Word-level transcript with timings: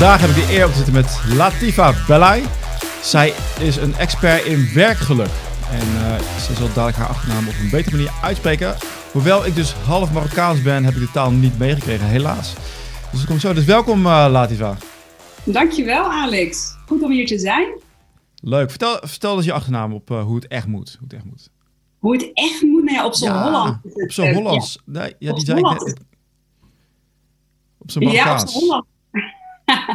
Vandaag 0.00 0.20
heb 0.20 0.30
ik 0.30 0.46
de 0.48 0.54
eer 0.54 0.64
om 0.64 0.70
te 0.70 0.76
zitten 0.76 0.94
met 0.94 1.20
Latifa 1.36 1.94
Belay. 2.06 2.42
Zij 3.02 3.32
is 3.58 3.76
een 3.76 3.94
expert 3.94 4.44
in 4.44 4.68
werkgeluk. 4.74 5.30
En 5.70 5.88
uh, 5.88 6.18
ze 6.18 6.54
zal 6.54 6.66
dadelijk 6.66 6.96
haar 6.96 7.06
achternaam 7.08 7.48
op 7.48 7.54
een 7.60 7.70
betere 7.70 7.96
manier 7.96 8.12
uitspreken. 8.22 8.76
Hoewel 9.12 9.46
ik 9.46 9.54
dus 9.54 9.72
half 9.72 10.12
Marokkaans 10.12 10.62
ben, 10.62 10.84
heb 10.84 10.94
ik 10.94 11.00
de 11.00 11.10
taal 11.10 11.30
niet 11.30 11.58
meegekregen, 11.58 12.06
helaas. 12.06 12.54
Dus 13.10 13.18
dat 13.20 13.28
komt 13.28 13.40
zo. 13.40 13.52
Dus 13.52 13.64
welkom 13.64 14.06
uh, 14.06 14.26
Latifa. 14.30 14.76
Dankjewel 15.44 16.04
Alex. 16.12 16.76
Goed 16.86 17.02
om 17.02 17.10
hier 17.10 17.26
te 17.26 17.38
zijn. 17.38 17.68
Leuk. 18.34 18.70
Vertel, 18.70 18.98
vertel 19.02 19.36
eens 19.36 19.44
je 19.44 19.52
achternaam 19.52 19.92
op 19.92 20.10
uh, 20.10 20.22
hoe 20.22 20.34
het 20.34 20.46
echt 20.46 20.66
moet. 20.66 20.96
Hoe 20.98 21.06
het 21.08 21.12
echt 21.16 21.24
moet. 21.24 21.50
Hoe 21.98 22.12
het 22.12 22.30
echt 22.34 22.62
moet? 22.62 22.84
Nou 22.84 22.96
ja, 22.96 23.06
op 23.06 23.14
zo'n 23.14 23.28
Ja, 23.28 23.42
Holland. 23.42 23.78
Op 23.94 24.12
zo'n 24.12 24.32
Hollands. 24.34 24.78
Nee, 24.84 25.14
ja, 25.18 25.32
die 25.32 25.44
zei 25.44 25.58
ik 25.58 25.64
Hollands. 25.64 25.84
net. 25.84 26.00
Op 27.78 27.90
zo'n 27.90 28.02
Ja, 28.02 28.08
op 28.08 28.14
Marokkaans. 28.14 28.52
zijn 28.52 28.64
Holland. 28.64 28.84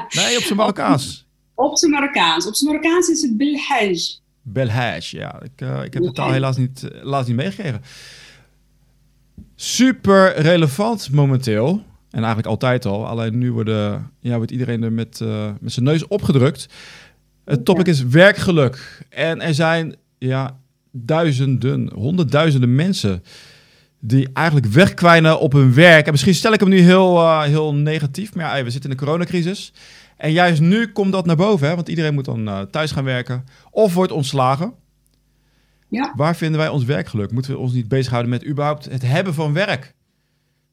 Nee, 0.09 0.37
op 0.37 0.43
zijn 0.43 0.57
Marokkaans. 0.61 1.25
Op 1.53 1.77
zijn 1.77 1.91
Marokkaans. 1.91 2.47
Op 2.47 2.55
zijn 2.55 2.71
Marokkaans 2.71 3.07
is 3.09 3.21
het 3.21 3.37
Bilhaj. 3.37 3.97
Belhaj, 4.41 5.01
ja. 5.09 5.41
Ik, 5.41 5.61
eh, 5.61 5.83
ik 5.83 5.93
heb 5.93 6.03
de 6.03 6.11
taal 6.11 6.13
Belhaj. 6.13 6.33
helaas 6.33 6.57
niet, 6.57 6.89
eh, 6.89 7.01
helaas 7.01 7.27
niet 7.27 7.35
meegekregen. 7.35 7.81
Super 9.55 10.41
relevant 10.41 11.11
momenteel. 11.11 11.83
En 12.09 12.17
eigenlijk 12.17 12.47
altijd 12.47 12.85
al. 12.85 13.07
Alleen 13.07 13.37
nu 13.37 13.51
worden, 13.51 14.11
ja, 14.19 14.35
wordt 14.35 14.51
iedereen 14.51 14.83
er 14.83 14.91
met, 14.93 15.21
eh, 15.21 15.51
met 15.59 15.71
zijn 15.73 15.85
neus 15.85 16.07
opgedrukt. 16.07 16.67
Het 17.45 17.65
topic 17.65 17.87
is 17.87 18.03
werkgeluk. 18.03 19.05
En 19.09 19.41
er 19.41 19.53
zijn 19.53 19.95
ja, 20.17 20.59
duizenden, 20.91 21.91
honderdduizenden 21.93 22.75
mensen 22.75 23.23
die 24.07 24.29
eigenlijk 24.33 24.67
wegkwijnen 24.67 25.39
op 25.39 25.51
hun 25.51 25.73
werk. 25.73 26.05
En 26.05 26.11
misschien 26.11 26.35
stel 26.35 26.53
ik 26.53 26.59
hem 26.59 26.69
nu 26.69 26.79
heel, 26.79 27.19
eh, 27.19 27.41
heel 27.41 27.75
negatief. 27.75 28.35
Maar 28.35 28.57
ja, 28.57 28.63
we 28.63 28.69
zitten 28.69 28.89
in 28.89 28.97
de 28.97 29.03
coronacrisis. 29.03 29.73
En 30.17 30.31
juist 30.31 30.61
nu 30.61 30.91
komt 30.91 31.11
dat 31.11 31.25
naar 31.25 31.35
boven. 31.35 31.67
Hè? 31.67 31.75
Want 31.75 31.89
iedereen 31.89 32.13
moet 32.13 32.25
dan 32.25 32.47
eh, 32.47 32.61
thuis 32.61 32.91
gaan 32.91 33.03
werken. 33.03 33.45
Of 33.71 33.93
wordt 33.93 34.11
ontslagen. 34.11 34.73
Ja. 35.87 36.13
Waar 36.15 36.35
vinden 36.35 36.59
wij 36.59 36.69
ons 36.69 36.83
werkgeluk? 36.83 37.31
Moeten 37.31 37.51
we 37.51 37.57
ons 37.57 37.73
niet 37.73 37.87
bezighouden 37.87 38.31
met 38.31 38.45
überhaupt 38.45 38.85
het 38.85 39.01
hebben 39.01 39.33
van 39.33 39.53
werk? 39.53 39.93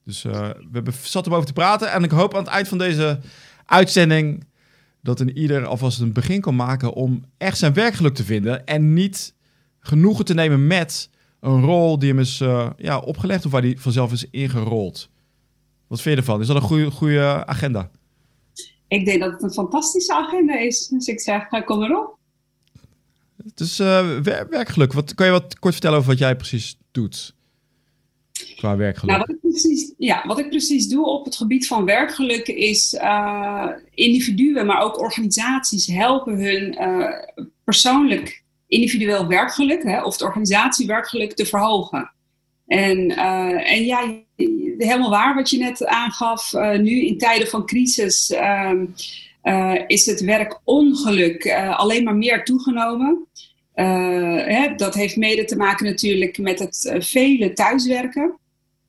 Dus 0.05 0.25
eh, 0.25 0.33
we 0.48 0.70
hebben 0.72 0.94
zat 1.03 1.27
om 1.27 1.34
over 1.34 1.47
te 1.47 1.53
praten. 1.53 1.92
En 1.92 2.03
ik 2.03 2.10
hoop 2.10 2.34
aan 2.34 2.44
het 2.44 2.53
eind 2.53 2.69
van 2.69 2.78
deze 2.78 3.19
uitzending... 3.66 4.44
dat 5.03 5.20
een 5.20 5.38
ieder 5.38 5.66
alvast 5.66 6.00
een 6.00 6.12
begin 6.12 6.41
kan 6.41 6.56
maken... 6.56 6.92
om 6.92 7.25
echt 7.38 7.58
zijn 7.58 7.72
werkgeluk 7.72 8.14
te 8.14 8.25
vinden. 8.25 8.66
En 8.66 8.92
niet 8.92 9.34
genoegen 9.80 10.25
te 10.25 10.34
nemen 10.34 10.66
met 10.66 11.10
een 11.42 11.60
rol 11.64 11.98
die 11.98 12.08
hem 12.08 12.18
is 12.18 12.40
eh, 12.40 12.70
ja, 12.76 12.98
opgelegd... 12.98 13.44
of 13.44 13.50
waar 13.50 13.62
hij 13.62 13.76
vanzelf 13.78 14.12
is 14.12 14.30
ingerold. 14.30 15.08
Wat 15.86 16.00
vind 16.00 16.14
je 16.14 16.20
ervan? 16.20 16.40
Is 16.40 16.46
dat 16.46 16.56
een 16.56 16.62
goede, 16.62 16.90
goede 16.90 17.46
agenda? 17.46 17.90
Ik 18.88 19.04
denk 19.04 19.20
dat 19.20 19.32
het 19.32 19.42
een 19.42 19.52
fantastische 19.52 20.14
agenda 20.14 20.58
is. 20.58 20.86
Dus 20.86 21.06
ik 21.06 21.20
zeg, 21.20 21.50
eh, 21.50 21.64
kom 21.64 21.82
erop. 21.82 22.16
Dus 23.54 23.76
wer- 23.76 24.46
werkgeluk. 24.50 24.92
Wat, 24.92 25.14
kan 25.14 25.26
je 25.26 25.32
wat 25.32 25.58
kort 25.58 25.72
vertellen 25.72 25.98
over 25.98 26.10
wat 26.10 26.18
jij 26.18 26.36
precies 26.36 26.78
doet? 26.90 27.34
Qua 28.56 28.76
werkgeluk. 28.76 29.16
Nou, 29.16 29.26
wat, 29.26 29.36
ik 29.36 29.40
precies, 29.40 29.92
ja, 29.98 30.26
wat 30.26 30.38
ik 30.38 30.48
precies 30.48 30.88
doe 30.88 31.06
op 31.06 31.24
het 31.24 31.36
gebied 31.36 31.66
van 31.66 31.84
werkgeluk 31.84 32.46
is 32.46 32.96
individuen, 33.94 34.66
maar 34.66 34.82
ook 34.82 35.00
organisaties 35.00 35.86
helpen 35.86 36.38
hun 36.38 36.76
persoonlijk 37.64 38.41
individueel 38.73 39.27
werkgeluk 39.27 39.83
hè, 39.83 40.03
of 40.03 40.12
het 40.12 40.23
organisatiewerkgeluk 40.23 41.33
te 41.33 41.47
verhogen. 41.47 42.12
En, 42.67 43.17
eh, 43.17 43.73
en 43.73 43.84
ja, 43.84 44.23
helemaal 44.78 45.11
waar 45.11 45.34
wat 45.34 45.51
je 45.51 45.59
net 45.59 45.87
aangaf. 45.87 46.53
eh, 46.53 46.78
nu 46.78 47.06
in 47.06 47.19
tijden 47.19 47.48
van 47.48 47.67
crisis 47.67 48.31
ehm, 48.31 48.84
eh, 49.43 49.75
is 49.87 50.06
het 50.06 50.20
werkongeluk 50.20 51.53
alleen 51.53 52.05
maar 52.05 52.16
meer 52.16 52.44
toegenomen. 52.44 53.27
Hè, 53.75 54.75
dat 54.77 54.94
heeft 54.94 55.16
mede 55.16 55.44
te 55.44 55.56
maken 55.56 55.87
natuurlijk 55.87 56.38
met 56.38 56.59
het 56.59 56.94
vele 56.99 57.53
thuiswerken. 57.53 58.38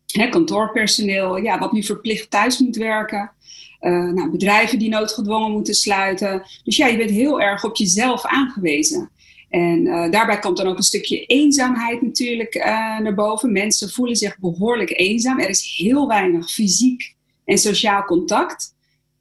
Hè, 0.05 0.29
kantoorpersoneel, 0.29 1.37
ja, 1.37 1.59
wat 1.59 1.71
nu 1.71 1.83
verplicht 1.83 2.29
thuis 2.29 2.59
moet 2.59 2.75
werken. 2.75 3.31
Nou, 3.79 4.29
bedrijven 4.29 4.79
die 4.79 4.89
noodgedwongen 4.89 5.51
moeten 5.51 5.73
sluiten. 5.73 6.43
Dus 6.63 6.77
ja, 6.77 6.87
je 6.87 6.97
bent 6.97 7.09
heel 7.09 7.41
erg 7.41 7.63
op 7.63 7.75
jezelf 7.75 8.25
aangewezen. 8.25 9.09
En 9.53 9.87
eh, 9.87 10.11
daarbij 10.11 10.39
komt 10.39 10.57
dan 10.57 10.67
ook 10.67 10.77
een 10.77 10.83
stukje 10.83 11.25
eenzaamheid 11.25 12.01
natuurlijk 12.01 12.55
eh, 12.55 12.99
naar 12.99 13.13
boven. 13.13 13.51
Mensen 13.51 13.89
voelen 13.89 14.15
zich 14.15 14.39
behoorlijk 14.39 14.99
eenzaam. 14.99 15.39
Er 15.39 15.49
is 15.49 15.75
heel 15.77 16.07
weinig 16.07 16.51
fysiek 16.51 17.15
en 17.45 17.57
sociaal 17.57 18.03
contact. 18.03 18.75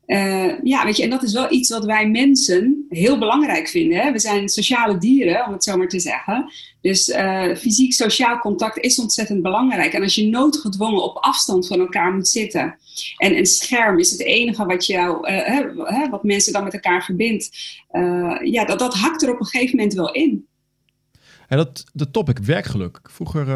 Eh, 0.06 0.62
ja, 0.62 0.84
weet 0.84 0.96
je, 0.96 1.02
en 1.02 1.10
dat 1.10 1.22
is 1.22 1.32
wel 1.32 1.52
iets 1.52 1.70
wat 1.70 1.84
wij 1.84 2.10
mensen 2.10 2.86
heel 2.88 3.18
belangrijk 3.18 3.68
vinden. 3.68 3.98
Hè? 3.98 4.12
We 4.12 4.18
zijn 4.18 4.48
sociale 4.48 4.98
dieren, 4.98 5.46
om 5.46 5.52
het 5.52 5.64
zo 5.64 5.76
maar 5.76 5.88
te 5.88 6.00
zeggen. 6.00 6.52
Dus 6.80 7.10
eh, 7.10 7.54
fysiek, 7.56 7.92
sociaal 7.92 8.38
contact 8.38 8.78
is 8.78 9.00
ontzettend 9.00 9.42
belangrijk. 9.42 9.92
En 9.92 10.02
als 10.02 10.14
je 10.14 10.28
noodgedwongen 10.28 11.02
op 11.02 11.16
afstand 11.16 11.66
van 11.66 11.80
elkaar 11.80 12.12
moet 12.12 12.28
zitten. 12.28 12.76
En 13.16 13.36
een 13.36 13.46
scherm 13.46 13.98
is 13.98 14.10
het 14.10 14.20
enige 14.20 14.64
wat, 14.64 14.86
jou, 14.86 15.26
eh, 15.26 15.60
hè, 15.84 16.08
wat 16.08 16.24
mensen 16.24 16.52
dan 16.52 16.64
met 16.64 16.74
elkaar 16.74 17.04
verbindt. 17.04 17.50
ja, 18.42 18.64
dat, 18.64 18.78
dat 18.78 18.94
hakt 18.94 19.22
er 19.22 19.32
op 19.32 19.40
een 19.40 19.46
gegeven 19.46 19.76
moment 19.76 19.94
wel 19.94 20.12
in. 20.12 20.46
En 21.48 21.56
dat 21.56 21.84
de 21.92 22.10
topic 22.10 22.38
werkgeluk. 22.38 23.00
Vroeger, 23.02 23.46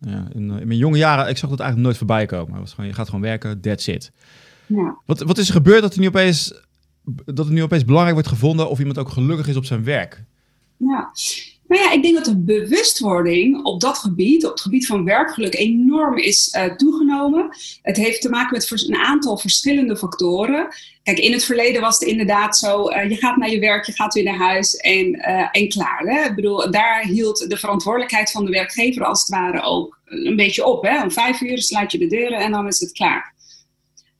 ja, 0.00 0.28
in, 0.34 0.50
in 0.50 0.66
mijn 0.66 0.76
jonge 0.76 0.98
jaren, 0.98 1.28
ik 1.28 1.36
zag 1.36 1.50
dat 1.50 1.60
eigenlijk 1.60 1.88
nooit 1.88 1.98
voorbij 1.98 2.26
komen. 2.26 2.52
Het 2.52 2.60
was 2.60 2.72
gewoon, 2.72 2.86
je 2.86 2.96
gaat 2.96 3.06
gewoon 3.06 3.20
werken, 3.20 3.60
that's 3.60 3.86
it. 3.86 4.12
Ja. 4.66 4.98
Wat, 5.06 5.20
wat 5.20 5.38
is 5.38 5.46
er 5.46 5.54
gebeurd 5.54 5.82
dat, 5.82 5.94
er 5.94 6.00
nu 6.00 6.06
opeens, 6.06 6.54
dat 7.24 7.44
het 7.44 7.54
nu 7.54 7.62
opeens 7.62 7.84
belangrijk 7.84 8.14
wordt 8.14 8.32
gevonden 8.32 8.68
of 8.68 8.78
iemand 8.78 8.98
ook 8.98 9.08
gelukkig 9.08 9.48
is 9.48 9.56
op 9.56 9.64
zijn 9.64 9.84
werk? 9.84 10.24
Ja. 10.76 11.10
Nou 11.68 11.82
ja, 11.82 11.92
ik 11.92 12.02
denk 12.02 12.14
dat 12.14 12.24
de 12.24 12.38
bewustwording 12.38 13.64
op 13.64 13.80
dat 13.80 13.98
gebied, 13.98 14.44
op 14.44 14.50
het 14.50 14.60
gebied 14.60 14.86
van 14.86 15.04
werkgeluk, 15.04 15.54
enorm 15.54 16.16
is 16.16 16.50
eh, 16.50 16.74
toegenomen. 16.74 17.48
Het 17.82 17.96
heeft 17.96 18.20
te 18.20 18.28
maken 18.28 18.52
met 18.52 18.88
een 18.88 18.96
aantal 18.96 19.38
verschillende 19.38 19.96
factoren. 19.96 20.68
Kijk, 21.02 21.18
in 21.18 21.32
het 21.32 21.44
verleden 21.44 21.80
was 21.80 21.98
het 21.98 22.08
inderdaad 22.08 22.58
zo, 22.58 22.88
eh, 22.88 23.10
je 23.10 23.16
gaat 23.16 23.36
naar 23.36 23.50
je 23.50 23.58
werk, 23.58 23.84
je 23.84 23.92
gaat 23.92 24.14
weer 24.14 24.24
naar 24.24 24.38
huis 24.38 24.76
en, 24.76 25.14
eh, 25.14 25.48
en 25.52 25.68
klaar. 25.68 26.02
Hè? 26.04 26.28
Ik 26.28 26.34
bedoel, 26.34 26.70
daar 26.70 27.04
hield 27.04 27.50
de 27.50 27.56
verantwoordelijkheid 27.56 28.30
van 28.30 28.44
de 28.44 28.50
werkgever 28.50 29.04
als 29.04 29.20
het 29.20 29.28
ware 29.28 29.62
ook 29.62 29.98
een 30.04 30.36
beetje 30.36 30.64
op. 30.64 30.82
Hè? 30.82 31.02
Om 31.02 31.10
vijf 31.10 31.40
uur 31.40 31.62
sluit 31.62 31.92
je 31.92 31.98
de 31.98 32.06
deuren 32.06 32.38
en 32.38 32.50
dan 32.50 32.66
is 32.66 32.80
het 32.80 32.92
klaar. 32.92 33.34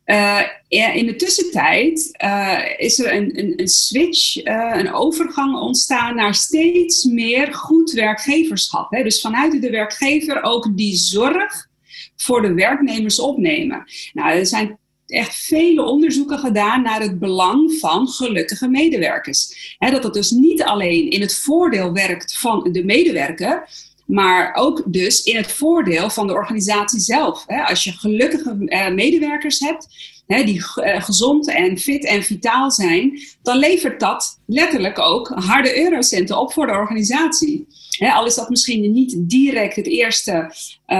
Eh, 0.06 0.42
in 0.68 1.06
de 1.06 1.16
tussentijd 1.16 2.08
eh, 2.12 2.58
is 2.76 2.98
er 2.98 3.14
een, 3.14 3.38
een, 3.38 3.52
een 3.56 3.68
switch, 3.68 4.36
eh, 4.36 4.72
een 4.74 4.92
overgang 4.92 5.56
ontstaan 5.56 6.14
naar 6.14 6.34
steeds 6.34 7.04
meer 7.04 7.54
goed 7.54 7.90
werkgeverschap. 7.90 8.90
Hè? 8.90 9.02
Dus 9.02 9.20
vanuit 9.20 9.62
de 9.62 9.70
werkgever 9.70 10.42
ook 10.42 10.76
die 10.76 10.96
zorg 10.96 11.68
voor 12.16 12.42
de 12.42 12.54
werknemers 12.54 13.18
opnemen. 13.18 13.84
Nou, 14.12 14.30
er 14.30 14.46
zijn 14.46 14.78
echt 15.06 15.36
vele 15.36 15.82
onderzoeken 15.82 16.38
gedaan 16.38 16.82
naar 16.82 17.00
het 17.00 17.18
belang 17.18 17.72
van 17.72 18.08
gelukkige 18.08 18.68
medewerkers. 18.68 19.74
Hè, 19.78 19.90
dat 19.90 20.04
het 20.04 20.14
dus 20.14 20.30
niet 20.30 20.62
alleen 20.62 21.10
in 21.10 21.20
het 21.20 21.38
voordeel 21.38 21.92
werkt 21.92 22.38
van 22.38 22.68
de 22.72 22.84
medewerker, 22.84 23.68
maar 24.06 24.54
ook 24.54 24.82
dus 24.86 25.22
in 25.22 25.36
het 25.36 25.52
voordeel 25.52 26.10
van 26.10 26.26
de 26.26 26.32
organisatie 26.32 27.00
zelf. 27.00 27.44
Als 27.46 27.84
je 27.84 27.92
gelukkige 27.92 28.56
eh, 28.66 28.88
medewerkers 28.88 29.58
hebt, 29.58 29.88
hè, 30.26 30.44
die 30.44 30.64
eh, 30.74 31.02
gezond 31.02 31.48
en 31.48 31.78
fit 31.78 32.04
en 32.04 32.22
vitaal 32.22 32.70
zijn, 32.70 33.18
dan 33.42 33.58
levert 33.58 34.00
dat 34.00 34.40
letterlijk 34.46 34.98
ook 34.98 35.28
harde 35.28 35.82
eurocenten 35.82 36.38
op 36.38 36.52
voor 36.52 36.66
de 36.66 36.72
organisatie. 36.72 37.66
Al 37.98 38.26
is 38.26 38.34
dat 38.34 38.48
misschien 38.48 38.92
niet 38.92 39.14
direct 39.18 39.76
het 39.76 39.86
eerste 39.86 40.54
eh, 40.86 40.96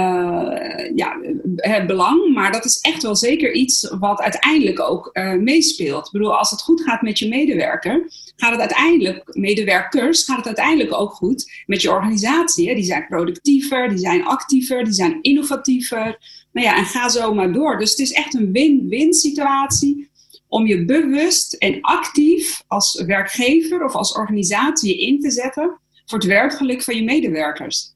ja, 0.94 1.20
eh, 1.56 1.86
belang, 1.86 2.34
maar 2.34 2.52
dat 2.52 2.64
is 2.64 2.80
echt 2.80 3.02
wel 3.02 3.16
zeker 3.16 3.52
iets 3.52 3.94
wat 3.98 4.20
uiteindelijk 4.20 4.80
ook 4.80 5.10
meespeelt. 5.40 6.06
Ik 6.06 6.12
bedoel, 6.12 6.38
als 6.38 6.50
het 6.50 6.62
goed 6.62 6.82
gaat 6.82 7.02
met 7.02 7.18
je 7.18 7.28
medewerker, 7.28 8.10
gaat 8.36 8.50
het 8.50 8.60
uiteindelijk, 8.60 9.34
medewerkers, 9.36 10.24
gaat 10.24 10.36
het 10.36 10.46
uiteindelijk 10.46 10.94
ook 10.94 11.12
goed 11.12 11.62
met 11.66 11.82
je 11.82 11.90
organisatie. 11.90 12.74
Die 12.74 12.84
zijn 12.84 13.06
productiever, 13.08 13.88
die 13.88 13.98
zijn 13.98 14.24
actiever, 14.24 14.84
die 14.84 14.92
zijn 14.92 15.18
innovatiever. 15.22 16.18
Nou 16.56 16.68
ja, 16.68 16.76
en 16.76 16.84
ga 16.84 17.08
zo 17.08 17.34
maar 17.34 17.52
door. 17.52 17.78
Dus 17.78 17.90
het 17.90 17.98
is 17.98 18.12
echt 18.12 18.34
een 18.34 18.52
win-win 18.52 19.12
situatie 19.12 20.10
om 20.48 20.66
je 20.66 20.84
bewust 20.84 21.52
en 21.52 21.80
actief 21.80 22.62
als 22.66 23.02
werkgever 23.06 23.84
of 23.84 23.94
als 23.94 24.12
organisatie 24.12 25.00
in 25.06 25.20
te 25.20 25.30
zetten 25.30 25.78
voor 26.06 26.18
het 26.18 26.26
werkgeluk 26.26 26.82
van 26.82 26.96
je 26.96 27.04
medewerkers. 27.04 27.94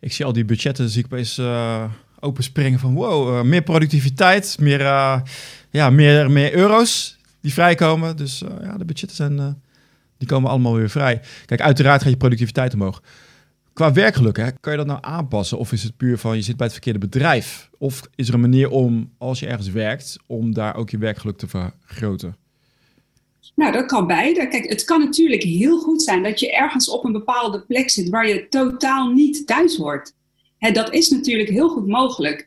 Ik 0.00 0.12
zie 0.12 0.24
al 0.24 0.32
die 0.32 0.44
budgetten, 0.44 0.88
zie 0.88 1.04
ik 1.04 1.12
opeens 1.12 1.38
eh 1.38 1.84
openspringen 2.22 2.78
van 2.78 2.94
wow, 2.94 3.36
eh, 3.36 3.42
meer 3.42 3.62
productiviteit, 3.62 4.56
meer, 4.58 4.80
eh, 4.80 5.20
ja, 5.70 5.90
meer, 5.90 6.30
meer 6.30 6.54
euro's 6.54 7.18
die 7.40 7.52
vrijkomen. 7.52 8.16
Dus 8.16 8.42
ja, 8.62 8.76
de 8.76 8.84
budgetten 8.84 9.16
zijn, 9.16 9.62
die 10.18 10.28
komen 10.28 10.50
allemaal 10.50 10.74
weer 10.74 10.90
vrij. 10.90 11.20
Kijk, 11.46 11.60
uiteraard 11.60 12.02
gaat 12.02 12.10
je 12.10 12.16
productiviteit 12.16 12.74
omhoog. 12.74 13.02
Qua 13.72 13.92
werkgeluk, 13.92 14.36
hè, 14.36 14.52
kan 14.52 14.72
je 14.72 14.78
dat 14.78 14.86
nou 14.86 14.98
aanpassen? 15.02 15.58
Of 15.58 15.72
is 15.72 15.82
het 15.82 15.96
puur 15.96 16.18
van 16.18 16.36
je 16.36 16.42
zit 16.42 16.56
bij 16.56 16.66
het 16.66 16.74
verkeerde 16.74 16.98
bedrijf? 16.98 17.70
Of 17.78 18.00
is 18.14 18.28
er 18.28 18.34
een 18.34 18.40
manier 18.40 18.70
om, 18.70 19.12
als 19.18 19.40
je 19.40 19.46
ergens 19.46 19.70
werkt, 19.70 20.16
om 20.26 20.54
daar 20.54 20.76
ook 20.76 20.90
je 20.90 20.98
werkgeluk 20.98 21.36
te 21.38 21.48
vergroten? 21.48 22.36
Nou, 23.54 23.72
dat 23.72 23.86
kan 23.86 24.06
beide. 24.06 24.48
Kijk, 24.48 24.68
het 24.68 24.84
kan 24.84 25.00
natuurlijk 25.00 25.42
heel 25.42 25.78
goed 25.78 26.02
zijn 26.02 26.22
dat 26.22 26.40
je 26.40 26.56
ergens 26.56 26.90
op 26.90 27.04
een 27.04 27.12
bepaalde 27.12 27.60
plek 27.60 27.90
zit 27.90 28.08
waar 28.08 28.28
je 28.28 28.48
totaal 28.48 29.12
niet 29.12 29.46
thuis 29.46 29.76
hoort. 29.76 30.12
Hè, 30.58 30.70
dat 30.70 30.92
is 30.92 31.08
natuurlijk 31.08 31.48
heel 31.48 31.68
goed 31.68 31.86
mogelijk. 31.86 32.46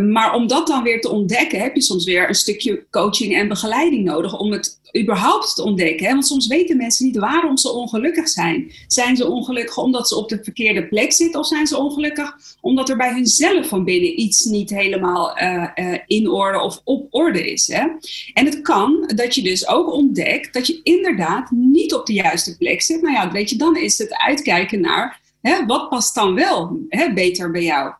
Maar 0.00 0.34
om 0.34 0.46
dat 0.46 0.66
dan 0.66 0.82
weer 0.82 1.00
te 1.00 1.10
ontdekken, 1.10 1.60
heb 1.60 1.74
je 1.74 1.82
soms 1.82 2.04
weer 2.04 2.28
een 2.28 2.34
stukje 2.34 2.86
coaching 2.90 3.34
en 3.34 3.48
begeleiding 3.48 4.04
nodig 4.04 4.38
om 4.38 4.52
het 4.52 4.80
überhaupt 4.98 5.54
te 5.54 5.62
ontdekken. 5.62 6.08
Want 6.08 6.26
soms 6.26 6.46
weten 6.46 6.76
mensen 6.76 7.06
niet 7.06 7.16
waarom 7.16 7.56
ze 7.56 7.72
ongelukkig 7.72 8.28
zijn. 8.28 8.72
Zijn 8.86 9.16
ze 9.16 9.28
ongelukkig 9.28 9.78
omdat 9.78 10.08
ze 10.08 10.16
op 10.16 10.28
de 10.28 10.40
verkeerde 10.42 10.86
plek 10.88 11.12
zitten, 11.12 11.40
of 11.40 11.46
zijn 11.46 11.66
ze 11.66 11.76
ongelukkig 11.76 12.36
omdat 12.60 12.88
er 12.88 12.96
bij 12.96 13.12
hunzelf 13.12 13.68
van 13.68 13.84
binnen 13.84 14.20
iets 14.20 14.44
niet 14.44 14.70
helemaal 14.70 15.38
uh, 15.42 15.68
uh, 15.74 15.98
in 16.06 16.30
orde 16.30 16.60
of 16.60 16.80
op 16.84 17.06
orde 17.10 17.52
is? 17.52 17.66
Hè? 17.66 17.86
En 18.34 18.44
het 18.44 18.60
kan 18.60 19.12
dat 19.14 19.34
je 19.34 19.42
dus 19.42 19.68
ook 19.68 19.92
ontdekt 19.92 20.52
dat 20.52 20.66
je 20.66 20.80
inderdaad 20.82 21.50
niet 21.50 21.94
op 21.94 22.06
de 22.06 22.12
juiste 22.12 22.56
plek 22.56 22.82
zit. 22.82 23.02
Nou 23.02 23.14
ja, 23.14 23.30
weet 23.30 23.50
je, 23.50 23.56
dan 23.56 23.76
is 23.76 23.98
het 23.98 24.14
uitkijken 24.14 24.80
naar 24.80 25.20
hè, 25.42 25.66
wat 25.66 25.88
past 25.88 26.14
dan 26.14 26.34
wel 26.34 26.78
hè, 26.88 27.12
beter 27.12 27.50
bij 27.50 27.62
jou. 27.62 27.92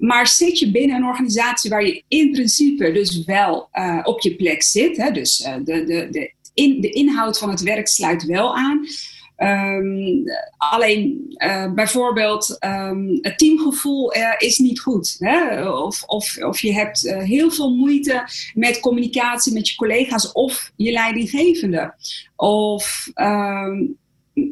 Maar 0.00 0.26
zit 0.26 0.58
je 0.58 0.70
binnen 0.70 0.96
een 0.96 1.04
organisatie 1.04 1.70
waar 1.70 1.86
je 1.86 2.02
in 2.08 2.30
principe 2.30 2.92
dus 2.92 3.24
wel 3.24 3.68
uh, 3.72 4.00
op 4.02 4.20
je 4.20 4.36
plek 4.36 4.62
zit, 4.62 4.96
hè, 4.96 5.10
dus 5.10 5.40
uh, 5.40 5.54
de, 5.64 5.84
de, 5.84 6.08
de, 6.10 6.32
in, 6.54 6.80
de 6.80 6.90
inhoud 6.90 7.38
van 7.38 7.50
het 7.50 7.60
werk 7.60 7.88
sluit 7.88 8.24
wel 8.24 8.56
aan. 8.56 8.86
Um, 9.42 10.24
alleen 10.56 11.34
uh, 11.36 11.72
bijvoorbeeld 11.72 12.56
um, 12.64 13.18
het 13.20 13.38
teamgevoel 13.38 14.12
is 14.38 14.58
niet 14.58 14.80
goed. 14.80 15.16
Hè? 15.18 15.68
Of, 15.70 16.02
of, 16.02 16.36
of 16.42 16.60
je 16.60 16.72
hebt 16.72 17.00
heel 17.18 17.50
veel 17.50 17.74
moeite 17.74 18.28
met 18.54 18.80
communicatie 18.80 19.52
met 19.52 19.68
je 19.68 19.76
collega's 19.76 20.32
of 20.32 20.72
je 20.76 20.92
leidinggevende. 20.92 21.94
Of 22.36 23.08
um, 23.14 23.96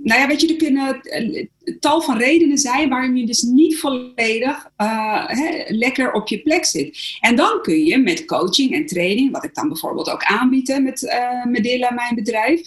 nou 0.03 0.21
ja, 0.21 0.27
weet 0.27 0.41
je, 0.41 0.49
er 0.49 0.57
kunnen 0.57 1.01
eh, 1.01 1.47
tal 1.81 2.03
van 2.03 2.19
redenen 2.19 2.59
zijn 2.59 2.89
waarom 2.89 3.17
je 3.17 3.27
dus 3.27 3.43
niet 3.43 3.79
volledig 3.79 4.71
uh, 4.79 5.25
lekker 5.67 6.13
op 6.13 6.29
je 6.29 6.43
plek 6.43 6.65
zit. 6.65 7.17
En 7.21 7.37
dan 7.37 7.59
kun 7.63 7.85
je 7.85 7.99
met 7.99 8.25
coaching 8.25 8.73
en 8.73 8.87
training, 8.87 9.33
wat 9.33 9.45
ik 9.45 9.55
dan 9.55 9.69
bijvoorbeeld 9.69 10.11
ook 10.11 10.25
aanbied 10.25 10.79
met 10.83 11.03
uh, 11.03 11.45
Medilla, 11.45 11.93
mijn 11.93 12.15
bedrijf, 12.15 12.61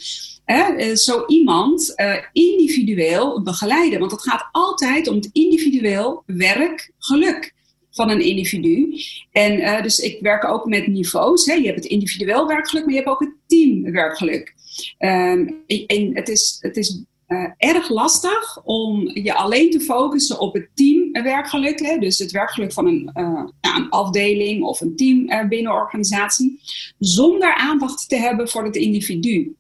uh, 0.46 0.96
zo 0.96 1.26
iemand 1.28 1.96
individueel 2.34 3.44
begeleiden. 3.44 4.00
Want 4.00 4.12
het 4.12 4.22
gaat 4.22 4.50
altijd 4.52 5.08
om 5.08 5.16
het 5.16 5.30
individueel 5.32 6.24
werk, 6.26 6.92
geluk 6.98 7.54
van 7.92 8.10
een 8.10 8.22
individu. 8.22 9.02
En 9.32 9.84
dus 9.84 10.00
ik 10.00 10.22
werk 10.22 10.46
ook 10.46 10.66
met 10.66 10.88
niveaus. 10.88 11.46
Hè. 11.46 11.54
Je 11.54 11.66
hebt 11.66 11.84
het 11.84 11.92
individueel 11.92 12.48
werkgeluk, 12.48 12.84
maar 12.84 12.94
je 12.94 13.00
hebt 13.00 13.12
ook 13.12 13.20
het 13.20 13.34
teamwerkgeluk. 13.48 14.54
Um, 15.00 15.64
en 15.88 16.16
het 16.16 16.30
is, 16.30 16.58
het 16.60 16.78
is 16.78 17.04
uh, 17.28 17.50
erg 17.58 17.90
lastig 17.90 18.64
om 18.64 19.10
je 19.14 19.34
alleen 19.34 19.72
te 19.72 19.80
focussen 19.80 20.40
op 20.40 20.54
het 20.54 20.70
teamwerkgeluk. 20.74 21.80
Hè? 21.80 21.98
Dus 21.98 22.20
het 22.20 22.32
werkgeluk 22.32 22.74
van 22.74 22.88
een, 22.88 23.12
uh, 23.14 23.44
een 23.62 23.90
afdeling 23.90 24.64
of 24.64 24.82
een 24.82 24.96
team 24.96 25.26
binnen 25.50 25.72
een 25.72 25.78
organisatie. 25.78 26.60
Zonder 27.00 27.54
aandacht 27.54 28.10
te 28.10 28.16
hebben 28.16 28.50
voor 28.50 28.64
het 28.64 28.76
individu. 28.76 29.54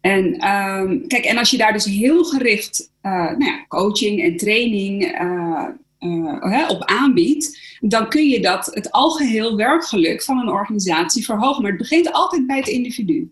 En 0.00 0.48
um, 0.48 1.06
kijk, 1.06 1.24
en 1.24 1.38
als 1.38 1.50
je 1.50 1.56
daar 1.56 1.72
dus 1.72 1.84
heel 1.84 2.24
gericht 2.24 2.90
nou 3.02 3.44
ja, 3.44 3.64
coaching 3.68 4.22
en 4.22 4.36
training 4.36 5.04
op 6.68 6.84
aanbiedt, 6.84 7.58
dan 7.80 8.08
kun 8.08 8.28
je 8.28 8.40
dat 8.40 8.66
het 8.66 8.90
algeheel 8.90 9.56
werkgeluk 9.56 10.22
van 10.22 10.38
een 10.38 10.48
organisatie 10.48 11.24
verhogen. 11.24 11.62
Maar 11.62 11.70
het 11.70 11.80
begint 11.80 12.12
altijd 12.12 12.46
bij 12.46 12.56
het 12.56 12.68
individu. 12.68 13.30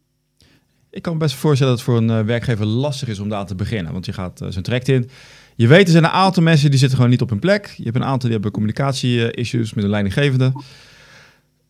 Ik 0.91 1.03
kan 1.03 1.13
me 1.13 1.19
best 1.19 1.35
voorstellen 1.35 1.77
dat 1.77 1.85
het 1.85 1.95
voor 1.95 2.03
een 2.03 2.19
uh, 2.19 2.27
werkgever 2.27 2.67
lastig 2.67 3.09
is 3.09 3.19
om 3.19 3.29
daar 3.29 3.47
te 3.47 3.55
beginnen. 3.55 3.93
Want 3.93 4.07
je 4.07 4.13
gaat 4.13 4.41
uh, 4.43 4.49
zo'n 4.51 4.63
traject 4.63 4.89
in. 4.89 5.11
Je 5.57 5.67
weet, 5.67 5.85
er 5.85 5.91
zijn 5.91 6.05
een 6.05 6.11
aantal 6.11 6.43
mensen 6.43 6.71
die 6.71 6.79
zitten 6.79 6.97
gewoon 6.97 7.13
niet 7.13 7.23
op 7.23 7.29
hun 7.31 7.39
plek. 7.39 7.75
Je 7.77 7.83
hebt 7.83 7.97
een 7.97 8.05
aantal 8.05 8.21
die 8.21 8.33
hebben 8.33 8.51
communicatie-issues 8.51 9.75
met 9.75 9.85
een 9.85 9.91
leidinggevende. 9.91 10.53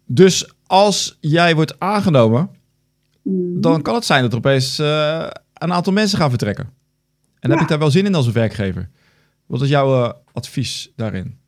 Dus 0.07 0.53
als 0.67 1.17
jij 1.21 1.55
wordt 1.55 1.81
aangenomen, 1.81 2.51
mhm. 3.23 3.61
dan 3.61 3.83
kan 3.83 3.95
het 3.95 4.05
zijn 4.05 4.23
dat 4.23 4.33
er 4.33 4.39
opeens 4.39 4.81
uh, 4.81 5.27
een 5.55 5.73
aantal 5.73 5.93
mensen 5.93 6.19
gaan 6.19 6.31
vertrekken. 6.31 6.65
En 7.39 7.49
ja. 7.49 7.51
heb 7.51 7.61
ik 7.61 7.69
daar 7.69 7.79
wel 7.79 7.91
zin 7.91 8.07
in 8.07 8.15
als 8.15 8.27
een 8.27 8.33
werkgever. 8.33 8.89
Wat 9.47 9.63
is 9.63 9.69
jouw 9.69 10.23
advies 10.33 10.93
daarin? 10.97 11.40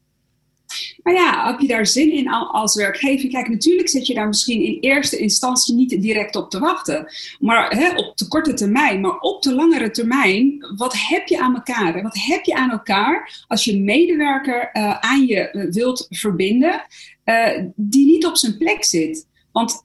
Maar 1.02 1.14
ja, 1.14 1.46
heb 1.50 1.60
je 1.60 1.66
daar 1.66 1.86
zin 1.86 2.12
in 2.12 2.28
als 2.28 2.74
werkgever? 2.74 3.28
Kijk, 3.28 3.48
natuurlijk 3.48 3.88
zit 3.88 4.06
je 4.06 4.14
daar 4.14 4.26
misschien 4.26 4.62
in 4.62 4.78
eerste 4.80 5.16
instantie 5.16 5.74
niet 5.74 6.02
direct 6.02 6.36
op 6.36 6.50
te 6.50 6.58
wachten. 6.58 7.06
Maar 7.38 7.70
hè, 7.70 7.96
op 7.96 8.16
de 8.16 8.28
korte 8.28 8.54
termijn, 8.54 9.00
maar 9.00 9.18
op 9.18 9.42
de 9.42 9.54
langere 9.54 9.90
termijn, 9.90 10.66
wat 10.76 10.94
heb 10.96 11.26
je 11.26 11.40
aan 11.40 11.54
elkaar? 11.54 12.02
Wat 12.02 12.18
heb 12.18 12.44
je 12.44 12.54
aan 12.54 12.70
elkaar 12.70 13.44
als 13.48 13.64
je 13.64 13.78
medewerker 13.78 14.70
uh, 14.72 14.98
aan 14.98 15.26
je 15.26 15.50
eh, 15.50 15.70
wilt 15.70 16.06
verbinden, 16.10 16.86
uh, 17.24 17.58
die 17.76 18.06
niet 18.06 18.26
op 18.26 18.36
zijn 18.36 18.58
plek 18.58 18.84
zit? 18.84 19.26
Want 19.52 19.84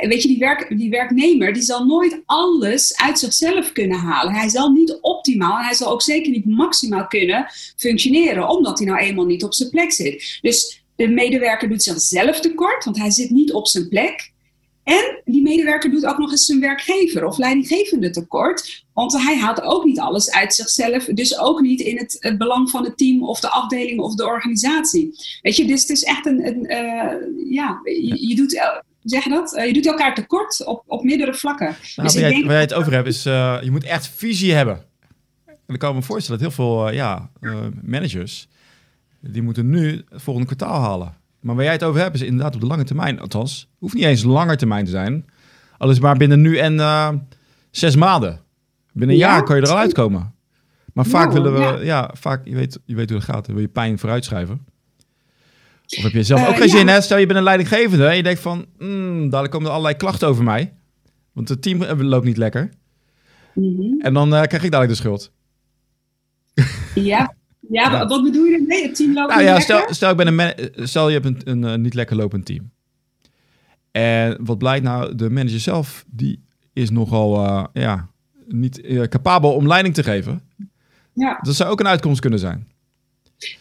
weet 0.00 0.22
je, 0.22 0.28
die, 0.28 0.38
werk, 0.38 0.78
die 0.78 0.90
werknemer 0.90 1.52
die 1.52 1.62
zal 1.62 1.86
nooit 1.86 2.22
alles 2.26 2.96
uit 2.96 3.18
zichzelf 3.18 3.72
kunnen 3.72 3.98
halen. 3.98 4.34
Hij 4.34 4.48
zal 4.48 4.70
niet 4.70 4.98
optimaal 5.00 5.58
en 5.58 5.64
hij 5.64 5.74
zal 5.74 5.92
ook 5.92 6.02
zeker 6.02 6.30
niet 6.30 6.46
maximaal 6.46 7.06
kunnen 7.06 7.46
functioneren, 7.76 8.48
omdat 8.48 8.78
hij 8.78 8.86
nou 8.86 8.98
eenmaal 9.00 9.24
niet 9.24 9.44
op 9.44 9.54
zijn 9.54 9.70
plek 9.70 9.92
zit. 9.92 10.38
Dus 10.40 10.84
de 10.96 11.08
medewerker 11.08 11.68
doet 11.68 11.82
zichzelf 11.82 12.40
tekort, 12.40 12.84
want 12.84 12.98
hij 12.98 13.10
zit 13.10 13.30
niet 13.30 13.52
op 13.52 13.66
zijn 13.66 13.88
plek. 13.88 14.34
En 14.86 15.22
die 15.24 15.42
medewerker 15.42 15.90
doet 15.90 16.06
ook 16.06 16.18
nog 16.18 16.30
eens 16.30 16.44
zijn 16.44 16.60
werkgever 16.60 17.24
of 17.24 17.38
leidinggevende 17.38 18.10
tekort. 18.10 18.84
Want 18.92 19.12
hij 19.12 19.36
haalt 19.36 19.62
ook 19.62 19.84
niet 19.84 19.98
alles 19.98 20.30
uit 20.30 20.54
zichzelf. 20.54 21.04
Dus 21.04 21.38
ook 21.38 21.60
niet 21.60 21.80
in 21.80 21.98
het, 21.98 22.16
het 22.20 22.38
belang 22.38 22.70
van 22.70 22.84
het 22.84 22.98
team 22.98 23.22
of 23.22 23.40
de 23.40 23.50
afdeling 23.50 24.00
of 24.00 24.14
de 24.14 24.26
organisatie. 24.26 25.10
Weet 25.42 25.56
je, 25.56 25.64
dus 25.64 25.80
het 25.80 25.90
is 25.90 26.02
echt 26.02 26.26
een. 26.26 26.46
een 26.46 26.64
uh, 26.70 27.52
ja, 27.52 27.80
je, 27.84 28.28
je 28.28 28.34
doet 28.34 28.60
zeg 29.10 29.24
je 29.24 29.30
dat? 29.30 29.56
Uh, 29.56 29.66
je 29.66 29.72
doet 29.72 29.86
elkaar 29.86 30.14
tekort 30.14 30.64
op, 30.64 30.82
op 30.86 31.04
meerdere 31.04 31.34
vlakken. 31.34 31.66
Nou, 31.66 32.08
dus 32.08 32.20
waar, 32.20 32.30
jij, 32.30 32.42
waar 32.42 32.52
jij 32.52 32.60
het 32.60 32.74
over 32.74 32.92
hebt, 32.92 33.06
is 33.06 33.26
uh, 33.26 33.58
je 33.62 33.70
moet 33.70 33.84
echt 33.84 34.08
visie 34.08 34.52
hebben. 34.52 34.84
En 35.46 35.56
dan 35.66 35.76
kan 35.76 35.90
ik 35.90 35.96
me 35.96 36.02
voorstellen 36.02 36.40
dat 36.40 36.48
heel 36.48 36.64
veel 36.64 36.88
uh, 36.88 36.94
ja, 36.94 37.30
managers, 37.82 38.48
die 39.20 39.42
moeten 39.42 39.70
nu 39.70 40.04
het 40.08 40.22
volgende 40.22 40.54
kwartaal 40.54 40.80
halen. 40.80 41.14
Maar 41.40 41.54
waar 41.54 41.64
jij 41.64 41.72
het 41.72 41.84
over 41.84 42.00
hebt, 42.00 42.14
is 42.14 42.22
inderdaad 42.22 42.54
op 42.54 42.60
de 42.60 42.66
lange 42.66 42.84
termijn. 42.84 43.20
Althans, 43.20 43.68
hoeft 43.78 43.94
niet 43.94 44.04
eens 44.04 44.22
langer 44.22 44.56
termijn 44.56 44.84
te 44.84 44.90
zijn. 44.90 45.24
Al 45.78 45.90
is 45.90 46.00
maar 46.00 46.16
binnen 46.16 46.40
nu 46.40 46.58
en 46.58 46.78
zes 47.70 47.96
maanden. 47.96 48.40
Binnen 48.92 49.16
een 49.16 49.22
ja, 49.22 49.32
jaar 49.32 49.42
kan 49.42 49.56
je 49.56 49.62
er 49.62 49.68
al 49.68 49.78
uitkomen. 49.78 50.34
Maar 50.92 51.06
vaak 51.06 51.32
willen 51.32 51.52
we, 51.52 51.60
ja, 51.60 51.80
ja 51.80 52.10
vaak, 52.14 52.44
je 52.44 52.54
weet, 52.54 52.80
je 52.84 52.94
weet 52.94 53.08
hoe 53.08 53.18
het 53.18 53.28
gaat, 53.28 53.46
wil 53.46 53.58
je 53.58 53.68
pijn 53.68 53.98
vooruitschuiven. 53.98 54.66
Of 55.86 56.02
heb 56.02 56.12
je 56.12 56.22
zelf 56.22 56.40
uh, 56.40 56.48
ook 56.48 56.56
geen 56.56 56.68
ja. 56.68 56.76
zin, 56.76 56.88
hè? 56.88 57.00
Stel 57.00 57.18
je 57.18 57.26
bent 57.26 57.38
een 57.38 57.44
leidinggevende 57.44 58.06
en 58.06 58.16
je 58.16 58.22
denkt 58.22 58.40
van, 58.40 58.66
mm, 58.78 59.30
dadelijk 59.30 59.52
komen 59.52 59.66
er 59.66 59.72
allerlei 59.72 59.96
klachten 59.96 60.28
over 60.28 60.44
mij. 60.44 60.72
Want 61.32 61.48
het 61.48 61.62
team 61.62 61.82
eh, 61.82 61.98
loopt 61.98 62.24
niet 62.24 62.36
lekker. 62.36 62.70
Mm 63.54 63.76
-hmm. 63.76 64.00
En 64.00 64.14
dan 64.14 64.34
uh, 64.34 64.42
krijg 64.42 64.64
ik 64.64 64.70
dadelijk 64.70 64.88
de 64.88 64.94
schuld. 64.94 65.32
Ja, 66.94 67.34
ja, 67.70 67.90
ja. 67.90 68.06
wat 68.06 68.22
bedoel 68.22 68.44
je 68.44 68.54
ermee? 68.54 68.82
Het 68.82 68.96
team 68.96 69.14
loopt 69.14 69.28
nou, 69.28 69.40
niet 69.40 69.48
ja, 69.48 69.56
lekker? 69.56 69.76
Stel, 69.76 69.94
stel, 69.94 70.10
ik 70.10 70.16
ben 70.16 70.38
een 70.38 70.88
stel 70.88 71.08
je 71.08 71.20
hebt 71.20 71.26
een, 71.26 71.40
een, 71.44 71.62
een, 71.62 71.80
niet 71.80 71.94
lekker 71.94 72.16
lopend 72.16 72.46
team. 72.46 72.70
En 73.90 74.38
wat 74.44 74.58
blijkt 74.58 74.84
nou, 74.84 75.14
de 75.14 75.30
manager 75.30 75.60
zelf, 75.60 76.04
die 76.08 76.44
is 76.72 76.90
nogal 76.90 77.44
uh, 77.44 77.64
ja, 77.72 78.10
niet 78.46 78.84
uh, 78.84 79.02
capabel 79.02 79.54
om 79.54 79.66
leiding 79.66 79.94
te 79.94 80.02
geven. 80.02 80.42
Ja. 81.12 81.38
Dat 81.42 81.54
zou 81.54 81.70
ook 81.70 81.80
een 81.80 81.86
uitkomst 81.86 82.20
kunnen 82.20 82.38
zijn. 82.38 82.68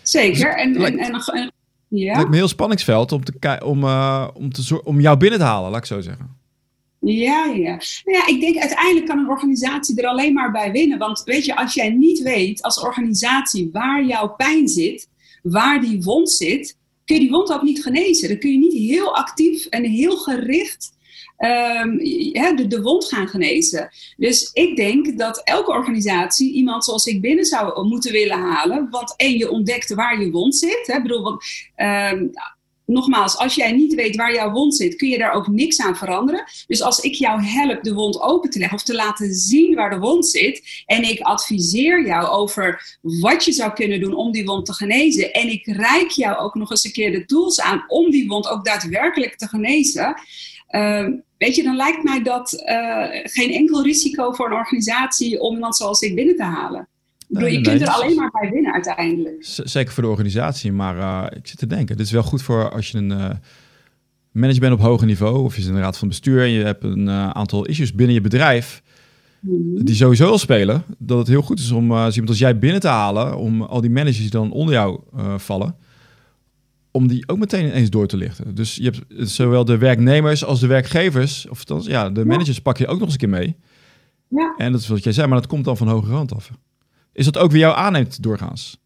Zeker. 0.01 0.55
Dus, 0.55 0.63
en, 0.63 0.75
en, 0.75 0.99
en, 0.99 1.21
en 1.33 1.51
ja. 1.97 2.07
Het 2.07 2.15
lijkt 2.15 2.29
me 2.29 2.35
heel 2.35 2.47
spanningsveld 2.47 3.11
om, 3.11 3.23
te, 3.23 3.61
om, 3.65 3.83
uh, 3.83 4.27
om, 4.33 4.51
te, 4.51 4.83
om 4.83 4.99
jou 4.99 5.17
binnen 5.17 5.39
te 5.39 5.45
halen, 5.45 5.71
laat 5.71 5.79
ik 5.79 5.85
zo 5.85 6.01
zeggen. 6.01 6.43
Ja, 6.99 7.45
ja. 7.45 7.81
Nou 8.03 8.17
ja, 8.17 8.27
ik 8.27 8.39
denk 8.39 8.57
uiteindelijk 8.57 9.05
kan 9.05 9.17
een 9.17 9.29
organisatie 9.29 10.01
er 10.01 10.07
alleen 10.07 10.33
maar 10.33 10.51
bij 10.51 10.71
winnen. 10.71 10.97
Want 10.97 11.21
weet 11.23 11.45
je, 11.45 11.55
als 11.55 11.73
jij 11.73 11.89
niet 11.89 12.21
weet 12.21 12.61
als 12.61 12.79
organisatie 12.79 13.69
waar 13.71 14.05
jouw 14.05 14.27
pijn 14.27 14.67
zit, 14.67 15.09
waar 15.43 15.81
die 15.81 16.01
wond 16.01 16.31
zit, 16.31 16.77
kun 17.05 17.15
je 17.15 17.21
die 17.21 17.31
wond 17.31 17.53
ook 17.53 17.61
niet 17.61 17.83
genezen. 17.83 18.29
Dan 18.29 18.37
kun 18.37 18.51
je 18.51 18.57
niet 18.57 18.73
heel 18.73 19.15
actief 19.15 19.65
en 19.65 19.83
heel 19.83 20.17
gericht 20.17 20.94
um, 21.37 21.97
de, 22.67 22.79
wond 22.81 23.05
gaan 23.05 23.27
genezen. 23.27 23.89
Dus 24.17 24.49
ik 24.53 24.75
denk 24.75 25.17
dat 25.17 25.41
elke 25.43 25.71
organisatie 25.71 26.53
iemand 26.53 26.85
zoals 26.85 27.05
ik 27.05 27.21
binnen 27.21 27.45
zou 27.45 27.87
moeten 27.87 28.11
willen 28.11 28.39
halen. 28.39 28.87
Want 28.89 29.13
één, 29.17 29.37
je 29.37 29.49
ontdekt 29.49 29.93
waar 29.93 30.21
je 30.21 30.31
wond 30.31 30.55
zit. 30.55 30.83
Hè, 30.85 31.01
bedoel, 31.01 31.21
want, 31.21 31.43
um, 31.77 32.31
nogmaals, 32.85 33.37
als 33.37 33.55
jij 33.55 33.71
niet 33.71 33.93
weet 33.93 34.15
waar 34.15 34.33
jouw 34.33 34.51
wond 34.51 34.75
zit, 34.75 34.95
kun 34.95 35.09
je 35.09 35.17
daar 35.17 35.33
ook 35.33 35.47
niks 35.47 35.81
aan 35.81 35.97
veranderen. 35.97 36.43
Dus 36.67 36.81
als 36.81 36.99
ik 36.99 37.13
jou 37.13 37.41
help 37.41 37.83
de 37.83 37.93
wond 37.93 38.19
open 38.19 38.49
te 38.49 38.59
leggen 38.59 38.77
of 38.77 38.83
te 38.83 38.93
laten 38.93 39.33
zien 39.33 39.75
waar 39.75 39.89
de 39.89 39.99
wond 39.99 40.27
zit, 40.27 40.83
en 40.85 41.03
ik 41.03 41.19
adviseer 41.19 42.05
jou 42.05 42.27
over 42.27 42.97
wat 43.01 43.45
je 43.45 43.51
zou 43.51 43.73
kunnen 43.73 43.99
doen 43.99 44.15
om 44.15 44.31
die 44.31 44.45
wond 44.45 44.65
te 44.65 44.73
genezen, 44.73 45.33
en 45.33 45.47
ik 45.47 45.65
reik 45.65 46.09
jou 46.09 46.37
ook 46.37 46.55
nog 46.55 46.69
eens 46.69 46.85
een 46.85 46.91
keer 46.91 47.11
de 47.11 47.25
tools 47.25 47.61
aan 47.61 47.83
om 47.87 48.11
die 48.11 48.27
wond 48.27 48.47
ook 48.47 48.65
daadwerkelijk 48.65 49.35
te 49.35 49.47
genezen. 49.47 50.15
Uh, 50.75 51.07
weet 51.37 51.55
je, 51.55 51.63
dan 51.63 51.75
lijkt 51.75 52.03
mij 52.03 52.23
dat 52.23 52.53
uh, 52.53 53.05
geen 53.23 53.51
enkel 53.51 53.83
risico 53.83 54.31
voor 54.31 54.45
een 54.45 54.57
organisatie 54.57 55.39
om 55.39 55.53
iemand 55.53 55.75
zoals 55.75 56.01
ik 56.01 56.15
binnen 56.15 56.35
te 56.35 56.43
halen. 56.43 56.87
Bedoel, 57.27 57.49
je 57.49 57.61
kunt 57.61 57.81
er 57.81 57.87
alleen 57.87 58.15
maar 58.15 58.31
bij 58.31 58.49
winnen 58.49 58.73
uiteindelijk. 58.73 59.35
Zeker 59.39 59.93
voor 59.93 60.03
de 60.03 60.09
organisatie, 60.09 60.71
maar 60.71 60.97
uh, 60.97 61.37
ik 61.37 61.47
zit 61.47 61.57
te 61.57 61.67
denken, 61.67 61.97
dit 61.97 62.05
is 62.05 62.11
wel 62.11 62.23
goed 62.23 62.41
voor 62.41 62.71
als 62.71 62.91
je 62.91 62.97
een 62.97 63.09
uh, 63.09 63.29
manager 64.31 64.59
bent 64.59 64.73
op 64.73 64.79
hoger 64.79 65.07
niveau, 65.07 65.43
of 65.43 65.55
je 65.55 65.61
zit 65.61 65.69
in 65.69 65.75
de 65.75 65.81
raad 65.81 65.97
van 65.97 66.07
bestuur 66.07 66.41
en 66.41 66.49
je 66.49 66.63
hebt 66.63 66.83
een 66.83 67.07
uh, 67.07 67.29
aantal 67.29 67.65
issues 67.65 67.93
binnen 67.93 68.15
je 68.15 68.21
bedrijf, 68.21 68.81
mm-hmm. 69.39 69.85
die 69.85 69.95
sowieso 69.95 70.29
al 70.29 70.37
spelen, 70.37 70.83
dat 70.97 71.17
het 71.17 71.27
heel 71.27 71.41
goed 71.41 71.59
is 71.59 71.71
om 71.71 71.83
iemand 71.83 72.27
als 72.27 72.39
jij 72.39 72.59
binnen 72.59 72.81
te 72.81 72.87
halen, 72.87 73.37
om 73.37 73.61
al 73.61 73.81
die 73.81 73.89
managers 73.89 74.17
die 74.21 74.29
dan 74.29 74.51
onder 74.51 74.73
jou 74.73 74.99
vallen, 75.37 75.75
om 76.95 77.07
die 77.07 77.27
ook 77.27 77.37
meteen 77.37 77.71
eens 77.71 77.89
door 77.89 78.07
te 78.07 78.17
lichten. 78.17 78.55
Dus 78.55 78.75
je 78.75 78.83
hebt 78.83 79.29
zowel 79.31 79.65
de 79.65 79.77
werknemers 79.77 80.45
als 80.45 80.59
de 80.59 80.67
werkgevers, 80.67 81.47
of 81.49 81.63
dan, 81.63 81.81
ja, 81.83 82.09
de 82.09 82.25
managers 82.25 82.61
pak 82.61 82.77
je 82.77 82.87
ook 82.87 82.99
nog 82.99 83.03
eens 83.03 83.13
een 83.13 83.19
keer 83.19 83.29
mee. 83.29 83.55
Ja. 84.29 84.53
En 84.57 84.71
dat 84.71 84.81
is 84.81 84.87
wat 84.87 85.03
jij 85.03 85.13
zei, 85.13 85.27
maar 85.27 85.39
dat 85.39 85.47
komt 85.47 85.65
dan 85.65 85.77
van 85.77 85.87
hoge 85.87 86.09
rand 86.09 86.33
af. 86.33 86.49
Is 87.13 87.25
dat 87.25 87.37
ook 87.37 87.51
wie 87.51 87.59
jou 87.59 87.75
aanneemt 87.75 88.23
doorgaans? 88.23 88.83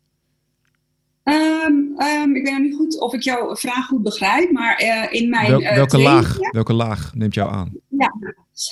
Um, 1.23 1.95
um, 1.97 2.35
ik 2.35 2.43
weet 2.43 2.53
nog 2.53 2.61
niet 2.61 2.75
goed 2.75 2.99
of 2.99 3.13
ik 3.13 3.21
jouw 3.21 3.55
vraag 3.55 3.85
goed 3.85 4.03
begrijp, 4.03 4.51
maar 4.51 4.81
uh, 4.83 5.21
in 5.21 5.29
mijn. 5.29 5.49
Wel, 5.49 5.61
welke, 5.61 5.97
training, 5.97 6.23
laag, 6.23 6.51
welke 6.51 6.73
laag 6.73 7.13
neemt 7.15 7.33
jou 7.33 7.51
aan? 7.51 7.71
Ja, 7.87 8.13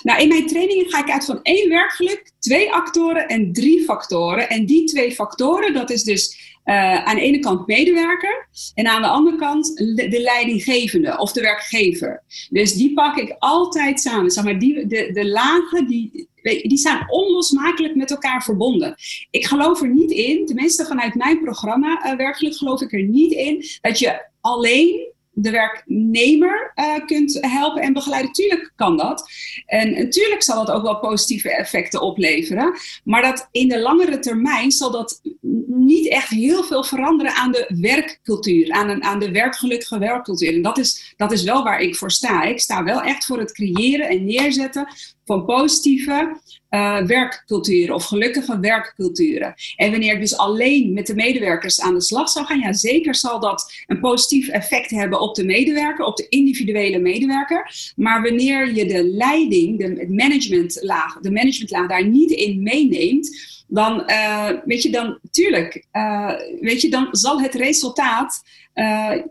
nou, 0.04 0.22
in 0.22 0.28
mijn 0.28 0.48
trainingen 0.48 0.90
ga 0.90 1.00
ik 1.00 1.12
uit 1.12 1.26
van 1.26 1.40
één 1.42 1.70
werkgeluk, 1.70 2.32
twee 2.40 2.72
actoren 2.72 3.28
en 3.28 3.54
drie 3.54 3.84
factoren. 3.84 4.50
En 4.50 4.66
die 4.66 4.84
twee 4.84 5.12
factoren, 5.12 5.74
dat 5.74 5.90
is 5.90 6.04
dus 6.04 6.57
uh, 6.68 7.04
aan 7.04 7.16
de 7.16 7.22
ene 7.22 7.40
kant 7.40 7.68
medewerker 7.68 8.48
en 8.74 8.88
aan 8.88 9.02
de 9.02 9.08
andere 9.08 9.38
kant 9.38 9.78
de 9.78 10.20
leidinggevende 10.22 11.18
of 11.18 11.32
de 11.32 11.42
werkgever. 11.42 12.24
Dus 12.50 12.74
die 12.74 12.94
pak 12.94 13.18
ik 13.18 13.36
altijd 13.40 14.00
samen. 14.00 14.32
Zeg 14.32 14.44
maar, 14.44 14.60
die, 14.60 14.88
de, 14.88 15.12
de 15.14 15.28
lagen 15.28 15.88
die, 15.88 16.30
die 16.42 16.78
zijn 16.78 17.12
onlosmakelijk 17.12 17.96
met 17.96 18.12
elkaar 18.12 18.44
verbonden. 18.44 18.96
Ik 19.30 19.46
geloof 19.46 19.82
er 19.82 19.90
niet 19.90 20.12
in, 20.12 20.46
tenminste 20.46 20.86
vanuit 20.86 21.16
mijn 21.16 21.42
programma 21.42 22.06
uh, 22.06 22.16
werkelijk 22.16 22.56
geloof 22.56 22.82
ik 22.82 22.94
er 22.94 23.04
niet 23.04 23.32
in, 23.32 23.66
dat 23.82 24.00
je 24.00 24.26
alleen 24.42 25.16
de 25.40 25.52
werknemer 25.52 26.72
uh, 26.76 27.06
kunt 27.06 27.38
helpen 27.42 27.82
en 27.82 27.94
begeleiden. 27.94 28.32
Tuurlijk 28.32 28.72
kan 28.76 28.98
dat. 28.98 29.30
En 29.66 29.94
natuurlijk 29.94 30.44
zal 30.44 30.66
dat 30.66 30.76
ook 30.76 30.84
wel 30.84 31.00
positieve 31.00 31.56
effecten 31.56 32.02
opleveren. 32.02 32.74
Maar 33.04 33.22
dat 33.22 33.48
in 33.52 33.68
de 33.68 33.80
langere 33.80 34.20
termijn 34.20 34.72
zal 34.72 34.92
dat 34.92 35.22
niet 35.68 36.10
echt 36.10 36.30
heel 36.30 36.64
veel 36.64 36.84
veranderen 36.84 37.34
aan 37.34 37.52
de 37.52 37.74
werkcultuur, 37.82 38.72
aan, 38.72 39.04
aan 39.04 39.20
de 39.20 39.32
werkgelukkige 39.32 40.00
werkcultuur. 40.00 40.54
En 40.54 40.62
dat 40.62 40.78
is, 40.78 41.14
dat 41.18 41.32
is 41.32 41.44
wel 41.44 41.64
waar 41.64 41.82
ik 41.82 41.96
voor 41.96 42.12
sta. 42.12 42.44
Ik 42.44 42.60
sta 42.60 42.84
wel 42.84 43.02
echt 43.02 43.26
voor 43.26 43.40
het 43.40 43.52
creëren 43.52 44.10
en 44.10 44.26
neerzetten 44.26 44.88
van 45.28 45.46
positieve 45.46 46.38
uh, 46.70 47.02
werkculturen 47.02 47.96
of 47.96 48.06
gelukkige 48.06 48.60
werkculturen. 48.60 49.54
En 49.76 49.92
wanneer 49.92 50.14
ik 50.14 50.20
dus 50.20 50.38
alleen 50.38 50.94
met 50.94 51.08
de 51.08 51.16
medewerkers 51.16 51.82
aan 51.82 51.94
de 51.94 52.02
slag 52.02 52.30
zou 52.30 52.46
gaan, 52.46 52.60
ja, 52.60 52.74
zeker 52.74 53.16
zal 53.16 53.40
dat 53.40 53.84
een 53.88 54.00
positief 54.00 54.48
effect 54.48 54.90
hebben 54.90 55.20
op 55.20 55.36
de 55.36 55.46
medewerker, 55.46 56.06
op 56.06 56.16
de 56.16 56.26
individuele 56.30 57.00
medewerker. 57.00 57.92
Maar 57.96 58.22
wanneer 58.22 58.74
je 58.74 58.86
de 58.86 59.04
leiding, 59.04 59.80
de 59.80 60.08
managementlaag, 60.10 61.20
de 61.20 61.32
managementlaag 61.32 61.88
daar 61.88 62.08
niet 62.08 62.32
in 62.32 62.64
meeneemt, 62.64 63.56
dan, 63.68 64.04
uh, 64.08 64.50
weet 64.66 64.84
je, 64.84 64.90
dan, 64.90 65.20
tuurlijk, 65.32 65.86
uh, 65.94 66.34
weet 66.62 66.82
je, 66.82 66.90
dan 66.90 67.08
zal 67.12 67.42
het 67.42 67.54
resultaat, 67.54 68.44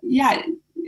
ja, 0.01 0.45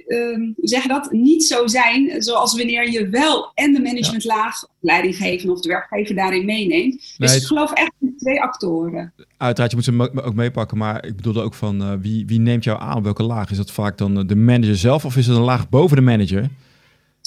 um, 0.09 0.55
zeg 0.57 0.87
dat, 0.87 1.13
niet 1.13 1.45
zo 1.45 1.67
zijn 1.67 2.23
zoals 2.23 2.57
wanneer 2.57 2.91
je 2.91 3.09
wel 3.09 3.51
en 3.55 3.73
de 3.73 3.81
managementlaag, 3.81 4.61
ja. 4.61 4.69
leidinggever 4.81 5.51
of 5.51 5.61
de 5.61 5.69
werkgever 5.69 6.15
daarin 6.15 6.45
meeneemt. 6.45 7.15
Dus 7.19 7.37
ik 7.37 7.43
geloof 7.43 7.73
echt 7.73 7.93
in 8.01 8.15
twee 8.19 8.41
actoren. 8.41 9.13
Uiteraard, 9.37 9.71
je 9.71 9.77
moet 9.77 10.13
ze 10.15 10.23
ook 10.25 10.35
meepakken, 10.35 10.79
maar 10.79 11.07
ik 11.07 11.17
bedoelde 11.17 11.43
ook 11.43 11.55
van 11.55 11.83
uh, 11.83 11.93
wie, 12.01 12.27
wie 12.27 12.41
neemt 12.41 12.65
jou 12.65 12.81
aan? 12.81 13.03
Welke 13.03 13.23
laag? 13.23 13.51
Is 13.51 13.57
dat 13.57 13.71
vaak 13.71 13.99
dan 13.99 14.27
de 14.27 14.37
manager 14.37 14.77
zelf 14.77 15.05
of 15.05 15.17
is 15.17 15.27
het 15.27 15.37
een 15.37 15.43
laag 15.43 15.69
boven 15.69 15.97
de 15.97 16.03
manager? 16.03 16.49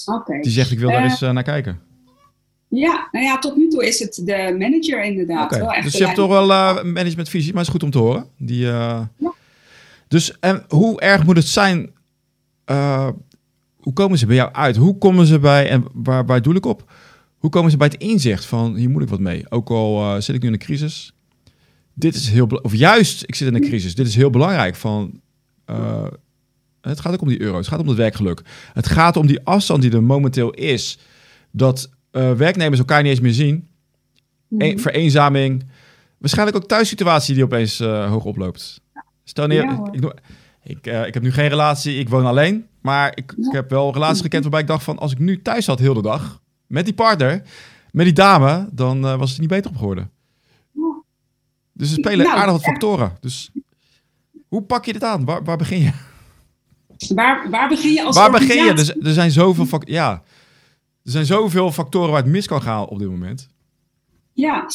Okay. 0.04 0.40
Die 0.40 0.52
zegt 0.52 0.70
ik 0.70 0.78
wil 0.78 0.90
daar 0.90 1.04
eens 1.04 1.22
uh, 1.22 1.30
naar 1.30 1.42
kijken. 1.42 1.80
Ja, 2.68 3.08
nou 3.12 3.24
ja, 3.24 3.38
tot 3.38 3.56
nu 3.56 3.68
toe 3.68 3.86
is 3.86 3.98
het 3.98 4.20
de 4.24 4.56
manager 4.58 5.04
inderdaad. 5.04 5.44
Okay. 5.44 5.58
Wel 5.58 5.82
dus 5.82 5.92
je 5.92 6.04
hebt 6.04 6.16
toch 6.16 6.28
wel 6.28 6.46
managementvisie, 6.84 7.52
maar 7.52 7.64
het 7.64 7.66
is 7.66 7.72
goed 7.72 7.82
om 7.82 7.90
te 7.90 7.98
horen. 7.98 8.26
Die, 8.38 8.64
ja. 8.64 9.10
Dus 10.08 10.38
en 10.40 10.64
hoe 10.68 11.00
erg 11.00 11.24
moet 11.24 11.36
het 11.36 11.46
zijn 11.46 11.90
uh, 12.66 13.08
hoe 13.76 13.92
komen 13.92 14.18
ze 14.18 14.26
bij 14.26 14.36
jou 14.36 14.52
uit? 14.52 14.76
Hoe 14.76 14.98
komen 14.98 15.26
ze 15.26 15.38
bij, 15.38 15.68
en 15.68 15.84
waar, 15.92 16.26
waar 16.26 16.42
doe 16.42 16.54
ik 16.54 16.66
op? 16.66 16.92
Hoe 17.38 17.50
komen 17.50 17.70
ze 17.70 17.76
bij 17.76 17.86
het 17.86 18.00
inzicht 18.00 18.44
van 18.44 18.76
hier 18.76 18.90
moet 18.90 19.02
ik 19.02 19.08
wat 19.08 19.20
mee? 19.20 19.50
Ook 19.50 19.70
al 19.70 20.00
uh, 20.00 20.20
zit 20.20 20.34
ik 20.34 20.40
nu 20.40 20.46
in 20.46 20.52
een 20.52 20.58
crisis. 20.58 21.14
Dit 21.94 22.14
is 22.14 22.28
heel 22.28 22.46
of 22.46 22.74
juist, 22.74 23.22
ik 23.26 23.34
zit 23.34 23.48
in 23.48 23.54
een 23.54 23.68
crisis. 23.68 23.94
Dit 23.94 24.06
is 24.06 24.14
heel 24.14 24.30
belangrijk. 24.30 24.76
Van, 24.76 25.20
uh, 25.70 26.06
het 26.80 27.00
gaat 27.00 27.12
ook 27.12 27.20
om 27.20 27.28
die 27.28 27.40
euro. 27.40 27.56
Het 27.56 27.68
gaat 27.68 27.80
om 27.80 27.88
het 27.88 27.96
werkgeluk. 27.96 28.42
Het 28.72 28.86
gaat 28.86 29.16
om 29.16 29.26
die 29.26 29.44
afstand 29.44 29.82
die 29.82 29.92
er 29.92 30.02
momenteel 30.02 30.50
is. 30.50 30.98
Dat 31.50 31.90
werknemers 32.10 32.78
elkaar 32.78 33.02
niet 33.02 33.10
eens 33.10 33.20
meer 33.20 33.32
zien. 33.32 33.68
-hmm. 34.48 34.78
vereenzaming. 34.78 35.64
Waarschijnlijk 36.18 36.56
ook 36.56 36.68
thuissituatie 36.68 37.34
die 37.34 37.44
opeens 37.44 37.78
hoog 37.78 38.24
oploopt. 38.24 38.80
Stel 39.24 39.46
neer, 39.46 39.62
ja, 39.62 39.88
ik, 39.92 40.04
ik, 40.04 40.12
ik, 40.62 40.86
uh, 40.86 41.06
ik 41.06 41.14
heb 41.14 41.22
nu 41.22 41.32
geen 41.32 41.48
relatie, 41.48 41.98
ik 41.98 42.08
woon 42.08 42.26
alleen. 42.26 42.66
Maar 42.80 43.12
ik, 43.14 43.32
ik 43.36 43.52
heb 43.52 43.70
wel 43.70 43.92
relaties 43.92 44.20
gekend 44.20 44.42
waarbij 44.42 44.60
ik 44.60 44.66
dacht 44.66 44.84
van... 44.84 44.98
als 44.98 45.12
ik 45.12 45.18
nu 45.18 45.42
thuis 45.42 45.64
zat 45.64 45.78
heel 45.78 45.94
de 45.94 46.02
dag 46.02 46.42
met 46.66 46.84
die 46.84 46.94
partner, 46.94 47.42
met 47.90 48.04
die 48.04 48.14
dame... 48.14 48.68
dan 48.72 49.04
uh, 49.04 49.16
was 49.16 49.30
het 49.30 49.40
niet 49.40 49.48
beter 49.48 49.70
op 49.70 49.76
geworden. 49.76 50.10
Dus 51.72 51.90
er 51.90 51.96
spelen 51.96 52.26
nou, 52.26 52.38
aardig 52.38 52.52
wat 52.52 52.62
factoren. 52.62 53.16
Dus 53.20 53.50
hoe 54.48 54.62
pak 54.62 54.84
je 54.84 54.92
dit 54.92 55.04
aan? 55.04 55.24
Waar, 55.24 55.44
waar 55.44 55.56
begin 55.56 55.80
je? 55.80 55.92
Waar, 57.14 57.50
waar 57.50 57.68
begin 57.68 57.92
je 57.92 58.02
als 58.02 58.16
Waar 58.16 58.30
begin 58.30 58.64
je? 58.64 58.70
Er, 58.70 59.06
er 59.06 59.12
zijn 59.12 59.30
zoveel 59.30 59.66
factoren... 59.66 59.94
Ja, 59.94 60.22
er 61.04 61.10
zijn 61.10 61.26
zoveel 61.26 61.72
factoren 61.72 62.10
waar 62.10 62.22
het 62.22 62.30
mis 62.30 62.46
kan 62.46 62.62
gaan 62.62 62.86
op 62.86 62.98
dit 62.98 63.08
moment. 63.08 63.48
Ja, 64.34 64.66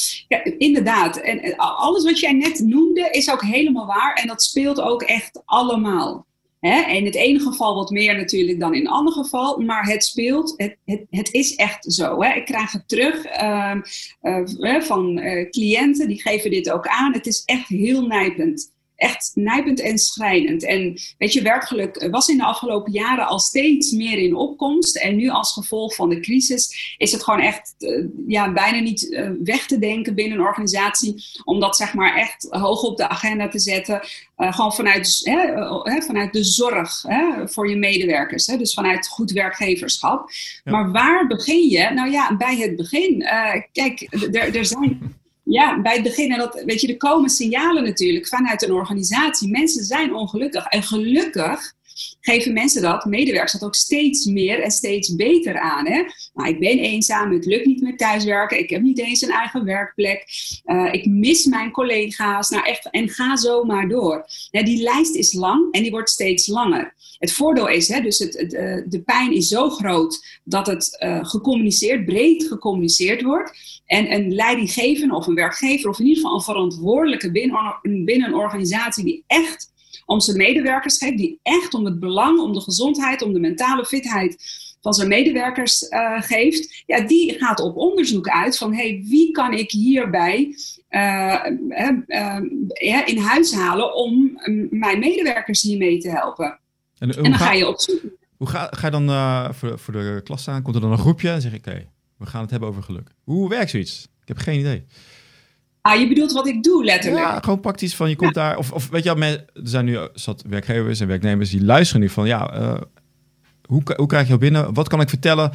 inderdaad. 0.58 1.18
En 1.18 1.56
alles 1.56 2.04
wat 2.04 2.20
jij 2.20 2.34
net 2.34 2.60
noemde 2.60 3.10
is 3.12 3.32
ook 3.32 3.42
helemaal 3.42 3.86
waar. 3.86 4.14
En 4.14 4.28
dat 4.28 4.44
speelt 4.44 4.82
ook 4.82 5.02
echt 5.02 5.42
allemaal. 5.46 6.26
Hè? 6.60 6.82
In 6.92 7.06
het 7.06 7.16
ene 7.16 7.40
geval 7.40 7.76
wat 7.76 7.90
meer 7.90 8.16
natuurlijk 8.16 8.60
dan 8.60 8.74
in 8.74 8.82
het 8.82 8.92
andere 8.94 9.24
geval. 9.24 9.58
Maar 9.58 9.86
het 9.86 10.04
speelt, 10.04 10.54
het, 10.86 11.06
het, 11.10 11.34
is 11.34 11.56
echt 11.56 11.94
zo. 11.94 12.22
Hè? 12.22 12.34
Ik 12.34 12.46
krijg 12.46 12.72
het 12.72 12.88
terug 12.88 13.42
uh, 13.42 13.76
uh, 14.22 14.82
van 14.82 15.20
uh, 15.20 15.50
cliënten, 15.50 16.08
die 16.08 16.22
geven 16.22 16.52
dit 16.52 16.72
ook 16.72 16.88
aan. 16.88 17.14
Het 17.14 17.28
is 17.28 17.44
echt 17.46 17.68
heel 17.68 18.02
nijpend 18.02 18.72
echt 18.98 19.32
nijpend 19.36 19.80
en 19.80 19.98
schrijnend. 19.98 20.64
En 20.64 21.00
weet 21.18 21.34
je, 21.34 21.42
werkgeluk 21.42 22.08
was 22.12 22.28
in 22.28 22.38
de 22.38 22.44
afgelopen 22.44 22.92
jaren 22.92 23.28
al 23.28 23.40
steeds 23.40 23.92
meer 23.92 24.18
in 24.18 24.36
opkomst. 24.36 24.98
En 24.98 25.16
nu 25.16 25.30
als 25.30 25.54
gevolg 25.54 25.96
van 25.96 26.10
de 26.10 26.20
crisis 26.20 26.96
is 26.98 27.12
het 27.12 27.24
gewoon 27.24 27.40
echt 27.40 27.76
uh, 27.80 28.06
ja, 28.28 28.54
bijna 28.54 28.80
niet 28.80 29.04
uh, 29.04 29.30
weg 29.44 29.66
te 29.66 29.80
denken 29.80 30.16
binnen 30.16 30.38
een 30.38 30.46
organisatie. 30.46 31.24
Om 31.44 31.60
dat 31.60 31.78
zeg 31.78 31.94
maar 31.94 32.16
echt 32.16 32.48
hoog 32.50 32.82
op 32.82 32.98
de 32.98 33.08
agenda 33.08 33.48
te 33.48 33.60
zetten. 33.60 34.02
Uh, 34.38 34.54
gewoon 34.54 34.74
vanuit, 34.74 35.22
hè, 35.24 36.02
vanuit 36.02 36.34
de 36.34 36.44
zorg 36.44 37.02
hè, 37.02 37.48
voor 37.48 37.70
je 37.70 37.76
medewerkers. 37.76 38.48
Hè, 38.48 38.58
dus 38.58 38.74
vanuit 38.74 39.08
goed 39.08 39.32
werkgeverschap. 39.32 40.30
Ja. 40.64 40.72
Maar 40.72 40.92
waar 40.92 41.28
begin 41.28 41.70
je? 41.70 41.90
Nou 41.90 42.12
ja, 42.12 42.38
bij 42.38 42.58
het 42.58 42.76
begin. 42.76 43.26
kijk, 43.72 44.08
er 44.54 44.66
zijn 44.66 45.16
ja, 45.50 45.82
bij 45.82 45.94
het 45.94 46.04
begin, 46.04 46.32
en 46.32 46.38
dat, 46.38 46.64
weet 46.66 46.82
je, 46.82 46.88
er 46.88 46.98
komen 46.98 47.30
signalen 47.30 47.84
natuurlijk 47.84 48.28
vanuit 48.28 48.64
een 48.64 48.74
organisatie. 48.74 49.50
Mensen 49.50 49.84
zijn 49.84 50.16
ongelukkig. 50.16 50.66
En 50.66 50.84
gelukkig 50.84 51.74
geven 52.22 52.54
mensen 52.54 52.82
dat, 52.82 53.06
medewerkers 53.06 53.52
dat 53.52 53.64
ook 53.64 53.76
steeds 53.76 54.26
meer 54.26 54.62
en 54.62 54.72
steeds 54.72 55.16
beter 55.16 55.60
aan. 55.60 55.88
Hè? 55.88 56.04
Nou, 56.34 56.50
ik 56.50 56.60
ben 56.60 56.80
eenzaam, 56.80 57.32
het 57.32 57.46
lukt 57.46 57.66
niet 57.66 57.82
met 57.82 57.98
thuiswerken, 57.98 58.60
ik 58.60 58.70
heb 58.70 58.82
niet 58.82 59.00
eens 59.00 59.22
een 59.22 59.32
eigen 59.32 59.66
werkplek, 59.66 60.26
uh, 60.66 60.94
ik 60.94 61.06
mis 61.06 61.46
mijn 61.46 61.72
collega's, 61.72 62.50
nou 62.50 62.66
echt, 62.66 62.90
en 62.90 63.10
ga 63.10 63.36
zo 63.36 63.64
maar 63.64 63.88
door. 63.88 64.26
Die 64.52 64.84
lijst 64.84 65.16
is 65.16 65.34
lang 65.34 65.74
en 65.74 65.82
die 65.82 65.92
wordt 65.92 66.10
steeds 66.10 66.48
langer. 66.48 66.96
Het 67.20 67.32
voordeel 67.32 67.70
is, 67.70 67.88
hè, 67.88 68.02
dus 68.02 68.20
het, 68.20 68.38
het, 68.38 68.54
uh, 68.54 68.82
de 68.86 69.02
pijn 69.06 69.32
is 69.32 69.48
zo 69.48 69.70
groot 69.70 70.40
dat 70.44 70.68
het 70.68 70.98
uh, 71.04 71.26
gecommuniceerd, 71.26 72.06
breed 72.06 72.48
gecommuniceerd 72.48 73.22
wordt. 73.22 73.82
En 73.86 74.14
een 74.14 74.34
leidinggevende 74.34 75.16
of 75.16 75.28
een 75.28 75.36
werkgever, 75.36 75.90
of 75.90 76.00
in 76.00 76.06
ieder 76.06 76.22
geval 76.22 76.38
een 76.38 76.44
verantwoordelijke 76.44 77.32
binnen, 77.32 77.80
binnen 77.82 78.28
een 78.28 78.36
organisatie 78.36 79.04
die 79.04 79.24
echt 79.28 79.76
om 80.08 80.20
zijn 80.20 80.38
medewerkers 80.38 80.98
geeft, 80.98 81.18
die 81.18 81.40
echt 81.44 81.74
om 81.74 81.86
het 81.86 82.00
belang, 82.00 82.40
om 82.40 82.54
de 82.54 82.62
gezondheid, 82.62 83.22
om 83.22 83.34
de 83.34 83.40
mentale 83.40 83.86
fitheid 83.86 84.36
van 84.82 84.94
zijn 84.94 85.08
medewerkers 85.08 85.82
uh, 85.82 86.22
geeft, 86.22 86.84
ja, 86.86 87.02
die 87.02 87.34
gaat 87.40 87.60
op 87.60 87.78
onderzoek 87.78 88.30
uit 88.30 88.58
van 88.58 88.74
hey, 88.74 89.04
wie 89.08 89.32
kan 89.32 89.54
ik 89.54 89.72
hierbij 89.72 90.56
uh, 90.90 91.46
uh, 92.08 93.08
in 93.08 93.18
huis 93.18 93.54
halen 93.54 93.96
om 93.96 94.40
mijn 94.70 95.00
medewerkers 95.00 95.62
hiermee 95.62 95.98
te 95.98 96.10
helpen. 96.10 96.60
En, 96.98 97.16
en 97.16 97.24
dan 97.24 97.34
ga, 97.34 97.52
je 97.52 97.68
op 97.68 97.80
zoek. 97.80 98.02
Hoe 98.38 98.48
ga, 98.48 98.68
ga 98.72 98.86
je 98.86 98.92
dan 98.92 99.54
voor, 99.56 99.80
voor 99.80 99.94
de 99.94 100.22
klas 100.24 100.42
staan? 100.42 100.62
Komt 100.62 100.76
er 100.76 100.82
dan 100.82 100.92
een 100.92 100.98
groepje 100.98 101.30
en 101.30 101.42
zeg 101.42 101.54
ik, 101.54 101.68
oké, 101.68 101.88
we 102.18 102.26
gaan 102.26 102.42
het 102.42 102.52
hebben 102.52 102.70
over 102.70 102.84
geluk. 102.84 103.10
Hoe 103.24 103.50
werkt 103.50 103.70
zoiets? 103.70 104.08
Ik 104.22 104.28
heb 104.28 104.38
geen 104.38 104.60
idee. 104.60 104.86
Ah, 105.88 106.00
je 106.00 106.08
bedoelt 106.08 106.32
wat 106.32 106.48
ik 106.48 106.64
doe, 106.64 106.84
letterlijk. 106.84 107.26
Ja, 107.26 107.40
gewoon 107.40 107.60
praktisch 107.60 107.96
van 107.96 108.10
je 108.10 108.16
komt 108.16 108.34
daar. 108.34 108.58
Of, 108.58 108.72
of 108.72 108.90
weet 108.90 109.04
je, 109.04 109.16
er 109.16 109.46
zijn 109.54 109.86
nu 109.86 109.98
zat 110.14 110.44
werkgevers 110.50 111.00
en 111.00 111.08
werknemers 111.08 111.50
die 111.50 111.64
luisteren 111.64 112.02
nu 112.02 112.10
van 112.10 112.28
ja, 112.28 112.60
uh, 112.60 112.82
hoe, 113.68 113.82
hoe 113.96 114.08
krijg 114.08 114.24
je 114.24 114.28
jou 114.28 114.40
binnen? 114.40 114.74
Wat 114.74 114.88
kan 114.88 115.02
ik 115.02 115.10
vertellen? 115.10 115.52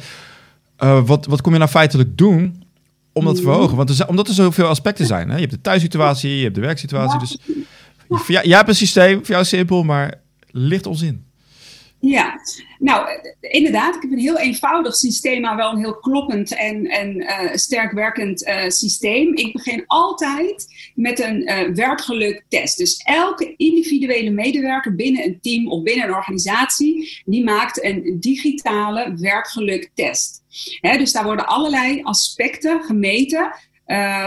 Uh, 0.83 1.05
wat, 1.05 1.25
wat 1.25 1.41
kom 1.41 1.51
je 1.51 1.57
nou 1.57 1.69
feitelijk 1.69 2.17
doen 2.17 2.63
om 3.11 3.25
dat 3.25 3.35
te 3.35 3.41
mhm. 3.41 3.51
verhogen? 3.51 3.77
Want 3.77 3.89
er, 3.89 4.07
omdat 4.07 4.27
er 4.27 4.33
zoveel 4.33 4.67
aspecten 4.67 5.05
zijn. 5.05 5.27
Hè? 5.29 5.33
Je 5.33 5.41
hebt 5.41 5.53
de 5.53 5.61
thuissituatie, 5.61 6.37
je 6.37 6.43
hebt 6.43 6.55
de 6.55 6.61
werksituatie. 6.61 7.19
Dus 7.19 7.37
ja, 8.27 8.43
jij 8.43 8.57
hebt 8.57 8.69
een 8.69 8.75
systeem, 8.75 9.17
voor 9.17 9.35
jou 9.35 9.45
simpel, 9.45 9.83
maar 9.83 10.13
licht 10.51 10.85
ons 10.85 11.01
in. 11.01 11.25
Ja, 12.05 12.39
nou 12.79 13.07
inderdaad, 13.39 13.95
ik 13.95 14.01
heb 14.01 14.11
een 14.11 14.17
heel 14.17 14.37
eenvoudig 14.37 14.95
systeem, 14.95 15.41
maar 15.41 15.55
wel 15.55 15.71
een 15.71 15.77
heel 15.77 15.99
kloppend 15.99 16.55
en, 16.55 16.85
en 16.85 17.21
uh, 17.21 17.53
sterk 17.53 17.91
werkend 17.91 18.47
uh, 18.47 18.67
systeem. 18.67 19.35
Ik 19.35 19.53
begin 19.53 19.83
altijd 19.87 20.65
met 20.95 21.19
een 21.19 21.41
uh, 21.41 21.75
werkgeluktest. 21.75 22.77
Dus 22.77 22.97
elke 23.05 23.53
individuele 23.57 24.29
medewerker 24.29 24.95
binnen 24.95 25.23
een 25.23 25.39
team 25.41 25.67
of 25.67 25.83
binnen 25.83 26.07
een 26.07 26.13
organisatie, 26.13 27.21
die 27.25 27.43
maakt 27.43 27.83
een 27.83 28.17
digitale 28.19 29.13
werkgeluktest. 29.17 30.43
Dus 30.81 31.11
daar 31.11 31.23
worden 31.23 31.47
allerlei 31.47 32.01
aspecten 32.03 32.83
gemeten 32.83 33.55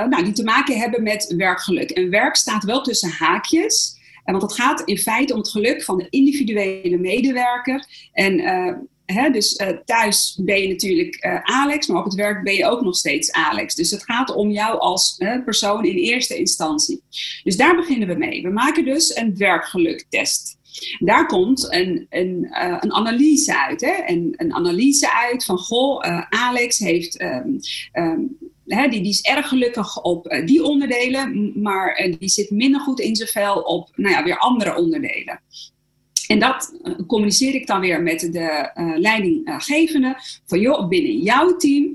nou, 0.09 0.25
die 0.25 0.33
te 0.33 0.45
maken 0.45 0.79
hebben 0.79 1.03
met 1.03 1.35
werkgeluk. 1.37 1.91
En 1.91 2.11
werk 2.11 2.37
staat 2.37 2.65
wel 2.65 2.83
tussen 2.83 3.11
haakjes. 3.11 3.96
Want 4.33 4.43
het 4.43 4.53
gaat 4.53 4.83
in 4.85 4.99
feite 4.99 5.33
om 5.33 5.39
het 5.39 5.49
geluk 5.49 5.83
van 5.83 5.99
de 5.99 6.07
individuele 6.11 6.99
medewerker. 6.99 7.87
En 8.13 8.41
uh, 8.41 8.73
hè, 9.05 9.31
dus 9.31 9.61
uh, 9.61 9.69
thuis 9.69 10.41
ben 10.45 10.63
je 10.63 10.69
natuurlijk 10.69 11.25
uh, 11.25 11.43
Alex, 11.43 11.87
maar 11.87 11.99
op 11.99 12.05
het 12.05 12.15
werk 12.15 12.45
ben 12.45 12.55
je 12.55 12.67
ook 12.67 12.81
nog 12.83 12.97
steeds 12.97 13.33
Alex. 13.33 13.75
Dus 13.75 13.91
het 13.91 14.05
gaat 14.05 14.35
om 14.35 14.51
jou 14.51 14.79
als 14.79 15.23
persoon 15.45 15.85
in 15.85 15.97
eerste 15.97 16.37
instantie. 16.37 17.03
Dus 17.43 17.57
daar 17.57 17.77
beginnen 17.77 18.09
we 18.09 18.15
mee. 18.15 18.43
We 18.43 18.51
maken 18.51 18.85
dus 18.85 19.17
een 19.17 19.37
werkgeluktest. 19.37 20.59
Daar 20.99 21.27
komt 21.27 21.73
een, 21.73 22.07
een, 22.11 22.49
een 22.81 22.93
analyse 22.93 23.59
uit. 23.59 23.81
Hè? 23.81 23.91
En 23.91 24.33
een 24.37 24.55
analyse 24.55 25.13
uit 25.13 25.45
van, 25.45 25.59
goh, 25.59 26.01
Alex 26.29 26.79
heeft 26.79 27.23
um, 27.23 27.59
um, 27.93 28.37
die, 28.67 29.09
is 29.09 29.21
erg 29.21 29.49
gelukkig 29.49 30.03
op 30.03 30.33
uh, 30.33 30.47
die 30.47 30.65
onderdelen, 30.65 31.53
maar 31.63 32.07
uh, 32.07 32.15
die 32.19 32.29
zit 32.29 32.51
minder 32.51 32.81
goed 32.81 33.01
in 33.01 33.17
zijn 33.17 33.29
vel 33.29 33.61
op 33.61 33.91
nou 33.95 34.15
ja, 34.15 34.25
weer 34.25 34.39
andere 34.39 34.77
onderdelen. 34.77 35.41
En 36.27 36.39
dat 36.39 36.79
uh, 36.83 36.95
communiceer 37.07 37.55
ik 37.55 37.67
dan 37.67 37.81
weer 37.81 38.03
met 38.03 38.21
de 38.21 38.71
leidinggevende. 38.99 40.17
Van 40.47 40.61
joh, 40.61 40.89
binnen 40.89 41.19
jouw 41.19 41.57
team 41.57 41.93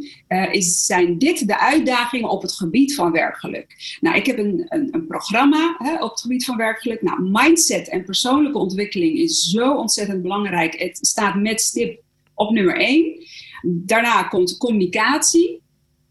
is, 0.52 0.86
zijn 0.86 1.18
dit 1.18 1.48
de 1.48 1.60
uitdagingen 1.60 2.30
op 2.30 2.42
het 2.42 2.54
gebied 2.54 2.96
van 2.96 3.12
werkgeluk. 3.12 3.98
Nou, 4.00 4.16
ik 4.16 4.26
heb 4.26 4.38
een, 4.38 4.66
een, 4.68 4.88
een 4.92 5.08
programma 5.08 5.76
hè, 5.78 6.04
op 6.04 6.10
het 6.10 6.22
gebied 6.22 6.46
van 6.46 6.58
werkgeluk. 6.58 7.02
Nou, 7.02 7.22
mindset 7.22 7.90
en 7.90 8.04
persoonlijke 8.04 8.58
ontwikkeling 8.58 9.18
is 9.18 9.50
zo 9.50 9.74
ontzettend 9.74 10.22
belangrijk. 10.22 10.80
Het 10.80 10.98
staat 11.02 11.36
met 11.36 11.62
stip 11.62 12.02
op 12.36 12.52
nummer 12.52 12.78
één. 12.80 13.26
Daarna 13.62 14.24
komt 14.24 14.58
communicatie 14.58 15.61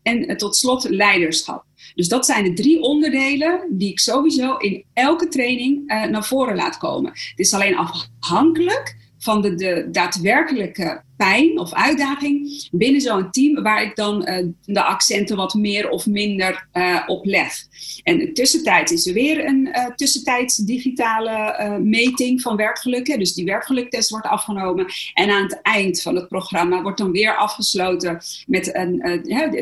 en 0.03 0.37
tot 0.37 0.57
slot 0.57 0.89
leiderschap. 0.89 1.65
Dus 1.95 2.09
dat 2.09 2.27
zijn 2.27 2.45
de 2.45 2.53
drie 2.53 2.81
onderdelen 2.81 3.67
die 3.71 3.91
ik 3.91 3.99
sowieso 3.99 4.57
in 4.57 4.85
elke 4.93 5.29
training 5.29 5.93
uh, 5.93 6.05
naar 6.05 6.25
voren 6.25 6.57
laat 6.57 6.79
komen. 6.79 7.11
Het 7.11 7.39
is 7.39 7.55
alleen 7.55 7.77
afhankelijk 7.77 8.97
van 9.19 9.43
de, 9.43 9.55
de 9.55 9.89
daadwerkelijke 9.91 11.03
pijn 11.21 11.59
of 11.59 11.73
uitdaging 11.73 12.69
binnen 12.73 13.01
zo'n 13.01 13.31
team 13.31 13.63
waar 13.63 13.83
ik 13.83 13.97
dan 13.97 14.29
uh, 14.29 14.47
de 14.65 14.83
accenten 14.83 15.37
wat 15.37 15.55
meer 15.55 15.89
of 15.89 16.07
minder 16.07 16.69
uh, 16.73 17.03
op 17.07 17.25
leg. 17.25 17.55
En 18.03 18.35
tussentijd 18.35 18.91
is 18.91 19.07
er 19.07 19.15
weer 19.15 19.45
een 19.45 19.67
uh, 19.67 19.87
tussentijds 19.87 20.57
digitale 20.57 21.79
meting 21.83 22.41
van 22.41 22.57
werkgeluk. 22.57 23.19
Dus 23.19 23.35
die 23.35 23.45
werkgeluktest 23.45 24.11
wordt 24.11 24.27
afgenomen. 24.27 24.87
En 25.15 25.31
aan 25.31 25.43
het 25.43 25.63
eind 25.63 26.03
van 26.03 26.15
het 26.15 26.29
programma 26.29 26.83
wordt 26.83 26.99
dan 26.99 27.13
weer 27.13 27.37
afgesloten 27.37 28.21
met 28.47 28.75
een, 28.75 28.99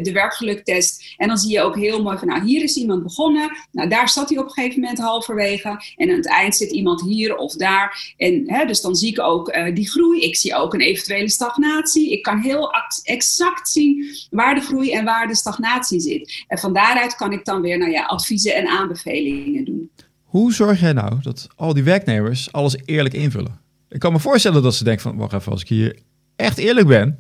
de 0.03 0.13
werkgeluktest. 0.13 1.15
En 1.17 1.29
dan 1.29 1.39
zie 1.39 1.53
je 1.53 1.61
ook 1.61 1.77
heel 1.77 2.03
mooi 2.03 2.19
van, 2.19 2.29
nou 2.29 2.45
hier 2.45 2.63
is 2.63 2.77
iemand 2.77 3.03
begonnen. 3.03 3.57
Nou 3.73 3.89
daar 3.89 4.09
zat 4.09 4.29
hij 4.29 4.39
op 4.39 4.45
een 4.45 4.51
gegeven 4.51 4.81
moment 4.81 4.99
halverwege. 4.99 5.69
En 5.97 6.11
aan 6.11 6.17
het 6.17 6.29
eind 6.29 6.57
zit 6.57 6.71
iemand 6.71 7.03
hier 7.03 7.37
of 7.37 7.53
daar. 7.53 8.15
En 8.17 8.43
hè, 8.47 8.67
dus 8.67 8.81
dan 8.81 8.97
zie 8.97 9.11
ik 9.11 9.21
ook 9.21 9.55
die 9.75 9.91
groei. 9.91 10.21
Ik 10.21 10.37
zie 10.37 10.55
ook 10.55 10.75
een 10.75 10.81
eventuele 10.81 11.31
stap 11.31 11.48
stagnatie. 11.49 12.13
Ik 12.13 12.23
kan 12.23 12.39
heel 12.39 12.71
exact 13.03 13.69
zien 13.69 14.05
waar 14.31 14.55
de 14.55 14.61
groei 14.61 14.93
en 14.93 15.05
waar 15.05 15.27
de 15.27 15.37
stagnatie 15.37 16.01
zit. 16.01 16.45
En 16.49 16.59
van 16.59 16.73
daaruit 16.73 17.17
kan 17.17 17.33
ik 17.33 17.45
dan 17.45 17.61
weer 17.61 17.79
nou 17.79 17.91
ja, 17.91 18.05
adviezen 18.05 18.55
en 18.55 18.67
aanbevelingen 18.67 19.65
doen. 19.65 19.91
Hoe 20.23 20.53
zorg 20.53 20.81
jij 20.81 20.93
nou 20.93 21.17
dat 21.23 21.49
al 21.57 21.75
die 21.75 21.83
werknemers 21.83 22.53
alles 22.53 22.77
eerlijk 22.85 23.15
invullen? 23.15 23.61
Ik 23.89 24.01
kan 24.01 24.13
me 24.13 24.19
voorstellen 24.19 24.63
dat 24.63 24.75
ze 24.75 24.85
denken 24.85 25.03
van, 25.03 25.17
wacht 25.17 25.33
even, 25.33 25.53
als 25.53 25.61
ik 25.61 25.69
hier 25.69 25.99
echt 26.37 26.59
eerlijk 26.59 26.87
ben, 26.87 27.19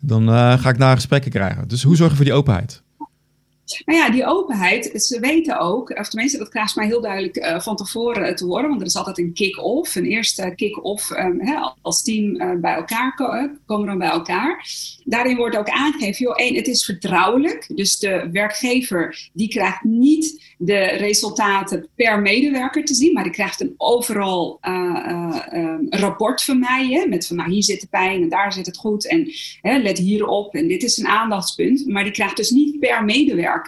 dan 0.00 0.28
uh, 0.28 0.58
ga 0.58 0.68
ik 0.68 0.78
naar 0.78 0.94
gesprekken 0.94 1.30
krijgen. 1.30 1.68
Dus 1.68 1.82
hoe 1.82 1.96
zorg 1.96 2.10
je 2.10 2.16
voor 2.16 2.24
die 2.24 2.34
openheid? 2.34 2.82
Nou 3.84 3.98
ja, 3.98 4.10
die 4.10 4.26
openheid, 4.26 5.02
ze 5.02 5.20
weten 5.20 5.58
ook, 5.58 5.90
of 5.90 6.08
tenminste 6.08 6.38
dat 6.38 6.48
krijgt 6.48 6.76
mij 6.76 6.86
heel 6.86 7.00
duidelijk 7.00 7.36
uh, 7.36 7.60
van 7.60 7.76
tevoren 7.76 8.36
te 8.36 8.44
horen, 8.44 8.68
want 8.68 8.80
er 8.80 8.86
is 8.86 8.96
altijd 8.96 9.18
een 9.18 9.32
kick-off, 9.32 9.94
een 9.94 10.04
eerste 10.04 10.52
kick-off 10.56 11.10
um, 11.10 11.40
als 11.82 12.02
team 12.02 12.40
uh, 12.40 12.60
bij 12.60 12.74
elkaar 12.74 13.14
komen 13.66 13.86
dan 13.86 13.98
bij 13.98 14.08
elkaar. 14.08 14.66
Daarin 15.04 15.36
wordt 15.36 15.56
ook 15.56 15.68
aangegeven, 15.68 16.24
joh, 16.24 16.36
één, 16.36 16.54
het 16.54 16.66
is 16.66 16.84
vertrouwelijk, 16.84 17.70
dus 17.74 17.98
de 17.98 18.28
werkgever 18.32 19.28
die 19.32 19.48
krijgt 19.48 19.84
niet 19.84 20.54
de 20.58 20.84
resultaten 20.84 21.88
per 21.94 22.20
medewerker 22.20 22.84
te 22.84 22.94
zien, 22.94 23.12
maar 23.12 23.24
die 23.24 23.32
krijgt 23.32 23.60
een 23.60 23.74
overal 23.76 24.58
uh, 24.68 25.36
rapport 25.88 26.42
van 26.42 26.58
mij, 26.58 26.88
hè, 26.90 27.06
met 27.06 27.26
van 27.26 27.36
nou 27.36 27.50
hier 27.50 27.62
zit 27.62 27.80
de 27.80 27.86
pijn 27.90 28.22
en 28.22 28.28
daar 28.28 28.52
zit 28.52 28.66
het 28.66 28.76
goed 28.76 29.06
en 29.06 29.32
hè, 29.60 29.78
let 29.78 29.98
hierop 29.98 30.54
en 30.54 30.68
dit 30.68 30.82
is 30.82 30.98
een 30.98 31.06
aandachtspunt, 31.06 31.86
maar 31.86 32.04
die 32.04 32.12
krijgt 32.12 32.36
dus 32.36 32.50
niet 32.50 32.78
per 32.78 33.04
medewerker 33.04 33.59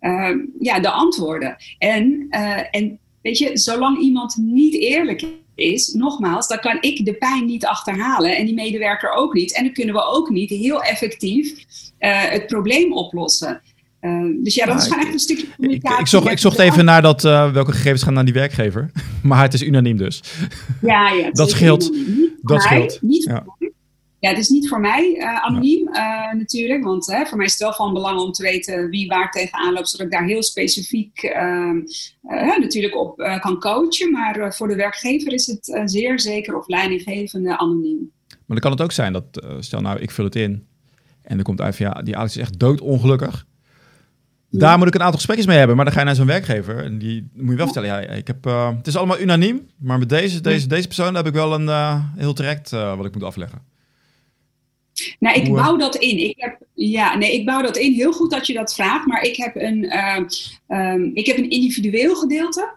uh, 0.00 0.30
ja, 0.58 0.80
de 0.80 0.90
antwoorden. 0.90 1.56
En, 1.78 2.26
uh, 2.30 2.58
en 2.70 2.98
weet 3.22 3.38
je, 3.38 3.58
zolang 3.58 3.98
iemand 3.98 4.36
niet 4.36 4.74
eerlijk 4.74 5.26
is, 5.54 5.92
nogmaals, 5.92 6.48
dan 6.48 6.58
kan 6.58 6.76
ik 6.80 7.04
de 7.04 7.14
pijn 7.14 7.46
niet 7.46 7.66
achterhalen 7.66 8.36
en 8.36 8.44
die 8.44 8.54
medewerker 8.54 9.12
ook 9.12 9.34
niet. 9.34 9.56
En 9.56 9.64
dan 9.64 9.72
kunnen 9.72 9.94
we 9.94 10.04
ook 10.04 10.30
niet 10.30 10.50
heel 10.50 10.82
effectief 10.82 11.64
uh, 11.98 12.22
het 12.22 12.46
probleem 12.46 12.92
oplossen. 12.92 13.62
Uh, 14.00 14.44
dus 14.44 14.54
ja, 14.54 14.66
dat 14.66 14.80
is 14.80 14.86
gewoon 14.86 15.04
echt 15.04 15.12
een 15.12 15.18
stukje 15.18 15.46
communicatie. 15.56 15.94
Ik, 15.94 16.00
ik, 16.00 16.06
zocht, 16.06 16.30
ik 16.30 16.38
zocht 16.38 16.58
even 16.58 16.84
naar 16.84 17.02
dat, 17.02 17.24
uh, 17.24 17.52
welke 17.52 17.72
gegevens 17.72 18.02
gaan 18.02 18.14
naar 18.14 18.24
die 18.24 18.34
werkgever. 18.34 18.90
Maar 19.22 19.42
het 19.42 19.54
is 19.54 19.62
unaniem 19.62 19.96
dus. 19.96 20.22
Ja, 20.80 21.10
ja. 21.10 21.30
dat 21.30 21.50
scheelt. 21.50 21.92
Dat 22.42 22.62
scheelt. 22.62 22.98
Niet 23.02 23.24
ja. 23.24 23.44
Ja, 24.24 24.30
het 24.30 24.38
is 24.38 24.48
niet 24.48 24.68
voor 24.68 24.80
mij 24.80 25.14
uh, 25.16 25.44
anoniem 25.44 25.88
uh, 25.88 26.32
natuurlijk, 26.32 26.84
want 26.84 27.06
hè, 27.06 27.26
voor 27.26 27.36
mij 27.36 27.46
is 27.46 27.52
het 27.52 27.60
wel 27.60 27.72
van 27.72 27.92
belang 27.92 28.20
om 28.20 28.32
te 28.32 28.42
weten 28.42 28.90
wie 28.90 29.06
waar 29.06 29.30
tegenaan 29.30 29.72
loopt, 29.72 29.88
zodat 29.88 30.06
ik 30.06 30.12
daar 30.12 30.24
heel 30.24 30.42
specifiek 30.42 31.22
uh, 31.22 32.58
natuurlijk 32.58 32.96
op 32.96 33.38
kan 33.40 33.60
coachen. 33.60 34.10
Maar 34.10 34.54
voor 34.54 34.68
de 34.68 34.74
werkgever 34.74 35.32
is 35.32 35.46
het 35.46 35.80
zeer 35.84 36.20
zeker 36.20 36.58
of 36.58 36.68
leidinggevende 36.68 37.58
anoniem. 37.58 38.12
Maar 38.28 38.38
dan 38.46 38.58
kan 38.58 38.70
het 38.70 38.80
ook 38.80 38.92
zijn 38.92 39.12
dat, 39.12 39.24
stel 39.58 39.80
nou, 39.80 40.00
ik 40.00 40.10
vul 40.10 40.24
het 40.24 40.36
in 40.36 40.66
en 41.22 41.38
er 41.38 41.44
komt 41.44 41.60
uit 41.60 41.76
van 41.76 41.86
ja, 41.86 42.02
die 42.02 42.16
Alex 42.16 42.36
is 42.36 42.42
echt 42.42 42.58
doodongelukkig. 42.58 43.46
Daar 44.50 44.78
moet 44.78 44.86
ik 44.86 44.94
een 44.94 45.00
aantal 45.00 45.16
gesprekjes 45.16 45.46
mee 45.46 45.58
hebben. 45.58 45.76
Maar 45.76 45.84
dan 45.84 45.94
ga 45.94 46.00
je 46.00 46.06
naar 46.06 46.14
zo'n 46.14 46.26
werkgever 46.26 46.84
en 46.84 46.98
die 46.98 47.30
moet 47.34 47.50
je 47.50 47.56
wel 47.56 47.66
vertellen. 47.66 47.88
Ja, 47.88 47.98
ik 48.00 48.26
heb, 48.26 48.44
het 48.76 48.86
is 48.86 48.96
allemaal 48.96 49.20
unaniem, 49.20 49.66
maar 49.78 49.98
met 49.98 50.08
deze, 50.08 50.40
deze, 50.40 50.66
deze 50.66 50.86
persoon 50.86 51.14
heb 51.14 51.26
ik 51.26 51.32
wel 51.32 51.54
een 51.54 52.00
heel 52.16 52.32
traject 52.32 52.70
wat 52.70 53.04
ik 53.04 53.14
moet 53.14 53.22
afleggen. 53.22 53.73
Nou, 55.18 55.40
ik 55.40 55.52
bouw 55.52 55.76
dat 55.76 55.96
in. 55.96 56.18
Ik 56.18 56.34
heb, 56.36 56.58
ja, 56.74 57.16
nee, 57.16 57.32
ik 57.32 57.44
bouw 57.44 57.62
dat 57.62 57.76
in. 57.76 57.92
Heel 57.92 58.12
goed 58.12 58.30
dat 58.30 58.46
je 58.46 58.52
dat 58.52 58.74
vraagt. 58.74 59.06
Maar 59.06 59.22
ik 59.22 59.36
heb 59.36 59.56
een, 59.56 59.84
uh, 59.84 60.20
um, 60.68 61.10
ik 61.14 61.26
heb 61.26 61.36
een 61.36 61.50
individueel 61.50 62.14
gedeelte 62.14 62.76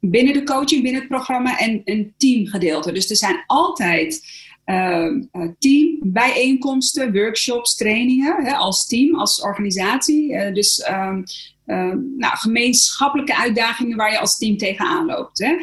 binnen 0.00 0.34
de 0.34 0.42
coaching, 0.42 0.82
binnen 0.82 1.00
het 1.00 1.10
programma 1.10 1.58
en 1.58 1.80
een 1.84 2.14
teamgedeelte. 2.16 2.92
Dus 2.92 3.10
er 3.10 3.16
zijn 3.16 3.44
altijd 3.46 4.20
uh, 4.66 5.16
teambijeenkomsten, 5.58 7.12
workshops, 7.12 7.76
trainingen 7.76 8.44
hè, 8.44 8.54
als 8.54 8.86
team, 8.86 9.14
als 9.14 9.40
organisatie. 9.40 10.32
Uh, 10.32 10.54
dus 10.54 10.88
um, 10.90 11.24
nou, 11.64 12.36
gemeenschappelijke 12.36 13.36
uitdagingen 13.36 13.96
waar 13.96 14.10
je 14.10 14.18
als 14.18 14.38
team 14.38 14.56
tegenaan 14.56 15.06
loopt. 15.06 15.38
Hè? 15.38 15.56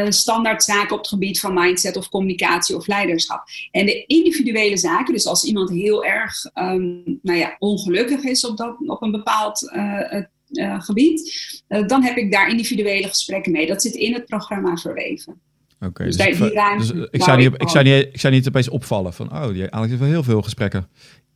Uh, 0.00 0.10
standaard 0.10 0.64
zaken 0.64 0.92
op 0.92 0.98
het 0.98 1.08
gebied 1.08 1.40
van 1.40 1.54
mindset 1.54 1.96
of 1.96 2.08
communicatie 2.08 2.76
of 2.76 2.86
leiderschap. 2.86 3.44
En 3.70 3.86
de 3.86 4.04
individuele 4.06 4.76
zaken, 4.76 5.12
dus 5.12 5.26
als 5.26 5.44
iemand 5.44 5.70
heel 5.70 6.04
erg 6.04 6.44
um, 6.54 7.18
nou 7.22 7.38
ja, 7.38 7.56
ongelukkig 7.58 8.22
is 8.22 8.46
op, 8.46 8.56
dat, 8.56 8.76
op 8.86 9.02
een 9.02 9.10
bepaald 9.10 9.72
uh, 9.74 10.22
uh, 10.50 10.82
gebied, 10.82 11.34
dan 11.86 12.02
heb 12.02 12.16
ik 12.16 12.32
daar 12.32 12.48
individuele 12.48 13.08
gesprekken 13.08 13.52
mee. 13.52 13.66
Dat 13.66 13.82
zit 13.82 13.94
in 13.94 14.14
het 14.14 14.26
programma 14.26 14.76
verweven. 14.76 15.40
Oké, 15.80 16.04
dus, 16.04 16.16
dus, 16.16 16.26
ik, 16.26 16.38
dus 16.78 16.90
ik, 17.10 17.22
zou 17.22 17.38
niet, 17.38 17.52
ik, 17.56 17.68
zou 17.68 17.84
niet, 17.84 18.08
ik 18.12 18.20
zou 18.20 18.34
niet 18.34 18.48
opeens 18.48 18.68
opvallen 18.68 19.12
van, 19.12 19.32
oh, 19.32 19.48
die 19.48 19.70
Alex 19.70 19.88
heeft 19.88 20.00
wel 20.00 20.10
heel 20.10 20.22
veel 20.22 20.42
gesprekken. 20.42 20.88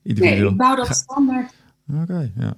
Nee, 0.03 0.47
ik 0.47 0.57
bouw 0.57 0.77
dat 0.77 0.97
standaard 0.97 1.53
Oké, 2.03 2.33
ja. 2.37 2.55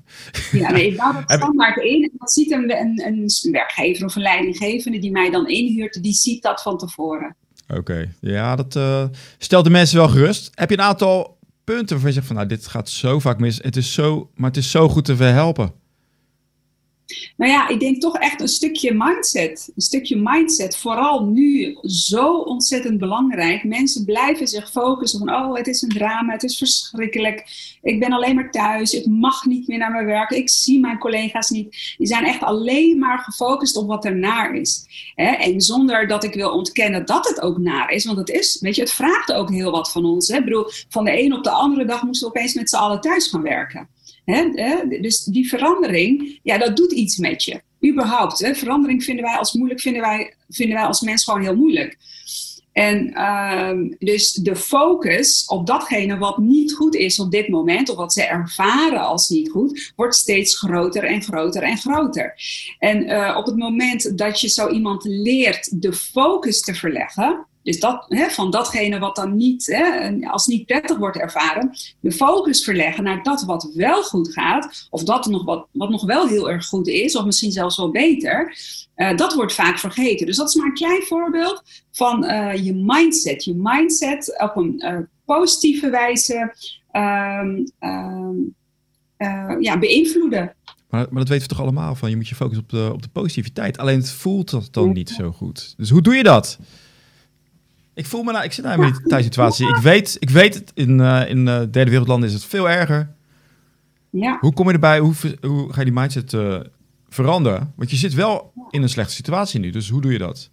Ja, 0.53 0.71
nee, 0.71 0.87
ik 0.87 0.97
bouw 0.97 1.13
dat 1.13 1.33
standaard 1.41 1.77
in. 1.77 2.03
En 2.03 2.11
dat 2.19 2.33
ziet 2.33 2.51
een, 2.51 2.71
een, 2.71 3.03
een 3.07 3.53
werkgever 3.53 4.07
of 4.07 4.17
een 4.17 4.23
leidinggevende 4.23 4.99
die 4.99 5.11
mij 5.11 5.31
dan 5.31 5.49
inhuurt, 5.49 6.03
die 6.03 6.13
ziet 6.13 6.43
dat 6.43 6.63
van 6.63 6.79
tevoren. 6.79 7.37
Oké, 7.69 8.15
ja, 8.21 8.57
dat 8.57 8.77
uh, 8.77 9.05
stelt 9.39 9.65
de 9.65 9.71
mensen 9.71 9.97
wel 9.97 10.09
gerust. 10.09 10.51
Heb 10.55 10.71
je 10.71 10.79
een 10.79 10.85
aantal 10.85 11.39
punten 11.65 11.89
waarvan 11.89 12.09
je 12.09 12.15
zegt 12.15 12.27
van, 12.27 12.37
nou, 12.37 12.49
dit 12.49 12.67
gaat 12.67 12.89
zo 12.89 13.19
vaak 13.19 13.39
mis. 13.39 13.59
Het 13.63 13.77
is 13.77 13.93
zo, 13.93 14.31
maar 14.35 14.49
het 14.49 14.59
is 14.59 14.71
zo 14.71 14.89
goed 14.89 15.05
te 15.05 15.17
verhelpen. 15.17 15.73
Nou 17.37 17.53
ja, 17.53 17.69
ik 17.69 17.81
denk 17.81 18.01
toch 18.01 18.17
echt 18.17 18.41
een 18.41 18.49
stukje 18.49 18.95
mindset. 18.95 19.73
Een 19.75 19.83
stukje 19.83 20.17
mindset. 20.17 20.77
Vooral 20.77 21.25
nu 21.25 21.79
zo 21.83 22.37
ontzettend 22.37 22.99
belangrijk. 22.99 23.65
Mensen 23.65 24.05
blijven 24.05 24.49
zich 24.49 24.71
focussen 24.71 25.19
van, 25.19 25.35
oh, 25.35 25.55
het 25.55 25.67
is 25.67 25.83
een 25.83 25.89
drama, 25.89 26.33
het 26.33 26.43
is 26.43 26.59
verschrikkelijk. 26.59 27.45
Ik 27.83 28.01
ben 28.01 28.13
alleen 28.13 28.35
maar 28.35 28.51
thuis, 28.51 28.93
ik 28.93 29.07
mag 29.07 29.45
niet 29.45 29.69
meer 29.69 29.79
naar 29.79 29.91
mijn 29.91 30.07
werk, 30.07 30.31
ik 30.31 30.51
zie 30.51 30.81
mijn 30.81 30.99
collega's 30.99 31.51
niet. 31.51 31.95
Die 31.99 32.07
zijn 32.07 32.25
echt 32.25 32.43
alleen 32.43 32.99
maar 32.99 33.19
gefocust 33.19 33.77
op 33.77 33.87
wat 33.87 34.05
er 34.05 34.17
naar 34.17 34.55
is. 34.55 34.87
En 35.15 35.61
zonder 35.61 36.07
dat 36.07 36.25
ik 36.25 36.35
wil 36.35 36.51
ontkennen 36.51 37.07
dat 37.07 37.29
het 37.29 37.41
ook 37.41 37.59
naar 37.59 37.91
is, 37.91 38.05
want 38.05 38.19
het 38.19 38.31
is, 38.31 38.59
weet 38.61 38.75
je, 38.75 38.83
het 38.83 38.93
vraagt 38.93 39.33
ook 39.33 39.51
heel 39.51 39.71
wat 39.71 39.93
van 39.93 40.05
ons. 40.05 40.29
Ik 40.29 40.45
bedoel, 40.45 40.65
van 40.89 41.05
de 41.05 41.23
een 41.23 41.35
op 41.35 41.45
de 41.45 41.51
andere 41.51 41.85
dag 41.85 42.03
moesten 42.03 42.29
we 42.29 42.35
opeens 42.35 42.55
met 42.55 42.71
z'n 42.71 42.77
allen 42.77 43.01
thuis 43.01 43.29
gaan 43.29 43.43
werken. 43.43 43.89
Dus 45.01 45.25
die 45.25 45.49
verandering, 45.49 46.39
ja, 46.43 46.59
dat 46.59 46.77
doet 46.77 46.93
iets 46.93 47.17
met 47.17 47.45
je. 47.45 47.61
Überhaupt, 47.87 48.39
hè? 48.39 48.55
verandering 48.55 49.05
vinden 49.05 49.25
wij 49.25 49.37
als 49.37 49.53
moeilijk, 49.53 49.81
vinden 49.81 50.03
wij, 50.03 50.35
vinden 50.49 50.77
wij 50.77 50.87
als 50.87 51.01
mens 51.01 51.25
gewoon 51.25 51.43
heel 51.43 51.57
moeilijk. 51.57 51.99
En 52.73 53.11
uh, 53.15 53.71
dus 53.99 54.33
de 54.33 54.57
focus 54.57 55.45
op 55.47 55.67
datgene 55.67 56.19
wat 56.19 56.39
niet 56.39 56.73
goed 56.73 56.95
is 56.95 57.19
op 57.19 57.31
dit 57.31 57.49
moment, 57.49 57.89
of 57.89 57.97
wat 57.97 58.13
ze 58.13 58.23
ervaren 58.23 59.01
als 59.01 59.29
niet 59.29 59.51
goed, 59.51 59.93
wordt 59.97 60.15
steeds 60.15 60.59
groter 60.59 61.05
en 61.05 61.23
groter 61.23 61.63
en 61.63 61.77
groter. 61.77 62.35
En 62.79 63.11
uh, 63.11 63.37
op 63.39 63.47
het 63.47 63.57
moment 63.57 64.19
dat 64.19 64.41
je 64.41 64.49
zo 64.49 64.69
iemand 64.69 65.05
leert 65.05 65.83
de 65.83 65.93
focus 65.93 66.61
te 66.61 66.75
verleggen, 66.75 67.47
dus 67.63 67.81
dat, 67.81 68.05
hè, 68.09 68.31
van 68.31 68.51
datgene 68.51 68.99
wat 68.99 69.17
dan 69.17 69.37
niet, 69.37 69.67
hè, 69.67 70.11
als 70.27 70.47
niet 70.47 70.67
prettig 70.67 70.97
wordt 70.97 71.19
ervaren, 71.19 71.71
de 72.01 72.13
focus 72.13 72.65
verleggen 72.65 73.05
naar 73.05 73.23
dat 73.23 73.43
wat 73.43 73.71
wel 73.75 74.03
goed 74.03 74.33
gaat, 74.33 74.87
of 74.91 75.05
dat 75.05 75.27
nog 75.27 75.45
wat, 75.45 75.67
wat 75.73 75.91
nog 75.91 76.05
wel 76.05 76.27
heel 76.27 76.51
erg 76.51 76.67
goed 76.67 76.89
is, 76.89 77.17
of 77.17 77.25
misschien 77.25 77.53
zelfs 77.53 77.77
wel 77.77 77.91
beter, 77.91 78.57
uh, 78.97 79.17
dat 79.17 79.35
wordt 79.35 79.55
vaak 79.55 79.79
vergeten. 79.79 80.27
Dus 80.27 80.37
dat 80.37 80.49
is 80.49 80.55
maar 80.55 80.67
een 80.67 80.75
klein 80.75 81.03
voorbeeld 81.03 81.63
van 81.91 82.25
uh, 82.25 82.65
je 82.65 82.75
mindset. 82.75 83.45
Je 83.45 83.55
mindset 83.57 84.41
op 84.43 84.57
een 84.57 84.85
uh, 84.85 84.99
positieve 85.25 85.91
wijze 85.91 86.55
um, 86.93 87.73
um, 87.81 88.55
ja, 89.61 89.79
beïnvloeden. 89.79 90.55
Maar, 90.91 91.07
maar, 91.11 91.19
dat 91.19 91.29
weten 91.29 91.49
we 91.49 91.55
toch 91.55 91.63
allemaal 91.63 91.95
van, 91.95 92.11
je 92.11 92.17
moet 92.17 92.29
je 92.29 92.35
focussen 92.35 92.63
op 92.63 92.71
de, 92.71 92.91
op 92.93 93.03
de 93.03 93.09
positiviteit. 93.09 93.79
Alleen 93.79 93.99
het 93.99 94.11
voelt 94.11 94.51
dat 94.51 94.69
dan 94.71 94.93
niet 94.93 95.11
zo 95.11 95.33
goed. 95.33 95.75
Dus 95.77 95.91
hoe 95.91 96.03
doe 96.03 96.15
je 96.15 96.23
dat? 96.23 96.59
Ik 97.95 98.07
voel 98.07 98.23
me 98.23 98.33
nou, 98.33 98.45
ik 98.45 98.53
zit 98.53 98.65
nou 98.65 98.87
in 98.87 98.95
die 99.05 99.23
situatie. 99.23 99.69
Ik 99.69 99.77
weet, 99.77 100.17
ik 100.19 100.31
weet 100.31 100.55
het, 100.55 100.71
in, 100.75 100.99
uh, 100.99 101.29
in 101.29 101.39
uh, 101.39 101.59
derde 101.71 101.91
wereldlanden 101.91 102.29
is 102.29 102.35
het 102.35 102.45
veel 102.45 102.71
erger. 102.71 103.15
Ja. 104.11 104.37
Hoe 104.41 104.53
kom 104.53 104.67
je 104.67 104.73
erbij? 104.73 104.99
Hoe, 104.99 105.15
hoe 105.41 105.73
ga 105.73 105.79
je 105.79 105.85
die 105.85 105.95
mindset 105.95 106.33
uh, 106.33 106.61
veranderen? 107.09 107.73
Want 107.77 107.91
je 107.91 107.97
zit 107.97 108.15
wel 108.15 108.53
in 108.71 108.83
een 108.83 108.89
slechte 108.89 109.15
situatie 109.15 109.61
nu, 109.61 109.71
dus 109.71 109.89
hoe 109.89 110.01
doe 110.01 110.13
je 110.13 110.19
dat? 110.19 110.51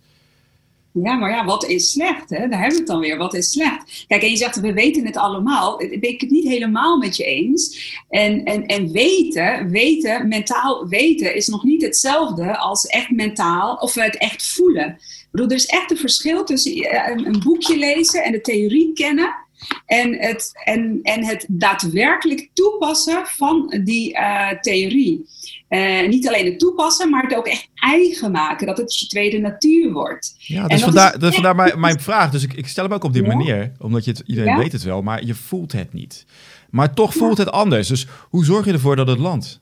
Ja, 0.93 1.15
maar 1.15 1.29
ja, 1.29 1.45
wat 1.45 1.65
is 1.65 1.91
slecht? 1.91 2.29
Hè? 2.29 2.47
Daar 2.47 2.59
hebben 2.59 2.71
we 2.71 2.77
het 2.77 2.87
dan 2.87 2.99
weer. 2.99 3.17
Wat 3.17 3.33
is 3.33 3.51
slecht? 3.51 4.05
Kijk, 4.07 4.21
en 4.21 4.29
je 4.29 4.37
zegt, 4.37 4.59
we 4.59 4.73
weten 4.73 5.05
het 5.05 5.17
allemaal. 5.17 5.77
Ben 5.77 6.01
ik 6.01 6.21
het 6.21 6.29
niet 6.29 6.47
helemaal 6.47 6.97
met 6.97 7.17
je 7.17 7.23
eens. 7.23 7.93
En, 8.09 8.43
en, 8.43 8.65
en 8.65 8.91
weten, 8.91 9.69
weten, 9.69 10.27
mentaal 10.27 10.87
weten, 10.87 11.35
is 11.35 11.47
nog 11.47 11.63
niet 11.63 11.81
hetzelfde 11.81 12.57
als 12.57 12.85
echt 12.85 13.09
mentaal 13.09 13.75
of 13.75 13.93
het 13.93 14.17
echt 14.17 14.47
voelen. 14.47 14.97
Ik 15.29 15.35
bedoel, 15.35 15.49
er 15.49 15.55
is 15.55 15.65
echt 15.65 15.91
een 15.91 15.97
verschil 15.97 16.43
tussen 16.43 16.71
eh, 16.71 17.25
een, 17.25 17.39
boekje 17.43 17.77
lezen 17.77 18.23
en 18.23 18.31
de 18.31 18.41
theorie 18.41 18.93
kennen. 18.93 19.35
En 19.85 20.17
het, 20.17 20.51
en, 20.63 20.99
en 21.03 21.25
het 21.25 21.45
daadwerkelijk 21.47 22.49
toepassen 22.53 23.25
van 23.25 23.81
die 23.83 24.13
uh, 24.13 24.49
theorie. 24.49 25.25
Uh, 25.69 26.07
niet 26.07 26.27
alleen 26.27 26.45
het 26.45 26.59
toepassen, 26.59 27.09
maar 27.09 27.23
het 27.23 27.35
ook 27.35 27.47
echt 27.47 27.69
eigen 27.75 28.31
maken. 28.31 28.67
Dat 28.67 28.77
het 28.77 28.99
je 28.99 29.07
tweede 29.07 29.39
natuur 29.39 29.91
wordt. 29.91 30.35
Ja, 30.37 30.67
dus 30.67 30.83
vandaar, 30.83 31.13
is 31.13 31.19
dus 31.19 31.33
vandaar 31.33 31.55
mijn, 31.55 31.79
mijn 31.79 31.99
vraag. 31.99 32.31
Dus 32.31 32.43
ik, 32.43 32.53
ik 32.53 32.67
stel 32.67 32.83
hem 32.83 32.93
ook 32.93 33.03
op 33.03 33.13
die 33.13 33.23
manier. 33.23 33.71
Omdat 33.79 34.05
je 34.05 34.11
het, 34.11 34.23
iedereen 34.25 34.57
weet 34.57 34.71
het 34.71 34.83
wel, 34.83 35.01
maar 35.01 35.25
je 35.25 35.35
voelt 35.35 35.71
het 35.71 35.93
niet. 35.93 36.25
Maar 36.69 36.93
toch 36.93 37.13
voelt 37.13 37.37
het 37.37 37.51
anders. 37.51 37.87
Dus 37.87 38.07
hoe 38.29 38.45
zorg 38.45 38.65
je 38.65 38.71
ervoor 38.71 38.95
dat 38.95 39.07
het 39.07 39.19
landt? 39.19 39.61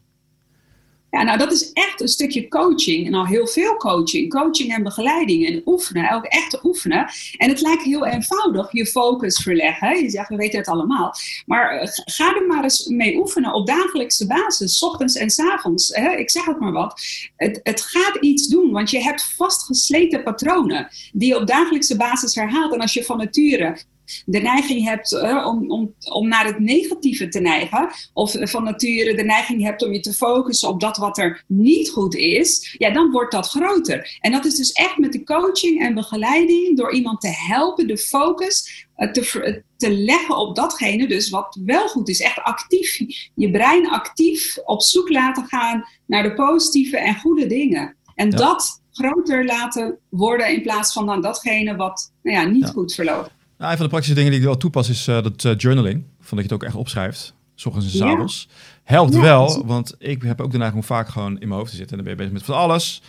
Ja, 1.11 1.23
nou 1.23 1.37
dat 1.37 1.51
is 1.51 1.71
echt 1.73 2.01
een 2.01 2.07
stukje 2.07 2.47
coaching. 2.47 3.07
En 3.07 3.13
al 3.13 3.25
heel 3.25 3.47
veel 3.47 3.75
coaching. 3.75 4.29
Coaching 4.29 4.73
en 4.73 4.83
begeleiding 4.83 5.47
en 5.47 5.61
oefenen. 5.65 6.11
Ook 6.11 6.25
echt 6.25 6.63
oefenen. 6.63 7.09
En 7.37 7.49
het 7.49 7.61
lijkt 7.61 7.83
heel 7.83 8.05
eenvoudig. 8.05 8.71
Je 8.71 8.85
focus 8.85 9.41
verleggen. 9.41 10.03
Je 10.03 10.09
zegt, 10.09 10.29
we 10.29 10.35
weten 10.35 10.59
het 10.59 10.67
allemaal. 10.67 11.13
Maar 11.45 11.69
eh, 11.69 11.87
ga 12.05 12.35
er 12.35 12.45
maar 12.45 12.63
eens 12.63 12.87
mee 12.87 13.17
oefenen 13.17 13.53
op 13.53 13.67
dagelijkse 13.67 14.27
basis. 14.27 14.83
Ochtends 14.83 15.15
en 15.15 15.29
s 15.29 15.39
avonds. 15.39 15.89
Ik 16.17 16.29
zeg 16.29 16.45
het 16.45 16.59
maar 16.59 16.71
wat. 16.71 17.01
Het, 17.35 17.59
het 17.63 17.81
gaat 17.81 18.15
iets 18.19 18.47
doen. 18.47 18.71
Want 18.71 18.89
je 18.89 19.01
hebt 19.01 19.33
vastgesleten 19.35 20.23
patronen. 20.23 20.87
Die 21.13 21.27
je 21.29 21.39
op 21.39 21.47
dagelijkse 21.47 21.97
basis 21.97 22.35
herhaalt. 22.35 22.73
En 22.73 22.81
als 22.81 22.93
je 22.93 23.03
van 23.03 23.17
nature 23.17 23.77
de 24.25 24.39
neiging 24.39 24.83
hebt 24.83 25.11
uh, 25.11 25.45
om, 25.47 25.71
om, 25.71 25.93
om 26.11 26.27
naar 26.27 26.45
het 26.45 26.59
negatieve 26.59 27.27
te 27.27 27.39
neigen, 27.39 27.89
of 28.13 28.35
van 28.39 28.63
nature 28.63 29.15
de 29.15 29.23
neiging 29.23 29.63
hebt 29.63 29.83
om 29.83 29.93
je 29.93 29.99
te 29.99 30.13
focussen 30.13 30.69
op 30.69 30.79
dat 30.79 30.97
wat 30.97 31.17
er 31.17 31.43
niet 31.47 31.89
goed 31.89 32.15
is, 32.15 32.75
ja, 32.77 32.89
dan 32.89 33.11
wordt 33.11 33.31
dat 33.31 33.47
groter. 33.47 34.17
En 34.19 34.31
dat 34.31 34.45
is 34.45 34.55
dus 34.55 34.71
echt 34.71 34.97
met 34.97 35.11
de 35.11 35.23
coaching 35.23 35.81
en 35.81 35.93
begeleiding, 35.93 36.77
door 36.77 36.93
iemand 36.93 37.21
te 37.21 37.31
helpen 37.47 37.87
de 37.87 37.97
focus 37.97 38.87
uh, 38.97 39.11
te, 39.11 39.63
te 39.77 39.91
leggen 39.91 40.37
op 40.37 40.55
datgene 40.55 41.07
dus 41.07 41.29
wat 41.29 41.59
wel 41.65 41.87
goed 41.87 42.09
is. 42.09 42.19
Echt 42.19 42.39
actief, 42.39 42.97
je 43.35 43.51
brein 43.51 43.89
actief 43.89 44.57
op 44.65 44.81
zoek 44.81 45.09
laten 45.09 45.45
gaan 45.45 45.83
naar 46.05 46.23
de 46.23 46.33
positieve 46.33 46.97
en 46.97 47.19
goede 47.19 47.47
dingen. 47.47 47.95
En 48.15 48.29
dat 48.29 48.81
groter 48.91 49.45
laten 49.45 49.99
worden 50.09 50.53
in 50.53 50.61
plaats 50.61 50.93
van 50.93 51.05
dan 51.05 51.21
datgene 51.21 51.75
wat 51.75 52.13
nou 52.23 52.37
ja, 52.37 52.43
niet 52.43 52.67
goed 52.67 52.93
verloopt. 52.93 53.35
Nou, 53.57 53.71
een 53.71 53.77
van 53.77 53.85
de 53.85 53.91
praktische 53.91 54.15
dingen 54.15 54.31
die 54.31 54.39
ik 54.39 54.45
wel 54.45 54.57
toepas 54.57 54.89
is 54.89 55.07
uh, 55.07 55.21
dat 55.23 55.43
uh, 55.43 55.53
journaling. 55.57 56.03
Van 56.19 56.37
dat 56.37 56.47
je 56.47 56.53
het 56.53 56.53
ook 56.53 56.63
echt 56.63 56.75
opschrijft. 56.75 57.35
S 57.55 57.65
ochtends 57.65 57.87
en 57.87 57.97
s 57.97 58.01
avonds. 58.01 58.49
Helpt 58.83 59.15
wel, 59.15 59.65
want 59.65 59.95
ik 59.99 60.21
heb 60.21 60.41
ook 60.41 60.51
de 60.51 60.57
neiging 60.57 60.81
om 60.81 60.87
vaak 60.87 61.07
gewoon 61.07 61.39
in 61.39 61.47
mijn 61.47 61.59
hoofd 61.59 61.71
te 61.71 61.77
zitten. 61.77 61.97
En 61.97 62.03
dan 62.03 62.15
ben 62.15 62.25
je 62.25 62.29
bezig 62.29 62.47
met 62.47 62.55
van 62.55 62.63
alles. 62.63 63.01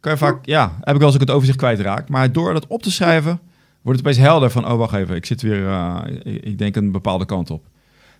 Kan 0.00 0.12
je 0.12 0.18
vaak, 0.18 0.46
ja, 0.46 0.76
heb 0.80 0.94
ik 0.94 1.00
wel 1.00 1.06
eens 1.06 1.14
ook 1.14 1.20
het 1.20 1.30
overzicht 1.30 1.58
kwijtraak. 1.58 2.08
Maar 2.08 2.32
door 2.32 2.52
dat 2.52 2.66
op 2.66 2.82
te 2.82 2.90
schrijven, 2.90 3.40
wordt 3.82 3.98
het 3.98 4.08
opeens 4.08 4.26
helder 4.26 4.50
van... 4.50 4.70
oh, 4.70 4.78
wacht 4.78 4.94
even, 4.94 5.16
ik 5.16 5.26
zit 5.26 5.42
weer, 5.42 5.60
uh, 5.60 6.02
ik, 6.22 6.58
denk 6.58 6.76
een 6.76 6.92
bepaalde 6.92 7.24
kant 7.24 7.50
op. 7.50 7.64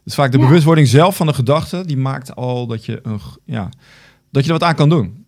Dus 0.05 0.14
vaak 0.14 0.33
de 0.33 0.38
bewustwording 0.38 0.88
zelf 0.88 1.16
van 1.16 1.27
de 1.27 1.35
gedachte... 1.35 1.87
die 1.87 1.96
maakt 1.96 2.37
al 2.37 2.66
dat 2.66 2.85
je, 2.85 3.01
een, 3.03 3.20
ja, 3.44 3.68
dat 4.31 4.44
je 4.44 4.53
er 4.53 4.59
wat 4.59 4.68
aan 4.68 4.75
kan 4.75 4.88
doen. 4.88 5.27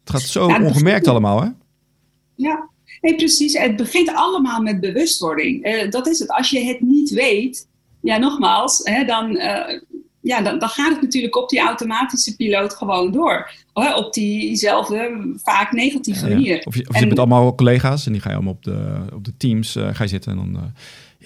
Het 0.00 0.10
gaat 0.10 0.22
zo 0.22 0.46
ongemerkt 0.46 1.08
allemaal, 1.08 1.42
hè? 1.42 1.48
Ja, 2.34 2.68
Nee, 3.04 3.14
precies. 3.14 3.58
Het 3.58 3.76
begint 3.76 4.14
allemaal 4.14 4.60
met 4.60 4.80
bewustwording. 4.80 5.66
Uh, 5.66 5.90
dat 5.90 6.06
is 6.06 6.18
het. 6.18 6.30
Als 6.30 6.50
je 6.50 6.60
het 6.60 6.80
niet 6.80 7.10
weet, 7.10 7.68
ja, 8.00 8.16
nogmaals, 8.16 8.80
hè, 8.84 9.04
dan, 9.04 9.30
uh, 9.30 9.80
ja, 10.20 10.42
dan, 10.42 10.58
dan, 10.58 10.68
gaat 10.68 10.92
het 10.92 11.02
natuurlijk 11.02 11.36
op 11.36 11.48
die 11.48 11.60
automatische 11.60 12.36
piloot 12.36 12.74
gewoon 12.74 13.12
door. 13.12 13.50
Hè, 13.72 13.94
op 13.94 14.12
diezelfde, 14.12 15.32
vaak 15.36 15.72
negatieve 15.72 16.28
manier. 16.28 16.62
Of, 16.64 16.76
je, 16.76 16.88
of 16.88 16.94
je 16.94 17.00
en, 17.00 17.08
bent 17.08 17.18
allemaal 17.18 17.54
collega's 17.54 18.06
en 18.06 18.12
die 18.12 18.20
ga 18.20 18.28
je 18.28 18.34
allemaal 18.34 18.52
op 18.52 18.64
de, 18.64 18.96
op 19.14 19.24
de 19.24 19.36
teams 19.36 19.76
uh, 19.76 19.88
ga 19.92 20.02
je 20.02 20.08
zitten 20.08 20.32
en 20.32 20.36
dan 20.36 20.72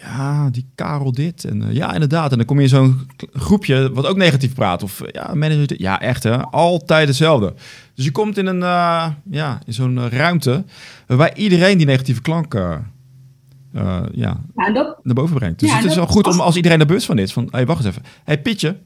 ja, 0.00 0.50
die 0.50 0.66
Karel 0.74 1.12
dit. 1.12 1.44
En 1.44 1.62
uh, 1.62 1.72
ja, 1.72 1.92
inderdaad. 1.92 2.30
En 2.30 2.36
dan 2.36 2.46
kom 2.46 2.56
je 2.56 2.62
in 2.62 2.68
zo'n 2.68 3.08
groepje 3.32 3.92
wat 3.92 4.06
ook 4.06 4.16
negatief 4.16 4.54
praat. 4.54 4.82
Of 4.82 5.02
ja, 5.12 5.34
manager. 5.34 5.80
Ja, 5.80 6.00
echt 6.00 6.22
hè. 6.22 6.42
Altijd 6.42 7.08
hetzelfde. 7.08 7.54
Dus 7.94 8.04
je 8.04 8.10
komt 8.10 8.38
in 8.38 8.46
een, 8.46 8.60
uh, 8.60 9.06
ja, 9.30 9.60
in 9.66 9.72
zo'n 9.72 10.10
ruimte 10.10 10.64
waarbij 11.06 11.34
iedereen 11.34 11.78
die 11.78 11.86
negatieve 11.86 12.20
klank 12.20 12.54
uh, 12.54 14.02
ja, 14.12 14.40
ja 14.56 14.70
dat, 14.72 14.98
naar 15.02 15.14
boven 15.14 15.36
brengt. 15.36 15.60
Dus 15.60 15.70
ja, 15.70 15.76
het 15.76 15.84
is 15.84 15.94
wel 15.94 16.06
goed 16.06 16.26
om 16.26 16.40
als 16.40 16.56
iedereen 16.56 16.80
er 16.80 16.86
bewust 16.86 17.06
van 17.06 17.18
is. 17.18 17.32
Van, 17.32 17.42
hé, 17.44 17.50
hey, 17.50 17.66
wacht 17.66 17.84
eens 17.84 17.88
even. 17.88 18.02
Hé, 18.02 18.10
hey, 18.24 18.40
Pietje, 18.40 18.76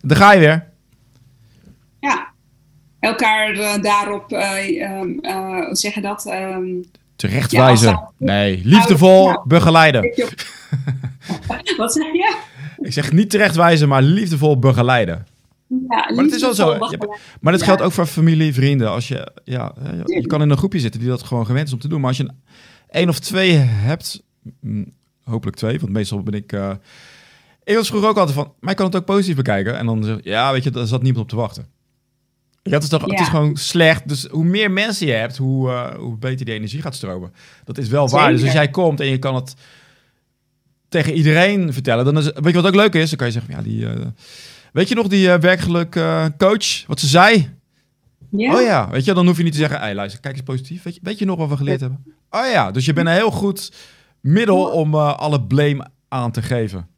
daar 0.00 0.16
ga 0.16 0.32
je 0.32 0.40
weer. 0.40 0.66
Ja, 2.00 2.32
elkaar 2.98 3.80
daarop, 3.80 4.32
ehm, 4.32 5.08
hoe 5.66 5.76
zeg 5.76 5.94
je 5.94 6.00
dat? 6.00 6.24
Terechtwijzen. 7.16 7.90
Ja, 7.90 8.10
nee, 8.18 8.60
liefdevol 8.64 9.26
ja. 9.26 9.42
begeleiden. 9.46 10.02
Wat 11.76 11.92
zeg 11.92 12.12
je? 12.12 12.36
Ik 12.78 12.92
zeg 12.92 13.12
niet 13.12 13.30
terechtwijzen, 13.30 13.88
maar 13.88 14.02
liefdevol 14.02 14.58
begeleiden. 14.58 15.26
Ja, 15.68 16.12
maar 16.14 16.24
het 16.24 16.34
is 16.34 16.40
wel 16.40 16.54
zo. 16.54 16.78
maar 17.40 17.52
dat 17.52 17.62
geldt 17.62 17.82
ook 17.82 17.92
voor 17.92 18.06
familie, 18.06 18.54
vrienden. 18.54 18.90
Als 18.90 19.08
je, 19.08 19.32
ja, 19.44 19.74
je 20.04 20.26
kan 20.26 20.42
in 20.42 20.50
een 20.50 20.56
groepje 20.56 20.80
zitten 20.80 21.00
die 21.00 21.08
dat 21.08 21.22
gewoon 21.22 21.46
gewend 21.46 21.66
is 21.66 21.72
om 21.72 21.78
te 21.78 21.88
doen. 21.88 22.00
Maar 22.00 22.08
als 22.08 22.16
je 22.16 22.24
een, 22.24 22.42
één 22.90 23.08
of 23.08 23.18
twee 23.18 23.52
hebt, 23.56 24.22
mm, 24.60 24.92
hopelijk 25.24 25.56
twee, 25.56 25.80
want 25.80 25.92
meestal 25.92 26.22
ben 26.22 26.34
ik. 26.34 26.52
Uh, 26.52 26.70
ik 27.64 27.76
was 27.76 27.88
vroeger 27.88 28.08
ook 28.08 28.16
altijd 28.16 28.36
van, 28.36 28.52
maar 28.60 28.70
ik 28.70 28.76
kan 28.76 28.86
het 28.86 28.96
ook 28.96 29.04
positief 29.04 29.36
bekijken. 29.36 29.78
En 29.78 29.86
dan 29.86 30.04
zeg 30.04 30.18
ja, 30.22 30.52
weet 30.52 30.64
je, 30.64 30.70
daar 30.70 30.86
zat 30.86 31.02
niemand 31.02 31.22
op 31.24 31.28
te 31.28 31.36
wachten. 31.36 31.66
Ja, 32.66 32.72
het 32.72 32.82
is, 32.82 32.88
toch, 32.88 33.04
het 33.04 33.20
is 33.20 33.28
gewoon 33.28 33.56
slecht. 33.56 34.08
Dus 34.08 34.26
hoe 34.26 34.44
meer 34.44 34.70
mensen 34.70 35.06
je 35.06 35.12
hebt, 35.12 35.36
hoe, 35.36 35.70
uh, 35.70 35.94
hoe 35.94 36.16
beter 36.16 36.44
die 36.44 36.54
energie 36.54 36.82
gaat 36.82 36.94
stromen. 36.94 37.32
Dat 37.64 37.78
is 37.78 37.88
wel 37.88 38.08
waar. 38.08 38.30
Dus 38.30 38.42
als 38.42 38.52
jij 38.52 38.68
komt 38.68 39.00
en 39.00 39.06
je 39.06 39.18
kan 39.18 39.34
het 39.34 39.54
tegen 40.88 41.12
iedereen 41.12 41.72
vertellen, 41.72 42.04
dan 42.04 42.18
is 42.18 42.24
weet 42.24 42.44
je 42.44 42.52
wat 42.52 42.66
ook 42.66 42.74
leuk 42.74 42.94
is? 42.94 43.08
Dan 43.08 43.18
kan 43.18 43.26
je 43.26 43.32
zeggen, 43.32 43.54
ja, 43.54 43.62
die, 43.62 43.80
uh, 43.80 44.06
weet 44.72 44.88
je 44.88 44.94
nog 44.94 45.08
die 45.08 45.26
uh, 45.26 45.34
werkelijk 45.34 45.90
coach, 46.38 46.86
wat 46.86 47.00
ze 47.00 47.06
zei? 47.06 47.50
Ja. 48.30 48.54
Oh 48.54 48.62
ja, 48.62 48.90
weet 48.90 49.04
je, 49.04 49.14
dan 49.14 49.26
hoef 49.26 49.36
je 49.36 49.42
niet 49.42 49.52
te 49.52 49.58
zeggen, 49.58 49.78
hey, 49.78 49.94
luister, 49.94 50.20
kijk 50.20 50.34
eens 50.34 50.44
positief. 50.44 50.82
Weet 50.82 50.94
je, 50.94 51.00
weet 51.02 51.18
je 51.18 51.24
nog 51.24 51.38
wat 51.38 51.48
we 51.48 51.56
geleerd 51.56 51.80
hebben? 51.80 52.04
Oh 52.30 52.46
ja, 52.52 52.70
dus 52.70 52.84
je 52.84 52.92
bent 52.92 53.06
een 53.06 53.12
heel 53.12 53.30
goed 53.30 53.72
middel 54.20 54.66
om 54.66 54.94
alle 54.94 55.42
blame 55.42 55.86
aan 56.08 56.30
te 56.30 56.42
geven. 56.42 56.88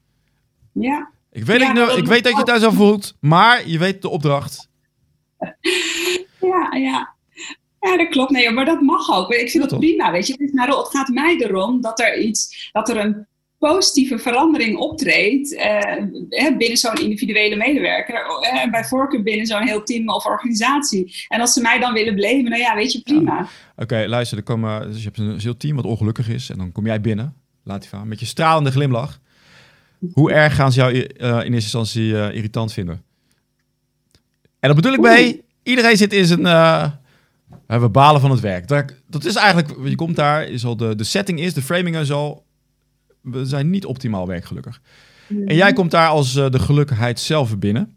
Ja. 0.72 1.10
Ik 1.32 1.44
weet, 1.44 1.60
ik, 1.60 1.76
ik 1.96 2.06
weet 2.06 2.22
dat 2.22 2.32
je 2.32 2.38
het 2.38 2.46
daar 2.46 2.58
zo 2.58 2.70
voelt, 2.70 3.14
maar 3.20 3.68
je 3.68 3.78
weet 3.78 4.02
de 4.02 4.08
opdracht. 4.08 4.68
ja, 6.52 6.76
ja. 6.76 7.14
Ja, 7.80 7.96
dat 7.96 8.08
klopt. 8.08 8.30
Nee, 8.30 8.50
maar 8.50 8.64
dat 8.64 8.80
mag 8.80 9.10
ook. 9.10 9.32
Ik 9.32 9.50
vind 9.50 9.70
dat 9.70 9.78
prima. 9.78 10.12
Weet 10.12 10.26
je, 10.26 10.50
maar 10.52 10.68
het 10.68 10.88
gaat 10.88 11.08
mij 11.08 11.36
erom 11.36 11.80
dat 11.80 12.00
er 12.00 12.18
iets, 12.18 12.70
dat 12.72 12.88
er 12.88 12.96
een 12.96 13.26
positieve 13.58 14.18
verandering 14.18 14.78
optreedt 14.78 15.52
uh, 15.52 16.56
binnen 16.56 16.76
zo'n 16.76 16.94
individuele 16.94 17.56
medewerker. 17.56 18.14
Uh, 18.14 18.70
bij 18.70 18.84
voorkeur 18.84 19.22
binnen 19.22 19.46
zo'n 19.46 19.66
heel 19.66 19.82
team 19.82 20.08
of 20.08 20.24
organisatie. 20.24 21.26
En 21.28 21.40
als 21.40 21.52
ze 21.52 21.60
mij 21.60 21.78
dan 21.78 21.92
willen 21.92 22.14
beleven, 22.14 22.50
nou 22.50 22.62
ja, 22.62 22.74
weet 22.74 22.92
je, 22.92 23.00
prima. 23.00 23.48
Oké, 23.76 24.04
luister, 24.06 24.38
er 24.38 24.44
komen, 24.44 24.86
dus 24.86 24.98
je 24.98 25.04
hebt 25.04 25.18
een 25.18 25.38
heel 25.38 25.56
team 25.56 25.76
wat 25.76 25.84
ongelukkig 25.84 26.28
is. 26.28 26.50
En 26.50 26.58
dan 26.58 26.72
kom 26.72 26.86
jij 26.86 27.00
binnen, 27.00 27.34
laat 27.64 27.80
die 27.80 27.90
van, 27.90 28.08
met 28.08 28.20
je 28.20 28.26
stralende 28.26 28.70
glimlach. 28.70 29.20
Hoe 30.12 30.32
erg 30.32 30.54
gaan 30.54 30.72
ze 30.72 30.80
jou 30.80 30.94
uh, 30.94 31.02
in 31.28 31.52
eerste 31.52 31.52
instantie 31.52 32.32
irritant 32.32 32.72
vinden? 32.72 33.05
En 34.66 34.74
dat 34.74 34.82
bedoel 34.82 34.98
ik 34.98 35.16
mee, 35.16 35.44
iedereen 35.62 35.96
zit 35.96 36.12
in 36.12 36.26
zijn... 36.26 36.40
Uh, 36.40 36.90
we 37.66 37.88
balen 37.88 38.20
van 38.20 38.30
het 38.30 38.40
werk. 38.40 38.68
Dat, 38.68 38.94
dat 39.08 39.24
is 39.24 39.34
eigenlijk, 39.34 39.88
je 39.88 39.94
komt 39.94 40.16
daar, 40.16 40.48
is 40.48 40.64
al 40.64 40.76
de, 40.76 40.94
de 40.94 41.04
setting 41.04 41.40
is, 41.40 41.54
de 41.54 41.62
framing 41.62 41.96
is 41.96 42.12
al, 42.12 42.44
we 43.20 43.44
zijn 43.44 43.70
niet 43.70 43.84
optimaal 43.84 44.26
werkgelukkig. 44.26 44.80
En 45.28 45.54
jij 45.54 45.72
komt 45.72 45.90
daar 45.90 46.08
als 46.08 46.36
uh, 46.36 46.50
de 46.50 46.58
gelukkigheid 46.58 47.20
zelf 47.20 47.58
binnen. 47.58 47.96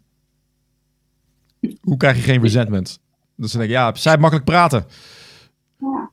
Hoe 1.80 1.96
krijg 1.96 2.16
je 2.16 2.22
geen 2.22 2.42
resentment? 2.42 3.00
Dus 3.36 3.52
dan 3.52 3.60
denk 3.60 3.72
ik, 3.72 3.78
ja, 3.78 3.94
zij 3.94 4.18
makkelijk 4.18 4.46
praten. 4.46 4.84
Ja. 5.78 6.10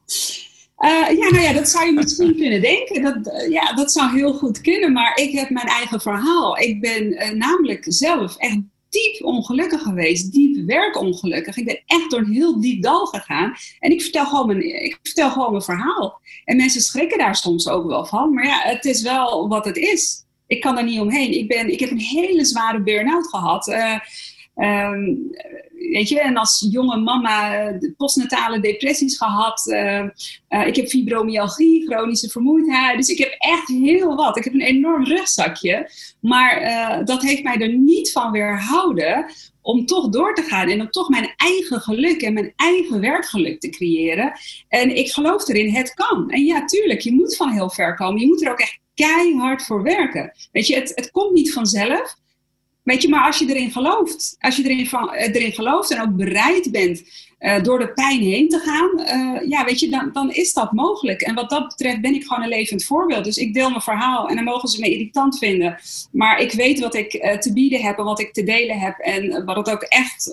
Uh, 0.79 1.17
ja, 1.17 1.29
nou 1.29 1.41
ja, 1.41 1.53
dat 1.53 1.69
zou 1.69 1.85
je 1.85 1.93
misschien 1.93 2.35
kunnen 2.41 2.61
denken. 2.61 3.01
Dat, 3.01 3.47
ja, 3.49 3.73
dat 3.73 3.91
zou 3.91 4.15
heel 4.15 4.33
goed 4.33 4.61
kunnen, 4.61 4.93
maar 4.93 5.17
ik 5.17 5.31
heb 5.31 5.49
mijn 5.49 5.67
eigen 5.67 6.01
verhaal. 6.01 6.57
Ik 6.57 6.81
ben 6.81 7.37
namelijk 7.37 7.85
zelf 7.87 8.35
echt 8.37 8.59
diep 8.89 9.23
ongelukkig 9.23 9.81
geweest, 9.81 10.33
diep 10.33 10.65
werkongelukkig. 10.65 11.57
Ik 11.57 11.65
ben 11.65 11.81
echt 11.85 12.11
door 12.11 12.19
een 12.19 12.31
heel 12.31 12.61
diep 12.61 12.81
dal 12.81 13.05
gegaan. 13.05 13.53
En 13.79 13.91
ik 13.91 14.01
vertel 14.01 14.25
gewoon 14.25 14.47
mijn, 14.47 14.83
ik 14.83 14.99
vertel 15.03 15.31
gewoon 15.31 15.51
mijn 15.51 15.63
verhaal. 15.63 16.19
En 16.45 16.57
mensen 16.57 16.81
schrikken 16.81 17.17
daar 17.17 17.35
soms 17.35 17.67
ook 17.67 17.87
wel 17.87 18.05
van. 18.05 18.33
Maar 18.33 18.45
ja, 18.45 18.61
het 18.61 18.85
is 18.85 19.01
wel 19.01 19.47
wat 19.47 19.65
het 19.65 19.77
is. 19.77 20.25
Ik 20.47 20.61
kan 20.61 20.77
er 20.77 20.83
niet 20.83 20.99
omheen. 20.99 21.31
Ik, 21.31 21.47
ben, 21.47 21.71
ik 21.71 21.79
heb 21.79 21.91
een 21.91 21.99
hele 21.99 22.45
zware 22.45 22.81
burn-out 22.81 23.27
gehad. 23.27 23.67
Uh, 23.67 23.99
weet 25.91 26.09
je, 26.09 26.21
en 26.21 26.37
als 26.37 26.67
jonge 26.69 26.97
mama 26.97 27.71
postnatale 27.97 28.59
depressies 28.59 29.17
gehad. 29.17 29.67
Uh, 29.67 30.03
uh, 30.49 30.67
ik 30.67 30.75
heb 30.75 30.87
fibromyalgie, 30.87 31.85
chronische 31.85 32.29
vermoeidheid. 32.29 32.97
Dus 32.97 33.09
ik 33.09 33.17
heb 33.17 33.35
echt 33.37 33.67
heel 33.67 34.15
wat. 34.15 34.37
Ik 34.37 34.43
heb 34.43 34.53
een 34.53 34.61
enorm 34.61 35.05
rugzakje. 35.05 35.89
Maar 36.21 37.05
dat 37.05 37.21
heeft 37.21 37.43
mij 37.43 37.57
er 37.57 37.73
niet 37.73 38.11
van 38.11 38.31
weerhouden 38.31 39.25
om 39.67 39.85
toch 39.85 40.09
door 40.09 40.35
te 40.35 40.41
gaan 40.41 40.69
en 40.69 40.81
om 40.81 40.89
toch 40.89 41.09
mijn 41.09 41.33
eigen 41.35 41.81
geluk 41.81 42.21
en 42.21 42.33
mijn 42.33 42.53
eigen 42.55 42.99
werkgeluk 42.99 43.59
te 43.59 43.69
creëren. 43.69 44.31
En 44.67 44.97
ik 44.97 45.11
geloof 45.11 45.47
erin, 45.47 45.75
het 45.75 45.93
kan. 45.93 46.29
En 46.29 46.45
ja, 46.45 46.65
tuurlijk, 46.65 47.01
je 47.01 47.13
moet 47.13 47.35
van 47.35 47.51
heel 47.51 47.69
ver 47.69 47.95
komen. 47.95 48.21
Je 48.21 48.27
moet 48.27 48.45
er 48.45 48.51
ook 48.51 48.59
echt 48.59 48.79
keihard 48.93 49.65
voor 49.65 49.83
werken. 49.83 50.31
Weet 50.51 50.67
je, 50.67 50.75
het, 50.75 50.91
het 50.95 51.11
komt 51.11 51.33
niet 51.33 51.53
vanzelf. 51.53 52.15
Weet 52.87 53.01
je, 53.01 53.09
maar 53.09 53.25
als 53.25 53.39
je 53.39 53.45
erin 53.49 53.71
gelooft, 53.71 54.35
als 54.39 54.55
je 54.55 54.63
erin, 54.63 54.87
van, 54.87 55.13
eh, 55.13 55.35
erin 55.35 55.51
gelooft 55.51 55.91
en 55.91 56.01
ook 56.01 56.15
bereid 56.15 56.71
bent 56.71 57.03
uh, 57.39 57.63
door 57.63 57.79
de 57.79 57.93
pijn 57.93 58.19
heen 58.19 58.49
te 58.49 58.59
gaan, 58.59 58.99
uh, 58.99 59.49
ja, 59.49 59.65
weet 59.65 59.79
je, 59.79 59.89
dan, 59.89 60.09
dan 60.13 60.31
is 60.31 60.53
dat 60.53 60.71
mogelijk. 60.71 61.21
En 61.21 61.35
wat 61.35 61.49
dat 61.49 61.67
betreft 61.67 62.01
ben 62.01 62.13
ik 62.13 62.23
gewoon 62.23 62.43
een 62.43 62.49
levend 62.49 62.83
voorbeeld. 62.83 63.23
Dus 63.23 63.37
ik 63.37 63.53
deel 63.53 63.69
mijn 63.69 63.81
verhaal 63.81 64.29
en 64.29 64.35
dan 64.35 64.43
mogen 64.43 64.69
ze 64.69 64.79
me 64.79 64.91
irritant 64.91 65.37
vinden. 65.37 65.77
Maar 66.11 66.39
ik 66.39 66.51
weet 66.51 66.79
wat 66.79 66.95
ik 66.95 67.13
uh, 67.13 67.37
te 67.37 67.53
bieden 67.53 67.81
heb 67.81 67.97
en 67.97 68.03
wat 68.03 68.19
ik 68.19 68.33
te 68.33 68.43
delen 68.43 68.79
heb 68.79 68.97
en 68.97 69.45
wat 69.45 69.55
het 69.55 69.69
ook 69.69 69.81
echt 69.81 70.31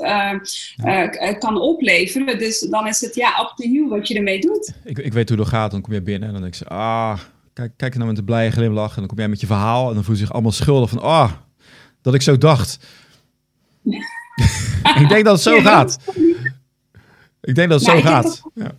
kan 1.39 1.61
opleveren. 1.61 2.39
Dus 2.39 2.61
dan 2.61 2.87
is 2.87 3.01
het 3.01 3.15
ja, 3.15 3.41
up 3.41 3.53
to 3.57 3.69
you 3.69 3.89
wat 3.89 4.09
je 4.09 4.15
ermee 4.15 4.41
doet. 4.41 4.73
Ik, 4.85 4.99
ik 4.99 5.13
weet 5.13 5.29
hoe 5.29 5.39
dat 5.39 5.49
gaat, 5.49 5.71
dan 5.71 5.81
kom 5.81 5.93
je 5.93 6.03
binnen 6.03 6.29
en 6.29 6.35
dan 6.35 6.43
denk 6.43 6.55
ik, 6.55 6.67
ah, 6.67 7.19
kijk, 7.53 7.73
kijk 7.77 7.95
nou 7.95 8.09
met 8.09 8.19
een 8.19 8.25
blije 8.25 8.51
glimlach 8.51 8.93
en 8.93 8.99
dan 8.99 9.07
kom 9.07 9.19
jij 9.19 9.29
met 9.29 9.41
je 9.41 9.47
verhaal 9.47 9.89
en 9.89 9.95
dan 9.95 10.05
voel 10.05 10.15
je 10.15 10.21
zich 10.21 10.33
allemaal 10.33 10.53
schuldig 10.53 10.91
van, 10.91 11.03
ah, 11.03 11.31
dat 12.05 12.15
ik 12.15 12.23
zo 12.23 12.39
dacht. 12.39 12.79
ik 15.01 15.09
denk 15.09 15.25
dat 15.25 15.33
het 15.33 15.43
zo 15.43 15.61
gaat. 15.61 15.99
Ik 17.41 17.55
denk 17.55 17.69
dat 17.71 17.81
het 17.81 17.91
zo 17.91 18.01
gaat. 18.01 18.43
ja. 18.55 18.73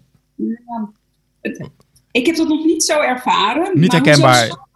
ik 2.11 2.25
heb 2.25 2.35
dat 2.35 2.47
nog 2.47 2.65
niet 2.65 2.83
zo 2.83 3.01
ervaren. 3.01 3.79
Niet 3.79 3.91
herkenbaar. 3.91 4.67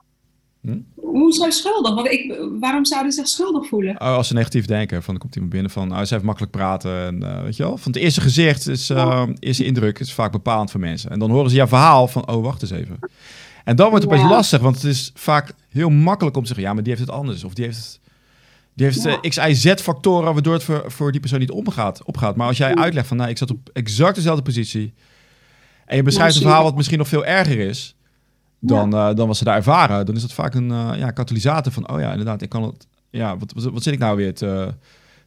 Hoezo 0.96 1.44
hm? 1.44 1.52
schuldig? 1.52 1.96
Want 1.96 2.08
ik, 2.08 2.38
waarom 2.60 2.86
zouden 2.86 3.12
ze 3.12 3.20
zich 3.20 3.28
schuldig 3.28 3.68
voelen? 3.68 4.02
Oh, 4.02 4.08
als 4.08 4.28
ze 4.28 4.34
negatief 4.34 4.66
denken, 4.66 5.04
van 5.04 5.14
dan 5.14 5.22
komt 5.22 5.34
iemand 5.34 5.54
binnen 5.54 5.72
van, 5.72 5.92
oh, 5.92 6.04
ze 6.04 6.14
heeft 6.14 6.26
makkelijk 6.26 6.52
praten. 6.52 7.06
En, 7.06 7.22
uh, 7.22 7.42
weet 7.42 7.56
je 7.56 7.64
wel? 7.64 7.78
Van 7.78 7.92
het 7.92 8.02
eerste 8.02 8.22
gezicht 8.22 8.68
is, 8.68 8.90
uh, 8.90 9.24
eerste 9.40 9.66
indruk 9.66 10.00
is 10.00 10.14
vaak 10.14 10.32
bepalend 10.32 10.72
voor 10.72 10.80
mensen. 10.80 11.12
En 11.12 11.20
dan 11.20 11.32
horen 11.32 11.50
ze 11.50 11.56
jouw 11.56 11.68
verhaal 11.68 12.08
van, 12.08 12.28
oh, 12.28 12.44
wacht 12.44 12.62
eens 12.62 12.72
even. 12.72 13.00
En 13.64 13.76
dan 13.76 13.90
wordt 13.90 14.04
het 14.04 14.14
ja. 14.14 14.20
opeens 14.20 14.36
lastig, 14.36 14.62
want 14.62 14.76
het 14.76 14.84
is 14.86 15.12
vaak 15.14 15.54
heel 15.70 15.90
makkelijk 15.90 16.36
om 16.36 16.42
te 16.42 16.48
zeggen, 16.48 16.66
ja, 16.66 16.74
maar 16.74 16.84
die 16.84 16.94
heeft 16.94 17.06
het 17.06 17.16
anders. 17.16 17.44
Of 17.44 17.54
die 17.54 17.66
heeft 17.66 17.78
het 17.78 18.00
die 18.80 18.88
heeft 18.88 19.04
ja. 19.04 19.10
uh, 19.10 19.30
X, 19.30 19.38
Y, 19.38 19.54
Z-factoren 19.54 20.34
waardoor 20.34 20.54
het 20.54 20.64
voor, 20.64 20.84
voor 20.92 21.12
die 21.12 21.20
persoon 21.20 21.40
niet 21.40 21.52
opgaat, 21.52 22.04
opgaat. 22.04 22.36
Maar 22.36 22.48
als 22.48 22.58
jij 22.58 22.76
uitlegt 22.76 23.08
van, 23.08 23.18
nou, 23.18 23.30
ik 23.30 23.38
zat 23.38 23.52
op 23.52 23.70
exact 23.74 24.16
dezelfde 24.16 24.42
positie. 24.42 24.94
En 25.86 25.96
je 25.96 26.04
beschrijft 26.04 26.36
een 26.36 26.42
verhaal 26.42 26.64
wat 26.64 26.76
misschien 26.76 26.98
nog 26.98 27.08
veel 27.08 27.26
erger 27.26 27.60
is 27.60 27.96
dan, 28.60 28.92
ja. 28.92 29.10
uh, 29.10 29.16
dan 29.16 29.28
wat 29.28 29.38
ze 29.38 29.44
daar 29.44 29.56
ervaren. 29.56 30.06
Dan 30.06 30.16
is 30.16 30.22
dat 30.22 30.34
vaak 30.34 30.54
een 30.54 30.70
uh, 30.70 30.92
ja, 30.96 31.12
katalysator 31.12 31.72
van, 31.72 31.90
oh 31.90 32.00
ja, 32.00 32.10
inderdaad, 32.12 32.42
ik 32.42 32.50
kan 32.50 32.64
het... 32.64 32.88
Ja, 33.10 33.38
wat, 33.38 33.54
wat, 33.54 33.64
wat 33.64 33.84
zit 33.84 33.94
ik 33.94 34.00
nou 34.00 34.18
weer 34.18 34.34
te, 34.34 34.74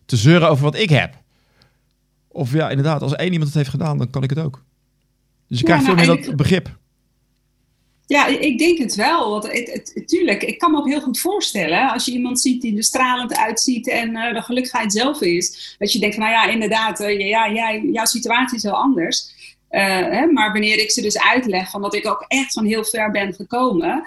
te 0.04 0.16
zeuren 0.16 0.48
over 0.48 0.64
wat 0.64 0.76
ik 0.76 0.90
heb? 0.90 1.14
Of 2.28 2.52
ja, 2.52 2.70
inderdaad, 2.70 3.02
als 3.02 3.14
één 3.14 3.32
iemand 3.32 3.48
het 3.48 3.58
heeft 3.58 3.70
gedaan, 3.70 3.98
dan 3.98 4.10
kan 4.10 4.22
ik 4.22 4.30
het 4.30 4.38
ook. 4.38 4.64
Dus 5.48 5.58
je 5.58 5.64
krijgt 5.64 5.84
nou, 5.86 5.96
veel 5.98 6.14
meer 6.14 6.24
dat 6.24 6.36
begrip. 6.36 6.78
Ja, 8.12 8.26
ik 8.26 8.58
denk 8.58 8.78
het 8.78 8.94
wel. 8.94 9.30
Want 9.30 9.52
het, 9.52 9.92
het, 9.94 10.08
tuurlijk, 10.08 10.42
ik 10.42 10.58
kan 10.58 10.70
me 10.70 10.78
ook 10.78 10.88
heel 10.88 11.00
goed 11.00 11.20
voorstellen. 11.20 11.92
Als 11.92 12.04
je 12.04 12.12
iemand 12.12 12.40
ziet 12.40 12.62
die 12.62 12.76
er 12.76 12.82
stralend 12.84 13.36
uitziet 13.36 13.88
en 13.88 14.10
uh, 14.10 14.34
de 14.34 14.42
gelukkigheid 14.42 14.92
zelf 14.92 15.20
is. 15.20 15.76
Dat 15.78 15.92
je 15.92 15.98
denkt, 15.98 16.16
nou 16.16 16.30
ja, 16.30 16.46
inderdaad, 16.46 17.00
uh, 17.00 17.28
ja, 17.28 17.74
jouw 17.92 18.04
situatie 18.04 18.56
is 18.56 18.62
heel 18.62 18.72
anders. 18.72 19.30
Uh, 19.70 19.80
hè, 19.86 20.26
maar 20.26 20.52
wanneer 20.52 20.78
ik 20.78 20.90
ze 20.90 21.00
dus 21.00 21.18
uitleg 21.18 21.70
van 21.70 21.82
dat 21.82 21.94
ik 21.94 22.06
ook 22.06 22.24
echt 22.28 22.52
van 22.52 22.64
heel 22.64 22.84
ver 22.84 23.10
ben 23.10 23.34
gekomen. 23.34 24.06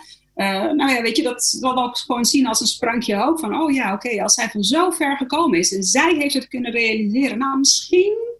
nou 0.76 0.92
ja, 0.92 1.02
weet 1.02 1.18
je, 1.18 1.24
dat 1.24 1.44
zal 1.44 1.84
ook 1.84 1.98
gewoon 1.98 2.26
zien 2.26 2.48
als 2.48 2.62
een 2.62 2.68
sprankje 2.68 3.16
hoop. 3.16 3.40
Van, 3.40 3.62
oh 3.62 3.74
ja, 3.74 3.94
oké, 3.94 4.24
als 4.24 4.34
zij 4.34 4.50
van 4.50 4.64
zo 4.64 4.90
ver 4.90 5.18
gekomen 5.18 5.60
is 5.60 5.76
en 5.76 5.84
zij 5.84 6.16
heeft 6.16 6.34
het 6.34 6.48
kunnen 6.48 6.72
realiseren. 6.72 7.38
Nou, 7.38 7.58
misschien 7.58 8.35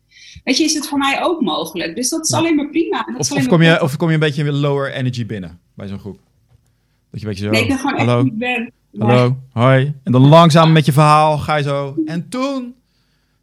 weet 0.46 0.58
je, 0.58 0.64
is 0.64 0.74
het 0.74 0.88
voor 0.88 0.98
mij 0.98 1.24
ook 1.24 1.42
mogelijk. 1.42 1.96
Dus 1.96 2.10
dat 2.10 2.26
is 2.26 2.34
alleen 2.34 2.56
maar 2.56 2.70
prima. 2.70 3.08
Of, 3.18 3.32
of, 3.32 3.48
kom 3.48 3.62
je, 3.62 3.82
of 3.82 3.98
kom 3.98 4.08
je 4.08 4.14
een 4.14 4.20
beetje 4.20 4.52
lower 4.52 4.92
energy 4.92 5.26
binnen 5.26 5.60
bij 5.74 5.88
zo'n 5.88 6.00
groep? 6.00 6.20
Dat 7.12 7.22
je 7.22 7.28
een 7.28 7.32
beetje 7.32 7.46
zo, 7.46 7.52
nee, 7.52 7.62
ik 7.62 7.68
ben 7.68 7.78
gewoon 7.78 7.98
hallo, 7.98 8.16
echt 8.16 8.24
niet 8.24 8.38
ben. 8.38 8.72
Hallo, 8.98 9.38
hoi. 9.52 9.94
En 10.04 10.12
dan 10.12 10.28
langzaam 10.28 10.72
met 10.72 10.86
je 10.86 10.92
verhaal 10.92 11.38
ga 11.38 11.56
je 11.56 11.64
zo. 11.64 11.96
En 12.06 12.30
toen, 12.30 12.76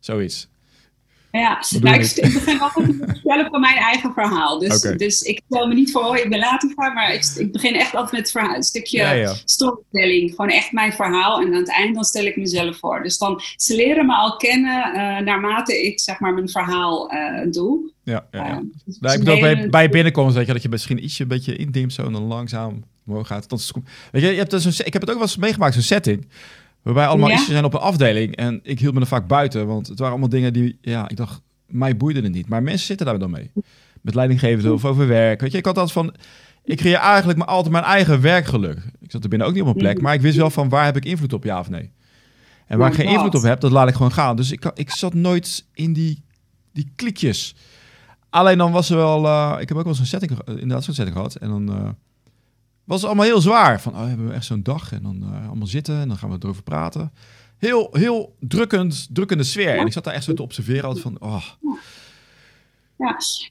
zoiets. 0.01 0.49
Ja, 1.33 1.63
nou, 1.81 2.01
ik, 2.01 2.11
ik, 2.11 2.33
begin 2.33 2.61
altijd 2.61 2.87
met 2.87 3.01
het 3.01 3.11
vertellen 3.11 3.51
van 3.51 3.61
mijn 3.61 3.77
eigen 3.77 4.13
verhaal. 4.13 4.59
Dus, 4.59 4.81
dus 4.81 5.21
ik 5.21 5.41
stel 5.49 5.67
me 5.67 5.75
niet 5.75 5.93
voor, 5.93 6.03
oh, 6.03 6.17
ik 6.17 6.29
ben 6.29 6.39
later 6.39 6.71
vraag, 6.71 6.95
maar 6.95 7.15
ik, 7.15 7.25
ik, 7.37 7.53
begin 7.53 7.75
echt 7.75 7.95
altijd 7.95 8.13
met 8.13 8.21
het 8.21 8.31
verhaal, 8.31 8.57
een 8.57 8.63
stukje 8.63 9.35
storytelling. 9.45 10.31
Gewoon 10.31 10.51
echt 10.51 10.73
mijn 10.73 10.93
verhaal. 10.93 11.41
En 11.41 11.47
aan 11.47 11.53
het 11.53 11.71
eind 11.71 11.95
dan 11.95 12.05
stel 12.05 12.25
ik 12.25 12.37
mezelf 12.37 12.79
voor. 12.79 13.03
Dus 13.03 13.19
dan, 13.19 13.41
ze 13.57 13.75
leren 13.75 14.07
me 14.07 14.15
al 14.15 14.37
kennen 14.37 14.89
uh, 14.89 15.19
naarmate 15.19 15.83
ik 15.87 16.01
zeg 16.01 16.21
maar 16.21 16.35
mijn 16.35 16.49
verhaal 16.49 17.13
uh, 17.15 17.51
doe. 17.51 17.91
Ja, 18.05 18.27
ja, 18.31 18.47
ja. 18.47 18.53
Uh, 18.53 18.61
dus 18.85 18.99
nou, 19.01 19.19
ik 19.19 19.25
bedoel, 19.25 19.41
bij, 19.41 19.69
bij 19.69 19.89
binnenkomst, 19.89 20.37
weet 20.37 20.47
je, 20.47 20.53
dat 20.53 20.63
je 20.63 20.69
misschien 20.69 21.05
ietsje 21.05 21.23
een 21.23 21.29
beetje 21.29 21.57
indimpt 21.57 21.93
zo 21.93 22.07
en 22.07 22.13
dan 22.13 22.23
langzaam 22.23 22.85
omhoog 23.07 23.27
gaat. 23.27 23.49
Tot, 23.49 23.71
weet 24.11 24.23
je, 24.23 24.29
je 24.29 24.39
hebt 24.39 24.51
dus 24.51 24.65
een, 24.65 24.87
ik 24.87 24.93
heb 24.93 25.03
het 25.03 25.11
ook 25.11 25.19
wel 25.19 25.27
eens 25.27 25.37
meegemaakt, 25.37 25.75
zo'n 25.75 25.83
setting. 25.83 26.27
Waarbij 26.83 27.07
allemaal 27.07 27.29
ja? 27.29 27.45
zijn 27.45 27.65
op 27.65 27.75
een 27.75 27.81
afdeling. 27.81 28.37
En 28.37 28.61
ik 28.63 28.79
hield 28.79 28.95
me 28.95 29.01
er 29.01 29.07
vaak 29.07 29.27
buiten. 29.27 29.67
Want 29.67 29.87
het 29.87 29.99
waren 29.99 30.13
allemaal 30.13 30.31
dingen 30.31 30.53
die, 30.53 30.79
ja, 30.81 31.09
ik 31.09 31.17
dacht, 31.17 31.41
mij 31.67 31.97
boeide 31.97 32.21
het 32.21 32.33
niet. 32.33 32.49
Maar 32.49 32.63
mensen 32.63 32.87
zitten 32.87 33.07
daar 33.07 33.19
dan 33.19 33.31
mee. 33.31 33.51
Met 34.01 34.15
leidinggevenden 34.15 34.73
of 34.73 34.85
over 34.85 35.07
werk. 35.07 35.41
Weet 35.41 35.53
je, 35.53 35.59
ik 35.59 35.65
had 35.65 35.79
altijd 35.79 35.95
van, 35.95 36.15
ik 36.65 36.77
creëer 36.77 36.97
eigenlijk 36.97 37.39
maar 37.39 37.49
altijd 37.49 37.73
mijn 37.73 37.85
eigen 37.85 38.21
werkgeluk. 38.21 38.79
Ik 39.01 39.11
zat 39.11 39.23
er 39.23 39.29
binnen 39.29 39.49
ook 39.49 39.55
niet 39.55 39.63
op 39.63 39.69
een 39.69 39.75
plek. 39.75 40.01
Maar 40.01 40.15
ik 40.15 40.21
wist 40.21 40.37
wel 40.37 40.51
van, 40.51 40.69
waar 40.69 40.85
heb 40.85 40.97
ik 40.97 41.05
invloed 41.05 41.33
op, 41.33 41.45
ja 41.45 41.59
of 41.59 41.71
nee? 41.71 41.91
En 42.67 42.79
waar 42.79 42.89
ik 42.89 42.95
geen 42.95 43.09
invloed 43.09 43.35
op 43.35 43.43
heb, 43.43 43.61
dat 43.61 43.71
laat 43.71 43.89
ik 43.89 43.95
gewoon 43.95 44.13
gaan. 44.13 44.37
Dus 44.37 44.53
ik, 44.53 44.71
ik 44.75 44.91
zat 44.91 45.15
nooit 45.15 45.67
in 45.73 45.93
die, 45.93 46.25
die 46.73 46.93
klikjes. 46.97 47.55
Alleen 48.31 48.59
dan 48.59 48.73
was 48.73 48.91
er 48.91 48.97
wel, 48.97 49.25
uh, 49.25 49.57
ik 49.61 49.69
heb 49.69 49.77
ook 49.77 49.85
wel 49.85 49.93
eens 49.93 50.01
een 50.01 50.07
setting, 50.07 50.39
inderdaad 50.47 50.85
zo'n 50.85 50.95
setting 50.95 51.17
gehad. 51.17 51.35
En 51.35 51.49
dan... 51.49 51.71
Uh, 51.71 51.89
was 52.85 53.05
allemaal 53.05 53.25
heel 53.25 53.41
zwaar. 53.41 53.81
Van, 53.81 53.93
oh, 53.93 54.07
hebben 54.07 54.29
we 54.29 54.35
echt 54.35 54.45
zo'n 54.45 54.63
dag 54.63 54.93
en 54.93 55.03
dan 55.03 55.23
uh, 55.23 55.47
allemaal 55.49 55.67
zitten 55.67 56.01
en 56.01 56.09
dan 56.09 56.17
gaan 56.17 56.31
we 56.31 56.37
erover 56.41 56.63
praten. 56.63 57.13
Heel, 57.59 57.89
heel 57.93 58.37
drukkend, 58.41 59.09
drukkende 59.11 59.45
sfeer. 59.45 59.77
En 59.77 59.87
ik 59.87 59.93
zat 59.93 60.05
daar 60.05 60.15
echt 60.15 60.25
zo 60.25 60.35
te 60.35 60.43
observeren 60.43 60.85
altijd 60.85 61.03
van, 61.03 61.17
oh. 61.21 61.45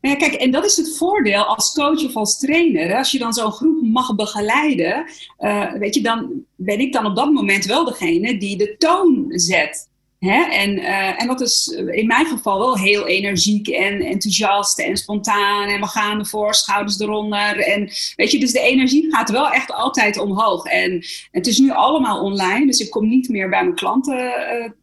Ja. 0.01 0.15
kijk, 0.15 0.33
en 0.33 0.51
dat 0.51 0.65
is 0.65 0.77
het 0.77 0.97
voordeel 0.97 1.43
als 1.43 1.73
coach 1.73 2.05
of 2.05 2.15
als 2.15 2.39
trainer. 2.39 2.97
Als 2.97 3.11
je 3.11 3.19
dan 3.19 3.33
zo'n 3.33 3.51
groep 3.51 3.81
mag 3.81 4.15
begeleiden, 4.15 5.05
uh, 5.39 5.73
weet 5.73 5.95
je, 5.95 6.01
dan 6.01 6.31
ben 6.55 6.79
ik 6.79 6.93
dan 6.93 7.05
op 7.05 7.15
dat 7.15 7.31
moment 7.31 7.65
wel 7.65 7.85
degene 7.85 8.37
die 8.37 8.57
de 8.57 8.75
toon 8.77 9.25
zet. 9.27 9.89
Hè? 10.25 10.41
En, 10.43 10.77
uh, 10.77 11.21
en 11.21 11.27
dat 11.27 11.41
is 11.41 11.67
in 11.91 12.07
mijn 12.07 12.25
geval 12.25 12.59
wel 12.59 12.77
heel 12.77 13.07
energiek 13.07 13.67
en 13.67 14.01
enthousiast 14.01 14.79
en 14.79 14.97
spontaan. 14.97 15.67
En 15.67 15.79
we 15.79 15.87
gaan 15.87 16.19
ervoor, 16.19 16.55
schouders 16.55 16.99
eronder. 16.99 17.57
En 17.59 17.89
weet 18.15 18.31
je, 18.31 18.39
dus 18.39 18.51
de 18.51 18.59
energie 18.59 19.15
gaat 19.15 19.29
wel 19.29 19.49
echt 19.49 19.71
altijd 19.71 20.17
omhoog. 20.17 20.65
En 20.65 21.05
het 21.31 21.47
is 21.47 21.57
nu 21.57 21.71
allemaal 21.71 22.23
online, 22.23 22.65
dus 22.65 22.79
ik 22.79 22.89
kom 22.89 23.07
niet 23.07 23.29
meer 23.29 23.49
bij 23.49 23.63
mijn 23.63 23.75
klanten 23.75 24.33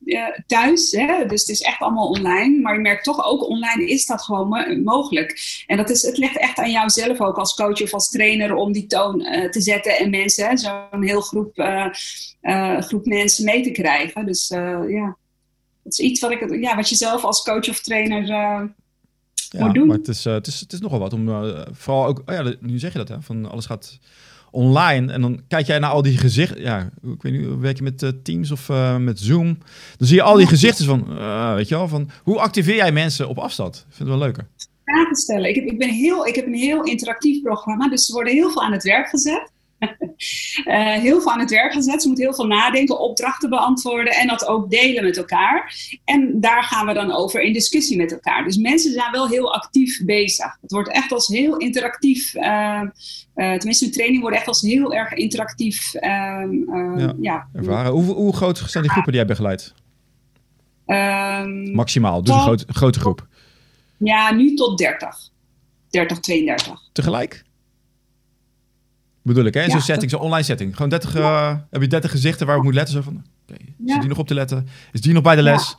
uh, 0.04 0.22
thuis. 0.46 0.90
Hè? 0.90 1.26
Dus 1.26 1.40
het 1.40 1.50
is 1.50 1.60
echt 1.60 1.80
allemaal 1.80 2.08
online. 2.08 2.60
Maar 2.60 2.74
je 2.74 2.80
merkt 2.80 3.04
toch 3.04 3.24
ook 3.24 3.48
online 3.48 3.86
is 3.86 4.06
dat 4.06 4.22
gewoon 4.22 4.82
mogelijk. 4.84 5.40
En 5.66 5.76
dat 5.76 5.90
is, 5.90 6.02
het 6.02 6.16
ligt 6.16 6.38
echt 6.38 6.58
aan 6.58 6.70
jou 6.70 6.90
zelf 6.90 7.20
ook 7.20 7.38
als 7.38 7.54
coach 7.54 7.82
of 7.82 7.92
als 7.92 8.10
trainer 8.10 8.54
om 8.54 8.72
die 8.72 8.86
toon 8.86 9.18
te 9.50 9.60
zetten 9.60 9.96
en 9.96 10.10
mensen, 10.10 10.58
zo'n 10.58 11.02
heel 11.02 11.20
groep, 11.20 11.52
groep 12.78 13.06
mensen 13.06 13.44
mee 13.44 13.62
te 13.62 13.70
krijgen. 13.70 14.26
Dus 14.26 14.48
ja. 14.88 15.16
Is 15.88 15.98
iets 15.98 16.20
wat, 16.20 16.30
ik, 16.30 16.60
ja, 16.60 16.76
wat 16.76 16.88
je 16.88 16.94
zelf 16.94 17.24
als 17.24 17.42
coach 17.42 17.68
of 17.68 17.80
trainer 17.80 18.22
uh, 18.22 18.28
ja, 18.28 19.64
moet 19.64 19.74
doen. 19.74 19.86
Maar 19.86 19.96
het 19.96 20.08
is, 20.08 20.26
uh, 20.26 20.32
het, 20.32 20.46
is, 20.46 20.60
het 20.60 20.72
is 20.72 20.80
nogal 20.80 20.98
wat 20.98 21.12
om, 21.12 21.28
uh, 21.28 21.60
vooral 21.70 22.06
ook, 22.06 22.22
oh 22.26 22.34
ja, 22.34 22.54
nu 22.60 22.78
zeg 22.78 22.92
je 22.92 22.98
dat, 22.98 23.08
hè, 23.08 23.22
van 23.22 23.50
alles 23.50 23.66
gaat 23.66 23.98
online. 24.50 25.12
En 25.12 25.20
dan 25.20 25.42
kijk 25.48 25.66
jij 25.66 25.78
naar 25.78 25.90
al 25.90 26.02
die 26.02 26.18
gezichten. 26.18 26.60
Ja, 26.60 26.90
ik 27.02 27.22
weet 27.22 27.32
niet, 27.32 27.58
werk 27.58 27.76
je 27.76 27.82
met 27.82 28.24
Teams 28.24 28.50
of 28.50 28.68
met 28.98 29.20
Zoom? 29.20 29.58
Dan 29.96 30.06
zie 30.06 30.16
je 30.16 30.22
al 30.22 30.36
die 30.36 30.46
gezichten 30.46 30.84
van, 30.84 31.04
weet 31.54 31.68
je 31.68 31.74
wel, 31.74 31.88
van 31.88 32.10
hoe 32.22 32.38
activeer 32.38 32.74
jij 32.74 32.92
mensen 32.92 33.28
op 33.28 33.38
afstand? 33.38 33.76
Ik 33.76 33.94
vind 33.94 34.08
het 34.08 34.18
wel 34.18 34.26
leuker. 34.26 34.46
Vragen 34.84 35.16
stellen. 35.16 35.48
Ik 35.48 35.54
heb, 35.54 35.64
ik, 35.64 35.78
ben 35.78 35.88
heel, 35.88 36.26
ik 36.26 36.34
heb 36.34 36.46
een 36.46 36.54
heel 36.54 36.82
interactief 36.82 37.42
programma, 37.42 37.88
dus 37.88 38.06
ze 38.06 38.12
worden 38.12 38.32
heel 38.32 38.50
veel 38.50 38.62
aan 38.62 38.72
het 38.72 38.82
werk 38.82 39.08
gezet. 39.08 39.50
Uh, 39.78 40.92
heel 41.06 41.20
veel 41.20 41.32
aan 41.32 41.40
het 41.40 41.50
werk 41.50 41.72
gezet. 41.72 42.02
Ze 42.02 42.06
moeten 42.06 42.26
heel 42.26 42.34
veel 42.34 42.46
nadenken, 42.46 43.00
opdrachten 43.00 43.50
beantwoorden 43.50 44.12
en 44.12 44.26
dat 44.26 44.46
ook 44.46 44.70
delen 44.70 45.04
met 45.04 45.16
elkaar. 45.16 45.74
En 46.04 46.40
daar 46.40 46.62
gaan 46.62 46.86
we 46.86 46.92
dan 46.92 47.12
over 47.12 47.40
in 47.40 47.52
discussie 47.52 47.96
met 47.96 48.12
elkaar. 48.12 48.44
Dus 48.44 48.56
mensen 48.56 48.92
zijn 48.92 49.12
wel 49.12 49.28
heel 49.28 49.54
actief 49.54 50.04
bezig. 50.04 50.58
Het 50.60 50.72
wordt 50.72 50.90
echt 50.90 51.12
als 51.12 51.26
heel 51.26 51.56
interactief. 51.56 52.34
Uh, 52.34 52.42
uh, 52.42 53.54
tenminste, 53.54 53.84
de 53.84 53.90
training 53.90 54.20
wordt 54.20 54.36
echt 54.36 54.48
als 54.48 54.60
heel 54.60 54.94
erg 54.94 55.12
interactief. 55.12 55.94
Ehm, 55.94 56.98
ja, 56.98 57.14
ja, 57.20 57.48
ervaren. 57.52 57.92
Hoe, 57.92 58.04
hoe 58.04 58.36
groot 58.36 58.58
zijn 58.66 58.82
die 58.82 58.92
groepen 58.92 59.12
die 59.12 59.20
jij 59.20 59.30
begeleidt? 59.30 59.74
Um, 60.86 61.74
Maximaal, 61.74 62.22
dus 62.22 62.34
een 62.34 62.40
groot, 62.40 62.64
grote 62.68 63.00
groep. 63.00 63.26
Ja, 63.98 64.32
nu 64.32 64.54
tot 64.54 64.78
30. 64.78 65.30
30, 65.90 66.20
32. 66.20 66.80
Tegelijk? 66.92 67.44
Bedoel 69.28 69.44
ik, 69.44 69.54
hè? 69.54 69.70
Zo'n 69.70 69.80
setting, 69.80 70.10
zo'n 70.10 70.20
online 70.20 70.42
setting. 70.42 70.74
Gewoon 70.74 70.88
30, 70.88 71.16
uh, 71.16 71.54
heb 71.70 71.82
je 71.82 71.88
30 71.88 72.10
gezichten 72.10 72.46
waar 72.46 72.56
ik 72.56 72.62
moet 72.62 72.74
letten. 72.74 72.94
Zo 72.94 73.02
van, 73.02 73.24
okay, 73.48 73.66
is 73.86 73.98
die 73.98 74.08
nog 74.08 74.18
op 74.18 74.26
te 74.26 74.34
letten? 74.34 74.68
Is 74.92 75.00
die 75.00 75.12
nog 75.12 75.22
bij 75.22 75.36
de 75.36 75.42
les? 75.42 75.76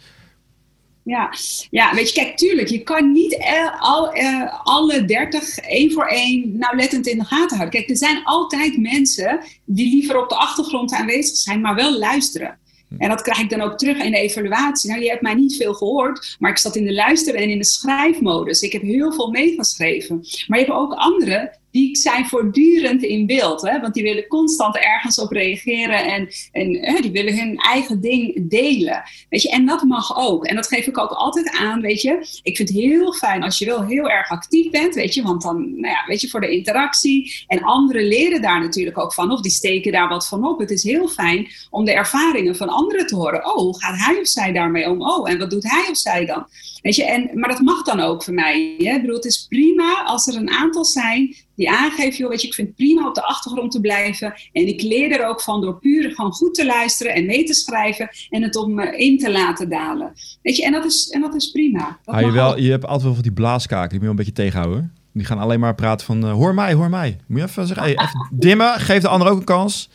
Ja, 1.04 1.34
ja 1.70 1.96
weet 1.96 2.08
je, 2.10 2.22
kijk, 2.22 2.38
tuurlijk, 2.38 2.68
je 2.68 2.84
kan 2.84 3.12
niet 3.12 3.38
al, 3.80 4.18
uh, 4.18 4.54
alle 4.64 5.06
30 5.06 5.58
één 5.58 5.92
voor 5.92 6.06
één 6.06 6.58
nauwlettend 6.58 7.08
in 7.08 7.18
de 7.18 7.26
gaten 7.26 7.58
houden. 7.58 7.80
Kijk, 7.80 7.90
er 7.90 7.98
zijn 7.98 8.24
altijd 8.24 8.78
mensen 8.78 9.40
die 9.66 9.90
liever 9.92 10.22
op 10.22 10.30
de 10.30 10.36
achtergrond 10.36 10.94
aanwezig 10.94 11.36
zijn, 11.36 11.62
maar 11.62 11.76
wel 11.76 12.00
luisteren. 12.00 12.58
Hm. 12.90 12.96
En 12.98 13.10
dat 13.10 13.22
krijg 13.22 13.40
ik 13.40 13.50
dan 13.50 13.62
ook 13.62 13.78
terug 13.78 13.98
in 13.98 14.12
de 14.12 14.18
evaluatie. 14.18 14.90
Nou, 14.90 15.04
je 15.04 15.10
hebt 15.10 15.22
mij 15.22 15.34
niet 15.34 15.56
veel 15.56 15.74
gehoord, 15.74 16.36
maar 16.40 16.52
ik 16.52 16.58
zat 16.58 16.76
in 16.76 16.86
de 16.86 16.94
luisteren 16.94 17.42
en 17.42 17.50
in 17.50 17.58
de 17.58 17.66
schrijfmodus. 17.66 18.62
Ik 18.62 18.72
heb 18.72 18.82
heel 18.82 19.14
veel 19.14 19.30
meegeschreven. 19.30 20.16
Maar 20.48 20.60
je 20.60 20.66
hebt 20.66 20.78
ook 20.78 20.94
anderen 20.94 21.60
die 21.72 21.98
zijn 21.98 22.26
voortdurend 22.26 23.04
in 23.04 23.26
beeld. 23.26 23.62
Hè? 23.62 23.80
Want 23.80 23.94
die 23.94 24.04
willen 24.04 24.28
constant 24.28 24.78
ergens 24.78 25.20
op 25.20 25.32
reageren 25.32 26.06
en, 26.06 26.30
en 26.52 26.78
hè, 26.86 27.02
die 27.02 27.12
willen 27.12 27.38
hun 27.38 27.58
eigen 27.58 28.02
ding 28.02 28.50
delen. 28.50 29.04
Weet 29.30 29.42
je? 29.42 29.50
En 29.50 29.66
dat 29.66 29.84
mag 29.84 30.18
ook. 30.18 30.46
En 30.46 30.56
dat 30.56 30.68
geef 30.68 30.88
ik 30.88 30.98
ook 30.98 31.12
altijd 31.12 31.50
aan. 31.50 31.82
Weet 31.82 32.02
je? 32.02 32.40
Ik 32.44 32.56
vind 32.56 32.70
het 32.70 32.78
heel 32.78 33.14
fijn 33.14 33.44
als 33.44 33.58
je 33.58 33.66
wel 33.66 33.86
heel 33.86 34.10
erg 34.10 34.30
actief 34.30 34.70
bent. 34.70 34.96
Weet 34.96 35.14
je? 35.14 35.22
Want 35.22 35.42
dan, 35.42 35.70
nou 35.70 35.94
ja, 35.94 36.04
weet 36.08 36.22
je, 36.22 36.30
voor 36.30 36.42
de 36.42 36.52
interactie. 36.52 37.46
En 37.48 37.64
anderen 37.64 38.08
leren 38.08 38.42
daar 38.42 38.62
natuurlijk 38.62 38.98
ook 38.98 39.14
van. 39.14 39.32
Of 39.32 39.42
die 39.42 39.52
steken 39.52 39.92
daar 39.92 40.10
wat 40.10 40.28
van 40.28 40.48
op. 40.48 40.60
Het 40.60 40.72
is 40.72 40.84
heel 40.84 41.08
fijn 41.08 41.48
om 41.70 41.86
de 41.86 41.94
ervaringen 41.94 42.56
van 42.56 42.70
anderen 42.70 43.08
te 43.08 43.16
horen. 43.16 43.46
Oh, 43.46 43.58
hoe 43.58 43.80
gaat 43.80 44.00
hij 44.00 44.20
of 44.20 44.28
zij 44.28 44.52
daarmee 44.52 44.90
om? 44.90 45.02
Oh, 45.02 45.30
en 45.30 45.38
wat 45.38 45.50
doet 45.50 45.72
hij 45.72 45.88
of 45.90 45.98
zij 45.98 46.26
dan? 46.26 46.48
Weet 46.82 46.96
je? 46.96 47.06
En, 47.06 47.30
maar 47.34 47.50
dat 47.50 47.60
mag 47.60 47.84
dan 47.84 48.00
ook 48.00 48.24
voor 48.24 48.34
mij. 48.34 48.76
Hè? 48.78 48.94
Ik 48.94 49.02
bedoel, 49.02 49.16
het 49.16 49.26
is 49.26 49.46
prima 49.50 50.04
als 50.04 50.28
er 50.28 50.36
een 50.36 50.50
aantal 50.50 50.86
zijn 50.86 51.36
die 51.60 51.70
aangeeft, 51.70 52.18
joh, 52.18 52.30
weet 52.30 52.42
je, 52.42 52.48
ik 52.48 52.54
vind 52.54 52.68
het 52.68 52.76
prima 52.76 53.08
op 53.08 53.16
de 53.16 53.24
achtergrond 53.24 53.72
te 53.72 53.80
blijven. 53.80 54.34
En 54.54 54.68
ik 54.68 54.82
leer 54.82 55.12
er 55.12 55.28
ook 55.28 55.42
van 55.42 55.62
door 55.62 55.80
puur 55.80 56.12
gewoon 56.12 56.32
goed 56.32 56.54
te 56.54 56.66
luisteren 56.66 57.14
en 57.14 57.26
mee 57.26 57.44
te 57.44 57.54
schrijven 57.54 58.10
en 58.30 58.44
het 58.44 58.56
om 58.56 58.74
me 58.74 58.98
in 58.98 59.18
te 59.18 59.32
laten 59.32 59.70
dalen. 59.70 60.14
Weet 60.42 60.56
je, 60.56 60.66
en 60.66 60.72
dat 60.72 60.86
is, 60.86 61.10
en 61.10 61.22
dat 61.22 61.36
is 61.36 61.52
prima. 61.52 62.00
Dat 62.04 62.20
je, 62.20 62.32
wel, 62.32 62.60
je 62.60 62.70
hebt 62.70 62.84
altijd 62.84 63.04
wel 63.04 63.14
van 63.14 63.24
die 63.24 63.32
blaaskaken, 63.32 63.90
die 63.90 63.98
moet 63.98 64.04
je 64.04 64.10
een 64.10 64.26
beetje 64.26 64.44
tegenhouden. 64.44 64.94
Die 65.14 65.26
gaan 65.26 65.40
alleen 65.40 65.60
maar 65.60 65.76
praten 65.76 66.06
van, 66.06 66.26
uh, 66.26 66.32
hoor 66.32 66.54
mij, 66.54 66.74
hoor 66.74 66.90
mij. 66.90 67.18
Moet 67.28 67.40
je 67.40 67.46
even 67.46 67.68
zeggen, 67.68 67.86
hey, 67.86 67.98
even 67.98 68.28
dimmen, 68.46 68.80
geef 68.80 69.02
de 69.02 69.08
ander 69.08 69.28
ook 69.28 69.38
een 69.38 69.44
kans. 69.44 69.90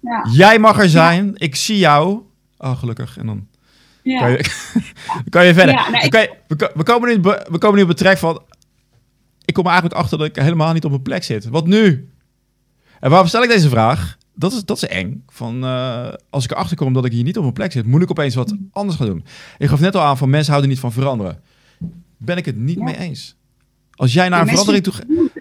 Ja. 0.00 0.26
Jij 0.32 0.58
mag 0.58 0.78
er 0.78 0.88
zijn, 0.88 1.32
ik 1.36 1.56
zie 1.56 1.78
jou. 1.78 2.20
Oh, 2.58 2.78
gelukkig. 2.78 3.18
En 3.18 3.26
dan 3.26 3.46
ja. 4.02 4.20
kan, 4.20 4.30
je, 4.30 4.44
kan 5.30 5.46
je 5.46 5.54
verder. 5.54 6.02
Ik... 6.02 6.12
we, 6.46 6.70
we, 6.74 6.82
komen 6.82 7.08
nu, 7.08 7.20
we 7.50 7.58
komen 7.58 7.76
nu 7.76 7.82
op 7.82 7.88
het 7.88 7.96
trek 7.96 8.18
van 8.18 8.42
ik 9.52 9.58
kom 9.58 9.66
er 9.66 9.72
eigenlijk 9.72 10.00
achter 10.00 10.18
dat 10.18 10.26
ik 10.26 10.36
helemaal 10.36 10.72
niet 10.72 10.84
op 10.84 10.90
mijn 10.90 11.02
plek 11.02 11.24
zit. 11.24 11.48
Wat 11.48 11.66
nu? 11.66 12.10
En 13.00 13.10
waarom 13.10 13.28
stel 13.28 13.42
ik 13.42 13.48
deze 13.48 13.68
vraag? 13.68 14.16
Dat 14.34 14.52
is, 14.52 14.64
dat 14.64 14.76
is 14.76 14.88
eng. 14.88 15.22
Van, 15.28 15.64
uh, 15.64 16.12
als 16.30 16.44
ik 16.44 16.50
erachter 16.50 16.76
kom 16.76 16.92
dat 16.92 17.04
ik 17.04 17.12
hier 17.12 17.24
niet 17.24 17.36
op 17.36 17.42
mijn 17.42 17.54
plek 17.54 17.72
zit, 17.72 17.86
moet 17.86 18.02
ik 18.02 18.10
opeens 18.10 18.34
wat 18.34 18.56
anders 18.70 18.96
gaan 18.96 19.06
doen. 19.06 19.24
Ik 19.58 19.68
gaf 19.68 19.80
net 19.80 19.96
al 19.96 20.02
aan 20.02 20.16
van 20.16 20.30
mensen 20.30 20.50
houden 20.50 20.70
niet 20.70 20.80
van 20.80 20.92
veranderen. 20.92 21.42
Ben 22.16 22.36
ik 22.36 22.44
het 22.44 22.56
niet 22.56 22.78
mee 22.78 22.96
eens. 22.96 23.36
Als 23.94 24.12
jij 24.12 24.28
naar 24.28 24.40
een 24.40 24.48
verandering 24.48 24.84
toe, 24.84 24.92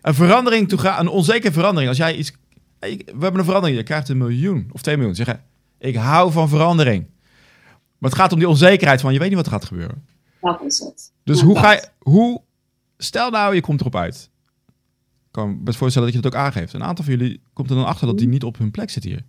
een 0.02 0.13
verandering 0.13 0.69
toe 0.69 0.80
gaat, 0.80 1.00
een 1.00 1.08
onzekere 1.08 1.54
verandering. 1.54 1.89
Als 1.89 1.97
jij 1.97 2.15
iets, 2.15 2.32
we 2.80 3.06
hebben 3.19 3.39
een 3.39 3.45
verandering, 3.45 3.78
je 3.78 3.84
krijgt 3.84 4.10
een 4.10 4.17
miljoen 4.17 4.69
of 4.71 4.82
twee 4.82 4.97
miljoen. 4.97 5.15
Zeggen, 5.15 5.43
ik 5.80 5.95
hou 5.95 6.32
van 6.32 6.50
verandering. 6.50 7.06
Maar 7.97 8.10
het 8.10 8.19
gaat 8.19 8.34
om 8.34 8.39
die 8.39 8.50
onzekerheid 8.50 9.02
van 9.02 9.13
je 9.13 9.19
weet 9.19 9.28
niet 9.28 9.38
wat 9.38 9.45
er 9.45 9.52
gaat 9.52 9.65
gebeuren. 9.65 10.06
Dat 10.41 10.62
is 10.65 10.80
het. 10.80 11.12
Dus 11.24 11.41
hoe 11.41 11.60
ga 11.60 11.71
je, 11.71 11.88
hoe 12.00 12.41
Stel 13.04 13.30
nou, 13.30 13.56
je 13.56 13.62
komt 13.62 13.80
erop 13.80 13.96
uit. 13.96 14.30
Ik 14.68 15.32
kan 15.32 15.50
me 15.50 15.56
best 15.56 15.78
voorstellen 15.78 16.12
dat 16.12 16.18
je 16.18 16.28
het 16.28 16.36
ook 16.36 16.42
aangeeft. 16.42 16.74
Een 16.74 16.84
aantal 16.84 17.06
van 17.06 17.14
jullie 17.18 17.42
komt 17.54 17.70
er 17.70 17.76
dan 17.76 17.86
achter 17.86 18.08
dat 18.08 18.18
die 18.18 18.28
niet 18.28 18.44
op 18.44 18.58
hun 18.58 18.72
plek 18.72 18.90
zit 18.90 19.04
hier. 19.04 19.24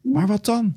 Maar 0.00 0.26
wat 0.26 0.44
dan? 0.44 0.74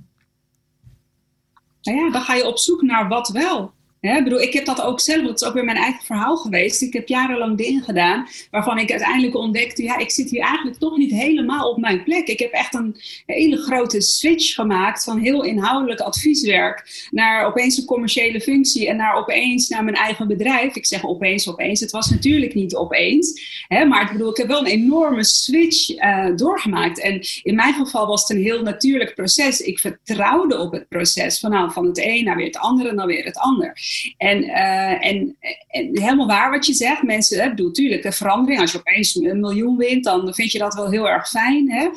Nou 1.82 1.98
ja, 1.98 2.12
dan 2.12 2.22
ga 2.22 2.34
je 2.34 2.48
op 2.48 2.58
zoek 2.58 2.82
naar 2.82 3.08
wat 3.08 3.30
wel. 3.30 3.74
Ik 4.02 4.24
bedoel, 4.24 4.42
ik 4.42 4.54
heb 4.54 4.66
dat 4.66 4.82
ook 4.82 5.00
zelf, 5.00 5.26
dat 5.26 5.42
is 5.42 5.48
ook 5.48 5.54
weer 5.54 5.66
mijn 5.66 5.78
eigen 5.78 6.04
verhaal 6.04 6.38
geweest. 6.38 6.82
Ik 6.82 6.93
heb 6.93 7.08
jarenlang 7.08 7.58
dingen 7.58 7.84
gedaan 7.84 8.28
waarvan 8.52 8.78
ik 8.78 8.91
uiteindelijk 8.91 9.36
ontdekte, 9.36 9.84
ja, 9.84 9.97
ik 9.97 10.12
zit 10.12 10.30
hier 10.30 10.41
eigenlijk 10.41 10.78
toch 10.78 10.97
niet 10.97 11.12
helemaal 11.12 11.70
op 11.70 11.78
mijn 11.78 12.04
plek. 12.04 12.28
Ik 12.28 12.39
heb 12.39 12.52
echt 12.52 12.74
een 12.74 12.95
hele 13.26 13.58
grote 13.58 14.02
switch 14.02 14.54
gemaakt 14.54 15.04
van 15.04 15.20
heel 15.20 15.43
inhoudelijk 15.43 15.99
advieswerk 15.99 17.08
naar 17.12 17.45
opeens 17.45 17.78
een 17.78 17.86
commerciële 17.86 18.41
functie 18.41 18.88
en 18.88 18.97
naar 18.97 19.16
opeens 19.16 19.68
naar 19.68 19.84
mijn 19.84 19.95
eigen 19.95 20.28
bedrijf. 20.28 20.76
Ik 20.76 20.86
zeg 20.86 21.06
opeens, 21.06 21.49
opeens. 21.49 21.80
Het 21.80 21.91
was 21.91 22.10
natuurlijk 22.10 22.54
niet 22.54 22.76
opeens, 22.76 23.41
hè, 23.68 23.86
maar 23.86 24.02
ik 24.02 24.12
bedoel, 24.12 24.30
ik 24.30 24.38
heb 24.38 24.47
wel 24.47 24.60
een 24.60 24.66
enorme 24.66 25.24
switch 25.24 25.89
uh, 25.89 26.36
doorgemaakt. 26.36 26.99
En 26.99 27.22
in 27.43 27.56
mijn 27.56 27.74
geval 27.74 28.08
was 28.08 28.22
het 28.22 28.38
een 28.38 28.43
heel 28.43 28.62
natuurlijk 28.62 29.16
proces. 29.16 29.60
Ik 29.60 29.80
vertrouwde 29.80 30.58
op 30.58 30.72
het 30.72 30.88
proces 30.88 31.39
van, 31.39 31.52
nou, 31.52 31.72
van 31.72 31.86
het 31.86 31.99
een 32.04 32.24
naar 32.24 32.36
weer 32.36 32.45
het 32.45 32.58
andere 32.58 32.89
en 32.89 32.95
dan 32.95 33.08
weer 33.08 33.26
het 33.26 33.38
ander. 33.38 33.91
En, 34.18 34.44
uh, 34.44 35.06
en, 35.06 35.38
en, 35.68 36.00
helemaal 36.00 36.28
waar 36.28 36.52
wat 36.52 36.66
je 36.66 36.74
zegt. 36.74 37.04
Mensen, 37.04 37.42
hè, 37.42 37.50
bedoel, 37.50 37.68
natuurlijk, 37.68 38.04
de 38.04 38.12
verandering. 38.12 38.62
Als 38.62 38.72
je 38.72 38.78
opeens 38.78 39.16
een 39.16 39.39
miljoen 39.39 39.78
wint, 39.78 40.04
dan 40.04 40.34
vind 40.34 40.52
je 40.52 40.60
dat 40.60 40.74
wel 40.74 40.89
heel 40.89 41.10
erg 41.10 41.30
fijn. 41.30 41.72
Hè? 41.72 41.89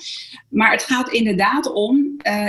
Maar 0.48 0.70
het 0.70 0.82
gaat 0.82 1.12
inderdaad 1.12 1.72
om, 1.72 2.16
uh, 2.22 2.48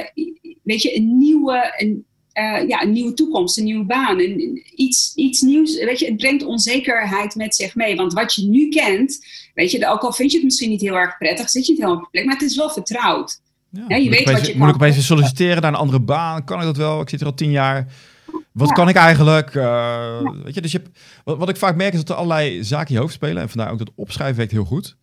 weet 0.64 0.82
je, 0.82 0.98
een 0.98 1.18
nieuwe, 1.18 1.74
een, 1.78 2.06
uh, 2.34 2.68
ja, 2.68 2.82
een 2.82 2.92
nieuwe 2.92 3.14
toekomst, 3.14 3.58
een 3.58 3.64
nieuwe 3.64 3.86
baan. 3.86 4.20
Een, 4.20 4.64
iets, 4.76 5.12
iets 5.16 5.42
nieuws. 5.42 5.84
Weet 5.84 6.00
je, 6.00 6.06
het 6.06 6.18
brengt 6.18 6.44
onzekerheid 6.44 7.36
met 7.36 7.56
zich 7.56 7.76
mee. 7.76 7.96
Want 7.96 8.14
wat 8.14 8.34
je 8.34 8.48
nu 8.48 8.70
kent, 8.70 9.26
weet 9.54 9.72
je, 9.72 9.88
ook 9.88 10.02
al 10.02 10.14
vind 10.14 10.32
je 10.32 10.38
het 10.38 10.46
misschien 10.46 10.70
niet 10.70 10.82
heel 10.82 10.96
erg 10.96 11.18
prettig, 11.18 11.50
zit 11.50 11.66
je 11.66 11.72
niet 11.72 11.82
helemaal 11.82 12.04
op 12.04 12.12
plek, 12.12 12.26
maar 12.26 12.34
het 12.34 12.44
is 12.44 12.56
wel 12.56 12.70
vertrouwd. 12.70 13.42
Ja, 13.70 13.86
ja 13.88 13.96
je 13.96 14.10
weet 14.10 14.32
wat 14.32 14.48
je 14.48 14.58
Moet 14.58 14.70
ik 14.70 14.76
opeens 14.76 15.06
solliciteren 15.06 15.62
naar 15.62 15.72
een 15.72 15.80
andere 15.80 16.00
baan? 16.00 16.44
Kan 16.44 16.60
ik 16.60 16.66
dat 16.66 16.78
wel? 16.78 17.02
Ik 17.02 17.10
zit 17.10 17.22
er 17.22 17.26
al 17.26 17.34
tien 17.34 17.52
jaar. 17.52 17.88
Wat 18.56 18.72
kan 18.72 18.90
ik 18.90 18.96
eigenlijk? 18.96 19.54
Uh, 19.54 20.20
weet 20.44 20.54
je, 20.54 20.62
dus 20.62 20.72
je 20.72 20.78
hebt, 20.78 21.00
wat, 21.24 21.38
wat, 21.38 21.50
ik 21.50 21.58
vaak 21.58 21.76
merk 21.76 21.94
is 21.94 22.00
dat 22.00 22.10
er 22.10 22.16
allerlei 22.16 22.64
zaken 22.64 22.88
in 22.88 22.94
je 22.94 23.00
hoofd 23.00 23.14
spelen. 23.14 23.42
En 23.42 23.50
vandaar 23.50 23.72
ook 23.72 23.78
dat 23.78 23.92
opschrijven 23.96 24.38
werkt 24.38 24.52
heel 24.52 24.66
goed. 24.66 24.98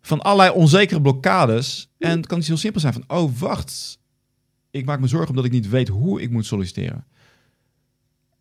Van 0.00 0.20
allerlei 0.20 0.50
onzekere 0.50 1.00
blokkades. 1.00 1.90
En 1.98 2.16
het 2.16 2.26
kan 2.26 2.38
iets 2.38 2.48
heel 2.48 2.56
simpel 2.56 2.80
zijn 2.80 2.92
van, 2.92 3.04
oh 3.06 3.38
wacht. 3.38 3.98
Ik 4.70 4.84
maak 4.84 5.00
me 5.00 5.06
zorgen 5.06 5.28
omdat 5.28 5.44
ik 5.44 5.50
niet 5.50 5.68
weet 5.68 5.88
hoe 5.88 6.22
ik 6.22 6.30
moet 6.30 6.46
solliciteren. 6.46 7.06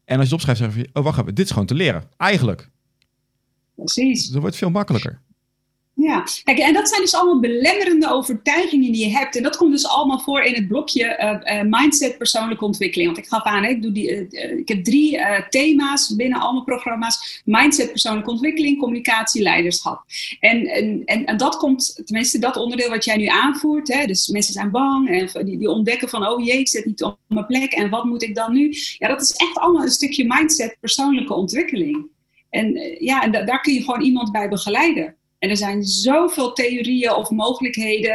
En 0.06 0.20
als 0.20 0.30
je 0.30 0.34
het 0.36 0.44
opschrijft, 0.44 0.62
zeg 0.62 0.76
je, 0.76 0.90
oh 0.94 1.04
wacht 1.04 1.20
even, 1.20 1.36
dit 1.36 1.46
is 1.46 1.52
gewoon 1.52 1.68
te 1.68 1.74
leren. 1.74 2.04
Eigenlijk. 2.18 2.70
Precies. 3.76 4.22
Dus 4.22 4.32
dat 4.32 4.42
wordt 4.42 4.56
veel 4.56 4.70
makkelijker. 4.70 5.22
Ja, 5.94 6.24
kijk, 6.44 6.58
en 6.58 6.74
dat 6.74 6.90
zijn 6.90 7.02
dus 7.02 7.14
allemaal 7.14 7.40
belemmerende 7.40 8.10
overtuigingen 8.10 8.92
die 8.92 9.06
je 9.06 9.18
hebt. 9.18 9.36
En 9.36 9.44
dat 9.44 9.58
komt 9.58 9.72
dus 9.72 9.88
allemaal 9.88 10.20
voor 10.20 10.42
in 10.42 10.54
het 10.54 10.68
blokje 10.68 11.40
uh, 11.46 11.62
mindset 11.62 12.18
persoonlijke 12.18 12.66
ontwikkeling. 12.66 13.14
Want 13.14 13.26
ik 13.26 13.32
gaf 13.32 13.44
aan, 13.44 13.64
ik, 13.64 13.82
doe 13.82 13.92
die, 13.92 14.30
uh, 14.32 14.58
ik 14.58 14.68
heb 14.68 14.84
drie 14.84 15.20
thema's 15.50 16.16
binnen 16.16 16.40
al 16.40 16.54
mijn 16.54 16.66
programma's. 16.66 17.42
Mindset 17.46 17.90
persoonlijke 17.92 18.30
ontwikkeling, 18.30 18.80
communicatie, 18.80 19.42
leiderschap. 19.42 20.04
En, 20.40 20.66
en, 20.66 21.02
en, 21.06 21.26
en, 21.26 21.38
dat 21.38 21.58
komt, 21.58 22.02
tenminste 22.06 22.40
dat 22.40 22.58
onderdeel 22.58 22.90
wat 22.90 23.06
jij 23.06 23.18
nu 23.18 23.26
aanvoert. 23.26 23.94
Hè, 23.94 24.06
dus 24.06 24.28
mensen 24.28 24.54
zijn 24.54 24.72
bang 24.72 25.10
en 25.10 25.46
die, 25.46 25.58
die 25.58 25.70
ontdekken 25.70 26.10
van, 26.10 26.28
oh 26.28 26.46
jee, 26.46 26.60
ik 26.60 26.68
zit 26.68 26.86
niet 26.86 27.04
op 27.04 27.18
mijn 27.28 27.46
plek 27.46 27.72
en 27.72 27.90
wat 27.90 28.04
moet 28.04 28.24
ik 28.24 28.36
dan 28.36 28.54
nu? 28.54 28.76
Ja, 28.98 29.08
dat 29.08 29.22
is 29.22 29.32
echt 29.32 29.58
allemaal 29.58 29.84
een 29.84 29.90
stukje 29.90 30.26
mindset 30.28 30.78
persoonlijke 30.80 31.34
ontwikkeling. 31.34 32.08
En 32.50 32.96
ja, 33.00 33.24
en 33.24 33.32
daar 33.32 33.62
kun 33.62 33.74
je 33.74 33.84
gewoon 33.84 34.02
iemand 34.02 34.32
bij 34.32 34.50
begeleiden. 34.50 35.16
En 35.42 35.50
er 35.50 35.58
zijn 35.58 35.84
zoveel 35.84 36.54
theorieën 36.54 37.14
of 37.14 37.30
mogelijkheden, 37.30 38.12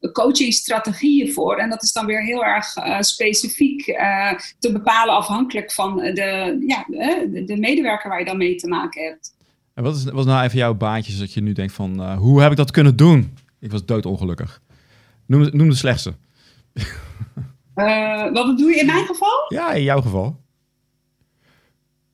uh, 0.00 0.12
coachingstrategieën 0.12 1.32
voor. 1.32 1.56
En 1.56 1.70
dat 1.70 1.82
is 1.82 1.92
dan 1.92 2.06
weer 2.06 2.22
heel 2.24 2.44
erg 2.44 2.76
uh, 2.76 3.00
specifiek 3.00 3.86
uh, 3.86 4.32
te 4.58 4.72
bepalen 4.72 5.14
afhankelijk 5.14 5.72
van 5.72 5.96
de, 5.96 6.56
ja, 6.66 6.84
de, 6.88 7.42
de, 7.46 7.56
medewerker 7.56 8.10
waar 8.10 8.18
je 8.18 8.24
dan 8.24 8.36
mee 8.36 8.54
te 8.54 8.68
maken 8.68 9.04
hebt. 9.04 9.34
En 9.74 9.82
wat 9.82 9.96
is, 9.96 10.04
wat 10.04 10.18
is 10.18 10.24
nou 10.24 10.44
even 10.44 10.58
jouw 10.58 10.74
baantjes 10.74 11.18
dat 11.18 11.32
je 11.32 11.40
nu 11.40 11.52
denkt 11.52 11.72
van, 11.72 12.14
hoe 12.14 12.42
heb 12.42 12.50
ik 12.50 12.56
dat 12.56 12.70
kunnen 12.70 12.96
doen? 12.96 13.36
Ik 13.60 13.70
was 13.70 13.84
doodongelukkig. 13.84 14.60
Noem, 15.26 15.48
noem 15.52 15.68
de 15.68 15.74
slechtste. 15.74 16.14
wat 18.32 18.46
bedoel 18.46 18.68
je 18.68 18.80
in 18.80 18.86
mijn 18.86 19.06
geval? 19.12 19.44
Ja, 19.48 19.72
in 19.72 19.82
jouw 19.82 20.00
geval. 20.00 20.44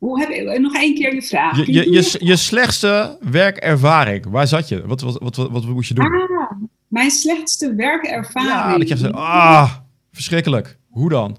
Hoe 0.03 0.21
heb, 0.21 0.59
nog 0.59 0.75
één 0.75 0.95
keer 0.95 1.15
je 1.15 1.23
vraag. 1.23 1.57
Je, 1.57 1.73
je, 1.73 1.91
je, 1.91 2.17
je, 2.19 2.37
slechtste 2.37 3.19
werkervaring, 3.21 4.27
waar 4.27 4.47
zat 4.47 4.69
je? 4.69 4.87
Wat, 4.87 5.01
wat, 5.01 5.19
wat, 5.19 5.37
wat, 5.37 5.65
moest 5.65 5.89
je 5.89 5.95
doen? 5.95 6.05
Ah, 6.05 6.51
mijn 6.89 7.11
slechtste 7.11 7.75
werkervaring. 7.75 8.53
Ja, 8.53 8.79
dat 8.79 8.89
je 8.89 8.97
zegt, 8.97 9.13
ah, 9.13 9.73
verschrikkelijk. 10.13 10.79
Hoe 10.91 11.09
dan? 11.09 11.39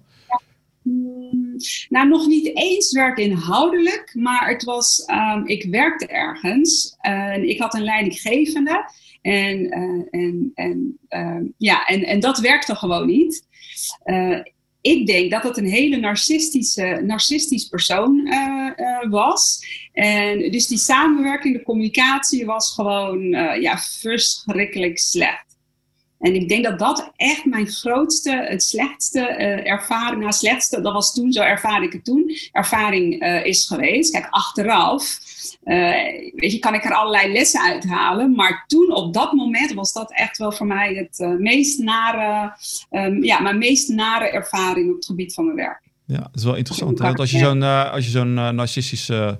Hmm, 0.81 1.55
nou, 1.89 2.07
nog 2.07 2.27
niet 2.27 2.57
eens 2.57 2.91
werkinhoudelijk, 2.91 4.11
maar 4.13 4.47
het 4.47 4.63
was, 4.63 5.03
um, 5.35 5.47
ik 5.47 5.67
werkte 5.71 6.07
ergens 6.07 6.95
en 6.99 7.49
ik 7.49 7.59
had 7.59 7.73
een 7.73 7.83
leidinggevende 7.83 8.89
en, 9.21 9.59
uh, 9.59 10.21
en, 10.21 10.51
en, 10.55 10.97
uh, 11.09 11.49
ja, 11.57 11.85
en, 11.85 12.03
en 12.03 12.19
dat 12.19 12.39
werkte 12.39 12.75
gewoon 12.75 13.07
niet. 13.07 13.47
Uh, 14.05 14.39
ik 14.83 15.07
denk 15.07 15.31
dat 15.31 15.43
het 15.43 15.57
een 15.57 15.69
hele 15.69 15.97
narcistische, 15.97 17.01
narcistisch 17.05 17.67
persoon 17.67 18.27
uh, 18.27 19.09
was. 19.09 19.65
En 19.93 20.51
dus 20.51 20.67
die 20.67 20.77
samenwerking, 20.77 21.57
de 21.57 21.63
communicatie 21.63 22.45
was 22.45 22.73
gewoon 22.73 23.21
uh, 23.21 23.61
ja, 23.61 23.77
verschrikkelijk 23.77 24.99
slecht. 24.99 25.52
En 26.23 26.35
ik 26.35 26.49
denk 26.49 26.63
dat 26.63 26.79
dat 26.79 27.11
echt 27.15 27.45
mijn 27.45 27.67
grootste, 27.67 28.45
het 28.49 28.63
slechtste 28.63 29.19
ervaring, 29.63 30.21
nou 30.21 30.33
slechtste, 30.33 30.81
dat 30.81 30.93
was 30.93 31.13
toen, 31.13 31.31
zo 31.31 31.41
ervaar 31.41 31.83
ik 31.83 31.93
het 31.93 32.05
toen, 32.05 32.35
ervaring 32.51 33.23
is 33.43 33.67
geweest. 33.67 34.11
Kijk, 34.11 34.27
achteraf 34.29 35.19
uh, 35.63 35.75
weet 36.35 36.51
je, 36.51 36.59
kan 36.59 36.73
ik 36.73 36.85
er 36.85 36.93
allerlei 36.93 37.31
lessen 37.31 37.61
uithalen. 37.61 38.35
Maar 38.35 38.63
toen, 38.67 38.93
op 38.93 39.13
dat 39.13 39.33
moment, 39.33 39.73
was 39.73 39.93
dat 39.93 40.11
echt 40.11 40.37
wel 40.37 40.51
voor 40.51 40.67
mij 40.67 40.93
het 40.93 41.39
meest 41.39 41.79
nare, 41.79 42.53
um, 42.91 43.23
ja, 43.23 43.39
mijn 43.39 43.57
meest 43.57 43.89
nare 43.89 44.29
ervaring 44.29 44.89
op 44.89 44.95
het 44.95 45.05
gebied 45.05 45.33
van 45.33 45.45
mijn 45.45 45.57
werk. 45.57 45.81
Ja, 46.05 46.19
dat 46.19 46.35
is 46.35 46.43
wel 46.43 46.55
interessant. 46.55 46.99
Hè? 46.99 47.05
Want 47.05 47.19
als 47.19 47.31
je 47.31 47.37
zo'n 47.37 47.61
als 47.91 48.05
je 48.05 48.11
zo'n 48.11 48.33
narcistische. 48.33 49.39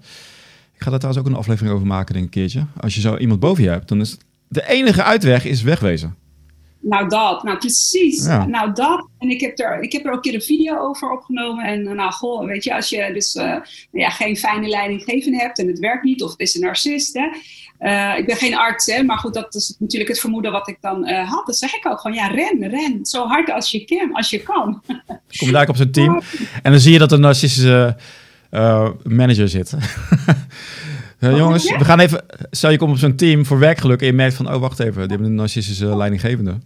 ik 0.74 0.82
ga 0.82 0.90
daar 0.90 1.00
trouwens 1.00 1.26
ook 1.26 1.32
een 1.32 1.40
aflevering 1.40 1.74
over 1.74 1.88
maken, 1.88 2.14
denk 2.14 2.26
ik, 2.26 2.36
een 2.36 2.42
keertje. 2.42 2.66
Als 2.80 2.96
je 2.96 3.02
zo 3.02 3.18
iemand 3.18 3.40
boven 3.40 3.64
je 3.64 3.70
hebt, 3.70 3.88
dan 3.88 4.02
is 4.02 4.18
de 4.48 4.68
enige 4.68 5.04
uitweg 5.04 5.46
is 5.46 5.62
wegwezen. 5.62 6.16
Nou, 6.84 7.10
dat. 7.10 7.44
Nou, 7.44 7.58
precies. 7.58 8.26
Nou, 8.26 8.74
dat. 8.74 9.08
En 9.20 9.30
ik 9.30 9.42
heb, 9.42 9.60
er, 9.60 9.82
ik 9.82 9.92
heb 9.92 10.06
er 10.06 10.10
ook 10.10 10.16
een 10.16 10.22
keer 10.22 10.34
een 10.34 10.42
video 10.42 10.78
over 10.78 11.12
opgenomen. 11.12 11.66
En 11.66 11.84
nou, 11.96 12.12
goh, 12.12 12.46
weet 12.46 12.64
je, 12.64 12.76
als 12.76 12.90
je 12.90 13.12
dus 13.14 13.36
uh, 13.36 13.56
ja, 13.92 14.10
geen 14.10 14.38
fijne 14.38 14.68
leidinggevende 14.68 15.38
hebt 15.38 15.60
en 15.60 15.68
het 15.68 15.80
werkt 15.80 16.04
niet, 16.04 16.24
of 16.24 16.32
het 16.32 16.40
is 16.40 16.56
een 16.56 16.62
narcist, 16.62 17.14
hè. 17.14 17.28
Uh, 17.80 18.18
ik 18.18 18.26
ben 18.26 18.36
geen 18.36 18.58
arts, 18.58 18.86
hè, 18.86 19.04
maar 19.04 19.18
goed, 19.18 19.34
dat 19.34 19.56
is 19.56 19.76
natuurlijk 19.80 20.10
het 20.10 20.20
vermoeden 20.20 20.52
wat 20.52 20.68
ik 20.68 20.78
dan 20.82 21.10
uh, 21.10 21.30
had. 21.30 21.46
Dan 21.46 21.56
zeg 21.56 21.74
ik 21.76 21.88
ook 21.88 22.00
gewoon, 22.00 22.18
ja, 22.18 22.28
ren, 22.28 22.70
ren. 22.70 23.06
Zo 23.06 23.28
hard 23.28 23.52
als 23.52 23.72
je 23.72 23.86
kan. 23.86 24.14
Als 24.14 24.30
je 24.30 24.44
kan. 24.44 24.82
Kom 25.38 25.48
je 25.48 25.52
daar 25.52 25.70
op 25.70 25.76
zijn 25.76 25.92
team. 25.92 26.22
En 26.64 26.72
dan 26.72 26.80
zie 26.80 26.92
je 26.92 27.00
dat 27.00 27.12
een 27.12 27.22
narcistische 27.22 27.98
manager 29.04 29.50
zit. 29.50 29.74
jongens, 31.20 31.78
we 31.78 31.86
gaan 31.86 32.00
even. 32.00 32.26
Stel 32.52 32.70
je 32.70 32.78
komt 32.78 32.92
op 32.92 32.98
zo'n 32.98 33.16
team 33.16 33.46
voor 33.46 33.60
werkgeluk 33.60 34.00
en 34.00 34.06
je 34.06 34.14
merkt 34.14 34.36
van, 34.36 34.54
oh 34.54 34.60
wacht 34.60 34.80
even, 34.80 35.02
die 35.02 35.08
hebben 35.08 35.28
een 35.28 35.36
narcistische 35.36 35.98
leidinggevende. 35.98 36.58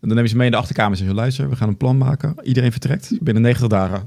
En 0.00 0.08
dan 0.08 0.14
neem 0.14 0.22
je 0.22 0.28
ze 0.28 0.36
mee 0.36 0.46
in 0.46 0.52
de 0.52 0.58
achterkamer 0.58 0.92
en 0.92 0.98
zeg 0.98 1.08
je, 1.08 1.14
luister, 1.14 1.48
we 1.48 1.56
gaan 1.56 1.68
een 1.68 1.76
plan 1.76 1.98
maken. 1.98 2.34
Iedereen 2.42 2.70
vertrekt 2.70 3.18
binnen 3.20 3.42
90 3.42 3.68
dagen. 3.68 4.04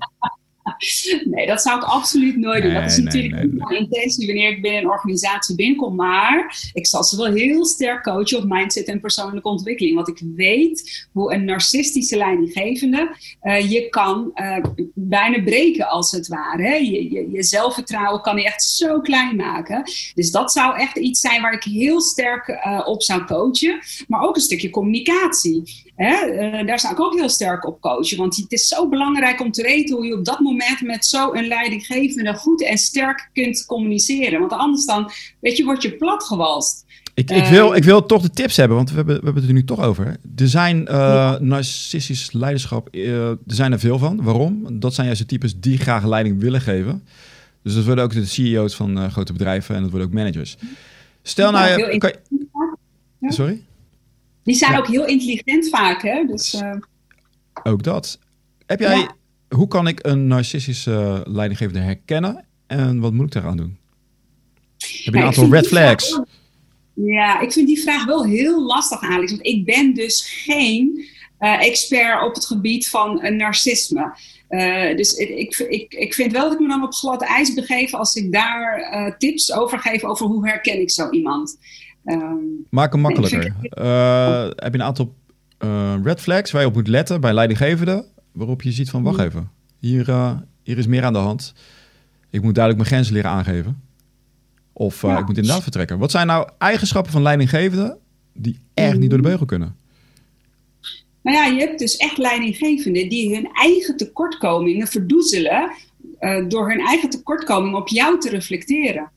Nee, 1.34 1.48
dat 1.48 1.62
zou 1.62 1.78
ik 1.78 1.84
absoluut 1.84 2.38
nooit 2.38 2.64
doen. 2.64 2.74
dat 2.74 2.86
is 2.86 2.98
natuurlijk 2.98 3.44
niet 3.44 3.54
mijn 3.54 3.80
intentie 3.80 4.26
wanneer 4.28 4.50
ik 4.50 4.62
binnen 4.62 4.82
een 4.82 4.90
organisatie 4.90 5.56
binnenkom. 5.56 5.96
Maar 5.96 6.70
ik 6.74 6.88
zal 6.88 7.04
ze 7.04 7.18
wel 7.18 7.34
heel 7.34 7.66
sterk 7.66 8.04
coachen 8.04 8.38
op 8.38 8.44
mindset 8.48 8.88
en 8.88 9.00
persoonlijke 9.00 9.50
ontwikkeling. 9.50 9.96
Want 9.96 10.08
ik 10.08 10.22
weet 10.36 11.08
hoe 11.12 11.34
een 11.34 11.46
narcistische 11.46 12.18
leidinggevende 12.18 13.16
uh, 13.44 13.72
je 13.72 13.90
kan 13.90 14.32
uh, 14.36 14.58
bijna 14.94 15.44
breken 15.44 15.88
als 15.88 16.12
het 16.12 16.28
ware. 16.28 16.64
Hè? 16.64 16.76
Je, 16.76 17.12
je, 17.12 17.30
je, 17.32 17.44
zelfvertrouwen 17.44 18.22
kan 18.22 18.38
je 18.38 18.44
echt 18.44 18.64
zo 18.64 19.00
klein 19.00 19.36
maken. 19.36 19.84
Dus 20.16 20.32
dat 20.32 20.52
zou 20.52 20.78
echt 20.78 20.98
iets 20.98 21.20
zijn 21.20 21.42
waar 21.42 21.54
ik 21.54 21.64
heel 21.64 22.02
sterk 22.02 22.48
uh, 22.48 22.82
op 22.86 23.04
zou 23.04 23.26
coachen. 23.26 23.80
Maar 24.08 24.22
ook 24.22 24.36
een 24.36 24.42
stukje 24.42 24.70
communicatie. 24.70 25.88
Hè? 26.00 26.66
daar 26.66 26.80
zou 26.80 26.94
ik 26.94 27.00
ook 27.00 27.14
heel 27.14 27.30
sterk 27.30 27.68
op 27.68 27.82
coachen. 27.82 28.18
Want 28.18 28.36
het 28.36 28.52
is 28.52 28.68
zo 28.68 28.90
belangrijk 28.90 29.42
om 29.42 29.52
te 29.52 29.62
weten 29.62 29.96
hoe 29.96 30.06
je 30.06 30.18
op 30.18 30.26
dat 30.26 30.40
moment 30.40 30.82
met 30.82 31.06
zo'n 31.06 31.48
leidinggevende 31.48 32.34
goed 32.34 32.64
en 32.64 32.78
sterk 32.78 33.30
kunt 33.34 33.66
communiceren. 33.66 34.40
Want 34.40 34.52
anders 34.52 34.86
dan, 34.86 35.12
weet 35.40 35.58
je, 35.58 35.64
word 35.64 35.82
je 35.82 35.96
platgewalst. 35.96 36.86
Ik, 37.14 37.32
ik, 37.32 37.46
wil, 37.46 37.68
ehm, 37.68 37.76
ik 37.76 37.84
wil 37.84 38.06
toch 38.06 38.22
de 38.22 38.30
tips 38.30 38.56
hebben, 38.56 38.78
want 38.78 38.90
we 38.90 38.96
hebben, 38.96 39.16
we 39.16 39.24
hebben 39.24 39.42
het 39.42 39.52
er 39.52 39.58
nu 39.58 39.64
toch 39.64 39.82
over. 39.82 40.18
Er 40.36 40.48
zijn 40.48 40.88
uh, 40.90 41.40
narcistisch 41.40 42.32
leiderschap, 42.32 42.88
uh, 42.92 43.30
er 43.30 43.38
zijn 43.46 43.72
er 43.72 43.80
veel 43.80 44.00
van. 44.00 44.24
Waarom? 44.24 44.80
Dat 44.80 44.94
zijn 44.94 45.06
juist 45.06 45.22
de 45.22 45.28
types 45.28 45.60
die 45.60 45.78
graag 45.78 46.06
leiding 46.06 46.40
willen 46.40 46.62
geven. 46.62 47.04
Dus 47.64 47.74
dat 47.74 47.86
worden 47.86 48.04
ook 48.04 48.14
de 48.14 48.26
CEO's 48.26 48.76
van 48.76 48.98
uh, 48.98 49.12
grote 49.12 49.34
bedrijven 49.34 49.76
en 49.76 49.82
dat 49.82 49.92
worden 49.92 50.08
ook 50.08 50.14
managers. 50.14 50.58
Stel 51.22 51.52
nou... 51.52 51.98
Kan 51.98 52.12
je, 52.30 53.32
sorry? 53.32 53.62
Die 54.50 54.58
zijn 54.58 54.78
ook 54.78 54.88
heel 54.88 55.06
intelligent 55.06 55.70
vaak, 55.70 56.02
hè? 56.02 56.26
Dus, 56.26 56.62
ook 57.64 57.84
dat. 57.84 58.20
Heb 58.66 58.80
jij 58.80 59.10
hoe 59.50 59.68
kan 59.68 59.88
ik 59.88 60.00
een 60.02 60.28
narcistische 60.28 61.24
leidinggevende 61.28 61.80
herkennen 61.80 62.46
en 62.68 63.00
wat 63.00 63.14
moet 63.14 63.26
ik 63.26 63.32
daaraan 63.32 63.58
doen? 63.58 63.78
Heb 64.78 65.14
je 65.14 65.20
een 65.20 65.26
aantal 65.26 65.52
red 65.52 65.68
flags? 65.68 66.20
ja, 66.94 67.40
ik 67.40 67.52
vind 67.52 67.68
die 67.68 67.82
vraag 67.82 68.06
wel 68.06 68.26
heel 68.26 68.66
lastig, 68.66 69.02
Alex. 69.02 69.32
Want 69.32 69.46
ik 69.46 69.66
ben 69.66 69.94
dus 69.94 70.44
geen 70.44 71.06
uh, 71.40 71.66
expert 71.66 72.24
op 72.24 72.36
het 72.36 72.46
gebied 72.46 72.90
van 72.90 73.26
uh, 73.26 73.32
narcisme. 73.32 74.14
Uh, 74.50 74.96
dus 74.96 75.14
ik, 75.14 75.58
ik, 75.58 75.94
ik 75.94 76.14
vind 76.14 76.32
wel 76.32 76.44
dat 76.44 76.54
ik 76.54 76.60
me 76.60 76.68
dan 76.68 76.84
op 76.84 76.94
glad 76.94 77.22
ijs 77.22 77.54
begeef 77.54 77.94
als 77.94 78.16
ik 78.16 78.32
daar 78.32 79.16
tips 79.18 79.54
over 79.54 79.80
geef 79.80 80.04
over 80.04 80.26
hoe 80.26 80.48
herken 80.48 80.82
ik 80.82 80.92
zo 80.92 81.10
iemand. 81.10 81.58
Um, 82.06 82.66
Maak 82.70 82.92
hem 82.92 83.02
makkelijker. 83.02 83.54
heb 84.56 84.74
je 84.74 84.80
een 84.80 84.84
aantal 84.84 85.16
red 86.04 86.22
flags 86.22 86.52
waar 86.52 86.62
je 86.62 86.68
op 86.68 86.74
moet 86.74 86.88
letten 86.88 87.22
bij 87.22 87.34
leidinggevenden, 87.34 88.06
waarop 88.32 88.62
je 88.62 88.72
ziet 88.72 88.90
van 88.90 89.04
wacht 89.04 89.20
even, 89.20 89.52
hier, 89.78 90.06
hier 90.64 90.78
is 90.78 90.88
meer 90.88 91.04
aan 91.04 91.14
de 91.14 91.20
hand. 91.20 91.54
Ik 92.30 92.42
moet 92.42 92.56
duidelijk 92.56 92.84
mijn 92.84 92.96
grenzen 92.96 93.14
leren 93.14 93.32
aangeven. 93.32 93.82
Of 94.74 95.04
ik 95.04 95.26
moet 95.26 95.38
inderdaad 95.38 95.64
vertrekken. 95.64 95.98
Wat 95.98 96.12
zijn 96.12 96.28
nou 96.28 96.50
eigenschappen 96.58 97.12
van 97.12 97.22
leidinggevenden 97.22 97.98
die 98.34 98.60
echt 98.74 98.98
niet 98.98 99.10
door 99.10 99.22
de 99.22 99.28
beugel 99.28 99.46
kunnen? 99.46 99.76
Nou 101.22 101.38
ja, 101.38 101.46
je 101.46 101.60
hebt 101.60 101.80
dus 101.80 101.98
echt 101.98 102.18
leidinggevenden 102.18 103.10
die 103.10 103.36
hun 103.36 103.50
eigen 103.54 103.98
tekortkomingen 103.98 104.88
verdoezelen 104.88 105.72
uh, 106.20 106.48
door 106.48 106.70
hun 106.70 106.80
eigen 106.80 107.10
tekortkomingen 107.10 107.80
op 107.80 107.88
jou 107.88 108.20
te 108.20 108.30
reflecteren. 108.30 109.12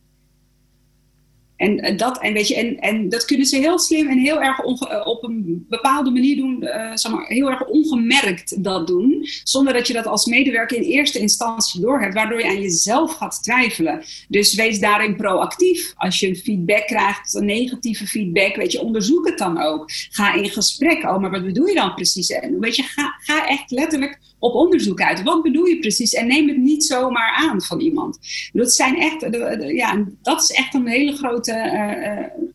En, 1.57 1.97
dat, 1.97 2.19
en, 2.19 2.33
weet 2.33 2.49
je, 2.49 2.57
en, 2.57 2.79
en 2.79 3.09
dat 3.09 3.25
kunnen 3.25 3.47
ze 3.47 3.57
heel 3.57 3.79
slim 3.79 4.09
en 4.09 4.19
heel 4.19 4.43
erg 4.43 4.59
eh, 4.59 5.07
op 5.07 5.25
een 5.25 5.67
bepaalde 5.69 6.11
manier 6.11 6.37
doen, 6.37 6.59
uh, 6.63 6.91
zeg 6.95 7.13
maar, 7.13 7.27
heel 7.27 7.51
erg 7.51 7.65
ongemerkt 7.65 8.65
dat 8.65 8.87
doen, 8.87 9.27
zonder 9.45 9.73
dat 9.73 9.87
je 9.87 9.93
dat 9.93 10.07
als 10.07 10.27
medewerker 10.27 10.77
in 10.77 10.83
eerste 10.83 11.19
instantie 11.19 11.81
doorhebt, 11.81 12.15
waardoor 12.15 12.39
je 12.39 12.49
aan 12.49 12.61
jezelf 12.61 13.13
gaat 13.13 13.43
twijfelen. 13.43 14.03
Dus 14.29 14.55
wees 14.55 14.81
daarin 14.81 15.17
proactief. 15.17 15.93
Als 15.97 16.21
je 16.21 16.37
feedback 16.37 16.87
krijgt, 16.87 17.41
negatieve 17.41 18.07
feedback, 18.07 18.57
weet 18.57 18.73
je, 18.73 18.81
onderzoek 18.81 19.27
het 19.27 19.39
dan 19.39 19.63
ook. 19.63 19.91
Ga 20.11 20.35
in 20.35 20.51
gesprek. 20.51 21.03
Oh, 21.03 21.19
maar 21.19 21.31
wat 21.31 21.45
bedoel 21.45 21.67
je 21.67 21.75
dan 21.75 21.95
precies? 21.95 22.31
En 22.31 22.61
weet 22.61 22.77
je, 22.77 22.83
ga, 22.83 23.17
ga 23.21 23.49
echt 23.49 23.71
letterlijk 23.71 24.19
op 24.43 24.55
onderzoek 24.55 25.01
uit. 25.01 25.23
Wat 25.23 25.43
bedoel 25.43 25.65
je 25.65 25.79
precies? 25.79 26.13
En 26.13 26.27
neem 26.27 26.49
het 26.49 26.57
niet 26.57 26.85
zomaar 26.85 27.33
aan 27.37 27.63
van 27.63 27.81
iemand. 27.81 28.19
Dat, 28.53 28.73
zijn 28.73 28.97
echt, 29.01 29.27
ja, 29.75 30.05
dat 30.23 30.43
is 30.43 30.51
echt 30.51 30.75
een 30.75 30.87
hele 30.87 31.13
grote 31.13 31.53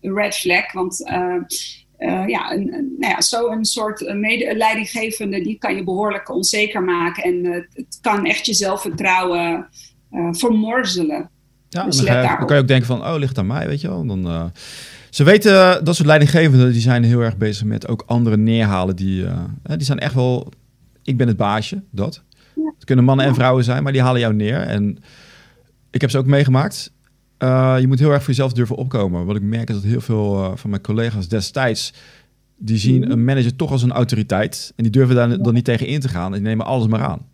uh, 0.01 0.13
red 0.15 0.35
flag. 0.35 0.71
Want 0.71 1.01
uh, 1.09 2.27
ja, 2.27 2.51
een, 2.51 2.95
nou 2.99 3.13
ja, 3.13 3.21
zo'n 3.21 3.65
soort 3.65 4.13
medeleidinggevende, 4.13 5.41
die 5.41 5.57
kan 5.57 5.75
je 5.75 5.83
behoorlijk 5.83 6.29
onzeker 6.29 6.83
maken. 6.83 7.23
En 7.23 7.67
het 7.73 7.97
kan 8.01 8.25
echt 8.25 8.45
je 8.45 8.53
zelfvertrouwen 8.53 9.67
vermorzelen. 10.31 11.29
Ja, 11.69 11.83
dus 11.83 11.97
dan, 11.97 12.05
dan, 12.05 12.45
kan 12.45 12.55
je 12.55 12.61
ook 12.61 12.67
denken 12.67 12.88
van, 12.88 13.05
oh, 13.05 13.15
ligt 13.17 13.38
aan 13.38 13.47
mij, 13.47 13.67
weet 13.67 13.81
je 13.81 13.88
wel. 13.88 14.05
Dan, 14.05 14.51
ze 15.09 15.23
weten, 15.23 15.85
dat 15.85 15.95
soort 15.95 16.07
leidinggevenden, 16.07 16.71
die 16.71 16.81
zijn 16.81 17.03
heel 17.03 17.21
erg 17.21 17.38
bezig 17.38 17.65
met 17.65 17.88
ook 17.88 18.03
anderen 18.05 18.43
neerhalen. 18.43 18.95
Die, 18.95 19.25
die 19.63 19.83
zijn 19.83 19.99
echt 19.99 20.13
wel 20.13 20.51
ik 21.08 21.18
ben 21.18 21.28
het 21.28 21.38
baasje, 21.38 21.84
dat. 21.89 22.24
Het 22.55 22.86
kunnen 22.86 23.05
mannen 23.05 23.26
en 23.26 23.34
vrouwen 23.34 23.64
zijn, 23.64 23.84
maar 23.84 23.91
die 23.91 24.01
halen 24.01 24.20
jou 24.20 24.34
neer. 24.34 24.62
En 24.62 24.97
ik 25.91 26.01
heb 26.01 26.10
ze 26.10 26.18
ook 26.18 26.26
meegemaakt. 26.26 26.91
Uh, 27.39 27.76
je 27.80 27.88
moet 27.88 27.99
heel 27.99 28.12
erg 28.12 28.20
voor 28.20 28.30
jezelf 28.30 28.53
durven 28.53 28.76
opkomen. 28.76 29.26
Wat 29.26 29.36
ik 29.36 29.41
merk 29.41 29.70
is 29.70 29.76
dat 29.76 29.84
heel 29.84 30.01
veel 30.01 30.43
uh, 30.43 30.51
van 30.55 30.70
mijn 30.70 30.82
collega's 30.82 31.28
destijds... 31.28 31.93
die 32.58 32.78
zien 32.78 33.01
mhm. 33.01 33.12
een 33.12 33.24
manager 33.24 33.55
toch 33.55 33.72
als 33.72 33.84
een 33.84 33.91
autoriteit. 33.91 34.74
En 34.76 34.84
die 34.84 34.91
durven 34.91 35.16
daar 35.16 35.41
dan 35.41 35.53
niet 35.53 35.66
tegen 35.66 35.88
in 35.88 35.99
te 35.99 36.10
gaan. 36.10 36.26
En 36.26 36.39
die 36.39 36.47
nemen 36.47 36.66
alles 36.66 36.88
maar 36.88 37.03
aan. 37.03 37.26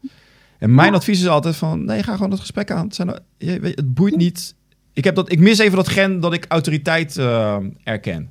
En 0.59 0.76
mijn 0.76 0.93
advies 0.93 1.19
is 1.19 1.28
altijd 1.28 1.55
van... 1.55 1.86
nee, 1.86 2.03
ga 2.03 2.13
gewoon 2.15 2.32
het 2.32 2.39
gesprek 2.39 2.71
aan. 2.71 2.86
Het, 2.86 2.95
zijn, 2.95 3.19
het 3.38 3.93
boeit 3.93 4.15
niet... 4.15 4.55
Ik, 4.93 5.03
heb 5.03 5.15
dat, 5.15 5.32
ik 5.32 5.39
mis 5.39 5.57
even 5.57 5.78
dat 5.78 5.88
gen 5.88 6.19
dat 6.19 6.34
ik 6.34 6.45
autoriteit 6.47 7.17
uh, 7.17 7.57
erken 7.84 8.30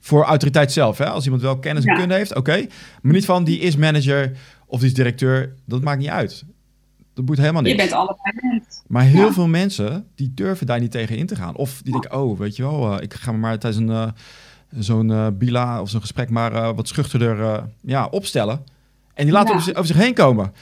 voor 0.00 0.24
autoriteit 0.24 0.72
zelf. 0.72 0.98
Hè? 0.98 1.08
Als 1.08 1.24
iemand 1.24 1.42
wel 1.42 1.58
kennis 1.58 1.84
en 1.84 1.94
kunde 1.94 2.14
heeft, 2.14 2.36
oké. 2.36 2.66
Maar 3.02 3.12
niet 3.12 3.24
van 3.24 3.44
die 3.44 3.58
is 3.58 3.76
manager 3.76 4.32
of 4.66 4.78
die 4.78 4.88
is 4.88 4.94
directeur. 4.94 5.54
Dat 5.66 5.82
maakt 5.82 5.98
niet 5.98 6.08
uit. 6.08 6.44
Dat 7.14 7.24
boeit 7.24 7.38
helemaal 7.38 7.62
niet. 7.62 7.70
Je 7.70 7.76
bent 7.76 7.92
allebei 7.92 8.62
Maar 8.86 9.02
heel 9.02 9.32
veel 9.32 9.48
mensen 9.48 10.06
die 10.14 10.32
durven 10.34 10.66
daar 10.66 10.80
niet 10.80 10.90
tegen 10.90 11.16
in 11.16 11.26
te 11.26 11.36
gaan. 11.36 11.56
Of 11.56 11.80
die 11.82 11.92
denken, 11.92 12.20
oh, 12.20 12.38
weet 12.38 12.56
je 12.56 12.62
wel, 12.62 12.92
uh, 12.92 13.02
ik 13.02 13.14
ga 13.14 13.32
me 13.32 13.38
maar 13.38 13.58
tijdens 13.58 13.82
een 13.82 13.90
uh, 13.90 14.08
zo'n 14.78 15.10
uh, 15.10 15.26
bila 15.32 15.80
of 15.80 15.90
zo'n 15.90 16.00
gesprek 16.00 16.30
maar 16.30 16.74
wat 16.74 16.88
schuchterder 16.88 17.64
ja, 17.80 18.06
opstellen. 18.06 18.64
En 19.14 19.24
die 19.24 19.34
laten 19.34 19.54
over, 19.54 19.70
over, 19.70 19.86
zich 19.86 19.96
heen 19.96 20.14
komen. 20.14 20.52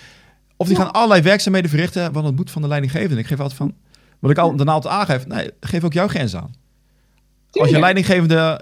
Of 0.56 0.66
die 0.66 0.76
gaan 0.76 0.92
allerlei 0.92 1.22
werkzaamheden 1.22 1.70
verrichten, 1.70 2.12
want 2.12 2.26
het 2.26 2.36
moet 2.36 2.50
van 2.50 2.62
de 2.62 2.68
leidinggevende. 2.68 3.18
Ik 3.18 3.26
geef 3.26 3.40
altijd 3.40 3.58
van, 3.58 3.74
wat 4.18 4.30
ik 4.30 4.38
al 4.38 4.56
daarna 4.56 4.72
altijd 4.72 4.94
aangeef, 4.94 5.26
nee, 5.26 5.50
geef 5.60 5.84
ook 5.84 5.92
jouw 5.92 6.08
grens 6.08 6.36
aan. 6.36 6.54
Als 7.50 7.70
je 7.70 7.78
leidinggevende 7.78 8.60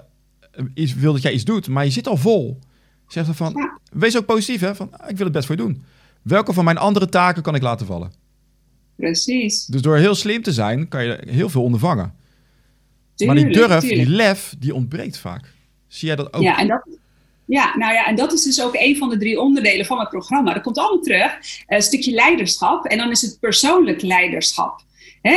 iets, 0.73 0.93
wil 0.93 1.13
dat 1.13 1.21
jij 1.21 1.33
iets 1.33 1.43
doet, 1.43 1.67
maar 1.67 1.85
je 1.85 1.91
zit 1.91 2.07
al 2.07 2.17
vol. 2.17 2.59
Zeg 3.07 3.25
dan 3.25 3.35
van, 3.35 3.69
wees 3.91 4.17
ook 4.17 4.25
positief, 4.25 4.61
hè? 4.61 4.75
Van, 4.75 4.91
ik 5.07 5.15
wil 5.17 5.25
het 5.25 5.31
best 5.31 5.45
voor 5.45 5.55
je 5.55 5.61
doen. 5.61 5.83
Welke 6.21 6.53
van 6.53 6.63
mijn 6.65 6.77
andere 6.77 7.09
taken 7.09 7.43
kan 7.43 7.55
ik 7.55 7.61
laten 7.61 7.85
vallen? 7.85 8.11
Precies. 8.95 9.65
Dus 9.65 9.81
door 9.81 9.97
heel 9.97 10.15
slim 10.15 10.41
te 10.41 10.53
zijn, 10.53 10.87
kan 10.87 11.03
je 11.05 11.23
heel 11.27 11.49
veel 11.49 11.63
ondervangen. 11.63 12.13
maar 13.25 13.35
die 13.35 13.51
durf, 13.51 13.83
die 13.83 14.09
lef, 14.09 14.55
die 14.59 14.73
ontbreekt 14.73 15.17
vaak. 15.17 15.53
Zie 15.87 16.07
jij 16.07 16.15
dat 16.15 16.33
ook? 16.33 16.41
Ja, 16.41 16.59
en 16.59 16.67
dat, 16.67 16.87
ja, 17.45 17.77
nou 17.77 17.93
ja, 17.93 18.05
en 18.05 18.15
dat 18.15 18.33
is 18.33 18.43
dus 18.43 18.61
ook 18.61 18.75
een 18.75 18.97
van 18.97 19.09
de 19.09 19.17
drie 19.17 19.39
onderdelen 19.39 19.85
van 19.85 19.99
het 19.99 20.09
programma. 20.09 20.53
Dat 20.53 20.63
komt 20.63 20.77
allemaal 20.77 21.01
terug. 21.01 21.31
Een 21.67 21.81
stukje 21.81 22.11
leiderschap 22.11 22.85
en 22.85 22.97
dan 22.97 23.11
is 23.11 23.21
het 23.21 23.39
persoonlijk 23.39 24.01
leiderschap 24.01 24.85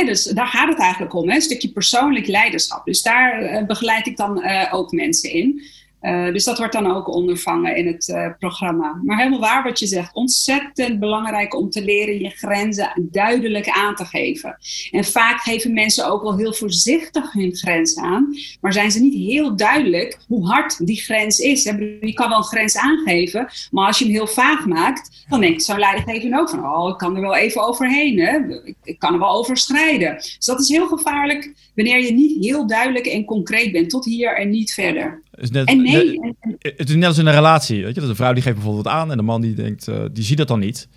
dus 0.05 0.23
daar 0.23 0.47
gaat 0.47 0.69
het 0.69 0.79
eigenlijk 0.79 1.13
om, 1.13 1.29
een 1.29 1.41
stukje 1.41 1.69
persoonlijk 1.69 2.27
leiderschap. 2.27 2.85
Dus 2.85 3.01
daar 3.01 3.43
uh, 3.43 3.65
begeleid 3.65 4.07
ik 4.07 4.17
dan 4.17 4.43
uh, 4.43 4.73
ook 4.73 4.91
mensen 4.91 5.31
in. 5.31 5.61
Uh, 6.01 6.33
dus 6.33 6.43
dat 6.43 6.57
wordt 6.57 6.73
dan 6.73 6.91
ook 6.91 7.07
ondervangen 7.07 7.75
in 7.75 7.87
het 7.87 8.07
uh, 8.07 8.27
programma. 8.39 8.99
Maar 9.03 9.17
helemaal 9.17 9.39
waar 9.39 9.63
wat 9.63 9.79
je 9.79 9.87
zegt. 9.87 10.15
Ontzettend 10.15 10.99
belangrijk 10.99 11.55
om 11.55 11.69
te 11.69 11.83
leren 11.83 12.19
je 12.19 12.29
grenzen 12.29 13.09
duidelijk 13.11 13.69
aan 13.69 13.95
te 13.95 14.05
geven. 14.05 14.57
En 14.91 15.03
vaak 15.03 15.39
geven 15.39 15.73
mensen 15.73 16.07
ook 16.07 16.21
wel 16.21 16.37
heel 16.37 16.53
voorzichtig 16.53 17.31
hun 17.31 17.55
grens 17.55 17.97
aan. 17.97 18.35
Maar 18.61 18.73
zijn 18.73 18.91
ze 18.91 18.99
niet 18.99 19.13
heel 19.13 19.55
duidelijk 19.55 20.19
hoe 20.27 20.47
hard 20.47 20.87
die 20.87 21.01
grens 21.01 21.39
is. 21.39 21.63
Je 21.63 22.13
kan 22.13 22.29
wel 22.29 22.37
een 22.37 22.43
grens 22.43 22.77
aangeven. 22.77 23.47
Maar 23.71 23.87
als 23.87 23.99
je 23.99 24.05
hem 24.05 24.13
heel 24.13 24.27
vaag 24.27 24.65
maakt. 24.65 25.25
Dan 25.29 25.41
denkt 25.41 25.63
zo'n 25.63 25.79
leidinggever 25.79 26.39
ook 26.39 26.49
van. 26.49 26.65
Oh, 26.65 26.89
ik 26.89 26.97
kan 26.97 27.15
er 27.15 27.21
wel 27.21 27.35
even 27.35 27.67
overheen. 27.67 28.19
Hè? 28.19 28.37
Ik, 28.83 28.99
kan 28.99 29.13
er 29.13 29.19
wel 29.19 29.35
over 29.35 29.57
strijden. 29.57 30.15
Dus 30.15 30.45
dat 30.45 30.59
is 30.59 30.67
heel 30.67 30.87
gevaarlijk. 30.87 31.53
Wanneer 31.75 31.99
je 31.99 32.13
niet 32.13 32.45
heel 32.45 32.67
duidelijk 32.67 33.05
en 33.05 33.25
concreet 33.25 33.71
bent. 33.71 33.89
Tot 33.89 34.05
hier 34.05 34.37
en 34.37 34.49
niet 34.49 34.73
verder. 34.73 35.21
Is 35.41 35.51
net, 35.51 35.67
en 35.67 35.81
nee. 35.81 36.35
het 36.59 36.89
is 36.89 36.95
net 36.95 37.07
als 37.07 37.17
in 37.17 37.25
een 37.25 37.33
relatie. 37.33 37.83
Weet 37.83 37.95
je? 37.95 38.01
Dat 38.01 38.09
een 38.09 38.15
vrouw 38.15 38.33
die 38.33 38.43
geeft 38.43 38.55
bijvoorbeeld 38.55 38.85
wat 38.85 38.93
aan 38.93 39.11
en 39.11 39.17
de 39.17 39.23
man 39.23 39.41
die 39.41 39.53
denkt, 39.53 39.87
uh, 39.87 39.95
die 40.11 40.23
ziet 40.23 40.37
dat 40.37 40.47
dan 40.47 40.59
niet. 40.59 40.87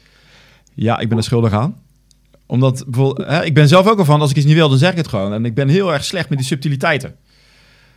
Ja, 0.75 0.99
ik 0.99 1.09
ben 1.09 1.19
er 1.19 1.25
schuldig 1.25 1.53
aan. 1.53 1.83
Omdat 2.47 2.85
bijvoorbeeld, 2.87 3.29
hè, 3.29 3.45
ik 3.45 3.55
ben 3.55 3.69
zelf 3.69 3.87
ook 3.87 3.99
al 3.99 4.05
van, 4.05 4.21
als 4.21 4.31
ik 4.31 4.37
iets 4.37 4.47
niet 4.47 4.55
wil, 4.55 4.69
dan 4.69 4.79
zeg 4.79 4.91
ik 4.91 4.97
het 4.97 5.09
gewoon. 5.09 5.33
En 5.33 5.45
ik 5.45 5.55
ben 5.55 5.69
heel 5.69 5.93
erg 5.93 6.05
slecht 6.05 6.29
met 6.29 6.39
die 6.39 6.47
subtiliteiten. 6.47 7.17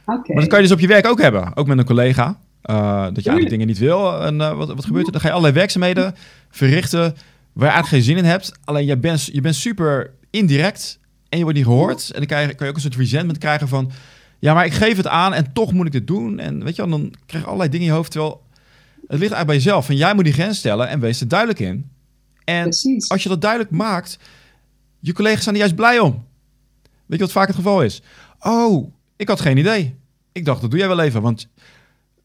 Okay. 0.06 0.22
Maar 0.28 0.40
dat 0.40 0.48
kan 0.48 0.58
je 0.58 0.64
dus 0.64 0.74
op 0.74 0.80
je 0.80 0.88
werk 0.88 1.08
ook 1.08 1.22
hebben. 1.22 1.56
Ook 1.56 1.68
met 1.68 1.78
een 1.78 1.86
collega. 1.86 2.40
Uh, 2.70 3.04
dat 3.04 3.24
je 3.24 3.30
eigenlijk 3.30 3.50
dingen 3.50 3.68
niet 3.68 3.78
wil. 3.78 4.22
En 4.22 4.36
uh, 4.36 4.54
wat, 4.54 4.68
wat 4.68 4.86
gebeurt 4.86 5.06
er? 5.06 5.12
Dan 5.12 5.22
ga 5.22 5.28
je 5.28 5.34
allerlei 5.34 5.60
werkzaamheden 5.60 6.16
verrichten 6.50 7.02
waar 7.54 7.68
je 7.68 7.74
eigenlijk 7.74 7.88
geen 7.88 8.02
zin 8.02 8.18
in 8.18 8.30
hebt. 8.30 8.52
Alleen 8.64 8.86
je 8.86 8.98
bent, 8.98 9.26
je 9.26 9.42
bent 9.42 9.56
super 9.56 10.14
indirect 10.30 11.00
en 11.30 11.38
je 11.38 11.44
wordt 11.44 11.58
niet 11.58 11.68
gehoord. 11.68 12.12
En 12.12 12.18
dan 12.18 12.28
kan 12.28 12.42
je, 12.42 12.48
kan 12.48 12.66
je 12.66 12.68
ook 12.68 12.76
een 12.76 12.82
soort 12.82 12.96
resentment 12.96 13.38
krijgen 13.38 13.68
van... 13.68 13.92
Ja, 14.40 14.54
maar 14.54 14.66
ik 14.66 14.74
geef 14.74 14.98
het 14.98 15.08
aan 15.08 15.34
en 15.34 15.54
toch 15.54 15.74
moet 15.74 15.88
ik 15.88 15.94
het 15.94 16.08
doen. 16.08 16.40
En 16.40 16.64
weet 16.64 16.76
je 16.76 16.82
wel, 16.82 17.00
dan 17.00 17.14
krijg 17.26 17.44
je 17.44 17.50
allerlei 17.50 17.70
dingen 17.70 17.86
in 17.86 17.92
je 17.92 17.98
hoofd. 17.98 18.12
Terwijl 18.12 18.44
het 19.08 19.20
ligt 19.20 19.34
eigenlijk 19.34 19.46
bij 19.46 19.56
jezelf. 19.56 19.86
Van 19.86 19.96
jij 19.96 20.14
moet 20.14 20.24
die 20.24 20.34
grens 20.34 20.58
stellen 20.58 20.88
en 20.88 21.00
wees 21.00 21.22
er 21.22 21.28
duidelijk 21.28 21.60
in. 21.60 21.90
En 22.44 22.66
als 23.08 23.24
je 23.24 23.30
dat 23.30 23.42
duidelijk 23.42 23.72
maakt, 23.72 24.20
je 25.00 25.14
collega's 25.14 25.44
zijn 25.44 25.56
er 25.56 25.62
juist 25.62 25.76
blij 25.76 26.00
om. 26.00 26.26
Weet 27.06 27.20
je 27.20 27.26
wat 27.26 27.32
vaak 27.32 27.48
het 27.48 27.56
geval 27.56 27.84
is? 27.84 28.02
Oh, 28.40 28.92
ik 29.16 29.28
had 29.28 29.42
geen 29.42 29.58
idee. 29.58 29.96
Ik 30.32 30.46
dacht, 30.46 30.62
dat 30.62 30.70
doe 30.70 30.80
jij 30.80 30.88
wel 30.88 31.00
even. 31.00 31.22
Want 31.22 31.48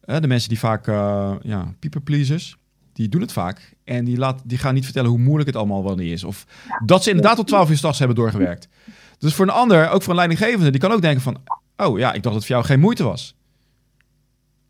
de 0.04 0.26
mensen 0.26 0.48
die 0.48 0.58
vaak, 0.58 0.86
uh, 0.86 1.34
ja, 1.42 1.74
people 1.78 2.00
pleasers, 2.00 2.56
die 2.92 3.08
doen 3.08 3.20
het 3.20 3.32
vaak. 3.32 3.74
En 3.84 4.04
die, 4.04 4.18
laat, 4.18 4.40
die 4.44 4.58
gaan 4.58 4.74
niet 4.74 4.84
vertellen 4.84 5.10
hoe 5.10 5.18
moeilijk 5.18 5.46
het 5.46 5.56
allemaal 5.56 5.84
wel 5.84 5.94
niet 5.94 6.12
is. 6.12 6.24
Of 6.24 6.46
dat 6.84 7.02
ze 7.02 7.10
inderdaad 7.10 7.36
tot 7.36 7.46
12 7.46 7.70
uur 7.70 7.76
s'nachts 7.76 7.98
hebben 7.98 8.16
doorgewerkt. 8.16 8.68
Dus 9.18 9.34
voor 9.34 9.46
een 9.46 9.52
ander, 9.52 9.88
ook 9.88 10.02
voor 10.02 10.10
een 10.10 10.18
leidinggevende, 10.18 10.70
die 10.70 10.80
kan 10.80 10.92
ook 10.92 11.02
denken 11.02 11.22
van... 11.22 11.40
Oh 11.76 11.98
ja, 11.98 12.12
ik 12.12 12.22
dacht 12.22 12.24
dat 12.24 12.34
het 12.34 12.44
voor 12.44 12.54
jou 12.54 12.64
geen 12.64 12.80
moeite 12.80 13.04
was. 13.04 13.34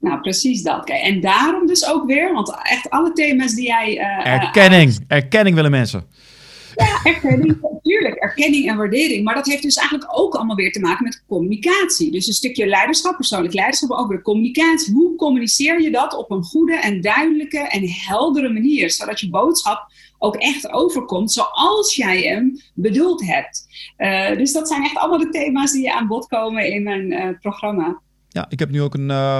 Nou, 0.01 0.21
precies 0.21 0.63
dat. 0.63 0.85
Kijk, 0.85 1.03
en 1.03 1.21
daarom 1.21 1.67
dus 1.67 1.87
ook 1.87 2.07
weer, 2.07 2.33
want 2.33 2.55
echt 2.63 2.91
alle 2.91 3.13
thema's 3.13 3.55
die 3.55 3.67
jij. 3.67 3.99
Uh, 3.99 4.27
erkenning, 4.27 5.05
erkenning 5.09 5.55
willen 5.55 5.71
mensen. 5.71 6.07
Ja, 6.75 7.01
erkenning, 7.05 7.59
natuurlijk, 7.61 8.15
erkenning 8.15 8.69
en 8.69 8.77
waardering. 8.77 9.25
Maar 9.25 9.35
dat 9.35 9.47
heeft 9.47 9.63
dus 9.63 9.77
eigenlijk 9.77 10.19
ook 10.19 10.35
allemaal 10.35 10.57
weer 10.57 10.73
te 10.73 10.81
maken 10.81 11.05
met 11.05 11.25
communicatie. 11.29 12.11
Dus 12.11 12.27
een 12.27 12.33
stukje 12.33 12.67
leiderschap, 12.67 13.17
persoonlijk 13.17 13.55
leiderschap, 13.55 13.89
maar 13.89 13.99
ook 13.99 14.09
weer 14.09 14.23
communicatie. 14.23 14.95
Hoe 14.95 15.17
communiceer 15.17 15.81
je 15.81 15.91
dat 15.91 16.17
op 16.17 16.31
een 16.31 16.43
goede 16.43 16.77
en 16.77 17.01
duidelijke 17.01 17.59
en 17.59 17.89
heldere 17.89 18.53
manier, 18.53 18.91
zodat 18.91 19.21
je 19.21 19.31
boodschap 19.31 19.91
ook 20.23 20.37
echt 20.37 20.70
overkomt 20.70 21.33
zoals 21.33 21.97
jij 21.97 22.20
hem 22.20 22.61
bedoeld 22.75 23.27
hebt. 23.27 23.66
Uh, 23.99 24.37
dus 24.37 24.53
dat 24.53 24.68
zijn 24.68 24.83
echt 24.83 24.97
allemaal 24.97 25.18
de 25.18 25.29
thema's 25.29 25.73
die 25.73 25.93
aan 25.93 26.07
bod 26.07 26.27
komen 26.27 26.73
in 26.73 26.83
mijn 26.83 27.12
uh, 27.12 27.29
programma. 27.41 28.01
Ja, 28.29 28.47
ik 28.49 28.59
heb 28.59 28.70
nu 28.70 28.83
ook 28.83 28.95
een, 28.95 29.09
uh, 29.09 29.39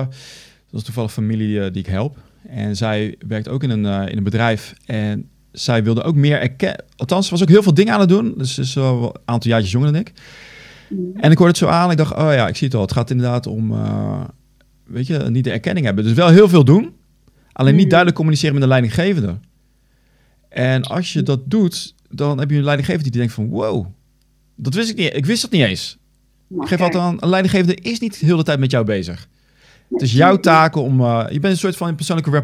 dat 0.71 0.81
is 0.81 0.83
toevallig 0.83 1.13
familie 1.13 1.71
die 1.71 1.83
ik 1.83 1.89
help. 1.89 2.17
En 2.49 2.77
zij 2.77 3.17
werkt 3.29 3.49
ook 3.49 3.63
in 3.63 3.71
een, 3.71 4.09
in 4.09 4.17
een 4.17 4.25
bedrijf. 4.25 4.75
En 4.87 5.31
zij 5.53 5.85
wilde 5.85 6.03
ook 6.03 6.15
meer 6.15 6.41
erkennen. 6.41 6.85
Althans, 6.97 7.31
was 7.31 7.43
ook 7.43 7.49
heel 7.49 7.63
veel 7.63 7.75
dingen 7.75 7.95
aan 7.95 8.01
het 8.01 8.09
doen. 8.09 8.35
Dus 8.37 8.59
is 8.59 8.75
wel 8.75 9.05
een 9.05 9.21
aantal 9.25 9.51
jaartjes 9.51 9.73
jonger 9.73 9.93
dan 9.93 10.01
ik. 10.01 10.13
Mm. 10.89 11.13
En 11.15 11.31
ik 11.31 11.39
hoorde 11.39 11.53
het 11.53 11.63
zo 11.63 11.67
aan. 11.67 11.91
Ik 11.91 11.97
dacht, 11.97 12.15
oh 12.15 12.33
ja, 12.33 12.49
ik 12.49 12.57
zie 12.57 12.67
het 12.67 12.77
al. 12.77 12.83
Het 12.83 12.93
gaat 12.93 13.11
inderdaad 13.11 13.47
om, 13.47 13.75
weet 14.87 15.07
je, 15.07 15.19
niet 15.19 15.45
de 15.45 15.51
erkenning 15.51 15.87
hebben. 15.87 16.05
Dus 16.05 16.13
wel 16.13 16.29
heel 16.29 16.49
veel 16.49 16.65
doen. 16.65 16.95
Alleen 17.53 17.75
niet 17.75 17.83
mm. 17.83 17.89
duidelijk 17.89 18.19
communiceren 18.19 18.55
met 18.55 18.63
de 18.63 18.69
leidinggevende. 18.69 19.39
En 20.53 20.83
als 20.83 21.13
je 21.13 21.23
dat 21.23 21.51
doet, 21.51 21.95
dan 22.11 22.39
heb 22.39 22.51
je 22.51 22.57
een 22.57 22.65
leidinggevende 22.65 23.11
die 23.11 23.19
denkt 23.19 23.35
van... 23.35 23.49
wow, 23.49 23.87
dat 24.55 24.75
wist 24.75 24.91
ik 24.91 24.97
niet. 24.97 25.15
Ik 25.15 25.27
wist 25.27 25.43
dat 25.43 25.51
niet 25.51 25.63
eens. 25.63 25.99
Geef 26.59 26.81
altijd 26.81 27.03
aan, 27.03 27.17
een 27.21 27.29
leidinggevende 27.29 27.75
is 27.75 27.99
niet 27.99 28.21
de 28.21 28.27
hele 28.27 28.43
tijd 28.43 28.59
met 28.59 28.71
jou 28.71 28.85
bezig. 28.85 29.29
Het 29.91 30.03
is 30.03 30.13
jouw 30.13 30.37
taak 30.37 30.77
om... 30.77 31.01
Uh, 31.01 31.25
je 31.31 31.41
bent 31.41 31.53
een 31.53 31.59
soort 31.59 31.77
van 31.77 31.89
een 31.89 31.95
persoonlijke 31.95 32.43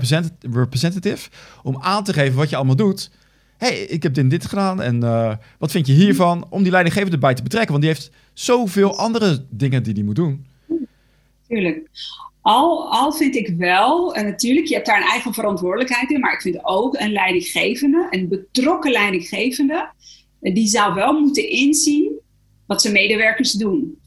representative... 0.53 1.29
om 1.63 1.77
aan 1.81 2.05
te 2.05 2.13
geven 2.13 2.37
wat 2.37 2.51
je 2.51 2.57
allemaal 2.57 2.77
doet. 2.77 3.11
hey, 3.57 3.79
ik 3.79 4.03
heb 4.03 4.15
dit 4.15 4.25
en 4.25 4.31
dit 4.31 4.47
gedaan 4.47 4.83
en 4.83 4.97
uh, 5.05 5.35
wat 5.59 5.71
vind 5.71 5.87
je 5.87 5.93
hiervan? 5.93 6.47
Om 6.51 6.63
die 6.63 6.73
leidinggevende 6.73 7.15
erbij 7.15 7.35
te 7.35 7.43
betrekken. 7.43 7.71
Want 7.71 7.83
die 7.83 7.93
heeft 7.93 8.11
zoveel 8.33 8.99
andere 8.99 9.45
dingen 9.51 9.83
die 9.83 9.95
hij 9.95 10.03
moet 10.03 10.17
doen. 10.17 10.47
Tuurlijk. 11.49 11.89
Al, 12.49 12.91
al 12.91 13.13
vind 13.13 13.35
ik 13.35 13.55
wel, 13.57 14.15
en 14.15 14.25
natuurlijk, 14.25 14.67
je 14.67 14.75
hebt 14.75 14.87
daar 14.87 15.01
een 15.01 15.09
eigen 15.09 15.35
verantwoordelijkheid 15.35 16.11
in, 16.11 16.21
maar 16.21 16.33
ik 16.33 16.41
vind 16.41 16.65
ook 16.65 17.01
een 17.01 17.13
leidinggevende, 17.13 18.07
een 18.11 18.29
betrokken 18.29 18.91
leidinggevende, 18.91 19.93
die 20.41 20.67
zou 20.67 20.95
wel 20.95 21.21
moeten 21.21 21.49
inzien 21.49 22.21
wat 22.67 22.83
zijn 22.83 22.93
medewerkers 22.93 23.53
doen. 23.53 23.98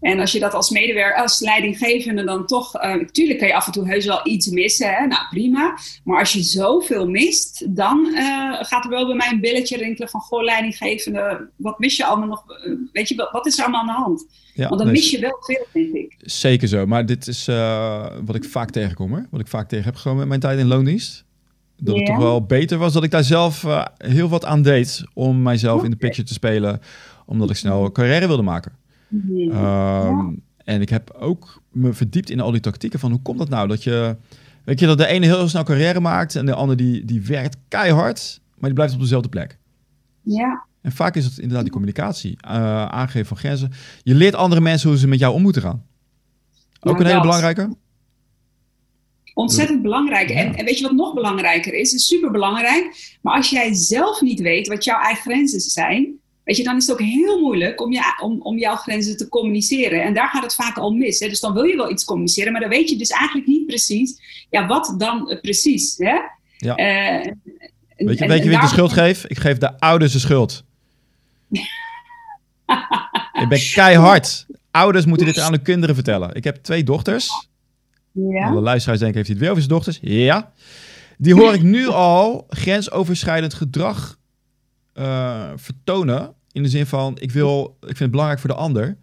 En 0.00 0.20
als 0.20 0.32
je 0.32 0.38
dat 0.38 0.54
als 0.54 0.70
medewerker, 0.70 1.22
als 1.22 1.40
leidinggevende 1.40 2.24
dan 2.24 2.46
toch, 2.46 2.76
uh, 2.76 2.94
natuurlijk 2.94 3.38
kan 3.38 3.48
je 3.48 3.54
af 3.54 3.66
en 3.66 3.72
toe 3.72 3.88
heus 3.88 4.06
wel 4.06 4.20
iets 4.26 4.46
missen, 4.46 4.94
hè? 4.94 5.06
nou 5.06 5.22
prima. 5.30 5.78
Maar 6.04 6.18
als 6.18 6.32
je 6.32 6.42
zoveel 6.42 7.08
mist, 7.08 7.76
dan 7.76 8.06
uh, 8.12 8.54
gaat 8.60 8.84
er 8.84 8.90
wel 8.90 9.06
bij 9.06 9.16
mij 9.16 9.28
een 9.32 9.40
billetje 9.40 9.76
rinkelen 9.76 10.08
van, 10.08 10.20
goh 10.20 10.42
leidinggevende, 10.42 11.48
wat 11.56 11.78
mis 11.78 11.96
je 11.96 12.04
allemaal 12.04 12.28
nog, 12.28 12.44
uh, 12.66 12.74
weet 12.92 13.08
je, 13.08 13.14
wat, 13.14 13.30
wat 13.30 13.46
is 13.46 13.58
er 13.58 13.64
allemaal 13.64 13.80
aan 13.80 13.86
de 13.86 13.92
hand? 13.92 14.26
Ja, 14.54 14.68
Want 14.68 14.80
dan 14.80 14.90
mis 14.90 15.10
je 15.10 15.20
wel 15.20 15.36
veel, 15.40 15.66
vind 15.72 15.94
ik. 15.94 16.14
Zeker 16.18 16.68
zo, 16.68 16.86
maar 16.86 17.06
dit 17.06 17.26
is 17.26 17.46
wat 18.24 18.34
ik 18.34 18.44
vaak 18.44 18.70
tegenkom, 18.70 19.10
hoor. 19.10 19.26
wat 19.30 19.40
ik 19.40 19.48
vaak 19.48 19.68
tegen 19.68 19.84
heb 19.84 19.96
gekomen 19.96 20.18
met 20.18 20.28
mijn 20.28 20.40
tijd 20.40 20.58
in 20.58 20.66
loondienst. 20.66 21.24
Dat 21.76 21.96
het 21.96 22.06
toch 22.06 22.18
wel 22.18 22.44
beter 22.44 22.78
was 22.78 22.92
dat 22.92 23.04
ik 23.04 23.10
daar 23.10 23.24
zelf 23.24 23.66
heel 23.96 24.28
wat 24.28 24.44
aan 24.44 24.62
deed 24.62 25.04
om 25.14 25.42
mijzelf 25.42 25.84
in 25.84 25.90
de 25.90 25.96
picture 25.96 26.26
te 26.26 26.32
spelen, 26.32 26.80
omdat 27.26 27.50
ik 27.50 27.56
snel 27.56 27.84
een 27.84 27.92
carrière 27.92 28.26
wilde 28.26 28.42
maken. 28.42 28.72
Ehm, 29.50 30.34
en 30.64 30.80
ik 30.80 30.88
heb 30.88 31.10
ook 31.10 31.62
me 31.72 31.92
verdiept 31.92 32.30
in 32.30 32.40
al 32.40 32.50
die 32.50 32.60
tactieken 32.60 32.98
van 32.98 33.10
hoe 33.10 33.22
komt 33.22 33.38
dat 33.38 33.48
nou 33.48 33.68
dat 33.68 33.84
je, 33.84 34.16
weet 34.64 34.80
je, 34.80 34.86
dat 34.86 34.98
de 34.98 35.06
ene 35.06 35.26
heel 35.26 35.48
snel 35.48 35.64
carrière 35.64 36.00
maakt 36.00 36.36
en 36.36 36.46
de 36.46 36.54
ander 36.54 36.76
die, 36.76 37.04
die 37.04 37.22
werkt 37.22 37.56
keihard, 37.68 38.40
maar 38.54 38.68
die 38.68 38.74
blijft 38.74 38.94
op 38.94 39.00
dezelfde 39.00 39.28
plek. 39.28 39.58
Ja. 40.22 40.64
En 40.82 40.92
vaak 40.92 41.16
is 41.16 41.24
het 41.24 41.38
inderdaad 41.38 41.62
die 41.62 41.72
communicatie, 41.72 42.38
uh, 42.46 42.86
aangeven 42.86 43.26
van 43.26 43.36
grenzen. 43.36 43.72
Je 44.02 44.14
leert 44.14 44.34
andere 44.34 44.60
mensen 44.60 44.88
hoe 44.88 44.98
ze 44.98 45.08
met 45.08 45.18
jou 45.18 45.34
om 45.34 45.42
moeten 45.42 45.62
gaan. 45.62 45.84
Ook 46.80 47.00
een 47.00 47.06
hele 47.06 47.20
belangrijke. 47.20 47.76
Ontzettend 49.34 49.82
belangrijk. 49.82 50.30
En, 50.30 50.54
en, 50.54 50.64
weet 50.64 50.78
je 50.78 50.84
wat 50.84 50.92
nog 50.92 51.14
belangrijker 51.14 51.74
is? 51.74 51.90
Het 51.90 52.00
is 52.00 52.06
super 52.06 52.30
belangrijk. 52.30 53.16
Maar 53.22 53.36
als 53.36 53.50
jij 53.50 53.74
zelf 53.74 54.20
niet 54.20 54.40
weet 54.40 54.68
wat 54.68 54.84
jouw 54.84 55.00
eigen 55.00 55.22
grenzen 55.22 55.60
zijn, 55.60 56.18
Weet 56.50 56.58
je, 56.58 56.64
dan 56.64 56.76
is 56.76 56.86
het 56.86 56.92
ook 56.92 57.06
heel 57.06 57.40
moeilijk 57.40 57.80
om, 57.80 57.92
je, 57.92 58.00
om, 58.22 58.42
om 58.42 58.58
jouw 58.58 58.74
grenzen 58.74 59.16
te 59.16 59.28
communiceren. 59.28 60.02
En 60.02 60.14
daar 60.14 60.28
gaat 60.28 60.42
het 60.42 60.54
vaak 60.54 60.76
al 60.76 60.90
mis. 60.90 61.18
Hè? 61.18 61.28
Dus 61.28 61.40
dan 61.40 61.52
wil 61.52 61.62
je 61.62 61.76
wel 61.76 61.90
iets 61.90 62.04
communiceren, 62.04 62.52
maar 62.52 62.60
dan 62.60 62.70
weet 62.70 62.90
je 62.90 62.96
dus 62.96 63.10
eigenlijk 63.10 63.48
niet 63.48 63.66
precies, 63.66 64.20
ja, 64.50 64.66
wat 64.66 64.94
dan 64.98 65.38
precies. 65.40 65.94
Hè? 65.96 66.16
Ja. 66.56 66.78
Uh, 66.78 67.32
weet 67.96 68.18
je, 68.18 68.26
weet 68.26 68.42
je 68.42 68.48
wie 68.48 68.56
ik 68.56 68.60
de 68.60 68.66
schuld 68.66 68.92
geef? 68.92 69.24
Ik 69.26 69.38
geef 69.38 69.58
de 69.58 69.78
ouders 69.78 70.12
de 70.12 70.18
schuld. 70.18 70.64
ik 73.32 73.48
ben 73.48 73.60
keihard. 73.74 74.46
Ouders 74.70 75.04
moeten 75.04 75.26
dit 75.26 75.38
aan 75.38 75.52
de 75.52 75.62
kinderen 75.62 75.94
vertellen. 75.94 76.34
Ik 76.34 76.44
heb 76.44 76.56
twee 76.56 76.84
dochters. 76.84 77.48
Ja. 78.12 78.46
Alle 78.46 78.60
luisteraars 78.60 79.00
denken, 79.00 79.16
heeft 79.16 79.28
hij 79.28 79.36
het 79.36 79.46
weer 79.46 79.50
over 79.50 79.62
zijn 79.62 79.74
dochters? 79.74 79.98
Ja. 80.02 80.52
Die 81.18 81.34
hoor 81.34 81.54
ik 81.54 81.62
nu 81.62 81.86
al 81.88 82.46
grensoverschrijdend 82.48 83.54
gedrag 83.54 84.18
uh, 84.94 85.50
vertonen. 85.56 86.38
In 86.52 86.62
de 86.62 86.68
zin 86.68 86.86
van, 86.86 87.18
ik, 87.18 87.30
wil, 87.30 87.76
ik 87.80 87.86
vind 87.86 87.98
het 87.98 88.10
belangrijk 88.10 88.40
voor 88.40 88.50
de 88.50 88.56
ander. 88.56 88.96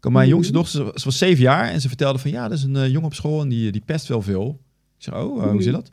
Mijn 0.00 0.14
mhm. 0.14 0.28
jongste 0.28 0.52
dochter, 0.52 0.90
ze 0.94 1.04
was 1.04 1.18
zeven 1.18 1.42
jaar 1.42 1.68
en 1.68 1.80
ze 1.80 1.88
vertelde 1.88 2.18
van... 2.18 2.30
ja, 2.30 2.44
er 2.44 2.52
is 2.52 2.62
een 2.62 2.74
uh, 2.74 2.86
jongen 2.86 3.06
op 3.06 3.14
school 3.14 3.40
en 3.40 3.48
die, 3.48 3.72
die 3.72 3.82
pest 3.84 4.06
wel 4.06 4.22
veel. 4.22 4.60
Ik 4.98 5.04
zeg, 5.04 5.14
oh, 5.14 5.44
uh, 5.44 5.50
hoe 5.50 5.62
zit 5.62 5.72
dat? 5.72 5.90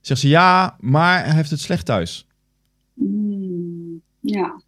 Zegt 0.00 0.20
ze, 0.20 0.28
ja, 0.28 0.76
maar 0.80 1.24
hij 1.24 1.34
heeft 1.34 1.50
het 1.50 1.60
slecht 1.60 1.86
thuis. 1.86 2.26
Mm, 2.94 4.00
ja. 4.20 4.60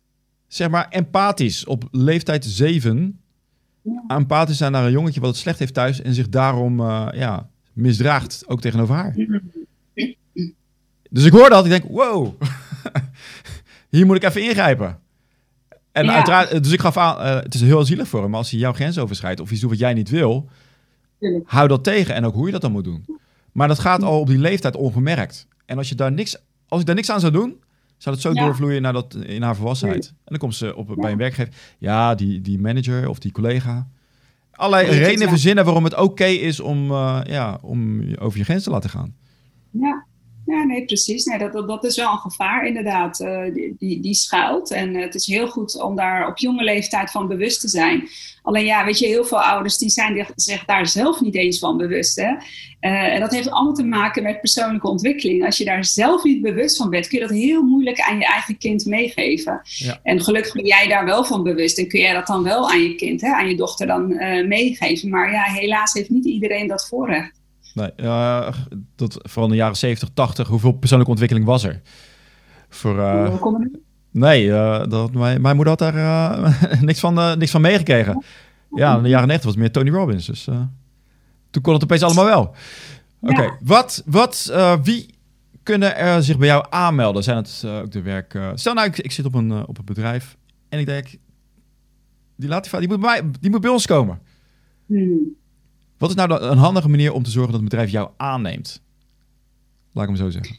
Zeg 0.46 0.70
maar 0.70 0.88
empathisch, 0.88 1.64
op 1.64 1.88
leeftijd 1.90 2.44
zeven... 2.44 3.20
Ja. 3.82 4.04
empathisch 4.06 4.56
zijn 4.56 4.72
naar 4.72 4.84
een 4.84 4.92
jongetje 4.92 5.20
wat 5.20 5.30
het 5.30 5.38
slecht 5.38 5.58
heeft 5.58 5.74
thuis... 5.74 6.02
en 6.02 6.14
zich 6.14 6.28
daarom 6.28 6.80
ja, 7.12 7.50
misdraagt, 7.72 8.44
ook 8.46 8.60
tegenover 8.60 8.94
haar. 8.94 9.14
Mhm. 9.16 9.38
Dus 11.10 11.24
ik 11.24 11.32
hoor 11.32 11.48
dat, 11.48 11.64
ik 11.64 11.70
denk, 11.70 11.84
wow... 11.84 12.42
hier 13.90 14.06
moet 14.06 14.16
ik 14.16 14.22
even 14.22 14.42
ingrijpen. 14.42 14.98
En 16.00 16.10
uiteraard, 16.10 16.62
dus 16.62 16.72
ik 16.72 16.80
gaf 16.80 16.96
aan, 16.96 17.26
uh, 17.26 17.34
het 17.34 17.54
is 17.54 17.60
heel 17.60 17.84
zielig 17.84 18.08
voor 18.08 18.22
hem, 18.22 18.34
als 18.34 18.50
hij 18.50 18.60
jouw 18.60 18.72
grens 18.72 18.98
overschrijdt 18.98 19.40
of 19.40 19.50
iets 19.50 19.60
doet 19.60 19.70
wat 19.70 19.78
jij 19.78 19.94
niet 19.94 20.10
wil, 20.10 20.48
hou 21.44 21.68
dat 21.68 21.84
tegen 21.84 22.14
en 22.14 22.24
ook 22.24 22.34
hoe 22.34 22.46
je 22.46 22.52
dat 22.52 22.60
dan 22.60 22.72
moet 22.72 22.84
doen. 22.84 23.04
Maar 23.52 23.68
dat 23.68 23.78
gaat 23.78 24.02
al 24.02 24.20
op 24.20 24.26
die 24.26 24.38
leeftijd 24.38 24.76
ongemerkt. 24.76 25.46
En 25.66 25.78
als 25.78 25.88
je 25.88 25.94
daar 25.94 26.12
niks, 26.12 26.36
als 26.68 26.80
ik 26.80 26.86
daar 26.86 26.94
niks 26.94 27.10
aan 27.10 27.20
zou 27.20 27.32
doen, 27.32 27.60
zou 27.96 28.14
het 28.14 28.24
zo 28.24 28.32
doorvloeien 28.32 28.82
naar 28.82 28.92
dat, 28.92 29.14
in 29.14 29.42
haar 29.42 29.56
volwassenheid. 29.56 30.06
En 30.06 30.14
dan 30.24 30.38
komt 30.38 30.54
ze 30.54 30.76
op, 30.76 30.94
bij 30.96 31.12
een 31.12 31.18
werkgever, 31.18 31.54
ja, 31.78 32.14
die, 32.14 32.40
die 32.40 32.58
manager 32.58 33.08
of 33.08 33.18
die 33.18 33.32
collega. 33.32 33.88
Allerlei 34.52 34.98
redenen 34.98 35.28
verzinnen 35.28 35.64
waarom 35.64 35.84
het 35.84 35.96
oké 35.96 36.24
is 36.24 36.60
om, 36.60 36.90
uh, 36.90 37.20
ja, 37.24 37.58
om 37.62 38.02
over 38.16 38.38
je 38.38 38.44
grens 38.44 38.64
te 38.64 38.70
laten 38.70 38.90
gaan. 38.90 39.14
Ja, 39.70 40.06
ja, 40.50 40.64
nee, 40.64 40.84
precies. 40.84 41.24
Nee, 41.24 41.38
dat, 41.38 41.52
dat, 41.52 41.68
dat 41.68 41.84
is 41.84 41.96
wel 41.96 42.12
een 42.12 42.18
gevaar, 42.18 42.66
inderdaad, 42.66 43.20
uh, 43.20 43.54
die, 43.54 43.74
die, 43.78 44.00
die, 44.00 44.14
schuilt. 44.14 44.70
En 44.70 44.94
uh, 44.94 45.02
het 45.02 45.14
is 45.14 45.26
heel 45.26 45.48
goed 45.48 45.82
om 45.82 45.96
daar 45.96 46.28
op 46.28 46.38
jonge 46.38 46.64
leeftijd 46.64 47.10
van 47.10 47.28
bewust 47.28 47.60
te 47.60 47.68
zijn. 47.68 48.08
Alleen 48.42 48.64
ja, 48.64 48.84
weet 48.84 48.98
je, 48.98 49.06
heel 49.06 49.24
veel 49.24 49.40
ouders 49.40 49.78
die 49.78 49.88
zijn 49.88 50.26
zich 50.34 50.64
daar 50.64 50.86
zelf 50.86 51.20
niet 51.20 51.34
eens 51.34 51.58
van 51.58 51.76
bewust. 51.76 52.16
Hè? 52.16 52.30
Uh, 52.30 53.14
en 53.14 53.20
dat 53.20 53.32
heeft 53.32 53.50
allemaal 53.50 53.74
te 53.74 53.84
maken 53.84 54.22
met 54.22 54.40
persoonlijke 54.40 54.88
ontwikkeling. 54.88 55.44
Als 55.44 55.58
je 55.58 55.64
daar 55.64 55.84
zelf 55.84 56.24
niet 56.24 56.42
bewust 56.42 56.76
van 56.76 56.90
bent, 56.90 57.08
kun 57.08 57.18
je 57.18 57.26
dat 57.26 57.36
heel 57.36 57.62
moeilijk 57.62 58.00
aan 58.00 58.18
je 58.18 58.26
eigen 58.26 58.58
kind 58.58 58.86
meegeven. 58.86 59.60
Ja. 59.62 60.00
En 60.02 60.20
gelukkig 60.20 60.52
ben 60.52 60.66
jij 60.66 60.88
daar 60.88 61.04
wel 61.04 61.24
van 61.24 61.42
bewust 61.42 61.78
en 61.78 61.88
kun 61.88 62.00
jij 62.00 62.12
dat 62.12 62.26
dan 62.26 62.42
wel 62.42 62.70
aan 62.70 62.82
je 62.82 62.94
kind, 62.94 63.20
hè, 63.20 63.32
aan 63.32 63.48
je 63.48 63.56
dochter 63.56 63.86
dan 63.86 64.08
meegeven. 64.48 65.10
Maar 65.10 65.32
ja, 65.32 65.42
helaas 65.42 65.92
heeft 65.92 66.10
niet 66.10 66.24
iedereen 66.24 66.66
dat 66.66 66.86
voorrecht. 66.88 67.39
Nee, 67.74 67.92
uh, 67.96 68.52
dat, 68.96 69.18
vooral 69.22 69.44
in 69.44 69.50
de 69.50 69.56
jaren 69.56 69.76
70, 69.76 70.08
80, 70.14 70.48
hoeveel 70.48 70.72
persoonlijke 70.72 71.12
ontwikkeling 71.12 71.46
was 71.48 71.64
er? 71.64 71.80
Voor, 72.68 72.96
uh, 72.96 73.34
nee, 74.10 74.44
uh, 74.44 74.86
dat, 74.88 75.12
mijn, 75.12 75.40
mijn 75.40 75.56
moeder 75.56 75.76
had 75.78 75.92
daar 75.92 76.56
niks, 76.84 77.00
van, 77.00 77.38
niks 77.38 77.50
van 77.50 77.60
meegekregen. 77.60 78.24
Ja, 78.74 78.96
in 78.96 79.02
de 79.02 79.08
jaren 79.08 79.28
90 79.28 79.44
was 79.44 79.54
het 79.54 79.62
meer 79.62 79.72
Tony 79.72 79.90
Robbins. 79.90 80.26
Dus 80.26 80.44
toen 81.50 81.62
kon 81.62 81.74
het 81.74 81.82
opeens 81.82 82.02
allemaal 82.02 82.24
wel. 82.24 82.54
Oké, 83.20 83.56
wat, 83.60 84.02
wat, 84.06 84.52
wie 84.82 85.14
kunnen 85.62 85.96
er 85.96 86.22
zich 86.22 86.38
bij 86.38 86.46
jou 86.46 86.66
aanmelden? 86.70 87.22
Zijn 87.22 87.36
het 87.36 87.64
ook 87.66 87.90
de 87.90 88.02
werk... 88.02 88.38
stel 88.54 88.74
nou, 88.74 88.86
ik, 88.86 88.98
ik 88.98 89.12
zit 89.12 89.24
op 89.24 89.34
een, 89.34 89.66
op 89.66 89.78
een 89.78 89.84
bedrijf 89.84 90.36
en 90.68 90.78
ik 90.78 90.86
denk... 90.86 91.08
Die, 92.36 92.48
laat 92.48 92.78
die, 92.78 92.88
moet, 92.88 93.00
bij, 93.00 93.22
die 93.40 93.50
moet 93.50 93.60
bij 93.60 93.70
ons 93.70 93.86
komen. 93.86 94.18
Hmm. 94.86 95.38
Wat 96.00 96.10
is 96.10 96.14
nou 96.14 96.42
een 96.42 96.58
handige 96.58 96.88
manier 96.88 97.12
om 97.12 97.22
te 97.22 97.30
zorgen 97.30 97.52
dat 97.52 97.60
het 97.60 97.70
bedrijf 97.70 97.90
jou 97.90 98.10
aanneemt? 98.16 98.82
Laat 99.92 100.08
ik 100.08 100.16
hem 100.16 100.18
zo 100.18 100.30
zeggen. 100.30 100.56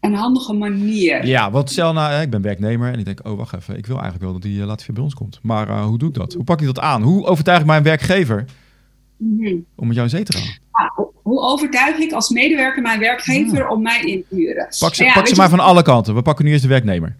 Een 0.00 0.14
handige 0.14 0.52
manier. 0.52 1.26
Ja, 1.26 1.50
want 1.50 1.70
stel 1.70 1.92
nou, 1.92 2.22
ik 2.22 2.30
ben 2.30 2.42
werknemer 2.42 2.92
en 2.92 2.98
ik 2.98 3.04
denk, 3.04 3.26
oh 3.26 3.36
wacht 3.36 3.54
even, 3.54 3.76
ik 3.76 3.86
wil 3.86 3.94
eigenlijk 3.94 4.24
wel 4.24 4.32
dat 4.32 4.42
die 4.42 4.58
uh, 4.58 4.66
Latvia 4.66 4.94
bij 4.94 5.02
ons 5.02 5.14
komt. 5.14 5.38
Maar 5.42 5.68
uh, 5.68 5.84
hoe 5.84 5.98
doe 5.98 6.08
ik 6.08 6.14
dat? 6.14 6.32
Hoe 6.32 6.44
pak 6.44 6.60
ik 6.60 6.66
dat 6.66 6.78
aan? 6.78 7.02
Hoe 7.02 7.26
overtuig 7.26 7.60
ik 7.60 7.66
mijn 7.66 7.82
werkgever 7.82 8.44
mm 9.16 9.64
om 9.74 9.86
met 9.86 9.96
jou 9.96 10.08
in 10.08 10.16
zee 10.16 10.24
te 10.24 10.32
gaan? 10.32 10.58
Ja, 10.72 11.04
hoe 11.22 11.40
overtuig 11.40 11.96
ik 11.96 12.12
als 12.12 12.28
medewerker 12.28 12.82
mijn 12.82 13.00
werkgever 13.00 13.68
om 13.68 13.82
mij 13.82 14.00
in 14.00 14.24
te 14.28 14.34
huren? 14.34 14.66
Pak 14.78 14.94
ze, 14.94 15.02
nou 15.02 15.14
ja, 15.14 15.20
pak 15.20 15.28
ze 15.28 15.36
maar 15.36 15.48
van 15.48 15.60
alle 15.60 15.82
kanten. 15.82 16.14
We 16.14 16.22
pakken 16.22 16.44
nu 16.44 16.50
eerst 16.50 16.62
de 16.62 16.68
werknemer. 16.68 17.16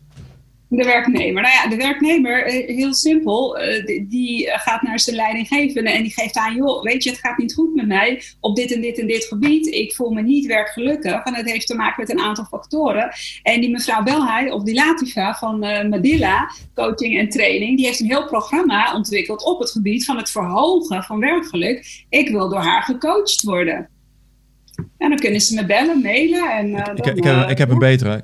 De 0.77 0.85
werknemer. 0.85 1.43
Nou 1.43 1.55
ja, 1.55 1.69
de 1.69 1.77
werknemer, 1.77 2.45
eh, 2.45 2.77
heel 2.77 2.95
simpel, 2.95 3.59
eh, 3.59 4.03
die 4.09 4.51
gaat 4.51 4.83
naar 4.83 5.01
zijn 5.01 5.17
leidinggevende 5.17 5.91
en 5.91 6.03
die 6.03 6.13
geeft 6.13 6.37
aan, 6.37 6.57
joh, 6.57 6.83
weet 6.83 7.05
je, 7.05 7.11
het 7.11 7.19
gaat 7.19 7.39
niet 7.39 7.55
goed 7.55 7.75
met 7.75 7.87
mij 7.87 8.23
op 8.41 8.57
dit 8.57 8.73
en 8.73 8.81
dit 8.81 8.99
en 8.99 9.07
dit 9.07 9.25
gebied. 9.25 9.67
Ik 9.67 9.95
voel 9.95 10.11
me 10.11 10.23
niet 10.23 10.47
werkgelukkig 10.47 11.25
en 11.25 11.35
het 11.35 11.51
heeft 11.51 11.67
te 11.67 11.75
maken 11.75 12.01
met 12.01 12.11
een 12.11 12.25
aantal 12.25 12.45
factoren. 12.45 13.13
En 13.43 13.61
die 13.61 13.71
mevrouw 13.71 14.03
Belhai, 14.03 14.51
of 14.51 14.63
die 14.63 14.75
Latifa 14.75 15.35
van 15.35 15.65
uh, 15.65 15.89
Madilla, 15.89 16.51
coaching 16.75 17.19
en 17.19 17.29
training, 17.29 17.77
die 17.77 17.87
heeft 17.87 18.01
een 18.01 18.07
heel 18.07 18.27
programma 18.27 18.95
ontwikkeld 18.95 19.45
op 19.45 19.61
het 19.61 19.71
gebied 19.71 20.05
van 20.05 20.17
het 20.17 20.31
verhogen 20.31 21.03
van 21.03 21.21
werkgeluk. 21.21 22.05
Ik 22.09 22.29
wil 22.29 22.49
door 22.49 22.63
haar 22.63 22.83
gecoacht 22.83 23.43
worden. 23.43 23.89
En 24.99 25.09
dan 25.09 25.19
kunnen 25.19 25.41
ze 25.41 25.55
me 25.55 25.67
bellen, 25.67 26.03
mailen. 26.03 26.51
En, 26.51 26.69
uh, 26.69 26.79
ik, 26.95 27.07
ik, 27.07 27.25
heb, 27.25 27.49
ik 27.49 27.59
heb 27.59 27.71
een 27.71 27.79
betere 27.79 28.21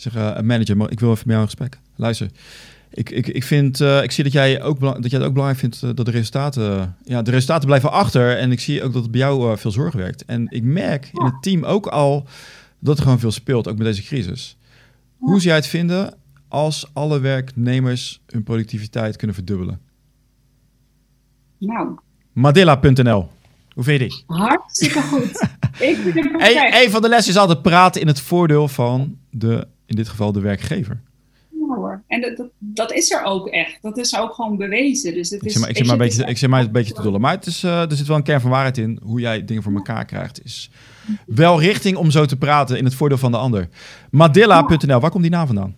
zeg, 0.00 0.16
uh, 0.16 0.40
manager, 0.40 0.76
maar 0.76 0.90
ik 0.90 1.00
wil 1.00 1.10
even 1.10 1.22
met 1.26 1.36
jou 1.36 1.40
in 1.40 1.56
gesprek. 1.56 1.78
Luister, 1.96 2.30
ik, 2.90 3.10
ik, 3.10 3.26
ik, 3.26 3.44
vind, 3.44 3.80
uh, 3.80 4.02
ik 4.02 4.10
zie 4.10 4.24
dat 4.24 4.32
jij, 4.32 4.62
ook 4.62 4.80
dat 4.80 5.10
jij 5.10 5.18
het 5.18 5.28
ook 5.28 5.32
belangrijk 5.32 5.58
vindt 5.58 5.82
uh, 5.82 5.90
dat 5.94 6.06
de 6.06 6.12
resultaten, 6.12 6.96
ja, 7.04 7.22
de 7.22 7.30
resultaten 7.30 7.66
blijven 7.66 7.92
achter. 7.92 8.36
En 8.36 8.52
ik 8.52 8.60
zie 8.60 8.82
ook 8.82 8.92
dat 8.92 9.02
het 9.02 9.10
bij 9.10 9.20
jou 9.20 9.58
veel 9.58 9.70
zorg 9.70 9.94
werkt. 9.94 10.24
En 10.24 10.46
ik 10.48 10.62
merk 10.62 11.10
in 11.12 11.24
het 11.24 11.42
team 11.42 11.64
ook 11.64 11.86
al 11.86 12.26
dat 12.78 12.96
er 12.96 13.02
gewoon 13.02 13.18
veel 13.18 13.30
speelt, 13.30 13.68
ook 13.68 13.76
met 13.76 13.86
deze 13.86 14.02
crisis. 14.02 14.56
Hoe 15.16 15.34
zou 15.34 15.42
jij 15.42 15.54
het 15.54 15.66
vinden 15.66 16.14
als 16.48 16.90
alle 16.92 17.20
werknemers 17.20 18.20
hun 18.26 18.42
productiviteit 18.42 19.16
kunnen 19.16 19.36
verdubbelen? 19.36 19.80
Nou. 21.58 21.98
Madilla.nl. 22.32 23.28
Hoe 23.74 23.84
vind 23.84 24.00
je 24.00 24.08
die? 24.08 24.22
Hartstikke 24.26 25.02
goed. 25.02 25.30
ik 25.88 25.96
vind 25.96 26.14
het 26.14 26.30
perfect. 26.30 26.74
Een, 26.74 26.82
een 26.84 26.90
van 26.90 27.02
de 27.02 27.08
lessen 27.08 27.32
is 27.32 27.38
altijd 27.38 27.62
praten 27.62 28.00
in 28.00 28.06
het 28.06 28.20
voordeel 28.20 28.68
van 28.68 29.16
de 29.30 29.66
in 29.90 29.96
dit 29.96 30.08
geval 30.08 30.32
de 30.32 30.40
werkgever. 30.40 31.00
Ja 31.50 31.74
hoor. 31.74 32.02
En 32.06 32.20
dat, 32.20 32.36
dat, 32.36 32.50
dat, 32.58 32.92
is 32.92 33.10
er 33.10 33.22
ook 33.22 33.48
echt. 33.48 33.78
Dat 33.82 33.98
is 33.98 34.16
ook 34.16 34.34
gewoon 34.34 34.56
bewezen. 34.56 35.14
Dus 35.14 35.30
het 35.30 35.40
ik 35.40 35.46
is, 35.46 35.52
zeg 35.52 35.60
maar, 35.60 35.70
ik 35.70 35.76
zeg 35.76 35.86
maar, 35.86 35.94
een 35.94 36.02
beetje, 36.02 36.24
ik 36.24 36.38
zeg 36.38 36.50
maar 36.50 36.60
een 36.60 36.72
beetje 36.72 36.94
te 36.94 37.02
dollen. 37.02 37.20
Maar 37.20 37.34
het 37.34 37.46
is, 37.46 37.64
uh, 37.64 37.90
er 37.90 37.96
zit 37.96 38.06
wel 38.06 38.16
een 38.16 38.22
kern 38.22 38.40
van 38.40 38.50
waarheid 38.50 38.78
in. 38.78 39.00
Hoe 39.02 39.20
jij 39.20 39.44
dingen 39.44 39.62
voor 39.62 39.74
elkaar 39.74 40.04
krijgt. 40.04 40.44
Is 40.44 40.70
wel 41.26 41.60
richting 41.60 41.96
om 41.96 42.10
zo 42.10 42.24
te 42.24 42.36
praten 42.36 42.78
in 42.78 42.84
het 42.84 42.94
voordeel 42.94 43.18
van 43.18 43.30
de 43.30 43.36
ander. 43.36 43.68
Madilla.nl, 44.10 45.00
waar 45.00 45.10
komt 45.10 45.22
die 45.22 45.32
naam 45.32 45.46
vandaan? 45.46 45.76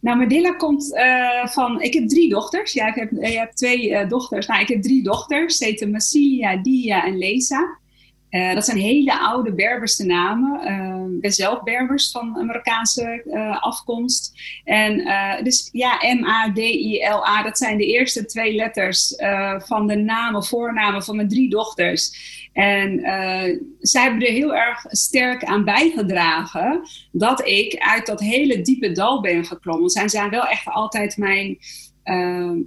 Nou, 0.00 0.18
Madilla 0.18 0.52
komt 0.52 0.94
uh, 0.94 1.46
van. 1.46 1.80
Ik 1.80 1.94
heb 1.94 2.08
drie 2.08 2.28
dochters. 2.28 2.72
Ja, 2.72 2.88
ik 2.88 2.94
heb, 2.94 3.10
je 3.10 3.38
hebt 3.38 3.56
twee 3.56 3.90
uh, 3.90 4.08
dochters. 4.08 4.46
Nou, 4.46 4.60
ik 4.60 4.68
heb 4.68 4.82
drie 4.82 5.02
dochters. 5.02 5.56
Ze 5.56 5.64
heten 5.64 5.90
Massia, 5.90 6.56
Dia 6.56 7.04
en 7.04 7.18
Leza. 7.18 7.78
Uh, 8.30 8.54
dat 8.54 8.64
zijn 8.64 8.78
hele 8.78 9.18
oude 9.18 9.54
Berberse 9.54 10.06
namen. 10.06 10.60
Uh, 10.68 11.14
ik 11.14 11.20
ben 11.20 11.32
zelf 11.32 11.62
Berbers 11.62 12.10
van 12.10 12.46
Marokkaanse 12.46 13.22
uh, 13.26 13.62
afkomst. 13.62 14.32
En 14.64 15.04
dus 15.44 15.68
ja, 15.72 15.98
M-A-D-I-L-A, 16.14 17.42
dat 17.42 17.58
zijn 17.58 17.78
de 17.78 17.86
eerste 17.86 18.24
twee 18.24 18.54
letters 18.54 19.14
van 19.58 19.86
de 19.86 19.96
namen, 19.96 20.44
voornamen 20.44 21.04
van 21.04 21.16
mijn 21.16 21.28
drie 21.28 21.50
dochters. 21.50 22.34
En 22.52 23.00
zij 23.80 24.02
hebben 24.02 24.26
er 24.26 24.32
heel 24.32 24.54
erg 24.54 24.84
sterk 24.88 25.44
aan 25.44 25.64
bijgedragen 25.64 26.82
dat 27.12 27.46
ik 27.46 27.76
uit 27.78 28.06
dat 28.06 28.20
hele 28.20 28.60
diepe 28.60 28.92
dal 28.92 29.20
ben 29.20 29.44
geklommen. 29.44 29.90
Zij 29.90 30.08
zijn 30.08 30.30
wel 30.30 30.46
echt 30.46 30.66
altijd 30.66 31.16
mijn. 31.16 31.58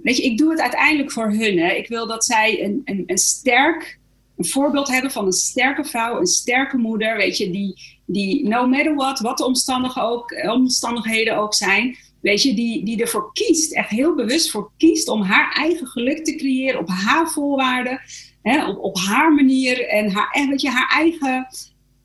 weet 0.02 0.16
je, 0.16 0.22
ik 0.22 0.38
doe 0.38 0.50
het 0.50 0.60
uiteindelijk 0.60 1.12
voor 1.12 1.30
hun. 1.30 1.58
Hè. 1.58 1.72
Ik 1.72 1.88
wil 1.88 2.06
dat 2.06 2.24
zij 2.24 2.64
een, 2.64 2.82
een, 2.84 3.02
een 3.06 3.18
sterk 3.18 3.99
een 4.40 4.46
voorbeeld 4.46 4.88
hebben 4.88 5.10
van 5.10 5.26
een 5.26 5.32
sterke 5.32 5.84
vrouw, 5.84 6.18
een 6.18 6.26
sterke 6.26 6.76
moeder, 6.76 7.16
weet 7.16 7.36
je, 7.36 7.50
die, 7.50 7.74
die 8.06 8.48
no 8.48 8.66
matter 8.66 8.94
what, 8.94 9.20
wat 9.20 9.38
de 9.38 9.44
omstandigheden 9.44 10.10
ook, 10.10 10.52
omstandigheden 10.52 11.36
ook 11.36 11.54
zijn, 11.54 11.96
weet 12.20 12.42
je, 12.42 12.54
die, 12.54 12.84
die 12.84 13.00
ervoor 13.00 13.32
kiest, 13.32 13.72
echt 13.72 13.88
heel 13.88 14.14
bewust 14.14 14.50
voor 14.50 14.70
kiest 14.76 15.08
om 15.08 15.22
haar 15.22 15.52
eigen 15.52 15.86
geluk 15.86 16.24
te 16.24 16.34
creëren 16.34 16.80
op 16.80 16.88
haar 16.88 17.30
voorwaarden, 17.30 18.00
hè, 18.42 18.66
op, 18.68 18.78
op 18.78 18.98
haar 18.98 19.32
manier 19.32 19.88
en 19.88 20.10
haar, 20.10 20.46
weet 20.48 20.60
je, 20.60 20.70
haar 20.70 20.90
eigen 20.92 21.46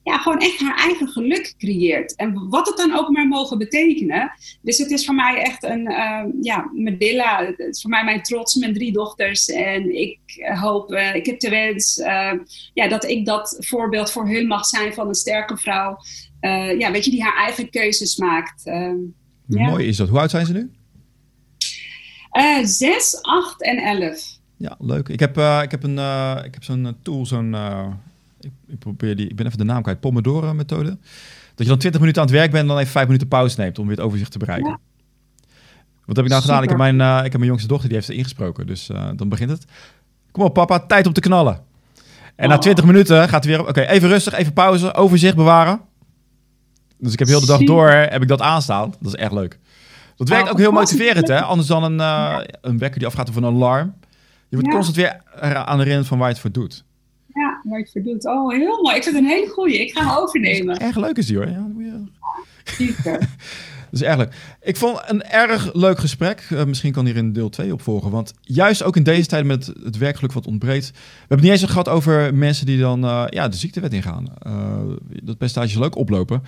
ja, 0.06 0.18
gewoon 0.18 0.38
echt 0.38 0.60
haar 0.60 0.78
eigen 0.78 1.08
geluk 1.08 1.54
creëert. 1.58 2.16
En 2.16 2.50
wat 2.50 2.68
het 2.68 2.78
dan 2.78 2.98
ook 2.98 3.10
maar 3.10 3.28
mogen 3.28 3.58
betekenen. 3.58 4.32
Dus 4.62 4.78
het 4.78 4.92
is 4.92 5.06
voor 5.06 5.16
mij 5.16 5.42
echt 5.42 5.64
een, 5.64 5.92
uh, 5.92 6.24
ja, 6.42 6.70
Medilla. 6.74 7.46
Het 7.46 7.60
is 7.60 7.82
voor 7.82 7.90
mij 7.90 8.04
mijn 8.04 8.22
trots, 8.22 8.56
mijn 8.56 8.74
drie 8.74 8.92
dochters. 8.92 9.50
En 9.50 9.96
ik 9.96 10.20
hoop, 10.62 10.92
uh, 10.92 11.16
ik 11.16 11.26
heb 11.26 11.40
de 11.40 11.50
wens 11.50 11.98
uh, 11.98 12.32
ja, 12.74 12.88
dat 12.88 13.04
ik 13.04 13.26
dat 13.26 13.58
voorbeeld 13.60 14.12
voor 14.12 14.28
hun 14.28 14.48
mag 14.48 14.66
zijn 14.66 14.94
van 14.94 15.08
een 15.08 15.16
sterke 15.16 15.58
vrouw. 15.58 15.98
ja, 16.78 16.92
weet 16.92 17.06
je, 17.06 17.12
die 17.12 17.24
haar 17.24 17.38
eigen 17.38 17.70
keuzes 17.70 18.18
maakt. 18.18 18.66
Ehm, 18.66 18.98
Mooi 19.46 19.88
is 19.88 19.98
dat. 19.98 20.10
Hoe 20.10 20.20
oud 20.20 20.30
zijn 20.30 20.46
ze 20.46 20.54
nu? 20.54 20.72
zes, 22.64 23.22
acht 23.22 23.64
en 23.64 23.78
elf. 23.78 24.40
Ja, 24.58 24.76
leuk. 24.80 25.10
Ik 25.10 25.20
heb, 25.20 25.38
ik 25.64 25.72
heb, 25.72 25.84
een, 25.84 25.98
ik 26.46 26.54
heb 26.54 26.64
zo'n 26.64 26.98
tool, 27.04 27.26
zo'n 27.26 27.56
ik, 28.68 28.80
probeer 28.80 29.16
die, 29.16 29.28
ik 29.28 29.36
ben 29.36 29.46
even 29.46 29.58
de 29.58 29.64
naam 29.64 29.82
kwijt, 29.82 30.00
Pomodoro-methode. 30.00 30.98
Dat 31.56 31.66
je 31.66 31.72
dan 31.72 31.78
20 31.78 32.02
minuten 32.02 32.22
aan 32.22 32.28
het 32.28 32.38
werk 32.38 32.52
bent 32.52 32.64
en 32.64 32.70
dan 32.70 32.78
even 32.78 32.92
5 32.92 33.06
minuten 33.06 33.28
pauze 33.28 33.60
neemt 33.60 33.80
om 33.80 33.88
weer 33.88 33.96
het 33.96 34.06
overzicht 34.06 34.32
te 34.32 34.38
bereiken. 34.38 34.80
Wat 36.06 36.16
heb 36.16 36.26
ik 36.26 36.32
nou 36.32 36.42
gedaan? 36.42 36.64
Ik 36.64 36.70
heb, 36.70 36.78
mijn, 36.78 37.00
uh, 37.00 37.18
ik 37.18 37.24
heb 37.24 37.34
mijn 37.34 37.46
jongste 37.46 37.68
dochter, 37.68 37.88
die 37.88 37.98
heeft 37.98 38.10
er 38.10 38.16
ingesproken. 38.16 38.68
Dus 38.68 38.90
uh, 38.90 39.10
dan 39.16 39.30
begint 39.30 39.50
het. 39.50 39.66
Kom 40.32 40.44
op 40.44 40.54
papa, 40.54 40.80
tijd 40.80 41.08
om 41.08 41.14
te 41.14 41.20
knallen. 41.20 41.62
En 42.36 42.50
na 42.50 42.58
20 42.58 42.86
minuten 42.86 43.30
gaat 43.30 43.44
hij 43.44 43.58
weer... 43.58 43.68
Oké, 43.68 43.82
even 43.82 44.10
rustig, 44.10 44.34
even 44.34 44.54
pauze, 44.54 44.94
overzicht 44.94 45.36
bewaren. 45.36 45.82
Dus 46.98 47.14
ik 47.14 47.20
heb 47.20 47.28
heel 47.28 47.40
de 47.40 47.46
dag 47.46 47.64
door 47.64 47.90
heb 47.90 48.22
ik 48.22 48.28
dat 48.28 48.42
aanstaan. 48.42 48.94
Dat 49.00 49.14
is 49.14 49.20
echt 49.20 49.32
leuk. 49.32 49.60
Dat 50.16 50.30
werkt 50.30 50.50
ook 50.50 50.58
heel 50.58 50.72
motiverend, 50.72 51.28
hè? 51.28 51.42
Anders 51.42 51.68
dan 51.68 51.84
een, 51.84 51.98
uh, 51.98 52.38
een 52.62 52.78
wekker 52.78 53.00
die 53.00 53.08
afgaat 53.08 53.30
of 53.30 53.36
een 53.36 53.46
alarm. 53.46 53.94
Je 54.50 54.56
wordt 54.56 54.70
constant 54.70 54.96
weer 54.96 55.22
aan 55.66 55.78
de 55.78 55.84
herinnerd 55.84 56.08
van 56.08 56.18
waar 56.18 56.28
je 56.28 56.34
het 56.34 56.42
voor 56.42 56.52
doet. 56.52 56.84
Ja, 57.66 57.72
waar 57.72 57.80
je 57.80 57.84
het 57.84 57.92
voor 57.92 58.04
doet. 58.04 58.26
Oh, 58.26 58.52
heel 58.52 58.82
mooi. 58.82 58.96
Ik 58.96 59.04
vind 59.04 59.16
het 59.16 59.24
een 59.24 59.30
hele 59.30 59.48
goeie. 59.48 59.80
Ik 59.80 59.92
ga 59.92 60.06
hem 60.06 60.18
overnemen. 60.18 60.80
Erg 60.80 60.96
leuk 60.96 61.18
is 61.18 61.28
die 61.28 61.38
hoor. 61.38 61.50
Ja, 61.50 61.60
moet 61.60 61.84
je... 61.84 62.94
Dat 63.92 64.02
is 64.02 64.02
erg 64.02 64.18
leuk. 64.18 64.34
Ik 64.62 64.78
vond 64.78 65.02
een 65.06 65.24
erg 65.24 65.74
leuk 65.74 66.00
gesprek. 66.00 66.48
Uh, 66.52 66.64
misschien 66.64 66.92
kan 66.92 67.06
hier 67.06 67.16
in 67.16 67.34
deel 67.34 67.50
2 67.50 67.74
op 67.74 67.82
volgen. 67.82 68.12
Want 68.12 68.34
juist 68.42 68.84
ook 68.84 68.96
in 68.96 69.04
deze 69.04 69.28
tijd 69.28 69.46
met 69.46 69.74
het 69.84 69.98
werkgeluk 69.98 70.32
wat 70.32 70.48
ontbreekt. 70.48 70.90
We 70.90 70.98
hebben 71.20 71.38
het 71.38 71.42
niet 71.42 71.52
eens 71.52 71.72
gehad 71.72 71.90
over 71.90 72.34
mensen 72.34 72.66
die 72.66 72.80
dan 72.80 73.06
uh, 73.06 73.26
ja, 73.30 73.48
de 73.48 73.56
ziektewet 73.58 73.94
ingaan. 73.94 74.26
Uh, 74.48 74.80
dat 75.24 75.38
percentage 75.38 75.80
leuk 75.80 75.96
oplopen. 75.96 76.44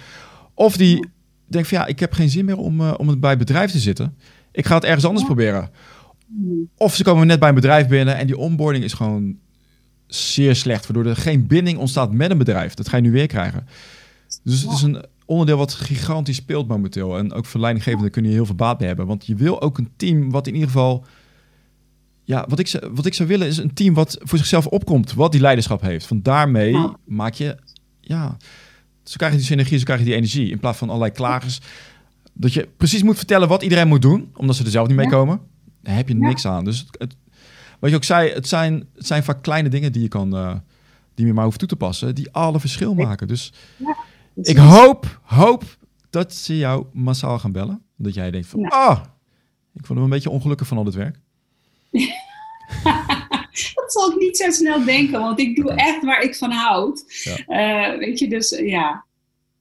Of 0.53 0.77
die 0.77 1.07
denken 1.45 1.69
van 1.69 1.79
ja, 1.79 1.85
ik 1.85 1.99
heb 1.99 2.13
geen 2.13 2.29
zin 2.29 2.45
meer 2.45 2.57
om, 2.57 2.81
om 2.81 3.07
het 3.07 3.19
bij 3.19 3.29
het 3.29 3.39
bedrijf 3.39 3.71
te 3.71 3.79
zitten. 3.79 4.17
Ik 4.51 4.65
ga 4.65 4.75
het 4.75 4.83
ergens 4.83 5.05
anders 5.05 5.25
proberen. 5.25 5.69
Of 6.77 6.95
ze 6.95 7.03
komen 7.03 7.27
net 7.27 7.39
bij 7.39 7.49
een 7.49 7.55
bedrijf 7.55 7.87
binnen 7.87 8.17
en 8.17 8.27
die 8.27 8.37
onboarding 8.37 8.83
is 8.83 8.93
gewoon 8.93 9.37
zeer 10.07 10.55
slecht, 10.55 10.87
waardoor 10.87 11.11
er 11.11 11.17
geen 11.17 11.47
binding 11.47 11.77
ontstaat 11.77 12.11
met 12.11 12.31
een 12.31 12.37
bedrijf. 12.37 12.73
Dat 12.73 12.89
ga 12.89 12.95
je 12.95 13.03
nu 13.03 13.11
weer 13.11 13.27
krijgen. 13.27 13.67
Dus 14.43 14.61
het 14.61 14.71
is 14.71 14.81
een 14.81 15.05
onderdeel 15.25 15.57
wat 15.57 15.73
gigantisch 15.73 16.35
speelt 16.35 16.67
momenteel. 16.67 17.17
En 17.17 17.33
ook 17.33 17.45
voor 17.45 17.59
leidinggevenden 17.59 18.11
kun 18.11 18.23
je 18.23 18.29
heel 18.29 18.45
veel 18.45 18.55
baat 18.55 18.77
bij 18.77 18.87
hebben. 18.87 19.07
Want 19.07 19.25
je 19.25 19.35
wil 19.35 19.61
ook 19.61 19.77
een 19.77 19.89
team 19.95 20.31
wat 20.31 20.47
in 20.47 20.53
ieder 20.53 20.69
geval... 20.69 21.05
Ja, 22.23 22.45
wat 22.49 22.59
ik, 22.59 22.79
wat 22.91 23.05
ik 23.05 23.13
zou 23.13 23.29
willen 23.29 23.47
is 23.47 23.57
een 23.57 23.73
team 23.73 23.93
wat 23.93 24.17
voor 24.21 24.37
zichzelf 24.37 24.67
opkomt. 24.67 25.13
Wat 25.13 25.31
die 25.31 25.41
leiderschap 25.41 25.81
heeft. 25.81 26.05
Van 26.05 26.21
daarmee 26.21 26.87
maak 27.05 27.33
je... 27.33 27.57
Ja, 28.01 28.37
zo 29.03 29.15
krijg 29.15 29.31
je 29.31 29.37
die 29.37 29.47
synergie, 29.47 29.77
zo 29.77 29.83
krijg 29.83 29.99
je 29.99 30.05
die 30.05 30.15
energie. 30.15 30.51
In 30.51 30.59
plaats 30.59 30.77
van 30.77 30.87
allerlei 30.87 31.11
klagers. 31.11 31.59
Dat 32.33 32.53
je 32.53 32.67
precies 32.77 33.03
moet 33.03 33.17
vertellen 33.17 33.47
wat 33.47 33.63
iedereen 33.63 33.87
moet 33.87 34.01
doen. 34.01 34.31
Omdat 34.35 34.55
ze 34.55 34.63
er 34.63 34.71
zelf 34.71 34.87
niet 34.87 34.97
mee 34.97 35.09
komen. 35.09 35.39
Daar 35.81 35.95
heb 35.95 36.07
je 36.07 36.15
niks 36.15 36.45
aan. 36.45 36.65
Dus 36.65 36.85
het, 36.97 37.15
wat 37.79 37.89
je 37.89 37.95
ook 37.95 38.03
zei, 38.03 38.29
het 38.29 38.47
zijn, 38.47 38.89
het 38.95 39.07
zijn 39.07 39.23
vaak 39.23 39.41
kleine 39.41 39.69
dingen 39.69 39.91
die 39.91 40.01
je 40.01 40.07
kan, 40.07 40.35
uh, 40.35 40.55
die 41.15 41.25
je 41.25 41.33
maar 41.33 41.45
hoeft 41.45 41.59
toe 41.59 41.67
te 41.67 41.75
passen, 41.75 42.15
die 42.15 42.31
alle 42.31 42.59
verschil 42.59 42.93
maken. 42.93 43.27
Dus 43.27 43.53
ja, 43.77 43.97
ik 44.41 44.57
hoop, 44.57 45.19
hoop 45.23 45.63
dat 46.09 46.33
ze 46.33 46.57
jou 46.57 46.85
massaal 46.93 47.39
gaan 47.39 47.51
bellen. 47.51 47.81
Dat 47.95 48.13
jij 48.13 48.31
denkt 48.31 48.47
van, 48.47 48.69
ah, 48.69 48.89
oh, 48.89 49.03
ik 49.73 49.85
vond 49.85 49.99
hem 49.99 50.03
een 50.03 50.09
beetje 50.09 50.29
ongelukkig 50.29 50.67
van 50.67 50.77
al 50.77 50.83
dit 50.83 50.93
werk. 50.93 51.19
dat 53.75 53.85
zal 53.87 54.11
ik 54.11 54.19
niet 54.19 54.37
zo 54.37 54.51
snel 54.51 54.85
denken, 54.85 55.19
want 55.19 55.39
ik 55.39 55.55
doe 55.55 55.71
echt 55.71 56.03
waar 56.03 56.21
ik 56.21 56.35
van 56.35 56.51
houd. 56.51 57.03
Ja. 57.23 57.91
Uh, 57.91 57.99
weet 57.99 58.19
je, 58.19 58.29
dus 58.29 58.49
ja, 58.49 59.05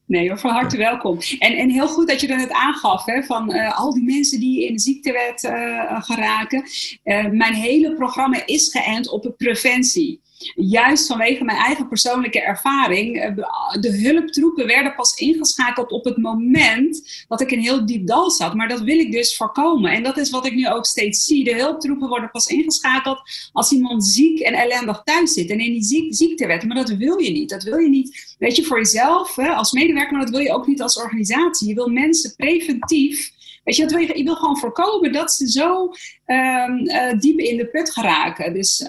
Nee, 0.06 0.36
van 0.36 0.50
harte 0.50 0.76
welkom. 0.76 1.18
En, 1.38 1.56
en 1.56 1.70
heel 1.70 1.88
goed 1.88 2.08
dat 2.08 2.20
je 2.20 2.26
er 2.26 2.36
net 2.36 2.52
aangaf, 2.52 3.04
hè, 3.04 3.22
van 3.22 3.54
uh, 3.54 3.78
al 3.78 3.94
die 3.94 4.04
mensen 4.04 4.40
die 4.40 4.66
in 4.66 4.72
de 4.72 4.80
ziektewet 4.80 5.44
uh, 5.44 6.02
geraken. 6.02 6.62
Uh, 7.04 7.26
mijn 7.30 7.54
hele 7.54 7.94
programma 7.94 8.46
is 8.46 8.70
geënt 8.70 9.08
op 9.08 9.34
preventie 9.36 10.20
juist 10.54 11.06
vanwege 11.06 11.44
mijn 11.44 11.58
eigen 11.58 11.88
persoonlijke 11.88 12.40
ervaring, 12.40 13.20
eh, 13.20 13.34
de 13.80 14.00
hulptroepen 14.02 14.66
werden 14.66 14.94
pas 14.94 15.14
ingeschakeld 15.14 15.90
op 15.90 16.04
het 16.04 16.16
moment 16.16 17.24
dat 17.28 17.40
ik 17.40 17.50
in 17.50 17.58
heel 17.58 17.86
diep 17.86 18.06
dal 18.06 18.30
zat. 18.30 18.54
Maar 18.54 18.68
dat 18.68 18.80
wil 18.80 18.98
ik 18.98 19.12
dus 19.12 19.36
voorkomen. 19.36 19.90
En 19.90 20.02
dat 20.02 20.16
is 20.16 20.30
wat 20.30 20.46
ik 20.46 20.54
nu 20.54 20.68
ook 20.68 20.86
steeds 20.86 21.24
zie. 21.24 21.44
De 21.44 21.54
hulptroepen 21.54 22.08
worden 22.08 22.30
pas 22.30 22.46
ingeschakeld 22.46 23.20
als 23.52 23.72
iemand 23.72 24.06
ziek 24.06 24.40
en 24.40 24.54
ellendig 24.54 25.02
thuis 25.04 25.32
zit 25.32 25.50
en 25.50 25.58
in 25.58 25.72
die 25.72 25.84
ziek 25.84 26.14
ziektewet. 26.14 26.64
Maar 26.64 26.76
dat 26.76 26.90
wil 26.90 27.18
je 27.18 27.30
niet. 27.30 27.50
Dat 27.50 27.62
wil 27.62 27.78
je 27.78 27.88
niet, 27.88 28.36
weet 28.38 28.56
je, 28.56 28.64
voor 28.64 28.78
jezelf 28.78 29.38
als 29.38 29.72
medewerker, 29.72 30.12
maar 30.12 30.24
dat 30.24 30.34
wil 30.34 30.40
je 30.40 30.52
ook 30.52 30.66
niet 30.66 30.82
als 30.82 30.96
organisatie. 30.96 31.68
Je 31.68 31.74
wil 31.74 31.88
mensen 31.88 32.36
preventief 32.36 33.34
Weet 33.66 33.76
je, 33.76 33.82
dat 33.82 33.90
wil 33.90 34.00
je, 34.00 34.18
je 34.18 34.24
wil 34.24 34.34
gewoon 34.34 34.56
voorkomen 34.56 35.12
dat 35.12 35.32
ze 35.32 35.50
zo 35.50 35.90
ehm, 36.24 36.86
eh, 36.86 37.18
diep 37.18 37.38
in 37.38 37.56
de 37.56 37.66
put 37.66 37.90
geraken. 37.90 38.54
Dus 38.54 38.80
uh, 38.80 38.88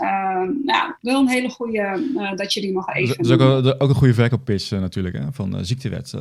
nou, 0.63 0.93
wel 1.01 1.19
een 1.19 1.27
hele 1.27 1.49
goede 1.49 1.99
uh, 2.15 2.35
dat 2.35 2.53
je 2.53 2.61
die 2.61 2.73
nog 2.73 2.93
even. 2.93 3.17
Dat 3.17 3.25
is 3.25 3.31
ook, 3.31 3.75
ook 3.81 3.89
een 3.89 3.95
goede 3.95 4.13
verkooppitch 4.13 4.71
natuurlijk 4.71 5.15
hè, 5.15 5.23
van 5.31 5.65
ziektewet. 5.65 6.13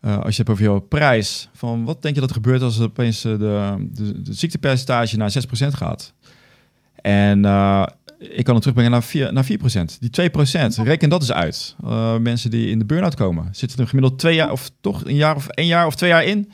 als 0.00 0.36
je 0.36 0.36
hebt 0.36 0.50
over 0.50 0.64
jouw 0.64 0.78
prijs, 0.80 1.48
van 1.54 1.84
wat 1.84 2.02
denk 2.02 2.14
je 2.14 2.20
dat 2.20 2.28
er 2.28 2.36
gebeurt 2.36 2.62
als 2.62 2.80
opeens 2.80 3.22
de, 3.22 3.36
de, 3.38 4.22
de 4.22 4.32
ziektepercentage 4.34 5.16
naar 5.16 5.32
6% 5.66 5.68
gaat? 5.68 6.14
En 7.02 7.44
ik 8.18 8.44
kan 8.44 8.54
het 8.54 8.62
terugbrengen 8.62 8.90
naar 8.90 9.02
4, 9.02 9.32
naar 9.32 9.46
4%. 9.46 9.98
Die 10.00 10.30
2%, 10.30 10.82
reken 10.82 11.08
dat 11.08 11.20
eens 11.20 11.32
uit. 11.32 11.76
Uh, 11.84 12.16
mensen 12.16 12.50
die 12.50 12.70
in 12.70 12.78
de 12.78 12.84
burn-out 12.84 13.14
komen. 13.14 13.48
Zitten 13.52 13.78
er 13.78 13.88
gemiddeld 13.88 14.18
twee 14.18 14.34
jaar 14.34 14.52
of 14.52 14.70
toch 14.80 15.04
een 15.04 15.16
jaar 15.16 15.36
of 15.36 15.48
één 15.48 15.66
jaar 15.66 15.86
of 15.86 15.94
twee 15.94 16.10
jaar 16.10 16.24
in? 16.24 16.52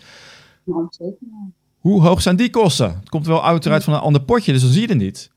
Hoe 1.79 2.03
hoog 2.03 2.23
zijn 2.23 2.37
die 2.37 2.51
kosten? 2.51 2.95
Het 2.99 3.09
komt 3.09 3.27
wel 3.27 3.45
uiteraard 3.45 3.85
van 3.85 3.95
een 3.95 4.01
ander 4.01 4.23
potje, 4.23 4.53
dus 4.53 4.63
dan 4.63 4.71
zie 4.71 4.81
je 4.81 4.89
het 4.89 4.99
niet. 4.99 5.31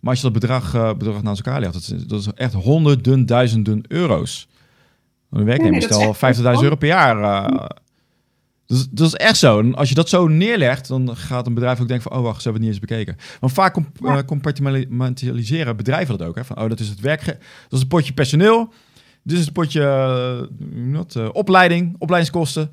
Maar 0.00 0.10
als 0.10 0.20
je 0.20 0.30
dat 0.30 0.40
bedrag, 0.40 0.74
uh, 0.74 0.92
bedrag 0.94 1.22
naast 1.22 1.46
elkaar 1.46 1.60
legt, 1.60 1.72
dat 1.72 1.82
is, 1.82 2.06
dat 2.06 2.20
is 2.20 2.26
echt 2.34 2.52
honderden 2.52 3.26
duizenden 3.26 3.84
euro's. 3.88 4.48
Een 5.30 5.44
werknemer 5.44 5.78
nee, 5.78 6.14
stel 6.14 6.14
50.000 6.56 6.62
euro 6.62 6.76
per 6.76 6.88
jaar. 6.88 7.18
Uh, 7.18 7.66
dus 8.66 8.88
dat 8.90 9.06
is 9.06 9.14
echt 9.14 9.36
zo. 9.36 9.58
En 9.58 9.74
als 9.74 9.88
je 9.88 9.94
dat 9.94 10.08
zo 10.08 10.28
neerlegt, 10.28 10.88
dan 10.88 11.16
gaat 11.16 11.46
een 11.46 11.54
bedrijf 11.54 11.80
ook 11.80 11.88
denken 11.88 12.10
van... 12.10 12.18
oh, 12.18 12.24
wacht, 12.24 12.42
ze 12.42 12.48
hebben 12.48 12.62
het 12.66 12.72
niet 12.72 12.80
eens 12.80 12.90
bekeken. 12.90 13.16
Want 13.40 13.52
vaak 13.52 13.72
comp 13.72 13.88
ja. 14.00 14.24
compartimentaliseren 14.24 15.76
bedrijven 15.76 16.18
dat 16.18 16.28
ook. 16.28 16.34
Hè? 16.34 16.44
Van, 16.44 16.58
oh, 16.58 16.68
dat 16.68 16.80
is 16.80 16.88
het 16.88 17.00
werk... 17.00 17.24
Dat 17.24 17.36
is 17.70 17.80
een 17.80 17.88
potje 17.88 18.12
personeel. 18.12 18.72
Dit 19.22 19.38
is 19.38 19.44
het 19.44 19.52
potje 19.52 20.48
uh, 21.16 21.28
opleiding, 21.32 21.94
opleidingskosten. 21.98 22.70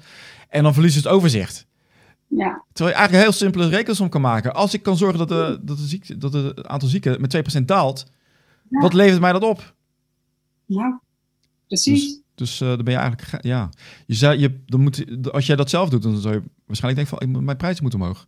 En 0.49 0.63
dan 0.63 0.73
verlies 0.73 0.93
je 0.93 0.99
het 0.99 1.07
overzicht. 1.07 1.67
Ja. 2.37 2.63
Terwijl 2.73 2.95
je 2.95 3.01
eigenlijk 3.01 3.13
een 3.13 3.19
heel 3.19 3.31
simpele 3.31 3.67
rekensom 3.67 4.09
kan 4.09 4.21
maken. 4.21 4.53
Als 4.53 4.73
ik 4.73 4.83
kan 4.83 4.97
zorgen 4.97 5.17
dat, 5.17 5.27
de, 5.27 5.59
dat, 5.61 5.77
de 5.77 5.83
ziekte, 5.83 6.17
dat 6.17 6.33
het 6.33 6.67
aantal 6.67 6.89
zieken 6.89 7.21
met 7.21 7.57
2% 7.59 7.61
daalt... 7.65 8.05
Ja. 8.69 8.79
wat 8.79 8.93
levert 8.93 9.21
mij 9.21 9.31
dat 9.31 9.43
op? 9.43 9.73
Ja, 10.65 11.01
precies. 11.67 12.05
Dus, 12.05 12.21
dus 12.35 12.61
uh, 12.61 12.67
dan 12.67 12.83
ben 12.83 12.93
je 12.93 12.99
eigenlijk, 12.99 13.43
ja, 13.43 13.69
je 14.05 14.13
zou, 14.13 14.37
je, 14.37 14.59
dan 14.65 14.81
moet, 14.81 15.31
als 15.31 15.45
jij 15.45 15.55
dat 15.55 15.69
zelf 15.69 15.89
doet, 15.89 16.01
dan 16.03 16.17
zou 16.17 16.33
je 16.33 16.43
waarschijnlijk 16.65 17.09
denken 17.09 17.29
van, 17.31 17.43
mijn 17.43 17.57
prijs 17.57 17.81
moet 17.81 17.93
omhoog. 17.93 18.27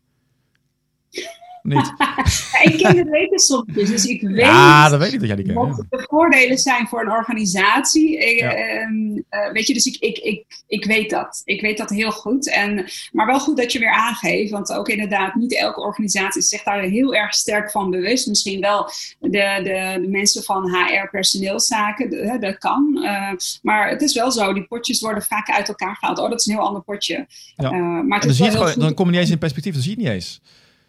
Niet. 1.66 1.94
ik 2.64 2.78
ken 2.78 2.96
de 2.96 3.64
dus 3.66 4.06
ik 4.06 4.22
weet, 4.22 4.36
ja, 4.38 4.90
dat 4.90 5.00
weet 5.00 5.14
ik 5.14 5.20
dat 5.20 5.28
jij 5.28 5.38
die 5.38 5.46
kent, 5.46 5.58
wat 5.58 5.86
de 5.90 6.06
voordelen 6.10 6.58
zijn 6.58 6.88
voor 6.88 7.02
een 7.02 7.12
organisatie. 7.12 8.36
ja. 8.38 8.88
uh, 8.90 9.52
weet 9.52 9.68
je, 9.68 9.74
dus 9.74 9.86
ik, 9.86 9.98
ik, 10.00 10.18
ik, 10.18 10.64
ik 10.68 10.86
weet 10.86 11.10
dat. 11.10 11.42
Ik 11.46 11.62
weet 11.62 11.78
dat 11.78 11.90
heel 11.90 12.12
goed. 12.12 12.50
En, 12.50 12.86
maar 13.12 13.26
wel 13.26 13.40
goed 13.40 13.58
dat 13.58 13.72
je 13.72 13.80
weer 13.80 13.94
aangeeft, 13.94 14.52
want 14.52 14.74
ook 14.74 14.90
inderdaad, 14.90 15.36
niet 15.36 15.58
elke 15.58 15.82
organisatie 15.82 16.42
is 16.42 16.50
zich 16.50 16.64
daar 16.64 16.82
heel 16.82 17.16
erg 17.16 17.34
sterk 17.34 17.72
van 17.72 17.90
bewust. 17.90 18.28
Misschien 18.28 18.62
wel 18.62 18.90
de, 19.20 19.30
de, 19.30 20.00
de 20.02 20.08
mensen 20.10 20.44
van 20.44 20.70
HR, 20.70 21.10
personeelszaken, 21.12 22.40
dat 22.40 22.58
kan. 22.58 23.00
Uh, 23.02 23.32
maar 23.62 23.90
het 23.90 24.02
is 24.02 24.14
wel 24.14 24.32
zo, 24.32 24.54
die 24.54 24.68
potjes 24.68 25.02
worden 25.02 25.24
vaak 25.24 25.50
uit 25.50 25.68
elkaar 25.68 25.96
gehaald. 25.96 26.20
Oh, 26.20 26.30
dat 26.30 26.40
is 26.40 26.46
een 26.46 26.54
heel 26.54 26.66
ander 26.66 26.82
potje. 26.82 27.28
Ja. 27.56 27.72
maar 27.72 28.22
dan, 28.22 28.34
zie 28.34 28.46
je 28.46 28.52
gewoon, 28.52 28.74
dan 28.76 28.94
kom 28.94 29.06
je 29.06 29.12
niet 29.12 29.22
eens 29.22 29.30
in 29.30 29.38
perspectief, 29.38 29.74
dan 29.74 29.82
zie 29.82 29.92
je 29.92 29.98
het 29.98 30.06
niet 30.06 30.16
eens. 30.16 30.42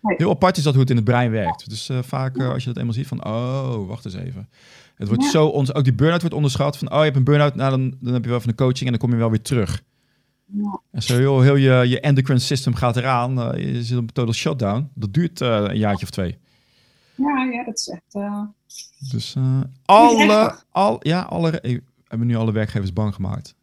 Heel 0.03 0.31
apart 0.31 0.57
is 0.57 0.63
dat 0.63 0.73
hoe 0.73 0.83
het 0.83 0.91
in 0.91 0.97
het 0.97 1.05
brein 1.05 1.31
werkt. 1.31 1.69
Dus 1.69 1.91
uh, 1.91 1.99
vaak 2.03 2.37
uh, 2.37 2.49
als 2.49 2.63
je 2.63 2.69
dat 2.69 2.79
eenmaal 2.79 2.95
ziet 2.95 3.07
van, 3.07 3.25
oh, 3.25 3.87
wacht 3.87 4.05
eens 4.05 4.15
even. 4.15 4.49
Het 4.95 5.09
wordt 5.09 5.23
ja. 5.23 5.31
zo, 5.31 5.47
ons, 5.47 5.75
ook 5.75 5.85
die 5.85 5.95
burn-out 5.95 6.21
wordt 6.21 6.37
onderschat. 6.37 6.79
Van, 6.79 6.91
oh, 6.91 6.99
je 6.99 7.05
hebt 7.05 7.17
een 7.17 7.25
burn-out, 7.25 7.55
nou, 7.55 7.71
dan, 7.71 7.95
dan 8.01 8.13
heb 8.13 8.25
je 8.25 8.31
wel 8.31 8.41
van 8.41 8.51
de 8.51 8.57
coaching 8.57 8.85
en 8.85 8.91
dan 8.91 8.99
kom 8.99 9.11
je 9.11 9.17
wel 9.17 9.31
weer 9.31 9.43
terug. 9.43 9.83
Ja. 10.45 10.81
En 10.91 11.03
zo 11.03 11.17
heel, 11.17 11.41
heel 11.41 11.57
je, 11.57 11.89
je 11.89 12.01
endocrine 12.01 12.39
system 12.39 12.75
gaat 12.75 12.97
eraan. 12.97 13.39
Uh, 13.39 13.75
je 13.75 13.83
zit 13.83 13.97
op 13.97 14.03
een 14.03 14.13
total 14.13 14.35
shutdown. 14.35 14.91
Dat 14.95 15.15
duurt 15.15 15.41
een 15.41 15.77
jaartje 15.77 16.05
of 16.05 16.11
twee. 16.11 16.39
Ja, 17.15 17.49
ja, 17.53 17.65
dat 17.65 17.79
is 17.79 17.89
echt... 17.89 18.25
Dus 19.11 19.35
alle, 19.85 20.59
al, 20.71 20.97
ja, 21.01 21.21
alle, 21.21 21.61
ik, 21.61 21.83
hebben 22.09 22.27
nu 22.27 22.37
alle 22.37 22.53
werkgevers 22.53 22.93
bang 22.93 23.15
gemaakt. 23.15 23.55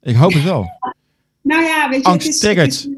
Ik 0.00 0.16
hoop 0.16 0.32
het 0.32 0.42
wel. 0.42 0.70
Nou 1.42 1.62
ja, 1.62 1.88
weet 1.88 2.02
je, 2.02 2.08
Angst 2.08 2.26
het 2.26 2.56
is, 2.56 2.62
het 2.62 2.72
is, 2.72 2.88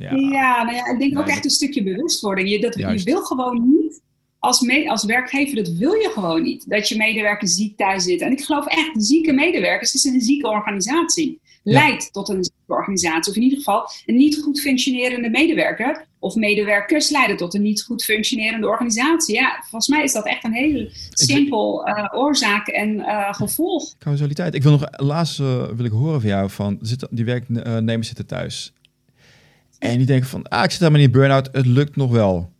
ja, 0.00 0.14
ja, 0.14 0.62
nou 0.62 0.76
ja 0.76 0.86
ik 0.92 0.98
denk 0.98 1.18
ook 1.18 1.28
echt 1.28 1.44
een 1.44 1.50
stukje 1.50 1.82
bewustwording. 1.82 2.50
Je, 2.50 2.60
dat, 2.60 2.74
je 2.74 3.02
wil 3.04 3.22
gewoon 3.22 3.68
niet, 3.70 4.02
als, 4.38 4.60
me, 4.60 4.90
als 4.90 5.04
werkgever, 5.04 5.56
dat 5.56 5.68
wil 5.68 5.92
je 5.92 6.10
gewoon 6.12 6.42
niet. 6.42 6.70
Dat 6.70 6.88
je 6.88 6.96
medewerkers 6.96 7.54
ziek 7.54 7.76
thuis 7.76 8.04
zitten. 8.04 8.26
En 8.26 8.32
ik 8.32 8.44
geloof 8.44 8.66
echt, 8.66 8.90
zieke 8.92 9.32
medewerkers 9.32 9.94
is 9.94 10.04
een 10.04 10.20
zieke 10.20 10.48
organisatie. 10.48 11.40
Leidt 11.62 12.12
tot 12.12 12.28
een 12.28 12.44
zieke 12.44 12.72
organisatie. 12.72 13.30
Of 13.30 13.36
in 13.36 13.42
ieder 13.42 13.58
geval 13.58 13.90
een 14.06 14.16
niet 14.16 14.42
goed 14.42 14.60
functionerende 14.60 15.30
medewerker. 15.30 16.06
Of 16.18 16.34
medewerkers 16.34 17.10
leiden 17.10 17.36
tot 17.36 17.54
een 17.54 17.62
niet 17.62 17.82
goed 17.82 18.04
functionerende 18.04 18.68
organisatie. 18.68 19.34
Ja, 19.34 19.56
volgens 19.60 19.88
mij 19.88 20.02
is 20.02 20.12
dat 20.12 20.26
echt 20.26 20.44
een 20.44 20.52
heel 20.52 20.88
simpel 21.10 21.88
uh, 21.88 22.06
oorzaak 22.12 22.68
en 22.68 22.94
uh, 22.94 23.34
gevolg. 23.34 23.94
Causaliteit. 23.98 24.54
Ik 24.54 24.62
wil 24.62 24.72
nog 24.72 24.84
laatst 24.90 25.40
uh, 25.40 25.68
wil 25.68 25.84
ik 25.84 25.92
horen 25.92 26.20
van 26.20 26.30
jou 26.30 26.50
van 26.50 26.78
zit, 26.80 27.06
die 27.10 27.24
werknemers 27.24 28.06
zitten 28.06 28.26
thuis. 28.26 28.72
En 29.80 29.96
die 29.96 30.06
denken 30.06 30.28
van, 30.28 30.48
ah, 30.48 30.64
ik 30.64 30.70
zit 30.70 30.78
helemaal 30.78 31.00
niet 31.00 31.14
in 31.14 31.20
burn-out, 31.20 31.48
het 31.52 31.66
lukt 31.66 31.96
nog 31.96 32.10
wel. 32.10 32.52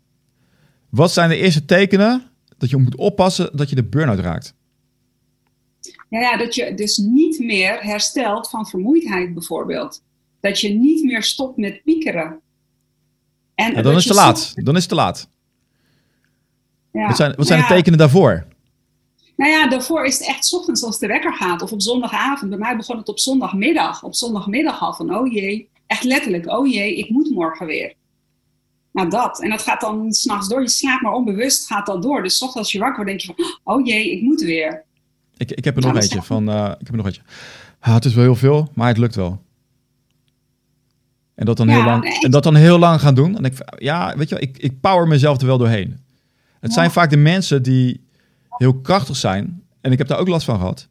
Wat 0.88 1.12
zijn 1.12 1.28
de 1.28 1.36
eerste 1.36 1.64
tekenen 1.64 2.22
dat 2.58 2.70
je 2.70 2.76
moet 2.76 2.96
oppassen 2.96 3.56
dat 3.56 3.68
je 3.68 3.74
de 3.74 3.84
burn-out 3.84 4.18
raakt? 4.18 4.54
Ja, 6.08 6.20
ja, 6.20 6.36
dat 6.36 6.54
je 6.54 6.74
dus 6.74 6.96
niet 6.96 7.38
meer 7.38 7.82
herstelt 7.82 8.50
van 8.50 8.66
vermoeidheid 8.66 9.34
bijvoorbeeld. 9.34 10.02
Dat 10.40 10.60
je 10.60 10.68
niet 10.68 11.04
meer 11.04 11.22
stopt 11.22 11.56
met 11.56 11.82
piekeren. 11.84 12.40
En 13.54 13.74
ja, 13.74 13.82
dan 13.82 13.96
is 13.96 14.04
het 14.04 14.12
te 14.12 14.18
laat. 14.18 14.52
Dan 14.54 14.74
is 14.74 14.80
het 14.80 14.88
te 14.88 14.94
laat. 14.94 15.28
Ja. 16.92 17.06
Wat 17.06 17.16
zijn, 17.16 17.34
wat 17.36 17.46
zijn 17.46 17.60
de 17.60 17.66
tekenen 17.66 17.98
daarvoor? 17.98 18.46
Nou 19.36 19.50
ja, 19.50 19.68
daarvoor 19.68 20.04
is 20.04 20.18
het 20.18 20.28
echt 20.28 20.54
ochtends 20.54 20.82
als 20.82 20.98
de 20.98 21.06
wekker 21.06 21.34
gaat. 21.34 21.62
Of 21.62 21.72
op 21.72 21.82
zondagavond. 21.82 22.50
Bij 22.50 22.58
mij 22.58 22.76
begon 22.76 22.96
het 22.96 23.08
op 23.08 23.18
zondagmiddag. 23.18 24.02
Op 24.02 24.14
zondagmiddag 24.14 24.80
al 24.80 24.94
van, 24.94 25.14
oh 25.14 25.32
jee, 25.32 25.70
Echt 25.90 26.04
letterlijk, 26.04 26.46
oh 26.50 26.66
jee, 26.72 26.96
ik 26.96 27.10
moet 27.10 27.30
morgen 27.30 27.66
weer. 27.66 27.94
Nou, 28.92 29.10
dat. 29.10 29.42
En 29.42 29.50
dat 29.50 29.62
gaat 29.62 29.80
dan 29.80 30.12
s'nachts 30.12 30.48
door. 30.48 30.60
Je 30.60 30.68
slaapt 30.68 31.02
maar 31.02 31.12
onbewust, 31.12 31.66
gaat 31.66 31.86
dat 31.86 32.02
door. 32.02 32.22
Dus 32.22 32.42
ochtends 32.42 32.56
als 32.56 32.72
je 32.72 32.78
wakker 32.78 33.04
wordt, 33.04 33.10
denk 33.10 33.20
je 33.20 33.44
van, 33.44 33.74
oh 33.74 33.86
jee, 33.86 34.12
ik 34.12 34.22
moet 34.22 34.40
weer. 34.40 34.84
Ik, 35.36 35.50
ik 35.50 35.64
heb 35.64 35.76
er 35.76 35.82
nog 35.82 35.92
nou, 35.92 36.02
eentje 36.02 36.22
van, 36.22 36.48
uh, 36.48 36.64
ik 36.64 36.86
heb 36.86 36.88
er 36.88 36.96
nog 36.96 37.06
eentje. 37.06 37.22
Ah, 37.80 37.94
het 37.94 38.04
is 38.04 38.14
wel 38.14 38.24
heel 38.24 38.34
veel, 38.34 38.68
maar 38.74 38.88
het 38.88 38.98
lukt 38.98 39.14
wel. 39.14 39.42
En 41.34 41.46
dat 41.46 41.56
dan, 41.56 41.68
heel, 41.68 41.84
lang, 41.84 42.04
en 42.04 42.30
dat 42.30 42.42
dan 42.42 42.54
heel 42.54 42.78
lang 42.78 43.00
gaan 43.00 43.14
doen. 43.14 43.36
En 43.36 43.44
ik, 43.44 43.54
ja, 43.78 44.16
weet 44.16 44.28
je 44.28 44.34
wel, 44.34 44.44
ik, 44.44 44.58
ik 44.58 44.80
power 44.80 45.08
mezelf 45.08 45.40
er 45.40 45.46
wel 45.46 45.58
doorheen. 45.58 45.98
Het 46.60 46.72
zijn 46.72 46.90
vaak 46.90 47.10
de 47.10 47.16
mensen 47.16 47.62
die 47.62 48.04
heel 48.48 48.80
krachtig 48.80 49.16
zijn. 49.16 49.62
En 49.80 49.92
ik 49.92 49.98
heb 49.98 50.06
daar 50.06 50.18
ook 50.18 50.28
last 50.28 50.44
van 50.44 50.58
gehad. 50.58 50.88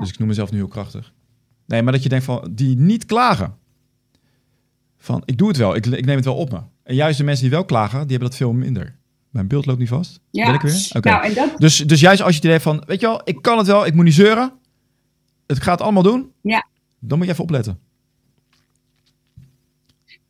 Dus 0.00 0.08
ik 0.08 0.18
noem 0.18 0.28
mezelf 0.28 0.50
nu 0.50 0.56
heel 0.56 0.68
krachtig. 0.68 1.12
Nee, 1.66 1.82
maar 1.82 1.92
dat 1.92 2.02
je 2.02 2.08
denkt 2.08 2.24
van, 2.24 2.48
die 2.50 2.76
niet 2.76 3.04
klagen 3.04 3.57
van 5.08 5.22
ik 5.24 5.38
doe 5.38 5.48
het 5.48 5.56
wel, 5.56 5.74
ik, 5.76 5.86
ik 5.86 6.06
neem 6.06 6.16
het 6.16 6.24
wel 6.24 6.36
op 6.36 6.50
me. 6.50 6.60
En 6.82 6.94
juist 6.94 7.18
de 7.18 7.24
mensen 7.24 7.42
die 7.42 7.52
wel 7.52 7.64
klagen, 7.64 8.00
die 8.00 8.10
hebben 8.10 8.28
dat 8.28 8.36
veel 8.36 8.52
minder. 8.52 8.96
Mijn 9.30 9.48
beeld 9.48 9.66
loopt 9.66 9.78
niet 9.78 9.88
vast. 9.88 10.20
Ja. 10.30 10.44
Ben 10.44 10.54
ik 10.54 10.60
weer? 10.60 11.00
Nou, 11.00 11.34
dat... 11.34 11.58
dus, 11.58 11.76
dus 11.76 12.00
juist 12.00 12.20
als 12.20 12.30
je 12.30 12.36
het 12.36 12.44
idee 12.44 12.60
van, 12.60 12.82
weet 12.86 13.00
je 13.00 13.06
wel, 13.06 13.20
ik 13.24 13.42
kan 13.42 13.58
het 13.58 13.66
wel, 13.66 13.86
ik 13.86 13.94
moet 13.94 14.04
niet 14.04 14.14
zeuren. 14.14 14.52
Het 15.46 15.62
gaat 15.62 15.80
allemaal 15.80 16.02
doen. 16.02 16.32
Ja. 16.42 16.66
Dan 16.98 17.18
moet 17.18 17.26
je 17.26 17.32
even 17.32 17.44
opletten. 17.44 17.78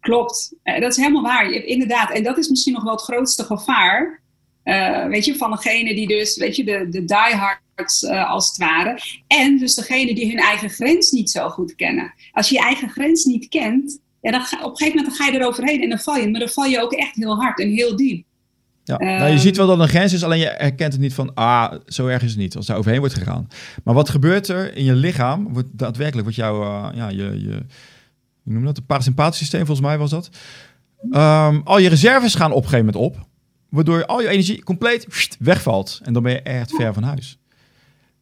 Klopt. 0.00 0.54
Uh, 0.64 0.80
dat 0.80 0.90
is 0.90 0.96
helemaal 0.96 1.22
waar. 1.22 1.50
Inderdaad. 1.50 2.10
En 2.10 2.22
dat 2.22 2.38
is 2.38 2.48
misschien 2.48 2.72
nog 2.72 2.82
wel 2.82 2.92
het 2.92 3.02
grootste 3.02 3.44
gevaar. 3.44 4.20
Uh, 4.64 5.06
weet 5.06 5.24
je, 5.24 5.36
van 5.36 5.50
degene 5.50 5.94
die 5.94 6.06
dus, 6.06 6.36
weet 6.36 6.56
je, 6.56 6.64
de, 6.64 6.88
de 6.90 7.04
diehards 7.04 8.02
uh, 8.02 8.30
als 8.30 8.48
het 8.48 8.56
ware. 8.56 9.00
En 9.26 9.58
dus 9.58 9.74
degene 9.74 10.14
die 10.14 10.28
hun 10.28 10.38
eigen 10.38 10.70
grens 10.70 11.10
niet 11.10 11.30
zo 11.30 11.48
goed 11.48 11.74
kennen. 11.74 12.14
Als 12.32 12.48
je 12.48 12.54
je 12.54 12.60
eigen 12.60 12.88
grens 12.88 13.24
niet 13.24 13.48
kent, 13.48 14.00
ja, 14.20 14.30
dan 14.30 14.40
op 14.40 14.70
een 14.70 14.76
gegeven 14.76 14.96
moment 14.96 15.16
ga 15.16 15.26
je 15.26 15.38
eroverheen 15.38 15.82
en 15.82 15.88
dan 15.88 15.98
val 15.98 16.16
je. 16.16 16.28
Maar 16.30 16.40
dan 16.40 16.48
val 16.48 16.64
je 16.64 16.82
ook 16.82 16.92
echt 16.92 17.14
heel 17.14 17.36
hard 17.36 17.60
en 17.60 17.68
heel 17.68 17.96
diep. 17.96 18.26
Ja, 18.84 18.98
nou, 18.98 19.30
je 19.30 19.38
ziet 19.38 19.56
wel 19.56 19.66
dat 19.66 19.76
er 19.76 19.82
een 19.82 19.88
grens 19.88 20.12
is, 20.12 20.24
alleen 20.24 20.38
je 20.38 20.54
herkent 20.56 20.92
het 20.92 21.00
niet 21.00 21.14
van, 21.14 21.34
ah, 21.34 21.72
zo 21.86 22.06
erg 22.06 22.22
is 22.22 22.30
het 22.30 22.38
niet, 22.38 22.56
als 22.56 22.66
daar 22.66 22.76
overheen 22.76 22.98
wordt 22.98 23.14
gegaan. 23.14 23.48
Maar 23.84 23.94
wat 23.94 24.08
gebeurt 24.08 24.48
er 24.48 24.76
in 24.76 24.84
je 24.84 24.94
lichaam, 24.94 25.52
wordt 25.52 25.68
daadwerkelijk, 25.72 26.22
wordt 26.22 26.36
jouw, 26.36 26.62
uh, 26.62 26.88
ja, 26.94 27.08
je, 27.08 27.40
je, 27.42 27.62
hoe 28.42 28.52
noem 28.52 28.64
dat, 28.64 28.76
het 28.76 28.86
parasympathisch 28.86 29.38
systeem, 29.38 29.66
volgens 29.66 29.86
mij 29.86 29.98
was 29.98 30.10
dat. 30.10 30.30
Um, 31.10 31.60
al 31.64 31.78
je 31.78 31.88
reserves 31.88 32.34
gaan 32.34 32.52
op 32.52 32.62
een 32.62 32.68
gegeven 32.68 32.86
moment 32.86 33.04
op, 33.04 33.26
waardoor 33.68 34.06
al 34.06 34.20
je 34.20 34.28
energie 34.28 34.62
compleet 34.62 35.36
wegvalt. 35.38 36.00
En 36.02 36.12
dan 36.12 36.22
ben 36.22 36.32
je 36.32 36.42
echt 36.42 36.74
ver 36.74 36.94
van 36.94 37.02
huis. 37.02 37.38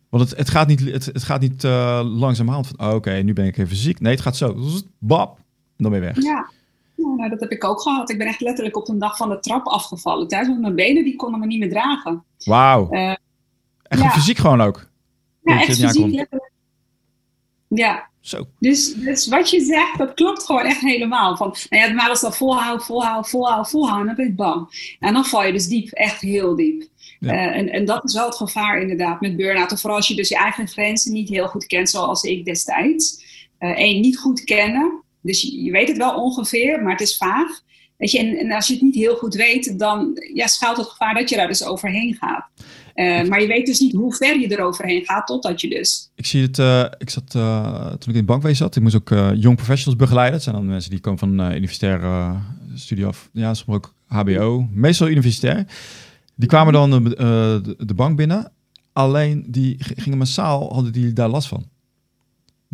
Want 0.08 0.30
het, 0.30 0.38
het 0.38 0.50
gaat 0.50 0.68
niet, 0.68 0.80
het, 0.80 1.06
het 1.06 1.24
gaat 1.24 1.40
niet 1.40 1.64
uh, 1.64 2.00
langzamerhand 2.04 2.66
van, 2.66 2.88
oh, 2.88 2.94
oké, 2.94 3.12
nu 3.12 3.32
ben 3.32 3.46
ik 3.46 3.56
even 3.56 3.76
ziek. 3.76 4.00
Nee, 4.00 4.12
het 4.12 4.22
gaat 4.22 4.36
zo. 4.36 4.56
Dan 5.76 5.90
ben 5.90 6.00
je 6.00 6.06
weg. 6.06 6.22
Ja. 6.22 6.50
nou, 6.96 7.28
dat 7.28 7.40
heb 7.40 7.50
ik 7.50 7.64
ook 7.64 7.80
gehad. 7.80 8.10
Ik 8.10 8.18
ben 8.18 8.26
echt 8.26 8.40
letterlijk 8.40 8.76
op 8.76 8.88
een 8.88 8.98
dag 8.98 9.16
van 9.16 9.28
de 9.28 9.40
trap 9.40 9.66
afgevallen 9.66 10.28
thuis, 10.28 10.46
want 10.46 10.60
mijn 10.60 10.74
benen 10.74 11.04
die 11.04 11.16
konden 11.16 11.40
me 11.40 11.46
niet 11.46 11.58
meer 11.58 11.70
dragen. 11.70 12.24
Wauw. 12.44 12.88
Uh, 12.90 13.14
echt 13.82 14.02
ja. 14.02 14.10
fysiek 14.10 14.38
gewoon 14.38 14.60
ook? 14.60 14.86
Ja, 15.42 15.60
echt 15.60 15.64
fysiek 15.64 16.14
letterlijk. 16.14 16.50
Ja. 17.68 18.08
Zo. 18.20 18.46
Dus, 18.58 18.94
dus 18.94 19.28
wat 19.28 19.50
je 19.50 19.60
zegt, 19.60 19.98
dat 19.98 20.14
klopt 20.14 20.44
gewoon 20.44 20.64
echt 20.64 20.80
helemaal. 20.80 21.36
Van, 21.36 21.54
nou 21.70 21.88
ja, 21.88 21.94
maar 21.94 22.08
als 22.08 22.20
dat 22.20 22.36
volhouden, 22.36 22.84
volhouden, 22.84 23.30
volhouden, 23.30 23.66
volhouden, 23.66 24.06
dan 24.06 24.16
ben 24.16 24.26
ik 24.26 24.36
bang. 24.36 24.68
En 25.00 25.12
dan 25.12 25.24
val 25.24 25.44
je 25.44 25.52
dus 25.52 25.66
diep, 25.66 25.88
echt 25.88 26.20
heel 26.20 26.56
diep. 26.56 26.88
Ja. 27.20 27.32
Uh, 27.32 27.56
en, 27.56 27.68
en 27.68 27.84
dat 27.84 28.04
is 28.04 28.14
wel 28.14 28.26
het 28.26 28.36
gevaar 28.36 28.80
inderdaad 28.80 29.20
met 29.20 29.36
burn-out. 29.36 29.70
En 29.70 29.78
vooral 29.78 29.96
als 29.96 30.08
je 30.08 30.14
dus 30.14 30.28
je 30.28 30.36
eigen 30.36 30.68
grenzen 30.68 31.12
niet 31.12 31.28
heel 31.28 31.48
goed 31.48 31.66
kent, 31.66 31.90
zoals 31.90 32.22
ik 32.22 32.44
destijds. 32.44 33.24
Eén, 33.58 34.00
niet 34.00 34.18
goed 34.18 34.44
kennen. 34.44 35.02
Dus 35.26 35.42
je, 35.42 35.70
weet 35.70 35.88
het 35.88 35.96
wel 35.96 36.22
ongeveer, 36.22 36.82
maar 36.82 36.92
het 36.92 37.00
is 37.00 37.16
vaag. 37.16 37.48
Weet 37.96 38.10
je, 38.10 38.18
en, 38.18 38.52
als 38.52 38.66
je 38.66 38.72
het 38.72 38.82
niet 38.82 38.94
heel 38.94 39.16
goed 39.16 39.34
weet, 39.34 39.78
dan 39.78 40.22
ja, 40.34 40.46
schuilt 40.46 40.76
het 40.76 40.86
gevaar 40.86 41.14
dat 41.14 41.28
je 41.28 41.36
daar 41.36 41.48
dus 41.48 41.64
overheen 41.64 42.16
gaat. 42.20 42.48
Uh, 42.94 43.28
maar 43.28 43.40
je 43.40 43.46
weet 43.46 43.66
dus 43.66 43.80
niet 43.80 43.92
hoe 43.92 44.14
ver 44.14 44.40
je 44.40 44.50
eroverheen 44.50 45.04
gaat, 45.04 45.26
totdat 45.26 45.60
je 45.60 45.68
dus. 45.68 46.10
Ik 46.14 46.26
zie 46.26 46.42
het, 46.42 46.58
uh, 46.58 46.84
ik 46.98 47.10
zat 47.10 47.34
uh, 47.36 47.86
toen 47.86 47.98
ik 47.98 48.06
in 48.06 48.14
het 48.14 48.26
bankwezen 48.26 48.56
zat, 48.56 48.76
ik 48.76 48.82
moest 48.82 48.94
ook 48.94 49.08
jong 49.34 49.56
professionals 49.56 49.96
begeleiden. 49.96 50.34
Dat 50.34 50.42
zijn 50.42 50.54
dan 50.54 50.66
mensen 50.66 50.90
die 50.90 51.00
komen 51.00 51.18
van 51.18 51.40
universitaire 51.52 52.36
studie 52.74 53.06
af, 53.06 53.28
ja, 53.32 53.54
soms 53.54 53.76
ook 53.76 53.94
HBO, 54.06 54.68
meestal 54.72 55.08
universitair. 55.08 55.66
Die 56.34 56.48
kwamen 56.48 56.72
dan 56.72 56.90
de, 56.90 57.76
de 57.78 57.94
bank 57.94 58.16
binnen, 58.16 58.52
alleen 58.92 59.44
die 59.48 59.76
gingen 59.78 60.18
massaal, 60.18 60.72
hadden 60.72 60.92
die 60.92 61.12
daar 61.12 61.28
last 61.28 61.48
van. 61.48 61.66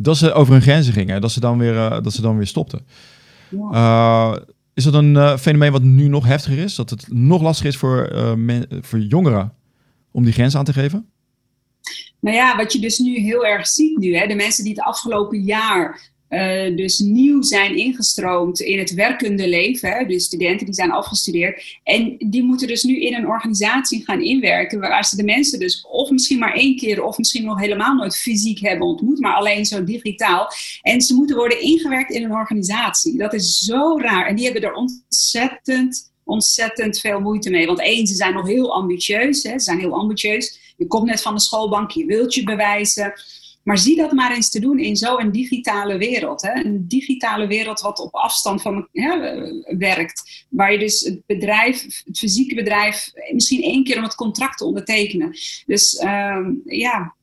Dat 0.03 0.17
ze 0.17 0.33
over 0.33 0.53
hun 0.53 0.63
grenzen 0.63 0.93
gingen, 0.93 1.21
dat 1.21 1.33
ze 1.33 1.41
dan 1.41 1.59
weer, 1.59 1.75
dat 2.03 2.13
ze 2.13 2.23
dan 2.23 2.37
weer 2.37 2.47
stopten. 2.47 2.87
Ja. 3.49 4.41
is 4.75 4.85
dat 4.85 4.95
een 4.95 5.39
fenomeen 5.39 5.73
wat 5.73 5.83
nu 5.83 6.09
nog 6.09 6.27
heftiger 6.27 6.59
is? 6.59 6.75
Dat 6.75 6.91
het 6.91 7.13
nog 7.13 7.43
lastiger 7.43 7.71
is 7.71 7.77
voor, 7.77 8.13
voor 8.81 8.99
jongeren 8.99 9.53
om 10.11 10.25
die 10.25 10.33
grens 10.33 10.57
aan 10.57 10.65
te 10.65 10.73
geven? 10.73 11.07
Nou 12.21 12.37
ja, 12.37 12.57
wat 12.57 12.73
je 12.73 12.81
dus 12.81 12.99
nu 12.99 13.19
heel 13.19 13.47
erg 13.47 13.67
ziet 13.67 13.99
nu, 13.99 14.17
hè, 14.17 14.27
de 14.27 14.35
mensen 14.35 14.65
die 14.65 14.73
het 14.73 14.85
afgelopen 14.85 15.43
jaar 15.43 16.12
uh, 16.33 16.77
dus 16.77 16.99
nieuw 16.99 17.43
zijn 17.43 17.77
ingestroomd 17.77 18.61
in 18.61 18.79
het 18.79 18.95
werkende 18.95 19.49
leven, 19.49 20.09
dus 20.09 20.25
studenten 20.25 20.67
die 20.67 20.75
zijn 20.75 20.91
afgestudeerd, 20.91 21.79
en 21.85 22.17
die 22.19 22.43
moeten 22.43 22.67
dus 22.67 22.83
nu 22.83 23.01
in 23.01 23.15
een 23.15 23.29
organisatie 23.29 24.05
gaan 24.05 24.23
inwerken, 24.23 24.81
waar 24.81 25.05
ze 25.05 25.17
de 25.17 25.25
mensen 25.25 25.59
dus 25.59 25.87
of 25.91 26.11
misschien 26.11 26.39
maar 26.39 26.55
één 26.55 26.77
keer 26.77 27.05
of 27.05 27.19
misschien 27.19 27.45
nog 27.45 27.61
helemaal 27.61 27.95
nooit 27.95 28.17
fysiek 28.17 28.59
hebben 28.61 28.87
ontmoet, 28.87 29.21
maar 29.21 29.35
alleen 29.35 29.65
zo 29.65 29.85
digitaal. 29.85 30.49
En 30.83 31.01
ze 31.01 31.15
moeten 31.15 31.37
worden 31.37 31.61
ingewerkt 31.61 32.11
in 32.11 32.25
een 32.25 32.33
organisatie. 32.33 33.19
Dat 33.19 33.33
is 33.33 33.59
zo 33.59 33.99
raar. 33.99 34.27
En 34.27 34.37
die 34.37 34.45
hebben 34.45 34.63
er 34.63 34.75
ontzettend 34.75 36.11
ontzettend 36.25 36.99
veel 36.99 37.21
moeite 37.21 37.51
mee. 37.51 37.67
Want 37.67 37.81
één, 37.81 38.07
ze 38.07 38.15
zijn 38.15 38.35
nog 38.35 38.47
heel 38.47 38.75
ambitieus. 38.75 39.43
Hè? 39.43 39.53
Ze 39.53 39.65
zijn 39.65 39.79
heel 39.79 39.95
ambitieus. 39.95 40.75
Je 40.77 40.87
komt 40.87 41.07
net 41.07 41.23
van 41.23 41.35
de 41.35 41.41
schoolbank, 41.41 41.91
je 41.91 42.07
wilt 42.07 42.35
je 42.35 42.43
bewijzen. 42.43 43.13
Maar 43.63 43.79
zie 43.79 43.97
dat 43.97 44.13
maar 44.13 44.35
eens 44.35 44.51
te 44.51 44.61
doen 44.61 44.79
in 44.79 44.97
zo'n 44.97 45.31
digitale 45.31 45.99
wereld. 45.99 46.43
Hè? 46.43 46.65
Een 46.65 46.89
digitale 46.89 47.47
wereld 47.47 47.81
wat 47.81 47.99
op 47.99 48.15
afstand 48.15 48.63
van 48.63 48.89
werkt. 49.79 50.47
Waar 50.49 50.73
je 50.73 50.79
dus 50.79 51.01
het 51.01 51.27
bedrijf, 51.27 52.03
het 52.05 52.19
fysieke 52.19 52.55
bedrijf, 52.55 53.11
misschien 53.33 53.63
één 53.63 53.85
keer 53.85 53.97
om 53.97 54.03
het 54.03 54.15
contract 54.15 54.59
te 54.59 54.65
ondertekenen. 54.65 55.31
Dus 55.67 56.03
um, 56.03 56.61
ja, 56.65 57.15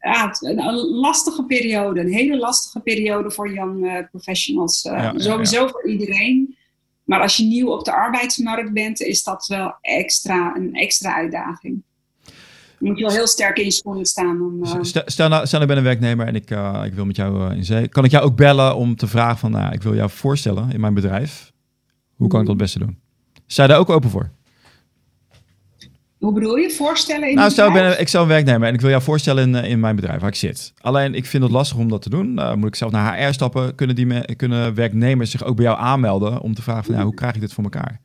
ja, 0.00 0.36
een 0.40 0.74
lastige 0.86 1.44
periode. 1.44 2.00
Een 2.00 2.12
hele 2.12 2.36
lastige 2.36 2.80
periode 2.80 3.30
voor 3.30 3.52
young 3.52 3.84
uh, 3.84 3.98
professionals. 4.10 4.84
Uh, 4.84 4.92
ja, 4.92 5.18
sowieso 5.18 5.62
ja. 5.62 5.68
voor 5.68 5.88
iedereen. 5.88 6.56
Maar 7.04 7.20
als 7.20 7.36
je 7.36 7.44
nieuw 7.44 7.68
op 7.68 7.84
de 7.84 7.92
arbeidsmarkt 7.92 8.72
bent, 8.72 9.00
is 9.00 9.22
dat 9.22 9.46
wel 9.46 9.74
extra, 9.80 10.56
een 10.56 10.74
extra 10.74 11.14
uitdaging. 11.14 11.82
Moet 12.78 12.98
je 12.98 13.04
wel 13.04 13.14
heel 13.14 13.26
sterk 13.26 13.58
in 13.58 13.64
je 13.64 13.70
schoenen 13.70 14.04
staan. 14.04 14.40
Om, 14.40 14.64
uh... 14.64 14.78
stel, 14.80 15.02
stel, 15.06 15.28
nou, 15.28 15.46
stel, 15.46 15.60
ik 15.60 15.66
ben 15.66 15.76
een 15.76 15.82
werknemer 15.82 16.26
en 16.26 16.34
ik, 16.34 16.50
uh, 16.50 16.82
ik 16.84 16.92
wil 16.92 17.04
met 17.04 17.16
jou 17.16 17.50
uh, 17.50 17.56
in 17.56 17.64
zee. 17.64 17.88
Kan 17.88 18.04
ik 18.04 18.10
jou 18.10 18.24
ook 18.24 18.36
bellen 18.36 18.76
om 18.76 18.96
te 18.96 19.06
vragen 19.06 19.38
van, 19.38 19.50
nou, 19.50 19.72
ik 19.72 19.82
wil 19.82 19.94
jou 19.94 20.10
voorstellen 20.10 20.70
in 20.72 20.80
mijn 20.80 20.94
bedrijf. 20.94 21.52
Hoe 22.16 22.28
kan 22.28 22.40
ik 22.40 22.46
dat 22.46 22.54
het 22.54 22.62
beste 22.62 22.78
doen? 22.78 22.98
Je 23.46 23.66
daar 23.66 23.78
ook 23.78 23.90
open 23.90 24.10
voor? 24.10 24.30
Hoe 26.18 26.32
bedoel 26.32 26.56
je? 26.56 26.70
Voorstellen 26.70 27.28
in 27.28 27.34
Nou, 27.34 27.50
stel, 27.50 27.66
ik, 27.66 27.72
ben, 27.72 28.00
ik 28.00 28.08
zou 28.08 28.22
een 28.22 28.28
werknemer 28.28 28.68
en 28.68 28.74
ik 28.74 28.80
wil 28.80 28.90
jou 28.90 29.02
voorstellen 29.02 29.54
in, 29.54 29.64
in 29.64 29.80
mijn 29.80 29.96
bedrijf 29.96 30.20
waar 30.20 30.28
ik 30.28 30.34
zit. 30.34 30.72
Alleen, 30.80 31.14
ik 31.14 31.26
vind 31.26 31.42
het 31.42 31.52
lastig 31.52 31.78
om 31.78 31.88
dat 31.88 32.02
te 32.02 32.10
doen. 32.10 32.38
Uh, 32.38 32.54
moet 32.54 32.68
ik 32.68 32.74
zelf 32.74 32.92
naar 32.92 33.26
HR 33.26 33.32
stappen? 33.32 33.74
Kunnen, 33.74 33.96
die 33.96 34.36
kunnen 34.36 34.74
werknemers 34.74 35.30
zich 35.30 35.44
ook 35.44 35.56
bij 35.56 35.64
jou 35.64 35.78
aanmelden 35.78 36.40
om 36.40 36.54
te 36.54 36.62
vragen 36.62 36.84
van, 36.84 36.94
ja, 36.94 37.02
hoe 37.02 37.14
krijg 37.14 37.34
ik 37.34 37.40
dit 37.40 37.52
voor 37.52 37.64
elkaar? 37.64 38.00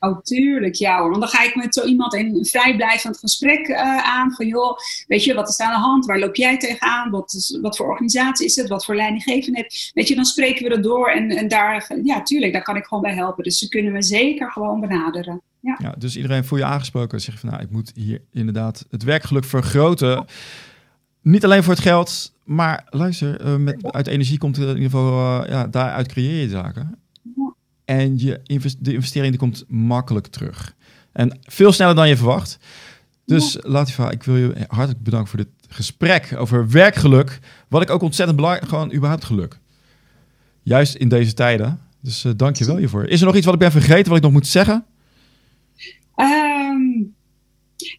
Oh, 0.00 0.20
tuurlijk, 0.20 0.74
ja 0.74 0.98
hoor. 0.98 1.10
Want 1.10 1.20
dan 1.20 1.30
ga 1.30 1.44
ik 1.44 1.54
met 1.54 1.74
zo 1.74 1.84
iemand 1.84 2.14
een 2.14 2.46
vrijblijvend 2.46 3.18
gesprek 3.18 3.68
uh, 3.68 3.96
aan. 3.96 4.32
Van 4.32 4.46
joh, 4.46 4.78
weet 5.06 5.24
je, 5.24 5.34
wat 5.34 5.48
is 5.48 5.58
aan 5.58 5.72
de 5.72 5.78
hand? 5.78 6.06
Waar 6.06 6.18
loop 6.18 6.36
jij 6.36 6.58
tegenaan? 6.58 7.10
Wat, 7.10 7.32
is, 7.32 7.58
wat 7.62 7.76
voor 7.76 7.86
organisatie 7.86 8.46
is 8.46 8.56
het? 8.56 8.68
Wat 8.68 8.84
voor 8.84 8.94
leidinggevende 8.94 9.90
Weet 9.94 10.08
je, 10.08 10.14
dan 10.14 10.24
spreken 10.24 10.62
we 10.62 10.74
dat 10.74 10.82
door. 10.82 11.10
En, 11.10 11.30
en 11.30 11.48
daar, 11.48 11.98
ja, 12.02 12.22
tuurlijk, 12.22 12.52
daar 12.52 12.62
kan 12.62 12.76
ik 12.76 12.84
gewoon 12.84 13.02
bij 13.02 13.14
helpen. 13.14 13.44
Dus 13.44 13.58
ze 13.58 13.68
kunnen 13.68 13.92
me 13.92 14.02
zeker 14.02 14.50
gewoon 14.50 14.80
benaderen. 14.80 15.42
Ja. 15.60 15.76
ja 15.82 15.94
dus 15.98 16.16
iedereen 16.16 16.44
voel 16.44 16.58
je 16.58 16.64
aangesproken. 16.64 17.20
Zeg 17.20 17.38
van, 17.38 17.50
nou, 17.50 17.62
ik 17.62 17.70
moet 17.70 17.92
hier 17.94 18.20
inderdaad 18.32 18.86
het 18.90 19.02
werkgeluk 19.02 19.44
vergroten. 19.44 20.24
Niet 21.22 21.44
alleen 21.44 21.62
voor 21.62 21.72
het 21.72 21.82
geld, 21.82 22.32
maar 22.44 22.86
luister, 22.90 23.46
uh, 23.46 23.56
met, 23.56 23.92
uit 23.92 24.06
energie 24.06 24.38
komt 24.38 24.56
in 24.56 24.66
ieder 24.66 24.82
geval, 24.82 25.42
uh, 25.42 25.48
ja, 25.48 25.66
daaruit 25.66 26.08
creëer 26.08 26.40
je 26.40 26.48
zaken. 26.48 26.98
En 27.88 28.18
je 28.18 28.40
de 28.78 28.92
investering 28.92 29.30
die 29.30 29.38
komt 29.38 29.64
makkelijk 29.68 30.26
terug. 30.26 30.74
En 31.12 31.38
veel 31.42 31.72
sneller 31.72 31.94
dan 31.94 32.08
je 32.08 32.16
verwacht. 32.16 32.58
Dus 33.24 33.52
ja. 33.52 33.60
Latifa, 33.62 34.10
ik 34.10 34.22
wil 34.22 34.36
je 34.36 34.52
hartelijk 34.66 35.02
bedanken 35.02 35.28
voor 35.28 35.38
dit 35.38 35.48
gesprek 35.68 36.34
over 36.36 36.70
werkgeluk. 36.70 37.38
Wat 37.68 37.82
ik 37.82 37.90
ook 37.90 38.02
ontzettend 38.02 38.36
belangrijk, 38.36 38.68
gewoon 38.68 38.94
überhaupt 38.94 39.24
geluk. 39.24 39.58
Juist 40.62 40.94
in 40.94 41.08
deze 41.08 41.34
tijden. 41.34 41.80
Dus 42.00 42.24
uh, 42.24 42.32
dank 42.36 42.56
je 42.56 42.64
wel 42.64 42.76
hiervoor. 42.76 43.04
Is 43.04 43.20
er 43.20 43.26
nog 43.26 43.36
iets 43.36 43.44
wat 43.44 43.54
ik 43.54 43.60
ben 43.60 43.70
vergeten, 43.70 44.08
wat 44.08 44.16
ik 44.16 44.22
nog 44.22 44.32
moet 44.32 44.46
zeggen? 44.46 44.84
Um, 46.16 46.47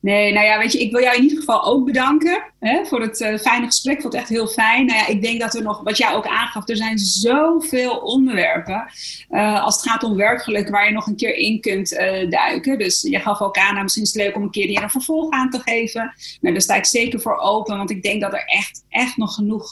Nee, 0.01 0.33
nou 0.33 0.45
ja, 0.45 0.57
weet 0.57 0.71
je, 0.71 0.79
ik 0.79 0.91
wil 0.91 1.01
jou 1.01 1.15
in 1.15 1.23
ieder 1.23 1.37
geval 1.37 1.63
ook 1.63 1.85
bedanken 1.85 2.43
hè, 2.59 2.85
voor 2.85 3.01
het 3.01 3.19
uh, 3.19 3.37
fijne 3.37 3.65
gesprek. 3.65 3.95
Ik 3.95 4.01
vond 4.01 4.13
het 4.13 4.21
echt 4.21 4.31
heel 4.31 4.47
fijn. 4.47 4.85
Nou 4.85 4.99
ja, 4.99 5.07
ik 5.07 5.21
denk 5.21 5.39
dat 5.39 5.55
er 5.55 5.61
nog, 5.61 5.81
wat 5.81 5.97
jij 5.97 6.13
ook 6.13 6.27
aangaf, 6.27 6.69
er 6.69 6.75
zijn 6.75 6.97
zoveel 6.97 7.97
onderwerpen 7.97 8.91
uh, 9.29 9.63
als 9.63 9.75
het 9.75 9.89
gaat 9.89 10.03
om 10.03 10.15
werkgeluk 10.15 10.69
waar 10.69 10.85
je 10.85 10.91
nog 10.91 11.07
een 11.07 11.15
keer 11.15 11.35
in 11.35 11.61
kunt 11.61 11.91
uh, 11.91 12.29
duiken. 12.29 12.77
Dus 12.77 13.01
je 13.01 13.19
gaf 13.19 13.41
ook 13.41 13.57
aan, 13.57 13.71
nou, 13.71 13.83
misschien 13.83 14.03
is 14.03 14.13
het 14.13 14.23
leuk 14.23 14.35
om 14.35 14.41
een 14.41 14.51
keer 14.51 14.67
die 14.67 14.81
een 14.81 14.89
vervolg 14.89 15.31
aan 15.31 15.49
te 15.49 15.59
geven. 15.59 16.13
Nou, 16.41 16.53
daar 16.53 16.63
sta 16.63 16.75
ik 16.75 16.85
zeker 16.85 17.19
voor 17.19 17.37
open, 17.37 17.77
want 17.77 17.89
ik 17.89 18.03
denk 18.03 18.21
dat 18.21 18.33
er 18.33 18.43
echt, 18.45 18.85
echt 18.89 19.17
nog 19.17 19.33
genoeg, 19.33 19.69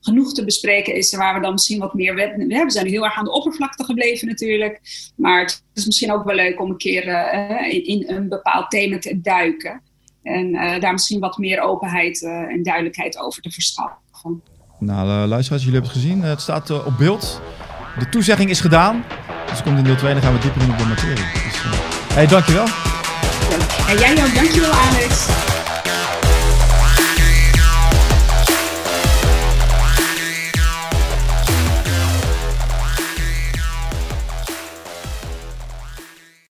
genoeg 0.00 0.32
te 0.32 0.44
bespreken 0.44 0.94
is 0.94 1.14
waar 1.14 1.34
we 1.34 1.40
dan 1.40 1.52
misschien 1.52 1.78
wat 1.78 1.94
meer... 1.94 2.14
We, 2.14 2.44
we 2.64 2.70
zijn 2.70 2.86
heel 2.86 3.04
erg 3.04 3.14
aan 3.14 3.24
de 3.24 3.32
oppervlakte 3.32 3.84
gebleven 3.84 4.28
natuurlijk, 4.28 4.80
maar 5.16 5.40
het 5.40 5.62
is 5.80 5.86
misschien 5.86 6.12
ook 6.12 6.24
wel 6.24 6.34
leuk 6.34 6.60
om 6.60 6.70
een 6.70 6.76
keer 6.76 7.04
in, 7.70 7.84
in 7.84 8.16
een 8.16 8.28
bepaald 8.28 8.70
thema 8.70 8.98
te 8.98 9.20
duiken. 9.20 9.82
En 10.22 10.54
uh, 10.54 10.80
daar 10.80 10.92
misschien 10.92 11.20
wat 11.20 11.38
meer 11.38 11.60
openheid 11.60 12.22
uh, 12.22 12.30
en 12.30 12.62
duidelijkheid 12.62 13.18
over 13.18 13.42
te 13.42 13.50
verschaffen. 13.50 13.98
Nou, 14.78 15.26
luisteraars, 15.26 15.64
jullie 15.64 15.80
hebben 15.80 15.90
het 15.90 16.02
gezien. 16.02 16.22
Het 16.22 16.40
staat 16.40 16.84
op 16.84 16.98
beeld. 16.98 17.40
De 17.98 18.08
toezegging 18.08 18.50
is 18.50 18.60
gedaan. 18.60 19.04
Dus 19.48 19.62
komt 19.62 19.78
in 19.78 19.84
deel 19.84 19.96
2 19.96 20.12
dan 20.12 20.22
gaan 20.22 20.32
we 20.32 20.40
dieper 20.40 20.62
in 20.62 20.70
op 20.70 20.78
de 20.78 20.84
materie. 20.84 21.14
Dus, 21.14 21.62
hey, 22.14 22.26
dankjewel. 22.26 22.66
En 23.88 23.98
jij 23.98 24.24
ook, 24.24 24.34
dankjewel 24.34 24.72
Alex. 24.72 25.49